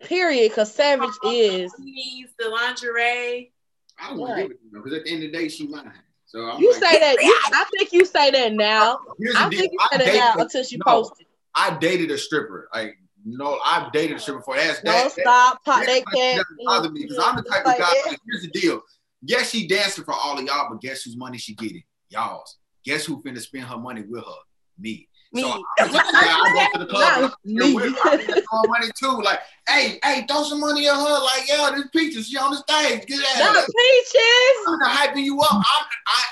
Period, 0.03 0.49
because 0.49 0.73
Savage 0.73 1.13
is 1.25 1.71
the 1.73 2.49
lingerie. 2.49 3.53
I 3.99 4.13
wouldn't 4.13 4.19
want 4.19 4.35
to 4.35 4.41
give 4.41 4.51
it 4.51 4.57
to 4.57 4.63
you, 4.63 4.83
because 4.83 4.93
at 4.93 5.03
the 5.05 5.11
end 5.11 5.23
of 5.23 5.31
the 5.31 5.37
day, 5.37 5.47
she 5.47 5.67
mine. 5.67 5.91
So 6.25 6.39
I'm 6.49 6.61
you 6.61 6.71
like, 6.71 6.81
say 6.81 6.99
that. 6.99 7.21
You, 7.21 7.39
I 7.53 7.65
think 7.77 7.93
you 7.93 8.05
say 8.05 8.31
that 8.31 8.53
now. 8.53 8.99
I 9.35 9.49
think 9.49 9.71
you 9.71 9.79
say 9.91 9.97
that 9.97 10.13
now 10.15 10.41
until 10.41 10.63
she 10.63 10.77
no, 10.77 10.83
posted. 10.85 11.27
I 11.55 11.77
dated 11.77 12.11
a 12.11 12.17
stripper. 12.17 12.69
Like 12.73 12.97
no, 13.25 13.59
I've 13.63 13.91
dated 13.91 14.17
a 14.17 14.19
stripper 14.19 14.39
before. 14.39 14.55
That's 14.55 14.83
no 14.83 14.91
that, 14.91 15.11
stop. 15.11 15.63
That, 15.65 15.85
that, 15.85 16.03
can't 16.13 16.45
bother 16.65 16.89
me 16.89 17.03
because 17.03 17.19
I'm 17.19 17.35
the 17.35 17.43
type 17.43 17.65
of 17.65 17.77
guy. 17.77 17.93
Here's 18.25 18.41
the 18.41 18.49
deal. 18.53 18.81
Yes, 19.23 19.51
she 19.51 19.67
dancing 19.67 20.03
for 20.03 20.13
all 20.13 20.37
of 20.37 20.43
y'all, 20.43 20.67
but 20.69 20.81
guess 20.81 21.03
whose 21.03 21.15
money 21.15 21.37
she 21.37 21.53
getting? 21.55 21.83
Y'all's. 22.09 22.57
Guess 22.83 23.05
who 23.05 23.21
finna 23.21 23.39
spend 23.39 23.65
her 23.65 23.77
money 23.77 24.03
with 24.07 24.23
her? 24.23 24.41
Me. 24.79 25.07
Me. 25.33 25.43
So 25.43 25.49
I, 25.49 25.61
I 25.79 26.69
go 26.73 26.79
to 26.79 26.85
the 26.85 26.91
club. 26.91 27.31
Me. 27.45 27.73
With 27.73 27.97
her. 27.99 28.67
money 28.67 28.87
too. 28.99 29.21
Like, 29.21 29.39
hey, 29.67 29.99
hey, 30.03 30.25
throw 30.27 30.43
some 30.43 30.59
money 30.59 30.87
at 30.87 30.95
her. 30.95 31.23
Like, 31.23 31.47
yeah, 31.47 31.71
this 31.73 31.87
peaches. 31.93 32.27
She 32.27 32.37
on 32.37 32.51
the 32.51 32.57
stage. 32.57 33.05
Get 33.05 33.19
out. 33.37 33.53
Not 33.53 33.65
peaches. 33.65 34.67
I'm 34.67 34.79
not 34.79 34.91
hyping 34.91 35.23
you 35.23 35.39
up. 35.39 35.53
I, 35.53 35.85
I, 36.07 36.23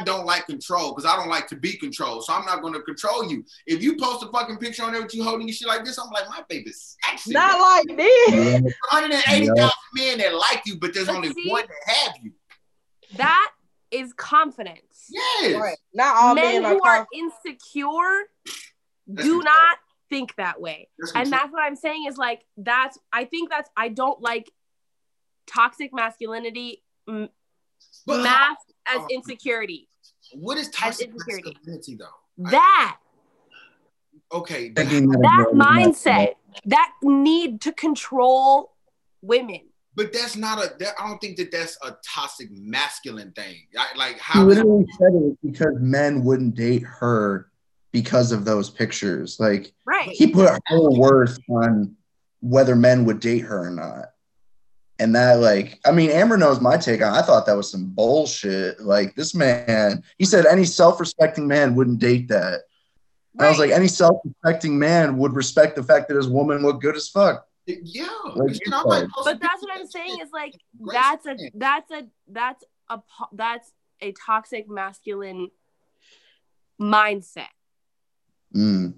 I 0.00 0.02
don't 0.04 0.26
like 0.26 0.46
control 0.46 0.92
because 0.92 1.08
I 1.08 1.16
don't 1.16 1.28
like 1.28 1.46
to 1.48 1.56
be 1.56 1.74
controlled. 1.74 2.24
So 2.24 2.32
I'm 2.32 2.44
not 2.44 2.60
going 2.60 2.74
to 2.74 2.82
control 2.82 3.30
you. 3.30 3.44
If 3.66 3.82
you 3.82 3.96
post 3.96 4.24
a 4.24 4.28
fucking 4.32 4.56
picture 4.56 4.82
on 4.82 4.92
there 4.92 5.02
with 5.02 5.14
you 5.14 5.22
holding 5.22 5.46
your 5.46 5.54
shit 5.54 5.68
like 5.68 5.84
this, 5.84 5.98
I'm 5.98 6.10
like, 6.10 6.28
my 6.28 6.42
baby's 6.48 6.96
sexy. 7.04 7.32
Not 7.32 7.52
man. 7.52 7.60
like 7.60 7.96
this. 7.96 8.62
180,000 8.90 9.54
yeah. 9.56 9.70
men 9.94 10.18
that 10.18 10.34
like 10.34 10.62
you, 10.66 10.76
but 10.78 10.92
there's 10.92 11.06
but 11.06 11.16
only 11.16 11.32
see, 11.32 11.48
one 11.48 11.64
that 11.66 11.94
have 11.94 12.14
you. 12.22 12.32
That 13.16 13.50
is 13.90 14.12
confidence. 14.12 15.08
Yes. 15.10 15.56
Right. 15.56 15.76
Not 15.94 16.16
all 16.16 16.34
men, 16.34 16.62
men 16.62 16.72
who 16.72 16.80
are, 16.82 16.98
are 16.98 17.06
insecure 17.12 18.24
do 19.14 19.42
not 19.42 19.78
think 20.08 20.34
that 20.36 20.60
way. 20.60 20.88
That's 20.98 21.12
and 21.14 21.32
that's 21.32 21.52
what 21.52 21.62
I'm 21.62 21.76
saying 21.76 22.06
is 22.08 22.16
like 22.16 22.44
that's 22.56 22.98
I 23.12 23.24
think 23.24 23.50
that's 23.50 23.70
I 23.76 23.88
don't 23.88 24.20
like 24.20 24.50
toxic 25.46 25.92
masculinity 25.92 26.82
m- 27.08 27.28
masked 28.06 28.72
as 28.86 29.00
um, 29.00 29.06
insecurity. 29.10 29.88
What 30.34 30.58
is 30.58 30.68
toxic 30.68 31.10
masculinity 31.14 31.96
though? 31.96 32.50
That 32.50 32.98
okay, 34.32 34.70
that, 34.70 34.86
that 34.86 35.46
mindset, 35.54 36.34
that 36.66 36.92
need 37.02 37.60
to 37.62 37.72
control 37.72 38.72
women. 39.22 39.69
But 39.96 40.12
that's 40.12 40.36
not 40.36 40.58
a. 40.58 40.72
That, 40.78 40.94
I 41.00 41.08
don't 41.08 41.20
think 41.20 41.36
that 41.38 41.50
that's 41.50 41.76
a 41.84 41.96
toxic 42.06 42.48
masculine 42.52 43.32
thing. 43.32 43.56
I, 43.76 43.86
like 43.96 44.18
how. 44.18 44.40
He 44.40 44.46
literally 44.46 44.86
said 44.98 45.12
it 45.12 45.38
because 45.42 45.74
men 45.80 46.24
wouldn't 46.24 46.54
date 46.54 46.84
her 46.84 47.50
because 47.92 48.30
of 48.30 48.44
those 48.44 48.70
pictures. 48.70 49.38
Like, 49.40 49.72
right. 49.84 50.08
He 50.08 50.28
put 50.28 50.48
her 50.66 50.90
worth 50.90 51.38
on 51.48 51.96
whether 52.40 52.76
men 52.76 53.04
would 53.04 53.18
date 53.18 53.40
her 53.40 53.66
or 53.66 53.70
not. 53.70 54.06
And 55.00 55.14
that, 55.16 55.40
like, 55.40 55.80
I 55.84 55.92
mean, 55.92 56.10
Amber 56.10 56.36
knows 56.36 56.60
my 56.60 56.76
take 56.76 57.02
on. 57.02 57.14
I 57.14 57.22
thought 57.22 57.46
that 57.46 57.56
was 57.56 57.70
some 57.70 57.86
bullshit. 57.86 58.80
Like, 58.80 59.16
this 59.16 59.34
man, 59.34 60.04
he 60.18 60.24
said 60.24 60.46
any 60.46 60.64
self-respecting 60.64 61.48
man 61.48 61.74
wouldn't 61.74 61.98
date 61.98 62.28
that. 62.28 62.60
Right. 63.34 63.46
I 63.46 63.48
was 63.48 63.58
like, 63.58 63.70
any 63.70 63.88
self-respecting 63.88 64.78
man 64.78 65.16
would 65.16 65.34
respect 65.34 65.74
the 65.74 65.82
fact 65.82 66.08
that 66.08 66.16
his 66.16 66.28
woman 66.28 66.62
looked 66.62 66.82
good 66.82 66.96
as 66.96 67.08
fuck. 67.08 67.46
Yeah, 67.82 68.06
like 68.34 68.58
but 69.24 69.40
that's 69.40 69.62
what 69.62 69.78
I'm 69.78 69.86
saying 69.86 70.18
is 70.22 70.30
like 70.32 70.54
that's 70.92 71.26
a 71.26 71.36
that's 71.54 71.90
a 71.90 72.06
that's 72.28 72.64
a 72.88 73.00
that's 73.32 73.72
a 74.00 74.12
toxic 74.12 74.68
masculine 74.68 75.50
mindset. 76.80 77.46
Mm. 78.54 78.94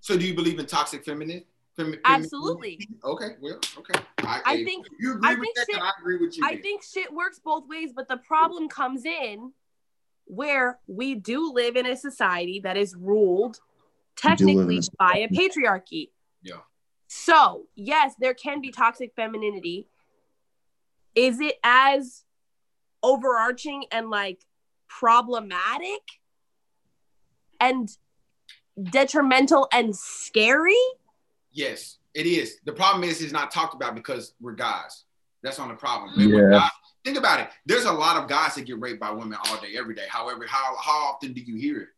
So, 0.00 0.16
do 0.16 0.26
you 0.26 0.34
believe 0.34 0.58
in 0.58 0.66
toxic 0.66 1.04
feminine? 1.04 1.44
Femi- 1.78 1.98
Absolutely. 2.04 2.88
Okay. 3.04 3.36
Well. 3.40 3.58
Okay. 3.78 4.00
I, 4.18 4.40
I 4.44 4.64
think. 4.64 4.86
You 4.98 5.14
agree 5.14 5.28
I 5.28 5.34
with 5.34 5.42
think 5.42 5.56
that, 5.56 5.66
shit, 5.70 5.80
I 5.80 5.90
agree 6.00 6.18
with 6.18 6.36
you. 6.36 6.44
I 6.44 6.56
think 6.56 6.82
shit 6.82 7.12
works 7.12 7.38
both 7.38 7.68
ways, 7.68 7.92
but 7.94 8.08
the 8.08 8.16
problem 8.16 8.68
comes 8.68 9.04
in 9.04 9.52
where 10.24 10.78
we 10.86 11.14
do 11.14 11.52
live 11.52 11.76
in 11.76 11.86
a 11.86 11.96
society 11.96 12.60
that 12.60 12.76
is 12.76 12.94
ruled 12.94 13.58
technically 14.16 14.80
by 14.98 15.26
a 15.28 15.28
patriarchy. 15.28 16.10
Yeah. 16.42 16.60
So, 17.12 17.66
yes, 17.74 18.14
there 18.20 18.34
can 18.34 18.60
be 18.60 18.70
toxic 18.70 19.12
femininity. 19.16 19.88
Is 21.16 21.40
it 21.40 21.56
as 21.64 22.22
overarching 23.02 23.86
and 23.90 24.10
like 24.10 24.46
problematic 24.88 26.02
and 27.58 27.90
detrimental 28.80 29.66
and 29.72 29.94
scary? 29.96 30.78
Yes, 31.50 31.98
it 32.14 32.26
is. 32.26 32.58
The 32.64 32.72
problem 32.72 33.02
is 33.02 33.20
it's 33.20 33.32
not 33.32 33.50
talked 33.50 33.74
about 33.74 33.96
because 33.96 34.34
we're 34.40 34.52
guys. 34.52 35.02
That's 35.42 35.58
on 35.58 35.66
the 35.66 35.74
problem. 35.74 36.12
Yeah. 36.16 36.60
Guys, 36.60 36.70
think 37.04 37.18
about 37.18 37.40
it. 37.40 37.48
There's 37.66 37.86
a 37.86 37.92
lot 37.92 38.22
of 38.22 38.28
guys 38.28 38.54
that 38.54 38.66
get 38.66 38.78
raped 38.78 39.00
by 39.00 39.10
women 39.10 39.36
all 39.46 39.56
day, 39.60 39.76
every 39.76 39.96
day. 39.96 40.06
However, 40.08 40.46
how 40.46 40.76
how 40.80 41.08
often 41.08 41.32
do 41.32 41.40
you 41.40 41.56
hear 41.56 41.80
it? 41.80 41.88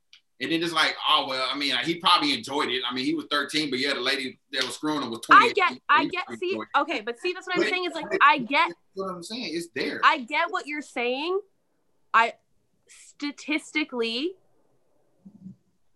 And 0.43 0.51
then 0.51 0.61
it's 0.61 0.73
like, 0.73 0.97
oh 1.09 1.27
well, 1.29 1.47
I 1.49 1.57
mean, 1.57 1.75
he 1.85 1.95
probably 1.95 2.35
enjoyed 2.35 2.69
it. 2.69 2.83
I 2.89 2.93
mean, 2.93 3.05
he 3.05 3.15
was 3.15 3.27
13, 3.31 3.71
but 3.71 3.79
yeah, 3.79 3.95
the 3.95 4.01
lady 4.01 4.41
that 4.53 4.65
was 4.65 4.75
screwing 4.75 5.01
him 5.01 5.11
was 5.11 5.21
20. 5.21 5.41
I 5.41 5.53
get, 5.53 5.79
I 5.89 6.07
get. 6.07 6.25
See, 6.39 6.59
okay, 6.79 7.01
but 7.01 7.19
see, 7.21 7.33
that's 7.33 7.47
what 7.47 7.59
I'm 7.59 7.63
saying. 7.63 7.85
Is 7.85 7.95
like, 7.95 8.07
I 8.21 8.39
get 8.39 8.73
what 8.95 9.11
I'm 9.11 9.23
saying. 9.23 9.51
It's 9.55 9.69
there. 9.75 10.01
I 10.03 10.19
get 10.19 10.51
what 10.51 10.67
you're 10.67 10.83
saying. 10.83 11.41
I 12.13 12.35
statistically, 12.89 14.33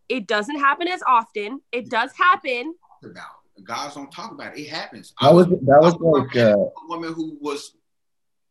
it 0.09 0.29
doesn't 0.29 0.61
happen 0.61 0.87
as 0.87 1.03
often. 1.07 1.61
It 1.73 1.91
does 1.91 2.13
happen. 2.17 2.77
About 3.03 3.25
guys 3.65 3.95
don't 3.95 4.11
talk 4.13 4.33
about 4.33 4.57
it. 4.57 4.63
It 4.63 4.69
happens. 4.69 5.13
That 5.21 5.35
was 5.35 5.47
that 5.49 5.81
was 5.81 5.95
like 6.01 6.37
uh, 6.37 6.57
a 6.57 6.89
woman 6.89 7.13
who 7.13 7.37
was. 7.41 7.76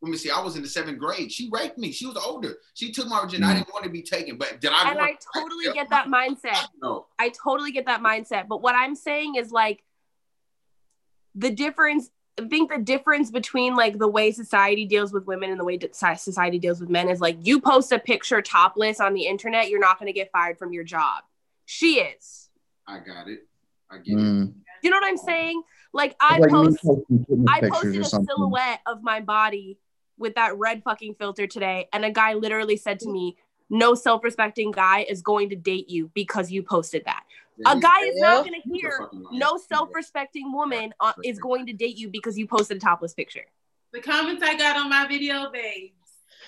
Let 0.05 0.11
me 0.11 0.17
see. 0.17 0.29
I 0.29 0.39
was 0.39 0.55
in 0.55 0.61
the 0.61 0.69
seventh 0.69 0.99
grade. 0.99 1.31
She 1.31 1.49
raped 1.51 1.79
me. 1.79 1.91
She 1.91 2.05
was 2.05 2.15
older. 2.15 2.57
She 2.75 2.91
took 2.91 3.07
my 3.07 3.21
virginity. 3.21 3.51
Mm. 3.51 3.55
I 3.55 3.57
didn't 3.57 3.73
want 3.73 3.85
to 3.85 3.89
be 3.89 4.03
taken, 4.03 4.37
but 4.37 4.61
did 4.61 4.71
I? 4.71 4.91
And 4.91 4.99
I 4.99 5.17
totally 5.33 5.73
get 5.73 5.89
that 5.89 6.07
mindset. 6.07 6.67
No. 6.79 7.07
I 7.17 7.29
totally 7.29 7.71
get 7.71 7.87
that 7.87 8.01
mindset. 8.01 8.47
But 8.47 8.61
what 8.61 8.75
I'm 8.75 8.93
saying 8.93 9.33
is 9.35 9.51
like 9.51 9.83
the 11.33 11.49
difference 11.49 12.11
I 12.39 12.47
think 12.47 12.71
the 12.71 12.77
difference 12.77 13.31
between 13.31 13.75
like 13.75 13.97
the 13.97 14.07
way 14.07 14.31
society 14.31 14.85
deals 14.85 15.11
with 15.11 15.25
women 15.25 15.49
and 15.49 15.59
the 15.59 15.63
way 15.63 15.79
society 15.95 16.59
deals 16.59 16.79
with 16.79 16.89
men 16.89 17.09
is 17.09 17.19
like 17.19 17.37
you 17.41 17.59
post 17.59 17.91
a 17.91 17.97
picture 17.97 18.43
topless 18.43 18.99
on 18.99 19.15
the 19.15 19.25
internet, 19.25 19.69
you're 19.69 19.79
not 19.79 19.97
going 19.97 20.07
to 20.07 20.13
get 20.13 20.31
fired 20.31 20.59
from 20.59 20.71
your 20.71 20.83
job. 20.83 21.23
She 21.65 21.99
is. 21.99 22.49
I 22.87 22.99
got 22.99 23.27
it. 23.27 23.47
I 23.89 23.97
get 23.97 24.17
mm. 24.17 24.49
it. 24.49 24.53
You 24.83 24.89
know 24.91 24.97
what 24.97 25.07
I'm 25.07 25.17
saying? 25.17 25.63
Like 25.93 26.15
I 26.19 26.37
like 26.39 26.51
post, 26.51 26.79
I 27.47 27.61
posted 27.61 28.01
a 28.01 28.05
silhouette 28.05 28.81
of 28.85 29.01
my 29.01 29.21
body 29.21 29.79
with 30.17 30.35
that 30.35 30.57
red 30.57 30.83
fucking 30.83 31.15
filter 31.15 31.47
today, 31.47 31.87
and 31.93 32.05
a 32.05 32.11
guy 32.11 32.33
literally 32.33 32.77
said 32.77 32.99
to 33.01 33.09
me, 33.09 33.37
"No 33.69 33.95
self-respecting 33.95 34.71
guy 34.71 35.05
is 35.09 35.21
going 35.21 35.49
to 35.49 35.55
date 35.55 35.89
you 35.89 36.11
because 36.13 36.51
you 36.51 36.63
posted 36.63 37.03
that." 37.05 37.23
Yeah, 37.57 37.73
a 37.73 37.79
guy 37.79 38.01
is 38.05 38.19
not 38.19 38.45
going 38.45 38.61
to 38.61 38.69
hear 38.69 39.09
no 39.31 39.57
self-respecting 39.57 40.51
woman 40.51 40.93
uh, 40.99 41.13
is 41.23 41.39
going 41.39 41.65
to 41.67 41.73
date 41.73 41.97
you 41.97 42.09
because 42.09 42.37
you 42.37 42.47
posted 42.47 42.77
a 42.77 42.79
topless 42.79 43.13
picture. 43.13 43.45
The 43.93 44.01
comments 44.01 44.43
I 44.43 44.55
got 44.57 44.75
on 44.75 44.89
my 44.89 45.07
video, 45.07 45.49
babe. 45.51 45.91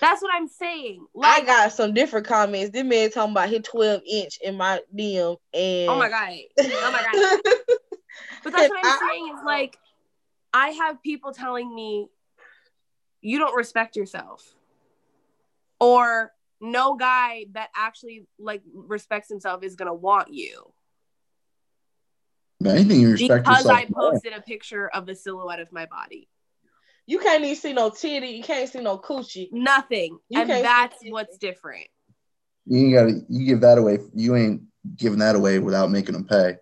That's 0.00 0.22
what 0.22 0.30
I'm 0.32 0.48
saying. 0.48 1.06
Like, 1.14 1.42
I 1.42 1.46
got 1.46 1.72
some 1.72 1.92
different 1.92 2.26
comments. 2.26 2.70
This 2.70 2.84
man 2.84 3.10
talking 3.10 3.32
about 3.32 3.48
his 3.48 3.62
12 3.62 4.02
inch 4.08 4.38
in 4.44 4.56
my 4.56 4.80
DM 4.94 5.36
and 5.54 5.88
oh 5.88 5.98
my 5.98 6.08
god, 6.08 6.34
oh 6.60 6.92
my 6.92 7.02
god. 7.02 7.40
but 8.44 8.52
that's 8.52 8.68
what 8.68 8.78
I'm 8.84 8.86
I, 8.86 9.08
saying 9.10 9.34
is 9.34 9.44
like, 9.44 9.78
I 10.52 10.68
have 10.70 11.02
people 11.02 11.32
telling 11.32 11.74
me, 11.74 12.08
you 13.20 13.38
don't 13.38 13.56
respect 13.56 13.96
yourself, 13.96 14.54
or 15.80 16.32
no 16.60 16.96
guy 16.96 17.46
that 17.52 17.70
actually 17.76 18.26
like 18.38 18.62
respects 18.74 19.28
himself 19.28 19.62
is 19.62 19.76
gonna 19.76 19.94
want 19.94 20.32
you. 20.32 20.72
Anything 22.64 23.00
you 23.00 23.10
respect 23.12 23.44
because 23.44 23.64
yourself, 23.64 23.78
I 23.78 23.84
posted 23.86 24.32
a 24.32 24.40
picture 24.40 24.88
of 24.88 25.06
the 25.06 25.14
silhouette 25.14 25.60
of 25.60 25.70
my 25.72 25.86
body. 25.86 26.28
You 27.06 27.18
can't 27.20 27.42
even 27.42 27.56
see 27.56 27.72
no 27.72 27.88
titty. 27.90 28.28
You 28.28 28.42
can't 28.42 28.68
see 28.68 28.80
no 28.80 28.98
coochie. 28.98 29.48
Nothing. 29.52 30.18
You 30.28 30.42
and 30.42 30.50
that's 30.50 30.96
what's 31.08 31.38
different. 31.38 31.86
You 32.66 32.92
gotta 32.92 33.20
you 33.30 33.46
give 33.46 33.62
that 33.62 33.78
away. 33.78 33.98
You 34.14 34.36
ain't 34.36 34.62
giving 34.96 35.20
that 35.20 35.36
away 35.36 35.58
without 35.58 35.90
making 35.90 36.12
them 36.12 36.24
pay. 36.24 36.56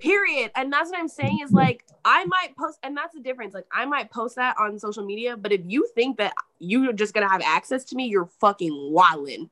Period. 0.00 0.50
And 0.54 0.72
that's 0.72 0.90
what 0.90 0.98
I'm 0.98 1.08
saying 1.08 1.40
is 1.44 1.52
like 1.52 1.84
I 2.04 2.24
might 2.24 2.56
post, 2.56 2.78
and 2.82 2.96
that's 2.96 3.14
the 3.14 3.20
difference. 3.20 3.54
Like 3.54 3.66
I 3.72 3.84
might 3.84 4.10
post 4.10 4.36
that 4.36 4.56
on 4.58 4.78
social 4.78 5.04
media, 5.04 5.36
but 5.36 5.52
if 5.52 5.60
you 5.66 5.86
think 5.94 6.16
that 6.18 6.32
you're 6.58 6.92
just 6.92 7.14
gonna 7.14 7.28
have 7.28 7.42
access 7.44 7.84
to 7.84 7.96
me, 7.96 8.06
you're 8.06 8.30
fucking 8.40 8.72
wildin'. 8.72 9.50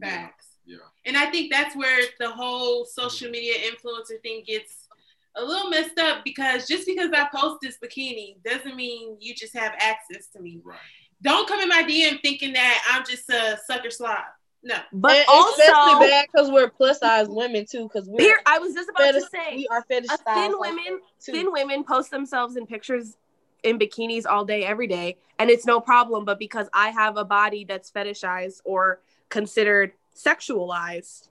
Facts. 0.00 0.46
Yeah. 0.64 0.76
And 1.04 1.16
I 1.16 1.26
think 1.30 1.52
that's 1.52 1.74
where 1.74 2.04
the 2.18 2.30
whole 2.30 2.84
social 2.84 3.30
media 3.30 3.54
influencer 3.70 4.20
thing 4.22 4.44
gets 4.46 4.88
a 5.36 5.44
little 5.44 5.70
messed 5.70 5.98
up 5.98 6.24
because 6.24 6.66
just 6.66 6.86
because 6.86 7.10
I 7.12 7.28
post 7.34 7.58
this 7.62 7.78
bikini 7.82 8.36
doesn't 8.44 8.76
mean 8.76 9.16
you 9.20 9.34
just 9.34 9.56
have 9.56 9.72
access 9.78 10.28
to 10.28 10.40
me. 10.40 10.60
Right. 10.64 10.78
Don't 11.22 11.48
come 11.48 11.60
in 11.60 11.68
my 11.68 11.82
DM 11.82 12.20
thinking 12.22 12.52
that 12.54 12.82
I'm 12.90 13.04
just 13.04 13.28
a 13.30 13.58
sucker 13.66 13.90
slob. 13.90 14.24
No. 14.62 14.76
But 14.92 15.16
And 15.16 15.24
also, 15.28 15.62
especially 15.62 16.06
bad 16.06 16.26
because 16.32 16.50
we're 16.50 16.68
plus 16.68 16.98
size 17.00 17.28
women 17.28 17.64
too, 17.64 17.84
because 17.84 18.08
we're 18.08 18.20
here 18.20 18.36
I 18.46 18.58
was 18.58 18.74
just 18.74 18.90
about 18.90 19.02
fetish, 19.14 19.22
to 19.24 19.28
say, 19.30 19.56
we 19.56 19.66
are 19.68 19.82
fetish 19.84 20.10
thin 20.34 20.52
women, 20.58 21.00
too. 21.24 21.32
thin 21.32 21.52
women 21.52 21.82
post 21.84 22.10
themselves 22.10 22.56
in 22.56 22.66
pictures 22.66 23.16
in 23.62 23.78
bikinis 23.78 24.26
all 24.26 24.44
day, 24.44 24.64
every 24.64 24.86
day, 24.86 25.16
and 25.38 25.48
it's 25.50 25.64
no 25.66 25.80
problem. 25.80 26.24
But 26.24 26.38
because 26.38 26.68
I 26.74 26.90
have 26.90 27.16
a 27.16 27.24
body 27.24 27.64
that's 27.64 27.90
fetishized 27.90 28.60
or 28.64 29.00
considered 29.30 29.92
sexualized, 30.14 31.28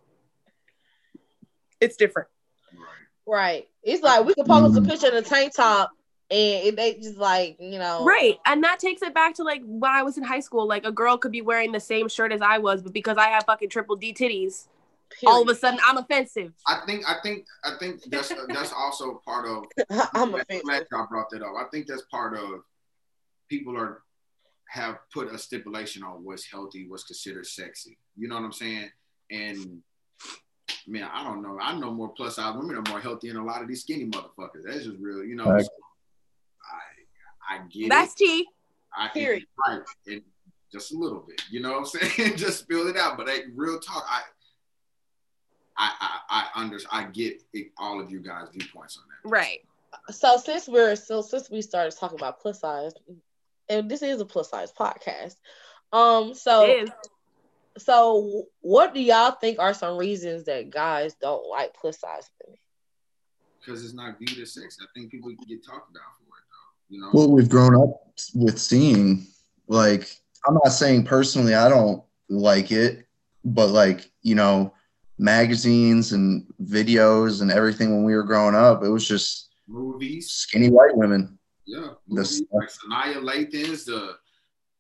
it's 1.80 1.96
different. 1.96 2.30
Right. 2.74 2.86
Right. 3.28 3.70
It's 3.84 4.02
like 4.04 4.26
we 4.26 4.34
could 4.34 4.46
post 4.48 4.76
a 4.78 4.82
Mhm. 4.82 4.88
picture 4.88 5.08
in 5.08 5.14
a 5.16 5.22
tank 5.22 5.54
top 5.54 5.92
and 6.32 6.78
they 6.78 6.96
just 7.02 7.18
like, 7.18 7.58
you 7.60 7.80
know. 7.80 8.04
Right. 8.06 8.38
And 8.46 8.64
that 8.64 8.80
takes 8.80 9.02
it 9.02 9.14
back 9.14 9.36
to 9.36 9.44
like 9.44 9.62
when 9.66 9.90
I 9.92 10.04
was 10.04 10.18
in 10.18 10.24
high 10.24 10.40
school. 10.42 10.68
Like 10.68 10.86
a 10.86 10.92
girl 10.92 11.18
could 11.18 11.32
be 11.32 11.42
wearing 11.42 11.72
the 11.72 11.80
same 11.80 12.08
shirt 12.08 12.32
as 12.32 12.42
I 12.42 12.58
was, 12.60 12.82
but 12.84 12.94
because 12.94 13.18
I 13.18 13.28
have 13.30 13.46
fucking 13.46 13.70
triple 13.70 13.96
D 13.96 14.14
titties, 14.14 14.68
all 15.26 15.42
of 15.42 15.50
a 15.50 15.56
sudden 15.56 15.80
I'm 15.86 15.98
offensive. 15.98 16.54
I 16.68 16.82
think 16.86 17.04
I 17.08 17.16
think 17.24 17.46
I 17.64 17.72
think 17.80 18.04
that's 18.12 18.32
that's 18.50 18.72
also 18.74 19.22
part 19.26 19.48
of 19.48 19.64
I'm 20.14 20.32
glad- 20.32 20.42
offended. 20.44 20.64
glad 20.66 20.86
y'all 20.92 21.08
brought 21.08 21.30
that 21.32 21.42
up. 21.42 21.54
I 21.58 21.64
think 21.72 21.88
that's 21.88 22.04
part 22.12 22.38
of 22.38 22.62
people 23.50 23.76
are 23.76 24.04
have 24.68 25.00
put 25.12 25.34
a 25.34 25.38
stipulation 25.38 26.04
on 26.04 26.24
what's 26.24 26.46
healthy, 26.46 26.88
what's 26.88 27.04
considered 27.06 27.48
sexy. 27.48 27.98
You 28.16 28.28
know 28.28 28.36
what 28.36 28.44
I'm 28.44 28.52
saying? 28.54 28.92
And 29.32 29.82
man, 30.88 31.10
I 31.12 31.24
don't 31.24 31.42
know. 31.42 31.58
I 31.60 31.76
know 31.80 31.92
more 31.92 32.10
plus 32.10 32.36
size 32.36 32.56
women 32.56 32.76
are 32.76 32.84
more 32.92 33.00
healthy 33.00 33.30
than 33.30 33.38
a 33.38 33.44
lot 33.46 33.64
of 33.64 33.68
these 33.68 33.82
skinny 33.82 34.06
motherfuckers. 34.06 34.62
That's 34.64 34.84
just 34.86 34.98
real. 35.00 35.24
You 35.24 35.36
know, 35.36 35.46
Right. 35.46 35.66
So 37.50 37.56
I 37.56 37.60
I 37.60 37.68
get 37.68 37.90
That's 37.90 38.14
it. 38.14 38.18
T. 38.18 38.48
I 38.96 39.08
Period. 39.10 39.46
Right. 39.68 39.82
And 40.08 40.22
just 40.72 40.94
a 40.94 40.98
little 40.98 41.24
bit. 41.28 41.42
You 41.50 41.62
know 41.62 41.72
what 41.72 41.96
I'm 41.96 42.12
saying? 42.12 42.36
just 42.38 42.60
spill 42.60 42.88
it 42.88 42.98
out. 42.98 43.18
But 43.18 43.30
hey, 43.30 43.44
real 43.56 43.80
talk, 43.80 44.06
I 44.08 44.22
I 45.78 45.92
I, 46.00 46.20
I 46.30 46.62
under 46.62 46.80
I 46.92 47.04
get 47.06 47.42
it, 47.54 47.72
all 47.78 48.00
of 48.00 48.12
you 48.12 48.20
guys' 48.20 48.50
viewpoints 48.52 48.98
on 48.98 49.04
that. 49.08 49.30
Right. 49.30 49.60
So 50.10 50.38
since 50.38 50.68
we're 50.68 50.96
so 50.96 51.22
since 51.22 51.50
we 51.50 51.62
started 51.62 51.98
talking 51.98 52.20
about 52.20 52.40
plus 52.40 52.60
size, 52.60 52.94
and 53.68 53.90
this 53.90 54.02
is 54.02 54.22
a 54.22 54.26
plus 54.26 54.50
size 54.50 54.72
podcast. 54.72 55.36
Um, 55.92 56.34
so 56.34 56.86
so 57.78 58.44
what 58.62 58.94
do 58.94 59.02
y'all 59.02 59.32
think 59.32 59.60
are 59.60 59.74
some 59.74 59.98
reasons 59.98 60.46
that 60.46 60.70
guys 60.70 61.16
don't 61.16 61.48
like 61.48 61.74
plus 61.74 62.00
size 62.00 62.30
women? 62.44 62.60
because 63.70 63.84
it's 63.84 63.94
not 63.94 64.18
viewed 64.18 64.40
as 64.40 64.54
sex. 64.54 64.78
I 64.82 64.86
think 64.96 65.12
people 65.12 65.32
get 65.48 65.66
talked 65.66 65.90
about 65.92 66.04
for 66.18 66.24
it, 66.24 66.29
though. 66.29 66.29
You 66.90 67.02
know, 67.02 67.10
What 67.12 67.30
we've 67.30 67.50
grown 67.50 67.76
up 67.76 68.02
with 68.34 68.60
seeing, 68.60 69.26
like, 69.68 70.10
I'm 70.48 70.56
not 70.56 70.70
saying 70.70 71.06
personally 71.06 71.54
I 71.56 71.70
don't 71.70 72.04
like 72.30 72.72
it, 72.72 73.06
but 73.46 73.68
like, 73.70 74.10
you 74.22 74.36
know, 74.36 74.74
magazines 75.18 76.14
and 76.14 76.46
videos 76.64 77.42
and 77.42 77.52
everything 77.52 77.92
when 77.92 78.04
we 78.04 78.16
were 78.16 78.24
growing 78.24 78.56
up, 78.56 78.84
it 78.84 78.90
was 78.90 79.08
just 79.08 79.50
movies, 79.68 80.32
skinny 80.32 80.70
white 80.70 80.96
women. 80.96 81.38
yeah, 81.66 81.90
This- 82.08 82.42
movies 82.42 82.48
like 82.52 82.70
Sanaa 82.70 83.22
Lathans, 83.22 83.86
the 83.86 84.16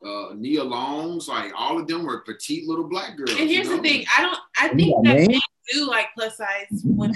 uh, 0.04 0.34
Nia 0.36 0.64
Longs, 0.64 1.28
like 1.28 1.52
all 1.56 1.78
of 1.78 1.86
them 1.88 2.06
were 2.06 2.22
petite 2.22 2.66
little 2.68 2.88
black 2.88 3.18
girls. 3.18 3.32
And 3.32 3.50
here's 3.50 3.68
you 3.68 3.76
know? 3.76 3.82
the 3.82 3.90
thing, 3.90 4.06
I 4.18 4.22
don't 4.22 4.40
I 4.58 4.70
think 4.70 4.90
know 4.96 5.02
that 5.04 5.16
what 5.16 5.24
I 5.24 5.28
men 5.28 5.40
do 5.74 5.88
like 5.88 6.08
plus 6.18 6.38
size 6.38 6.68
women, 6.86 7.16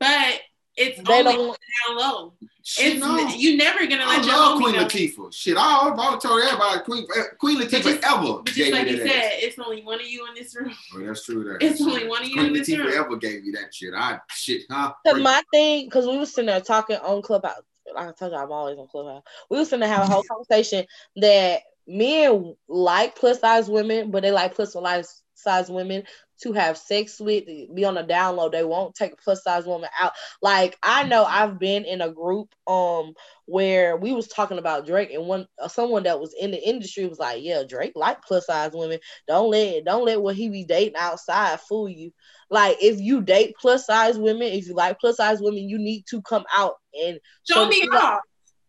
but 0.00 0.40
it's 0.88 1.00
They 1.08 1.14
only 1.20 1.32
don't 1.34 1.58
down 1.88 1.96
low. 1.98 2.32
Shit, 2.64 2.92
It's 2.96 3.00
no. 3.00 3.16
you 3.36 3.56
never 3.56 3.80
gonna 3.86 4.06
let 4.06 4.08
I 4.08 4.16
let 4.18 4.24
your 4.26 4.36
love 4.36 4.60
Queen. 4.60 4.74
Latifah. 4.76 5.32
Shit, 5.34 5.56
I 5.56 5.60
always 5.96 6.22
told 6.22 6.42
everybody 6.42 6.80
Queen 6.84 7.06
uh, 7.16 7.22
Queen 7.38 7.58
Latifah 7.58 7.82
just- 7.82 8.04
ever 8.04 8.32
But 8.34 8.44
just 8.46 8.56
gave 8.56 8.72
like 8.72 8.88
you 8.88 8.96
said, 8.98 9.08
ass. 9.08 9.32
it's 9.38 9.58
only 9.58 9.82
one 9.82 10.00
of 10.00 10.06
you 10.06 10.26
in 10.28 10.34
this 10.34 10.54
room. 10.54 10.72
Oh, 10.94 11.00
that's 11.04 11.24
true. 11.24 11.42
There. 11.44 11.58
It's 11.60 11.80
only 11.80 12.06
one 12.06 12.22
of 12.22 12.28
you 12.28 12.34
Queen 12.34 12.46
in 12.46 12.52
this 12.52 12.68
Latifah 12.68 12.84
room. 12.84 12.94
ever 13.04 13.16
gave 13.16 13.44
me 13.44 13.50
that 13.52 13.74
shit. 13.74 13.94
I 13.94 14.20
shit, 14.30 14.62
huh? 14.70 14.92
Cause 15.06 15.20
my 15.20 15.42
thing, 15.52 15.90
cause 15.90 16.06
we 16.06 16.16
was 16.18 16.32
sitting 16.34 16.46
there 16.46 16.60
talking 16.60 16.96
on 16.96 17.22
Clubhouse. 17.22 17.62
Like 17.94 18.08
I 18.08 18.12
told 18.12 18.32
you, 18.32 18.38
I'm 18.38 18.52
always 18.52 18.78
on 18.78 18.86
Clubhouse. 18.88 19.22
We 19.50 19.58
was 19.58 19.68
sitting 19.68 19.80
there 19.80 19.88
having 19.88 20.08
a 20.10 20.12
whole 20.14 20.22
conversation 20.30 20.86
that 21.16 21.62
men 21.88 22.54
like 22.68 23.16
plus 23.16 23.40
size 23.40 23.68
women, 23.68 24.10
but 24.12 24.22
they 24.22 24.30
like 24.30 24.54
plus 24.54 24.72
size 24.74 25.21
size 25.42 25.68
women 25.68 26.04
to 26.42 26.52
have 26.52 26.76
sex 26.76 27.20
with, 27.20 27.44
be 27.46 27.84
on 27.84 27.96
a 27.96 28.04
download. 28.04 28.52
They 28.52 28.64
won't 28.64 28.94
take 28.94 29.12
a 29.12 29.16
plus 29.16 29.44
size 29.44 29.64
woman 29.64 29.88
out. 29.98 30.12
Like 30.40 30.76
I 30.82 31.04
know 31.04 31.24
I've 31.24 31.58
been 31.58 31.84
in 31.84 32.00
a 32.00 32.10
group 32.10 32.48
um 32.66 33.14
where 33.46 33.96
we 33.96 34.12
was 34.12 34.28
talking 34.28 34.58
about 34.58 34.86
Drake, 34.86 35.12
and 35.12 35.26
one 35.26 35.46
uh, 35.62 35.68
someone 35.68 36.04
that 36.04 36.20
was 36.20 36.34
in 36.38 36.50
the 36.50 36.68
industry 36.68 37.06
was 37.06 37.18
like, 37.18 37.42
"Yeah, 37.42 37.62
Drake 37.68 37.92
like 37.94 38.22
plus 38.22 38.46
size 38.46 38.72
women. 38.72 38.98
Don't 39.28 39.50
let 39.50 39.84
don't 39.84 40.04
let 40.04 40.20
what 40.20 40.36
he 40.36 40.48
be 40.48 40.64
dating 40.64 40.96
outside 40.96 41.60
fool 41.60 41.88
you." 41.88 42.12
Like 42.50 42.78
if 42.80 43.00
you 43.00 43.22
date 43.22 43.54
plus 43.60 43.86
size 43.86 44.18
women, 44.18 44.48
if 44.48 44.66
you 44.66 44.74
like 44.74 44.98
plus 44.98 45.16
size 45.16 45.40
women, 45.40 45.68
you 45.68 45.78
need 45.78 46.04
to 46.10 46.22
come 46.22 46.44
out 46.54 46.74
and 47.02 47.18
Show 47.48 47.68
me 47.68 47.88
off. 47.92 48.20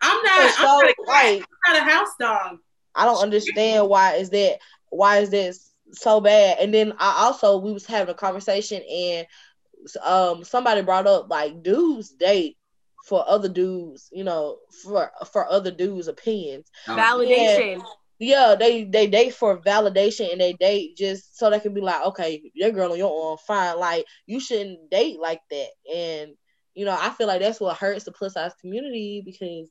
I'm 0.02 0.24
not. 0.24 0.52
So, 0.52 0.68
I'm 0.68 0.68
not 0.68 0.84
a 0.86 1.02
like, 1.08 1.46
I'm 1.68 1.74
not 1.74 1.88
a 1.88 1.92
house 1.92 2.16
dog. 2.20 2.58
I 2.96 3.06
don't 3.06 3.22
understand 3.22 3.90
why 3.90 4.16
is 4.16 4.30
that 4.32 4.60
why 4.90 5.18
is 5.18 5.30
this 5.30 5.73
so 5.94 6.22
bad? 6.22 6.60
And 6.60 6.74
then 6.74 6.94
I 7.00 7.26
also 7.26 7.58
we 7.58 7.74
was 7.74 7.86
having 7.86 8.12
a 8.12 8.18
conversation 8.18 8.82
and 8.82 9.28
um 10.04 10.44
somebody 10.44 10.82
brought 10.82 11.08
up 11.08 11.30
like 11.30 11.62
dudes 11.64 12.10
date 12.10 12.58
for 13.04 13.28
other 13.28 13.50
dudes, 13.50 14.10
you 14.12 14.24
know, 14.24 14.58
for 14.84 15.12
for 15.32 15.50
other 15.52 15.72
dudes' 15.72 16.08
opinions. 16.08 16.70
Validation. 16.88 17.84
Yeah, 18.20 18.56
they 18.58 18.86
they 18.86 19.08
date 19.08 19.34
for 19.34 19.60
validation 19.60 20.32
and 20.32 20.40
they 20.40 20.54
date 20.54 20.96
just 20.96 21.38
so 21.38 21.50
they 21.50 21.60
can 21.60 21.74
be 21.74 21.82
like, 21.82 22.06
okay, 22.08 22.42
your 22.54 22.72
girl 22.72 22.92
on 22.92 22.98
your 22.98 23.30
arm, 23.32 23.38
fine. 23.46 23.78
Like 23.78 24.06
you 24.26 24.40
shouldn't 24.40 24.90
date 24.90 25.20
like 25.20 25.42
that. 25.50 25.70
And 25.94 26.32
you 26.74 26.86
know, 26.86 26.98
I 27.00 27.10
feel 27.10 27.28
like 27.28 27.42
that's 27.42 27.60
what 27.60 27.78
hurts 27.78 28.06
the 28.06 28.12
plus 28.12 28.34
size 28.34 28.54
community 28.62 29.22
because 29.26 29.70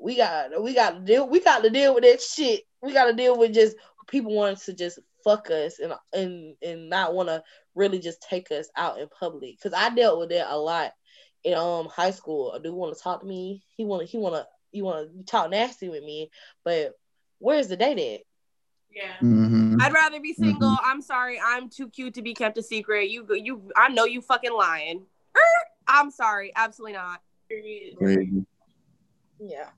we 0.00 0.16
got 0.16 0.62
we 0.62 0.74
got 0.74 0.90
to 0.90 1.00
deal 1.00 1.28
we 1.28 1.40
got 1.40 1.62
to 1.62 1.70
deal 1.70 1.94
with 1.94 2.04
that 2.04 2.20
shit. 2.20 2.62
We 2.82 2.92
got 2.92 3.06
to 3.06 3.14
deal 3.14 3.38
with 3.38 3.54
just 3.54 3.76
people 4.06 4.34
wanting 4.34 4.56
to 4.56 4.74
just 4.74 4.98
fuck 5.24 5.50
us 5.50 5.78
and 5.78 5.92
and 6.12 6.54
and 6.62 6.88
not 6.90 7.14
want 7.14 7.28
to 7.28 7.42
really 7.74 7.98
just 7.98 8.22
take 8.28 8.50
us 8.50 8.68
out 8.76 8.98
in 8.98 9.08
public. 9.08 9.56
Because 9.56 9.72
I 9.72 9.94
dealt 9.94 10.18
with 10.18 10.30
that 10.30 10.50
a 10.50 10.56
lot 10.56 10.92
in 11.44 11.54
um 11.54 11.86
high 11.86 12.10
school. 12.10 12.52
A 12.52 12.60
dude 12.60 12.74
want 12.74 12.96
to 12.96 13.02
talk 13.02 13.20
to 13.20 13.26
me. 13.26 13.62
He 13.76 13.84
want 13.84 14.02
to 14.02 14.08
he 14.08 14.18
want 14.18 14.34
to 14.34 14.46
you 14.72 14.84
want 14.84 15.10
to 15.16 15.24
talk 15.24 15.50
nasty 15.50 15.88
with 15.88 16.04
me, 16.04 16.30
but 16.64 16.92
where's 17.38 17.68
the 17.68 17.76
date 17.76 17.98
at? 17.98 18.20
Yeah. 18.94 19.14
Mhm. 19.22 19.76
I'd 19.80 19.92
rather 19.92 20.20
be 20.20 20.34
single. 20.34 20.76
I'm 20.82 21.00
sorry. 21.02 21.40
I'm 21.42 21.68
too 21.68 21.88
cute 21.88 22.14
to 22.14 22.22
be 22.22 22.34
kept 22.34 22.58
a 22.58 22.62
secret. 22.62 23.10
You 23.10 23.26
you 23.34 23.70
I 23.76 23.88
know 23.88 24.04
you 24.04 24.20
fucking 24.20 24.52
lying. 24.52 25.06
Er, 25.36 25.66
I'm 25.86 26.10
sorry. 26.10 26.52
Absolutely 26.54 26.94
not. 26.94 27.20
Period. 27.48 27.96
Crazy. 27.96 28.44
Yeah. 29.38 29.68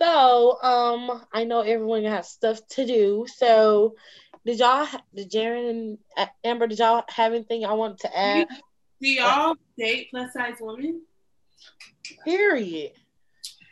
So, 0.00 0.60
um, 0.62 1.24
I 1.32 1.44
know 1.44 1.60
everyone 1.60 2.04
has 2.04 2.28
stuff 2.28 2.66
to 2.70 2.84
do. 2.84 3.26
So, 3.36 3.94
did 4.46 4.58
y'all, 4.58 4.86
did 5.14 5.30
Jaren 5.30 5.70
and 5.70 5.98
uh, 6.16 6.26
Amber, 6.42 6.66
did 6.66 6.78
y'all 6.78 7.04
have 7.08 7.32
anything 7.32 7.62
y'all 7.62 7.78
wanted 7.78 8.00
to 8.00 8.18
add? 8.18 8.48
Do 9.00 9.08
y'all 9.08 9.56
date 9.78 10.08
plus 10.10 10.32
size 10.32 10.56
women? 10.60 11.02
Period. 12.24 12.92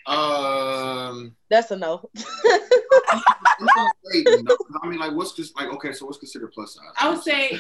Um, 0.07 1.37
That's 1.51 1.70
a 1.70 1.77
no. 1.77 2.09
I 3.75 3.91
mean, 4.85 4.99
like, 4.99 5.12
what's 5.12 5.33
just 5.33 5.55
like, 5.57 5.68
okay, 5.75 5.93
so 5.93 6.07
what's 6.07 6.18
considered 6.18 6.53
plus 6.53 6.75
size? 6.75 6.85
I 6.99 7.11
would 7.11 7.23
say, 7.23 7.59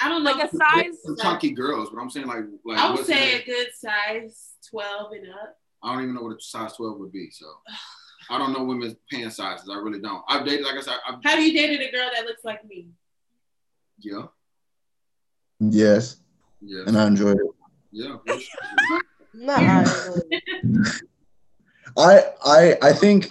I 0.00 0.08
don't 0.08 0.22
know. 0.22 0.32
Like 0.32 0.52
a 0.52 0.56
size. 0.56 1.02
Some 1.04 1.16
chunky 1.16 1.50
girls, 1.50 1.90
but 1.90 2.00
I'm 2.00 2.10
saying 2.10 2.26
like, 2.26 2.44
like 2.64 2.78
I 2.78 2.90
would 2.90 3.06
say 3.06 3.38
that? 3.38 3.42
a 3.42 3.46
good 3.46 3.68
size 3.74 4.52
12 4.70 5.12
and 5.12 5.28
up. 5.30 5.56
I 5.82 5.94
don't 5.94 6.02
even 6.04 6.14
know 6.14 6.22
what 6.22 6.36
a 6.36 6.40
size 6.40 6.74
12 6.74 6.98
would 6.98 7.12
be, 7.12 7.30
so 7.32 7.46
I 8.30 8.38
don't 8.38 8.52
know 8.52 8.64
women's 8.64 8.94
pant 9.10 9.32
sizes. 9.32 9.68
I 9.70 9.76
really 9.76 10.00
don't. 10.00 10.22
I've 10.28 10.44
dated, 10.46 10.64
like 10.64 10.76
I 10.76 10.80
said, 10.80 10.94
I've, 11.08 11.22
Have 11.24 11.40
you 11.40 11.52
dated 11.52 11.80
a 11.80 11.90
girl 11.90 12.08
that 12.14 12.24
looks 12.26 12.44
like 12.44 12.64
me? 12.66 12.88
yeah, 14.00 14.26
Yes, 15.60 16.16
yeah, 16.60 16.82
and 16.86 16.96
I 16.98 17.06
enjoyed 17.06 17.38
it. 17.38 17.46
yeah. 17.92 18.16
Not. 19.34 20.08
I 21.96 22.22
I 22.44 22.76
I 22.82 22.92
think 22.92 23.28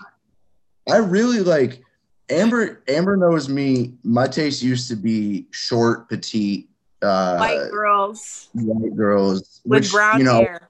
I 0.90 0.98
really 0.98 1.40
like 1.40 1.82
Amber. 2.30 2.84
Amber 2.88 3.18
knows 3.18 3.50
me. 3.50 3.94
My 4.04 4.28
taste 4.28 4.62
used 4.64 4.88
to 4.90 4.96
be 4.96 5.48
short, 5.52 6.10
petite, 6.10 6.70
uh, 7.02 7.38
White 7.38 7.70
girls 7.72 8.50
white 8.54 8.96
girls 8.96 9.62
with 9.66 9.84
which, 9.84 9.92
brown 9.92 10.20
you 10.20 10.26
know, 10.26 10.42
hair. 10.42 10.70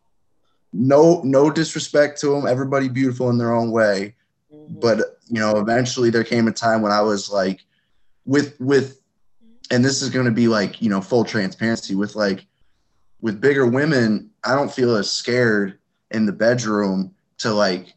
No, 0.73 1.21
no 1.23 1.49
disrespect 1.49 2.19
to 2.21 2.27
them. 2.29 2.47
Everybody 2.47 2.89
beautiful 2.89 3.29
in 3.29 3.37
their 3.37 3.53
own 3.53 3.71
way. 3.71 4.15
Mhm. 4.53 4.79
But 4.81 5.19
you 5.29 5.39
know, 5.39 5.57
eventually 5.57 6.09
there 6.09 6.23
came 6.23 6.47
a 6.47 6.51
time 6.51 6.81
when 6.81 6.91
I 6.91 7.01
was 7.01 7.29
like, 7.29 7.61
with 8.25 8.59
with 8.59 8.99
and 9.71 9.83
this 9.83 10.01
is 10.01 10.09
going 10.09 10.25
to 10.25 10.31
be 10.31 10.47
like 10.47 10.81
you 10.81 10.89
know 10.89 11.01
full 11.01 11.23
transparency 11.23 11.95
with 11.95 12.15
like 12.15 12.45
with 13.21 13.41
bigger 13.41 13.65
women 13.65 14.29
i 14.43 14.55
don't 14.55 14.71
feel 14.71 14.95
as 14.95 15.11
scared 15.11 15.79
in 16.11 16.25
the 16.25 16.31
bedroom 16.31 17.13
to 17.37 17.51
like 17.51 17.93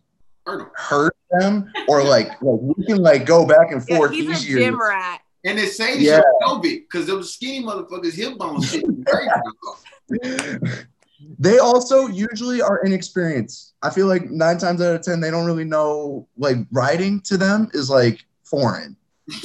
hurt 0.75 1.17
them 1.39 1.71
or 1.89 2.03
like, 2.05 2.29
like 2.41 2.61
we 2.61 2.85
can 2.87 2.99
like 2.99 3.27
go 3.27 3.45
back 3.45 3.73
and 3.73 3.87
forth 3.87 4.13
yeah, 4.13 4.23
he's 4.23 4.45
easier. 4.45 4.59
A 4.59 4.61
gym 4.61 4.81
rat. 4.81 5.21
And 5.45 5.59
it's 5.59 5.77
saying 5.77 6.01
yeah. 6.01 6.23
because 6.63 7.07
those 7.07 7.35
skinny 7.35 7.65
motherfuckers 7.65 8.15
hip 8.15 8.37
bones 8.39 8.77
They 11.39 11.59
also 11.59 12.07
usually 12.09 12.61
are 12.61 12.85
inexperienced. 12.85 13.75
I 13.83 13.91
feel 13.91 14.07
like 14.07 14.31
nine 14.31 14.59
times 14.59 14.81
out 14.81 14.95
of 14.95 15.03
ten, 15.03 15.21
they 15.21 15.31
don't 15.31 15.47
really 15.47 15.65
know 15.65 16.29
like 16.37 16.59
writing 16.71 17.21
to 17.23 17.37
them 17.37 17.71
is 17.73 17.89
like 17.91 18.25
foreign. 18.45 18.97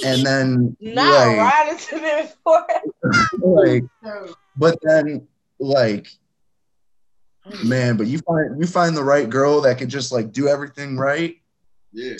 And 0.05 0.25
then 0.25 0.77
not 0.81 1.27
like, 1.27 1.37
writing 1.37 1.77
to 1.77 1.95
them 1.95 2.25
is 2.25 2.35
foreign. 2.43 2.81
like, 3.41 3.83
but 4.57 4.77
then 4.81 5.27
like 5.59 6.07
man, 7.63 7.97
but 7.97 8.07
you 8.07 8.19
find 8.19 8.59
you 8.59 8.67
find 8.67 8.95
the 8.95 9.03
right 9.03 9.29
girl 9.29 9.61
that 9.61 9.77
can 9.77 9.89
just 9.89 10.11
like 10.11 10.31
do 10.31 10.47
everything 10.47 10.97
right. 10.97 11.37
Yeah. 11.93 12.17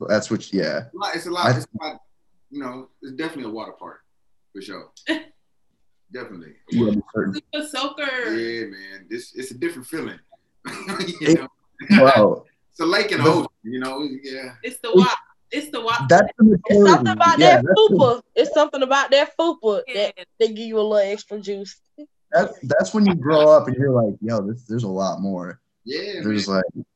That's 0.00 0.30
what 0.30 0.52
yeah. 0.52 0.84
It's 0.86 0.94
a 0.94 0.98
lot, 0.98 1.16
it's 1.16 1.26
a 1.26 1.30
lot, 1.30 1.56
it's 1.56 1.66
a 1.66 1.84
lot 1.84 2.00
you 2.50 2.60
know, 2.60 2.88
it's 3.02 3.12
definitely 3.12 3.50
a 3.50 3.54
water 3.54 3.72
park 3.72 4.00
for 4.52 4.62
sure. 4.62 4.90
definitely. 6.12 6.54
Yeah, 6.70 6.92
Super 7.14 7.66
soaker. 7.68 8.34
Yeah, 8.34 8.66
man. 8.66 9.06
This 9.08 9.34
it's 9.34 9.50
a 9.50 9.58
different 9.58 9.86
feeling. 9.86 10.18
you 11.20 11.34
know? 11.34 11.48
Wow. 11.90 12.44
it's 12.70 12.80
a 12.80 12.86
lake 12.86 13.12
and 13.12 13.22
a 13.22 13.28
ocean, 13.28 13.48
you 13.62 13.80
know. 13.80 14.08
Yeah. 14.22 14.54
It's 14.62 14.78
the 14.78 14.92
walk. 14.94 15.18
It's 15.50 15.70
the 15.70 15.80
walk. 15.80 16.08
That's 16.08 16.28
the 16.38 16.58
it's 16.66 16.90
something 16.90 17.12
about 17.12 17.38
yeah, 17.38 17.62
that 17.62 17.76
fupa. 17.76 18.22
It's 18.34 18.52
something 18.52 18.82
about 18.82 19.10
that 19.10 19.36
fupa 19.36 19.82
yeah. 19.86 20.10
that 20.16 20.26
they 20.38 20.48
give 20.48 20.58
you 20.58 20.78
a 20.78 20.82
little 20.82 20.96
extra 20.96 21.40
juice. 21.40 21.80
That's 22.30 22.58
that's 22.62 22.92
when 22.92 23.06
you 23.06 23.14
grow 23.14 23.48
up 23.48 23.68
and 23.68 23.76
you're 23.76 23.90
like, 23.90 24.14
yo, 24.20 24.40
this, 24.40 24.64
there's 24.64 24.84
a 24.84 24.88
lot 24.88 25.20
more. 25.20 25.60
Yeah. 25.84 26.20
There's 26.22 26.48
man. 26.48 26.62
like 26.76 26.86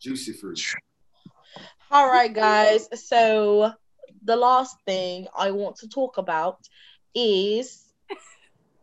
juicy 0.00 0.32
fruit. 0.32 0.60
All 1.90 2.08
right, 2.08 2.32
guys. 2.32 2.88
So 3.06 3.72
the 4.24 4.36
last 4.36 4.76
thing 4.86 5.28
I 5.36 5.52
want 5.52 5.76
to 5.76 5.88
talk 5.88 6.18
about 6.18 6.58
is 7.14 7.83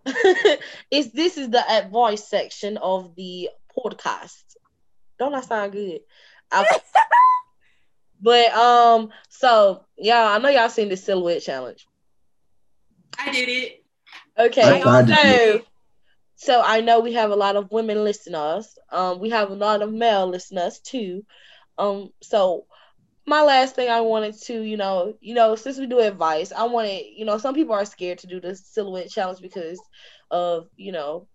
is 0.91 1.11
this 1.11 1.37
is 1.37 1.49
the 1.49 1.69
advice 1.69 2.27
section 2.27 2.77
of 2.77 3.15
the 3.15 3.49
podcast. 3.77 4.43
Don't 5.19 5.31
that 5.31 5.45
sound 5.45 5.71
good? 5.71 6.01
but 8.21 8.51
um, 8.53 9.09
so 9.29 9.85
yeah, 9.97 10.31
I 10.31 10.39
know 10.39 10.49
y'all 10.49 10.69
seen 10.69 10.89
the 10.89 10.97
silhouette 10.97 11.41
challenge. 11.41 11.87
I 13.17 13.31
did 13.31 13.49
it. 13.49 13.83
Okay, 14.37 14.81
I, 14.81 15.05
so 15.05 15.61
so 16.35 16.61
I 16.63 16.81
know 16.81 17.01
we 17.01 17.13
have 17.13 17.29
a 17.29 17.35
lot 17.35 17.55
of 17.55 17.71
women 17.71 18.03
listeners. 18.03 18.77
Um, 18.91 19.19
we 19.19 19.29
have 19.29 19.51
a 19.51 19.55
lot 19.55 19.81
of 19.81 19.93
male 19.93 20.27
listeners 20.27 20.79
too. 20.79 21.23
Um, 21.77 22.11
so 22.21 22.65
my 23.31 23.43
last 23.43 23.75
thing 23.75 23.89
I 23.89 24.01
wanted 24.01 24.35
to, 24.41 24.61
you 24.61 24.75
know, 24.75 25.13
you 25.21 25.33
know, 25.33 25.55
since 25.55 25.77
we 25.77 25.87
do 25.87 25.99
advice, 25.99 26.51
I 26.51 26.65
wanted, 26.65 27.05
you 27.15 27.23
know, 27.23 27.37
some 27.37 27.55
people 27.55 27.73
are 27.73 27.85
scared 27.85 28.17
to 28.19 28.27
do 28.27 28.41
the 28.41 28.57
silhouette 28.57 29.09
challenge 29.09 29.39
because 29.39 29.79
of, 30.29 30.67
you 30.75 30.91
know, 30.91 31.29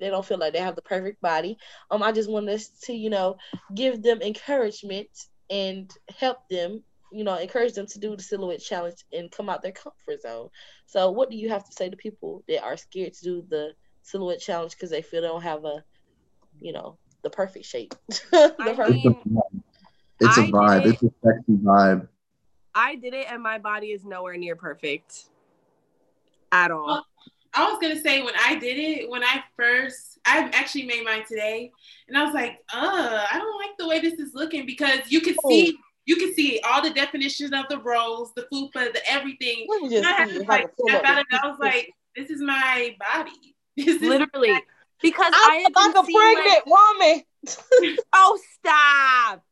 they 0.00 0.10
don't 0.10 0.26
feel 0.26 0.38
like 0.38 0.52
they 0.52 0.58
have 0.58 0.74
the 0.74 0.82
perfect 0.82 1.22
body. 1.22 1.58
Um, 1.92 2.02
I 2.02 2.10
just 2.10 2.28
want 2.28 2.46
wanted 2.46 2.60
to, 2.86 2.92
you 2.92 3.08
know, 3.08 3.36
give 3.72 4.02
them 4.02 4.20
encouragement 4.20 5.10
and 5.48 5.88
help 6.18 6.38
them, 6.50 6.82
you 7.12 7.22
know, 7.22 7.36
encourage 7.36 7.74
them 7.74 7.86
to 7.86 8.00
do 8.00 8.16
the 8.16 8.22
silhouette 8.22 8.60
challenge 8.60 9.04
and 9.12 9.30
come 9.30 9.48
out 9.48 9.62
their 9.62 9.70
comfort 9.70 10.22
zone. 10.22 10.48
So, 10.86 11.12
what 11.12 11.30
do 11.30 11.36
you 11.36 11.50
have 11.50 11.64
to 11.64 11.72
say 11.72 11.88
to 11.88 11.96
people 11.96 12.42
that 12.48 12.64
are 12.64 12.76
scared 12.76 13.12
to 13.14 13.22
do 13.22 13.44
the 13.48 13.74
silhouette 14.02 14.40
challenge 14.40 14.72
because 14.72 14.90
they 14.90 15.02
feel 15.02 15.22
they 15.22 15.28
don't 15.28 15.42
have 15.42 15.64
a, 15.64 15.84
you 16.60 16.72
know, 16.72 16.98
the 17.22 17.30
perfect 17.30 17.66
shape? 17.66 17.94
the 18.08 18.54
perfect- 18.58 19.04
mean, 19.04 19.14
it's 20.24 20.38
a 20.38 20.42
vibe. 20.42 20.86
It, 20.86 20.94
it's 20.94 21.02
a 21.02 21.10
sexy 21.24 21.62
vibe. 21.62 22.08
I 22.74 22.96
did 22.96 23.14
it, 23.14 23.26
and 23.30 23.42
my 23.42 23.58
body 23.58 23.88
is 23.88 24.04
nowhere 24.04 24.36
near 24.36 24.56
perfect 24.56 25.24
at 26.50 26.70
all. 26.70 26.86
Well, 26.86 27.06
I 27.54 27.70
was 27.70 27.78
gonna 27.80 28.00
say 28.00 28.22
when 28.22 28.34
I 28.38 28.54
did 28.54 28.78
it, 28.78 29.10
when 29.10 29.22
I 29.22 29.42
first, 29.56 30.18
I 30.24 30.50
actually 30.54 30.84
made 30.84 31.04
mine 31.04 31.24
today, 31.28 31.70
and 32.08 32.16
I 32.16 32.24
was 32.24 32.34
like, 32.34 32.58
uh, 32.72 33.26
I 33.30 33.38
don't 33.38 33.58
like 33.58 33.76
the 33.78 33.88
way 33.88 34.00
this 34.00 34.18
is 34.18 34.34
looking 34.34 34.64
because 34.64 35.00
you 35.08 35.20
can 35.20 35.36
oh. 35.44 35.50
see, 35.50 35.76
you 36.06 36.16
can 36.16 36.32
see 36.34 36.60
all 36.64 36.82
the 36.82 36.90
definitions 36.90 37.52
of 37.52 37.66
the 37.68 37.78
roles, 37.78 38.32
the 38.34 38.46
fupa, 38.52 38.92
the 38.92 39.00
everything. 39.06 39.66
And 39.82 40.06
I 40.06 40.12
have 40.12 40.30
to 40.30 40.42
like 40.44 40.70
step 40.86 41.04
out 41.04 41.18
of 41.18 41.26
it. 41.30 41.40
I 41.42 41.46
was 41.46 41.58
like, 41.60 41.92
this 42.16 42.30
is 42.30 42.40
my 42.40 42.96
body. 42.98 43.32
This 43.74 44.02
Literally, 44.02 44.52
because 45.00 45.32
I, 45.34 45.64
I 45.74 45.80
am 45.80 45.94
like 45.94 45.96
a 45.96 46.12
pregnant 46.12 46.66
like, 46.66 46.66
woman. 46.66 47.22
oh, 48.12 48.38
stop. 48.58 49.44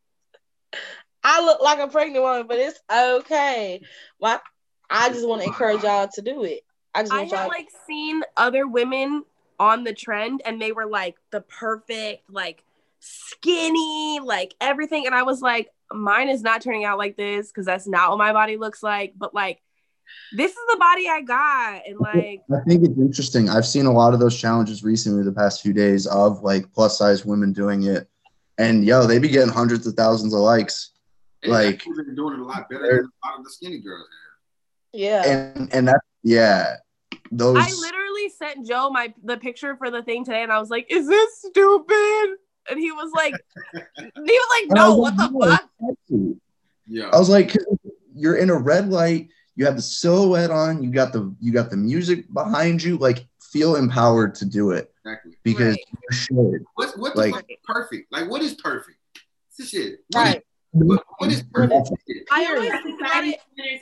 I 1.22 1.44
look 1.44 1.60
like 1.60 1.78
a 1.78 1.88
pregnant 1.88 2.22
woman, 2.22 2.46
but 2.46 2.58
it's 2.58 2.80
okay. 2.92 3.82
Well, 4.18 4.40
I 4.88 5.10
just 5.10 5.26
want 5.26 5.42
to 5.42 5.48
encourage 5.48 5.82
y'all 5.82 6.08
to 6.14 6.22
do 6.22 6.44
it. 6.44 6.62
I 6.94 7.02
just 7.02 7.12
want 7.12 7.32
I 7.32 7.36
have 7.36 7.48
like 7.48 7.68
seen 7.86 8.22
other 8.36 8.66
women 8.66 9.24
on 9.58 9.84
the 9.84 9.92
trend, 9.92 10.42
and 10.44 10.60
they 10.60 10.72
were 10.72 10.86
like 10.86 11.16
the 11.30 11.42
perfect, 11.42 12.30
like 12.30 12.64
skinny, 13.00 14.20
like 14.22 14.54
everything, 14.60 15.06
and 15.06 15.14
I 15.14 15.22
was 15.22 15.42
like, 15.42 15.70
mine 15.92 16.28
is 16.28 16.42
not 16.42 16.62
turning 16.62 16.84
out 16.84 16.98
like 16.98 17.16
this 17.16 17.48
because 17.48 17.66
that's 17.66 17.86
not 17.86 18.10
what 18.10 18.18
my 18.18 18.32
body 18.32 18.56
looks 18.56 18.82
like. 18.82 19.14
But 19.16 19.34
like, 19.34 19.60
this 20.32 20.50
is 20.50 20.58
the 20.70 20.78
body 20.78 21.08
I 21.08 21.20
got, 21.20 21.82
and 21.86 22.00
like, 22.00 22.42
I 22.52 22.60
think 22.66 22.84
it's 22.84 22.98
interesting. 22.98 23.48
I've 23.48 23.66
seen 23.66 23.86
a 23.86 23.92
lot 23.92 24.14
of 24.14 24.20
those 24.20 24.36
challenges 24.36 24.82
recently, 24.82 25.22
the 25.22 25.32
past 25.32 25.62
few 25.62 25.72
days, 25.72 26.06
of 26.06 26.42
like 26.42 26.72
plus 26.72 26.98
size 26.98 27.24
women 27.24 27.52
doing 27.52 27.84
it 27.84 28.08
and 28.60 28.84
yo, 28.84 29.06
they 29.06 29.18
be 29.18 29.28
getting 29.28 29.48
hundreds 29.48 29.86
of 29.86 29.94
thousands 29.94 30.34
of 30.34 30.40
likes. 30.40 30.90
And 31.42 31.52
like 31.52 31.82
they're 31.96 32.14
doing 32.14 32.34
it 32.34 32.40
a 32.40 32.44
lot 32.44 32.68
better 32.68 32.86
than 32.86 33.10
a 33.24 33.26
lot 33.26 33.38
of 33.38 33.44
the 33.44 33.50
skinny 33.50 33.78
girls 33.78 34.06
have. 34.92 35.00
Yeah. 35.00 35.26
And 35.26 35.72
and 35.72 35.88
that 35.88 36.00
yeah. 36.22 36.76
Those 37.32 37.56
I 37.58 37.70
literally 37.80 38.28
sent 38.28 38.66
Joe 38.66 38.90
my 38.90 39.14
the 39.24 39.38
picture 39.38 39.76
for 39.76 39.90
the 39.90 40.02
thing 40.02 40.24
today 40.24 40.42
and 40.42 40.52
I 40.52 40.58
was 40.58 40.68
like, 40.68 40.86
is 40.90 41.08
this 41.08 41.38
stupid? 41.38 42.36
And 42.68 42.78
he 42.78 42.92
was 42.92 43.10
like 43.14 43.34
he 43.74 44.10
was 44.14 44.62
like, 44.68 44.76
no, 44.76 44.96
what 44.96 45.16
the 45.16 45.30
fuck? 45.40 46.38
Yeah. 46.86 47.08
I 47.12 47.18
was 47.18 47.30
like, 47.30 47.56
you're 48.14 48.36
in 48.36 48.50
a 48.50 48.56
red 48.56 48.90
light, 48.90 49.30
you 49.56 49.64
have 49.64 49.76
the 49.76 49.82
silhouette 49.82 50.50
on, 50.50 50.82
you 50.82 50.90
got 50.90 51.14
the 51.14 51.34
you 51.40 51.52
got 51.52 51.70
the 51.70 51.78
music 51.78 52.30
behind 52.30 52.82
you, 52.82 52.98
like 52.98 53.26
feel 53.50 53.76
empowered 53.76 54.34
to 54.36 54.44
do 54.44 54.70
it. 54.70 54.92
Exactly. 55.04 55.36
Because 55.42 55.76
right. 55.76 55.84
you 55.90 56.16
should. 56.16 56.64
What's 56.74 56.96
what 56.96 57.16
like, 57.16 57.34
perfect? 57.64 58.12
Like 58.12 58.30
what 58.30 58.42
is 58.42 58.54
perfect? 58.54 58.98
It's 59.58 59.68
shit. 59.68 60.00
Right. 60.14 60.42
What, 60.72 61.04
what 61.18 61.32
is 61.32 61.42
perfect? 61.42 61.90
I 62.30 62.46
always 62.46 62.70
society 62.70 63.36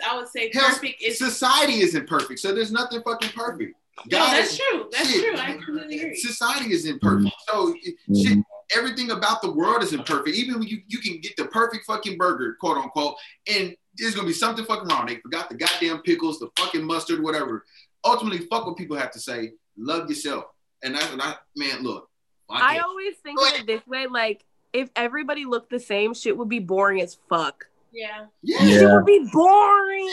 I 0.08 0.16
would 0.16 0.28
say 0.28 0.50
perfect 0.50 1.02
is 1.02 1.18
society 1.18 1.80
isn't 1.80 2.08
perfect, 2.08 2.40
so 2.40 2.54
there's 2.54 2.72
nothing 2.72 3.02
fucking 3.02 3.30
perfect. 3.30 3.74
God, 4.08 4.32
no, 4.32 4.38
that's 4.38 4.56
true. 4.56 4.88
That's 4.90 5.10
shit. 5.10 5.34
true. 5.34 5.38
I 5.38 5.52
completely 5.52 6.00
agree. 6.00 6.16
Society 6.16 6.72
isn't 6.72 7.02
perfect, 7.02 7.34
so 7.48 7.74
mm-hmm. 7.74 8.14
shit, 8.14 8.38
everything 8.74 9.10
about 9.10 9.42
the 9.42 9.52
world 9.52 9.82
isn't 9.82 10.06
perfect. 10.06 10.36
Even 10.36 10.60
when 10.60 10.68
you, 10.68 10.78
you 10.86 10.98
can 10.98 11.20
get 11.20 11.36
the 11.36 11.46
perfect 11.46 11.84
fucking 11.84 12.16
burger, 12.16 12.56
quote 12.60 12.78
unquote, 12.78 13.16
and 13.52 13.74
there's 13.96 14.14
gonna 14.14 14.26
be 14.26 14.32
something 14.32 14.64
fucking 14.64 14.88
wrong. 14.88 15.06
They 15.06 15.16
forgot 15.16 15.50
the 15.50 15.56
goddamn 15.56 15.98
pickles, 15.98 16.38
the 16.38 16.48
fucking 16.58 16.84
mustard, 16.84 17.22
whatever. 17.22 17.64
Ultimately, 18.04 18.46
fuck 18.46 18.66
what 18.66 18.76
people 18.76 18.96
have 18.96 19.10
to 19.10 19.20
say. 19.20 19.52
Love 19.78 20.08
yourself. 20.08 20.44
And 20.82 20.94
that's 20.94 21.10
what 21.10 21.22
I 21.22 21.34
man, 21.56 21.82
look. 21.82 22.08
I, 22.50 22.76
I 22.76 22.78
always 22.80 23.16
think 23.16 23.40
of 23.40 23.60
it 23.60 23.66
this 23.66 23.86
way: 23.86 24.06
like 24.06 24.44
if 24.72 24.90
everybody 24.96 25.44
looked 25.44 25.70
the 25.70 25.80
same, 25.80 26.14
shit 26.14 26.36
would 26.36 26.48
be 26.48 26.58
boring 26.58 27.00
as 27.00 27.18
fuck. 27.28 27.66
Yeah. 27.92 28.26
Yeah. 28.42 28.58
It 28.62 28.94
would 28.94 29.06
be 29.06 29.28
boring. 29.32 30.08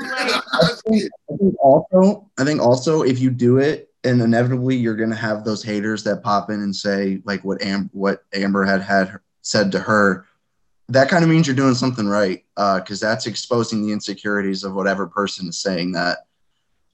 like, 0.00 0.42
I, 0.52 0.70
think, 0.86 1.10
I 1.32 1.36
think 1.36 1.54
also, 1.60 2.30
I 2.38 2.44
think 2.44 2.60
also 2.60 3.02
if 3.02 3.18
you 3.18 3.30
do 3.30 3.58
it, 3.58 3.90
and 4.04 4.20
inevitably 4.20 4.76
you're 4.76 4.96
gonna 4.96 5.14
have 5.14 5.44
those 5.44 5.62
haters 5.62 6.04
that 6.04 6.22
pop 6.22 6.50
in 6.50 6.60
and 6.60 6.74
say 6.74 7.22
like 7.24 7.42
what 7.44 7.62
Am 7.62 7.90
what 7.92 8.24
Amber 8.34 8.64
had 8.64 8.82
had 8.82 9.18
said 9.42 9.72
to 9.72 9.78
her. 9.78 10.26
That 10.90 11.08
kind 11.08 11.24
of 11.24 11.30
means 11.30 11.46
you're 11.46 11.56
doing 11.56 11.74
something 11.74 12.06
right, 12.06 12.44
because 12.54 13.02
uh, 13.02 13.08
that's 13.08 13.26
exposing 13.26 13.82
the 13.82 13.92
insecurities 13.92 14.64
of 14.64 14.74
whatever 14.74 15.06
person 15.06 15.48
is 15.48 15.58
saying 15.58 15.92
that 15.92 16.26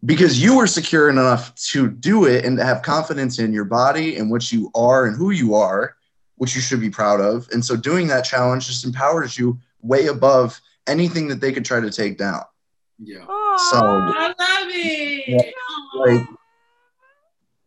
because 0.05 0.43
you 0.43 0.57
were 0.57 0.67
secure 0.67 1.11
enough 1.11 1.55
to 1.55 1.91
do 1.91 2.25
it 2.25 2.45
and 2.45 2.57
to 2.59 2.65
have 2.65 2.83
confidence 2.83 3.39
in 3.39 3.53
your 3.53 3.65
body 3.65 4.17
and 4.17 4.31
what 4.31 4.51
you 4.51 4.71
are 4.75 5.07
and 5.07 5.17
who 5.17 5.31
you 5.31 5.55
are, 5.55 5.97
which 6.37 6.55
you 6.55 6.61
should 6.61 6.81
be 6.81 6.91
proud 6.91 7.21
of. 7.21 7.49
And 7.53 7.65
so 7.65 7.77
doing 7.77 8.07
that 8.09 8.25
challenge 8.25 8.67
just 8.67 8.85
empowers 8.85 9.39
you 9.39 9.59
way 9.83 10.07
above 10.07 10.61
anything 10.87 11.29
that 11.29 11.41
they 11.41 11.53
could 11.53 11.65
try 11.65 11.81
to 11.81 11.91
take 11.91 12.17
down. 12.17 12.43
Yeah. 12.99 13.25
so 13.71 13.79
I 13.79 14.27
love 14.27 14.69
it. 14.71 15.55
Like, 15.95 16.27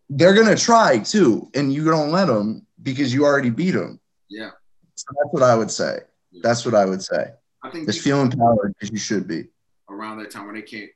they're 0.10 0.34
gonna 0.34 0.56
try 0.56 1.00
too, 1.00 1.50
and 1.56 1.74
you 1.74 1.86
don't 1.86 2.12
let 2.12 2.26
them 2.26 2.68
because 2.82 3.14
you 3.14 3.26
already 3.26 3.50
beat 3.50 3.72
them. 3.72 4.00
Yeah. 4.30 4.52
So 4.96 5.06
that's 5.18 5.34
what 5.34 5.44
I 5.44 5.56
would 5.56 5.72
say. 5.72 6.00
Yeah. 6.32 6.42
That's 6.44 6.66
what 6.66 6.76
I 6.76 6.86
would 6.86 7.02
say. 7.02 7.32
I 7.64 7.70
think 7.72 7.88
just 7.88 8.02
feel 8.02 8.22
empowered 8.22 8.74
because 8.74 8.92
you 8.92 8.98
should 8.98 9.28
be. 9.28 9.46
Around 9.90 10.20
that 10.20 10.30
time 10.30 10.46
when 10.46 10.56
they 10.56 10.62
can't 10.62 10.92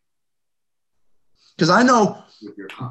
Because 1.58 1.70
I 1.72 1.82
know 1.82 2.24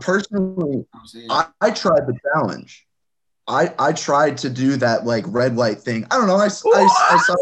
personally, 0.00 0.84
I, 1.30 1.46
I 1.60 1.70
tried 1.70 2.06
the 2.06 2.18
challenge. 2.34 2.86
I 3.46 3.72
I 3.78 3.92
tried 3.92 4.38
to 4.38 4.50
do 4.50 4.76
that 4.76 5.06
like 5.06 5.24
red 5.28 5.56
light 5.56 5.78
thing. 5.78 6.04
I 6.10 6.16
don't 6.16 6.26
know. 6.26 6.36
I, 6.36 6.46
I, 6.46 6.48
I 6.48 7.18
saw, 7.24 7.36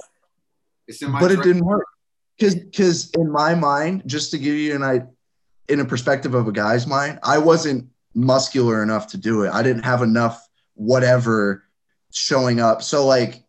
but 1.18 1.32
it 1.32 1.42
didn't 1.42 1.64
work. 1.64 1.86
Because 2.36 2.56
because 2.56 3.10
in 3.12 3.30
my 3.30 3.54
mind, 3.54 4.02
just 4.06 4.30
to 4.32 4.38
give 4.38 4.54
you 4.54 4.74
an 4.74 4.82
I, 4.82 5.02
in 5.68 5.80
a 5.80 5.84
perspective 5.84 6.34
of 6.34 6.46
a 6.46 6.52
guy's 6.52 6.86
mind, 6.86 7.20
I 7.22 7.38
wasn't 7.38 7.88
muscular 8.14 8.82
enough 8.82 9.06
to 9.08 9.16
do 9.16 9.42
it. 9.44 9.52
I 9.52 9.62
didn't 9.62 9.84
have 9.84 10.02
enough 10.02 10.46
whatever 10.74 11.64
showing 12.12 12.60
up. 12.60 12.82
So 12.82 13.06
like 13.06 13.44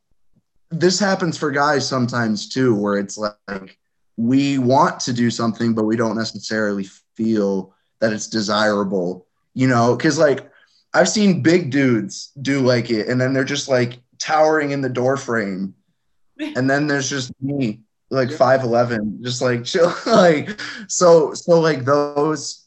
this 0.70 1.00
happens 1.00 1.38
for 1.38 1.52
guys 1.52 1.88
sometimes 1.88 2.48
too, 2.48 2.74
where 2.76 2.98
it's 2.98 3.18
like 3.18 3.78
we 4.18 4.60
want 4.60 5.00
to 5.02 5.14
do 5.14 5.30
something, 5.30 5.74
but 5.74 5.84
we 5.84 5.98
don't 5.98 6.16
necessarily 6.16 6.88
feel 7.16 7.74
that 8.00 8.14
it's 8.14 8.28
desirable, 8.28 9.26
you 9.54 9.68
know, 9.68 9.96
because 9.96 10.18
like 10.18 10.50
I've 10.94 11.10
seen 11.10 11.42
big 11.42 11.72
dudes 11.72 12.32
do 12.42 12.62
like 12.62 12.90
it, 12.90 13.08
and 13.08 13.20
then 13.20 13.34
they're 13.34 13.44
just 13.44 13.68
like 13.68 14.00
towering 14.20 14.72
in 14.72 14.82
the 14.82 14.90
door 14.90 15.18
frame, 15.18 15.76
and 16.40 16.70
then 16.70 16.88
there's 16.88 17.10
just 17.10 17.32
me, 17.42 17.82
like 18.10 18.32
five 18.32 18.64
eleven, 18.64 19.20
just 19.24 19.42
like 19.42 19.64
chill, 19.66 19.94
like 20.06 20.60
so 20.88 21.34
so 21.34 21.60
like 21.60 21.86
those 21.86 22.66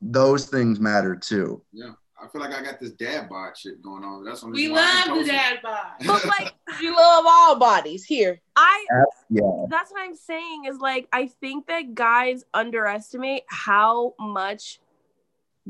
those 0.00 0.46
things 0.46 0.80
matter 0.80 1.16
too. 1.16 1.62
Yeah. 1.72 1.92
I 2.24 2.28
feel 2.28 2.40
like 2.40 2.54
I 2.54 2.62
got 2.62 2.80
this 2.80 2.92
dad 2.92 3.28
bod 3.28 3.56
shit 3.56 3.82
going 3.82 4.02
on. 4.02 4.24
That's 4.24 4.42
what 4.42 4.52
we 4.52 4.68
love 4.68 5.18
the 5.18 5.24
dad 5.24 5.60
bod. 5.62 5.92
But 6.06 6.24
like 6.24 6.54
we 6.80 6.88
love 6.88 7.24
all 7.28 7.56
bodies 7.56 8.04
here. 8.04 8.40
I 8.56 8.86
yeah. 9.28 9.66
That's 9.68 9.90
what 9.90 10.00
I'm 10.00 10.16
saying 10.16 10.64
is 10.64 10.78
like 10.78 11.06
I 11.12 11.26
think 11.26 11.66
that 11.66 11.94
guys 11.94 12.44
underestimate 12.54 13.42
how 13.48 14.14
much 14.18 14.80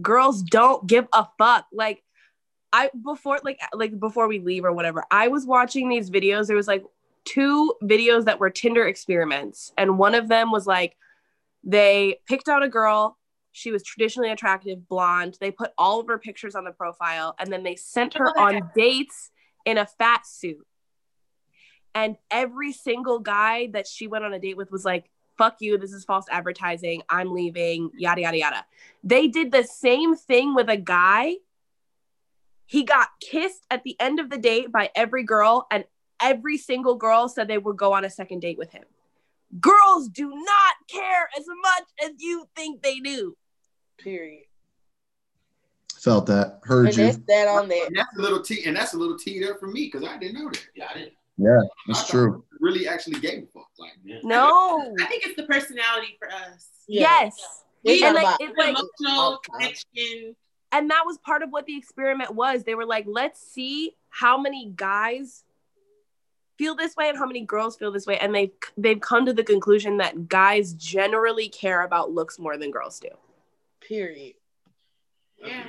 girls 0.00 0.42
don't 0.42 0.86
give 0.86 1.08
a 1.12 1.26
fuck. 1.38 1.66
Like 1.72 2.04
I 2.72 2.90
before 3.02 3.40
like 3.42 3.60
like 3.72 3.98
before 3.98 4.28
we 4.28 4.38
leave 4.38 4.64
or 4.64 4.72
whatever, 4.72 5.04
I 5.10 5.28
was 5.28 5.46
watching 5.46 5.88
these 5.88 6.08
videos. 6.08 6.46
There 6.46 6.56
was 6.56 6.68
like 6.68 6.84
two 7.24 7.74
videos 7.82 8.26
that 8.26 8.38
were 8.38 8.50
Tinder 8.50 8.86
experiments, 8.86 9.72
and 9.76 9.98
one 9.98 10.14
of 10.14 10.28
them 10.28 10.52
was 10.52 10.68
like 10.68 10.96
they 11.64 12.20
picked 12.28 12.48
out 12.48 12.62
a 12.62 12.68
girl. 12.68 13.18
She 13.56 13.70
was 13.70 13.84
traditionally 13.84 14.32
attractive, 14.32 14.88
blonde. 14.88 15.38
They 15.40 15.52
put 15.52 15.70
all 15.78 16.00
of 16.00 16.08
her 16.08 16.18
pictures 16.18 16.56
on 16.56 16.64
the 16.64 16.72
profile, 16.72 17.36
and 17.38 17.52
then 17.52 17.62
they 17.62 17.76
sent 17.76 18.14
her 18.14 18.36
on 18.36 18.68
dates 18.74 19.30
in 19.64 19.78
a 19.78 19.86
fat 19.86 20.26
suit. 20.26 20.66
And 21.94 22.16
every 22.32 22.72
single 22.72 23.20
guy 23.20 23.68
that 23.68 23.86
she 23.86 24.08
went 24.08 24.24
on 24.24 24.34
a 24.34 24.40
date 24.40 24.56
with 24.56 24.72
was 24.72 24.84
like, 24.84 25.08
fuck 25.38 25.58
you, 25.60 25.78
this 25.78 25.92
is 25.92 26.04
false 26.04 26.26
advertising, 26.32 27.02
I'm 27.08 27.32
leaving, 27.32 27.90
yada, 27.96 28.22
yada, 28.22 28.38
yada. 28.38 28.66
They 29.04 29.28
did 29.28 29.52
the 29.52 29.62
same 29.62 30.16
thing 30.16 30.56
with 30.56 30.68
a 30.68 30.76
guy. 30.76 31.36
He 32.66 32.82
got 32.82 33.10
kissed 33.20 33.64
at 33.70 33.84
the 33.84 33.94
end 34.00 34.18
of 34.18 34.30
the 34.30 34.38
date 34.38 34.72
by 34.72 34.90
every 34.96 35.22
girl, 35.22 35.68
and 35.70 35.84
every 36.20 36.58
single 36.58 36.96
girl 36.96 37.28
said 37.28 37.46
they 37.46 37.58
would 37.58 37.76
go 37.76 37.92
on 37.92 38.04
a 38.04 38.10
second 38.10 38.40
date 38.40 38.58
with 38.58 38.72
him. 38.72 38.84
Girls 39.60 40.08
do 40.08 40.28
not 40.28 40.74
care 40.88 41.28
as 41.38 41.44
much 41.46 41.84
as 42.04 42.10
you 42.18 42.48
think 42.56 42.82
they 42.82 42.98
do. 42.98 43.36
Period. 43.98 44.44
Felt 46.00 46.26
that. 46.26 46.60
Heard 46.64 46.88
and 46.88 46.96
you. 46.96 47.04
That's 47.04 47.18
that 47.28 47.48
on 47.48 47.68
there. 47.68 47.86
And 47.86 47.96
that's 47.96 48.16
a 48.18 48.20
little 48.20 48.42
tea, 48.42 48.64
and 48.66 48.76
that's 48.76 48.92
a 48.94 48.98
little 48.98 49.18
tea 49.18 49.40
there 49.40 49.54
for 49.54 49.68
me 49.68 49.90
because 49.90 50.06
I 50.06 50.18
didn't 50.18 50.42
know 50.42 50.50
that. 50.50 50.66
Yeah, 50.74 50.88
I 50.90 50.98
didn't. 50.98 51.12
Yeah, 51.36 51.60
that's 51.88 52.08
true. 52.08 52.44
Really, 52.60 52.86
actually 52.86 53.18
gave 53.20 53.42
a 53.42 53.46
fuck. 53.46 53.68
Like, 53.78 53.92
yeah. 54.04 54.18
no, 54.22 54.94
I 55.00 55.06
think 55.06 55.26
it's 55.26 55.36
the 55.36 55.46
personality 55.46 56.16
for 56.18 56.28
us. 56.28 56.68
Yes, 56.86 57.34
we 57.84 58.04
and 58.04 58.14
like, 58.14 58.36
it's 58.40 58.56
like 58.56 58.76
emotional 58.76 59.38
connection. 59.38 60.36
And 60.72 60.90
that 60.90 61.04
was 61.06 61.18
part 61.18 61.42
of 61.42 61.50
what 61.50 61.66
the 61.66 61.76
experiment 61.76 62.34
was. 62.34 62.64
They 62.64 62.74
were 62.74 62.86
like, 62.86 63.04
let's 63.08 63.40
see 63.40 63.96
how 64.10 64.36
many 64.36 64.72
guys 64.74 65.44
feel 66.58 66.74
this 66.74 66.96
way 66.96 67.08
and 67.08 67.18
how 67.18 67.26
many 67.26 67.44
girls 67.44 67.76
feel 67.76 67.92
this 67.92 68.06
way. 68.06 68.18
And 68.18 68.34
they've 68.34 68.52
they've 68.76 69.00
come 69.00 69.26
to 69.26 69.32
the 69.32 69.44
conclusion 69.44 69.98
that 69.98 70.28
guys 70.28 70.72
generally 70.74 71.48
care 71.48 71.82
about 71.82 72.12
looks 72.12 72.38
more 72.38 72.56
than 72.56 72.70
girls 72.70 73.00
do. 73.00 73.08
Period. 73.88 74.34
Yeah. 75.38 75.64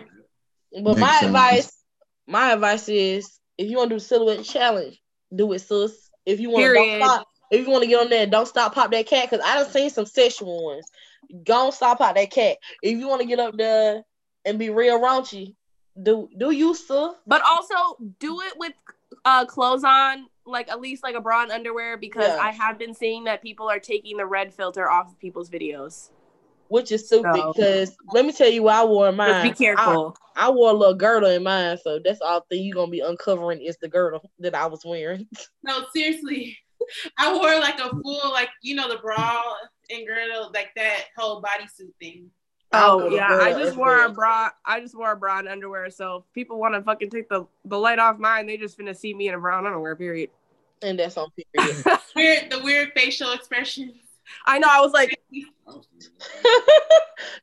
But 0.71 0.83
Makes 0.83 0.99
my 0.99 1.11
sense. 1.11 1.25
advice, 1.25 1.83
my 2.27 2.51
advice 2.51 2.89
is 2.89 3.39
if 3.57 3.69
you 3.69 3.77
want 3.77 3.89
to 3.89 3.95
do 3.95 3.99
the 3.99 4.05
silhouette 4.05 4.43
challenge, 4.43 5.01
do 5.33 5.51
it, 5.53 5.59
sis. 5.59 6.09
If 6.25 6.39
you 6.39 6.49
want 6.49 6.75
to 6.75 6.97
stop, 6.97 7.27
if 7.51 7.65
you 7.65 7.71
want 7.71 7.83
to 7.83 7.89
get 7.89 8.01
on 8.01 8.09
there, 8.09 8.25
don't 8.25 8.47
stop 8.47 8.73
pop 8.73 8.91
that 8.91 9.07
cat 9.07 9.29
because 9.29 9.45
I 9.45 9.55
done 9.55 9.69
seen 9.69 9.89
some 9.89 10.05
sexual 10.05 10.65
ones. 10.65 10.85
Don't 11.43 11.73
stop 11.73 11.99
pop 11.99 12.15
that 12.15 12.31
cat. 12.31 12.57
If 12.81 12.97
you 12.97 13.07
want 13.07 13.21
to 13.21 13.27
get 13.27 13.39
up 13.39 13.55
there 13.57 14.03
and 14.43 14.59
be 14.59 14.69
real 14.69 14.99
raunchy, 14.99 15.55
do 16.01 16.29
do 16.37 16.51
you, 16.51 16.75
sir? 16.75 17.15
But 17.27 17.41
also 17.41 17.97
do 18.19 18.41
it 18.41 18.53
with 18.57 18.73
uh 19.23 19.45
clothes 19.45 19.83
on, 19.83 20.27
like 20.45 20.69
at 20.69 20.81
least 20.81 21.03
like 21.03 21.15
a 21.15 21.21
bra 21.21 21.43
and 21.43 21.51
underwear, 21.51 21.97
because 21.97 22.27
yeah. 22.27 22.37
I 22.41 22.51
have 22.51 22.77
been 22.77 22.93
seeing 22.93 23.25
that 23.25 23.41
people 23.41 23.69
are 23.69 23.79
taking 23.79 24.17
the 24.17 24.25
red 24.25 24.53
filter 24.53 24.89
off 24.89 25.11
of 25.11 25.19
people's 25.19 25.49
videos 25.49 26.09
which 26.67 26.91
is 26.91 27.05
stupid 27.05 27.53
because 27.55 27.95
let 28.13 28.25
me 28.25 28.31
tell 28.31 28.49
you 28.49 28.63
what 28.63 28.75
I 28.75 28.83
wore 28.83 29.09
in 29.09 29.15
mine. 29.15 29.49
be 29.49 29.55
careful. 29.55 30.17
I, 30.35 30.47
I, 30.47 30.49
wore 30.49 30.71
a 30.71 30.73
little 30.73 30.95
girdle 30.95 31.29
in 31.29 31.43
mine, 31.43 31.77
so 31.83 31.99
that's 32.03 32.21
all 32.21 32.45
thing 32.49 32.63
you're 32.63 32.75
gonna 32.75 32.91
be 32.91 33.01
uncovering 33.01 33.61
is 33.61 33.77
the 33.77 33.87
girdle 33.87 34.29
that 34.39 34.55
I 34.55 34.65
was 34.67 34.83
wearing. 34.85 35.27
No, 35.63 35.85
seriously. 35.95 36.57
I 37.17 37.33
wore 37.33 37.59
like 37.59 37.79
a 37.79 37.89
full, 37.89 38.31
like 38.31 38.49
you 38.61 38.75
know, 38.75 38.89
the 38.89 38.97
bra 38.97 39.41
and 39.89 40.05
girdle, 40.05 40.51
like 40.53 40.69
that 40.75 41.05
whole 41.17 41.41
bodysuit 41.41 41.93
thing. 41.99 42.29
Oh 42.71 43.09
yeah, 43.09 43.39
I 43.41 43.51
just 43.53 43.77
wore 43.77 44.05
a 44.05 44.09
bra. 44.09 44.49
I 44.65 44.79
just 44.79 44.95
wore 44.95 45.11
a 45.11 45.15
bra 45.15 45.39
and 45.39 45.47
underwear. 45.47 45.89
So 45.89 46.25
people 46.33 46.59
want 46.59 46.73
to 46.75 46.81
fucking 46.81 47.09
take 47.09 47.29
the 47.29 47.45
the 47.65 47.77
light 47.77 47.99
off 47.99 48.17
mine. 48.17 48.47
They 48.47 48.57
just 48.57 48.77
finna 48.77 48.95
see 48.95 49.13
me 49.13 49.27
in 49.27 49.35
a 49.35 49.39
brown 49.39 49.65
underwear. 49.65 49.95
Period. 49.95 50.29
And 50.81 50.99
that's 50.99 51.17
on 51.17 51.29
period. 51.55 51.83
weird, 52.15 52.51
the 52.51 52.61
weird 52.63 52.91
facial 52.95 53.31
expressions. 53.31 53.93
I 54.45 54.60
know. 54.60 54.68
I 54.69 54.81
was 54.81 54.91
like, 54.91 55.18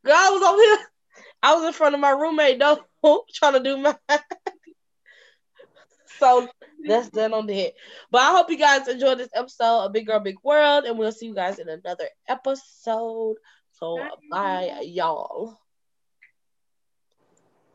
girl, 0.04 0.14
I 0.14 0.30
was 0.30 0.42
over 0.42 0.62
here. 0.62 0.78
I 1.42 1.54
was 1.54 1.64
in 1.66 1.72
front 1.72 1.94
of 1.94 2.00
my 2.00 2.10
roommate 2.10 2.60
though, 2.60 2.84
trying 3.34 3.54
to 3.54 3.60
do 3.60 3.76
my. 3.76 3.96
so 6.18 6.48
that's 6.86 7.08
done 7.10 7.34
on 7.34 7.46
that. 7.46 7.72
But 8.10 8.22
I 8.22 8.32
hope 8.32 8.50
you 8.50 8.58
guys 8.58 8.86
enjoyed 8.88 9.18
this 9.18 9.30
episode 9.34 9.86
of 9.86 9.92
Big 9.92 10.06
Girl 10.06 10.20
Big 10.20 10.36
World, 10.44 10.84
and 10.84 10.98
we'll 10.98 11.12
see 11.12 11.26
you 11.26 11.34
guys 11.34 11.58
in 11.58 11.68
another 11.68 12.08
episode. 12.28 13.36
So 13.72 13.98
bye, 14.30 14.82
y'all. 14.84 15.61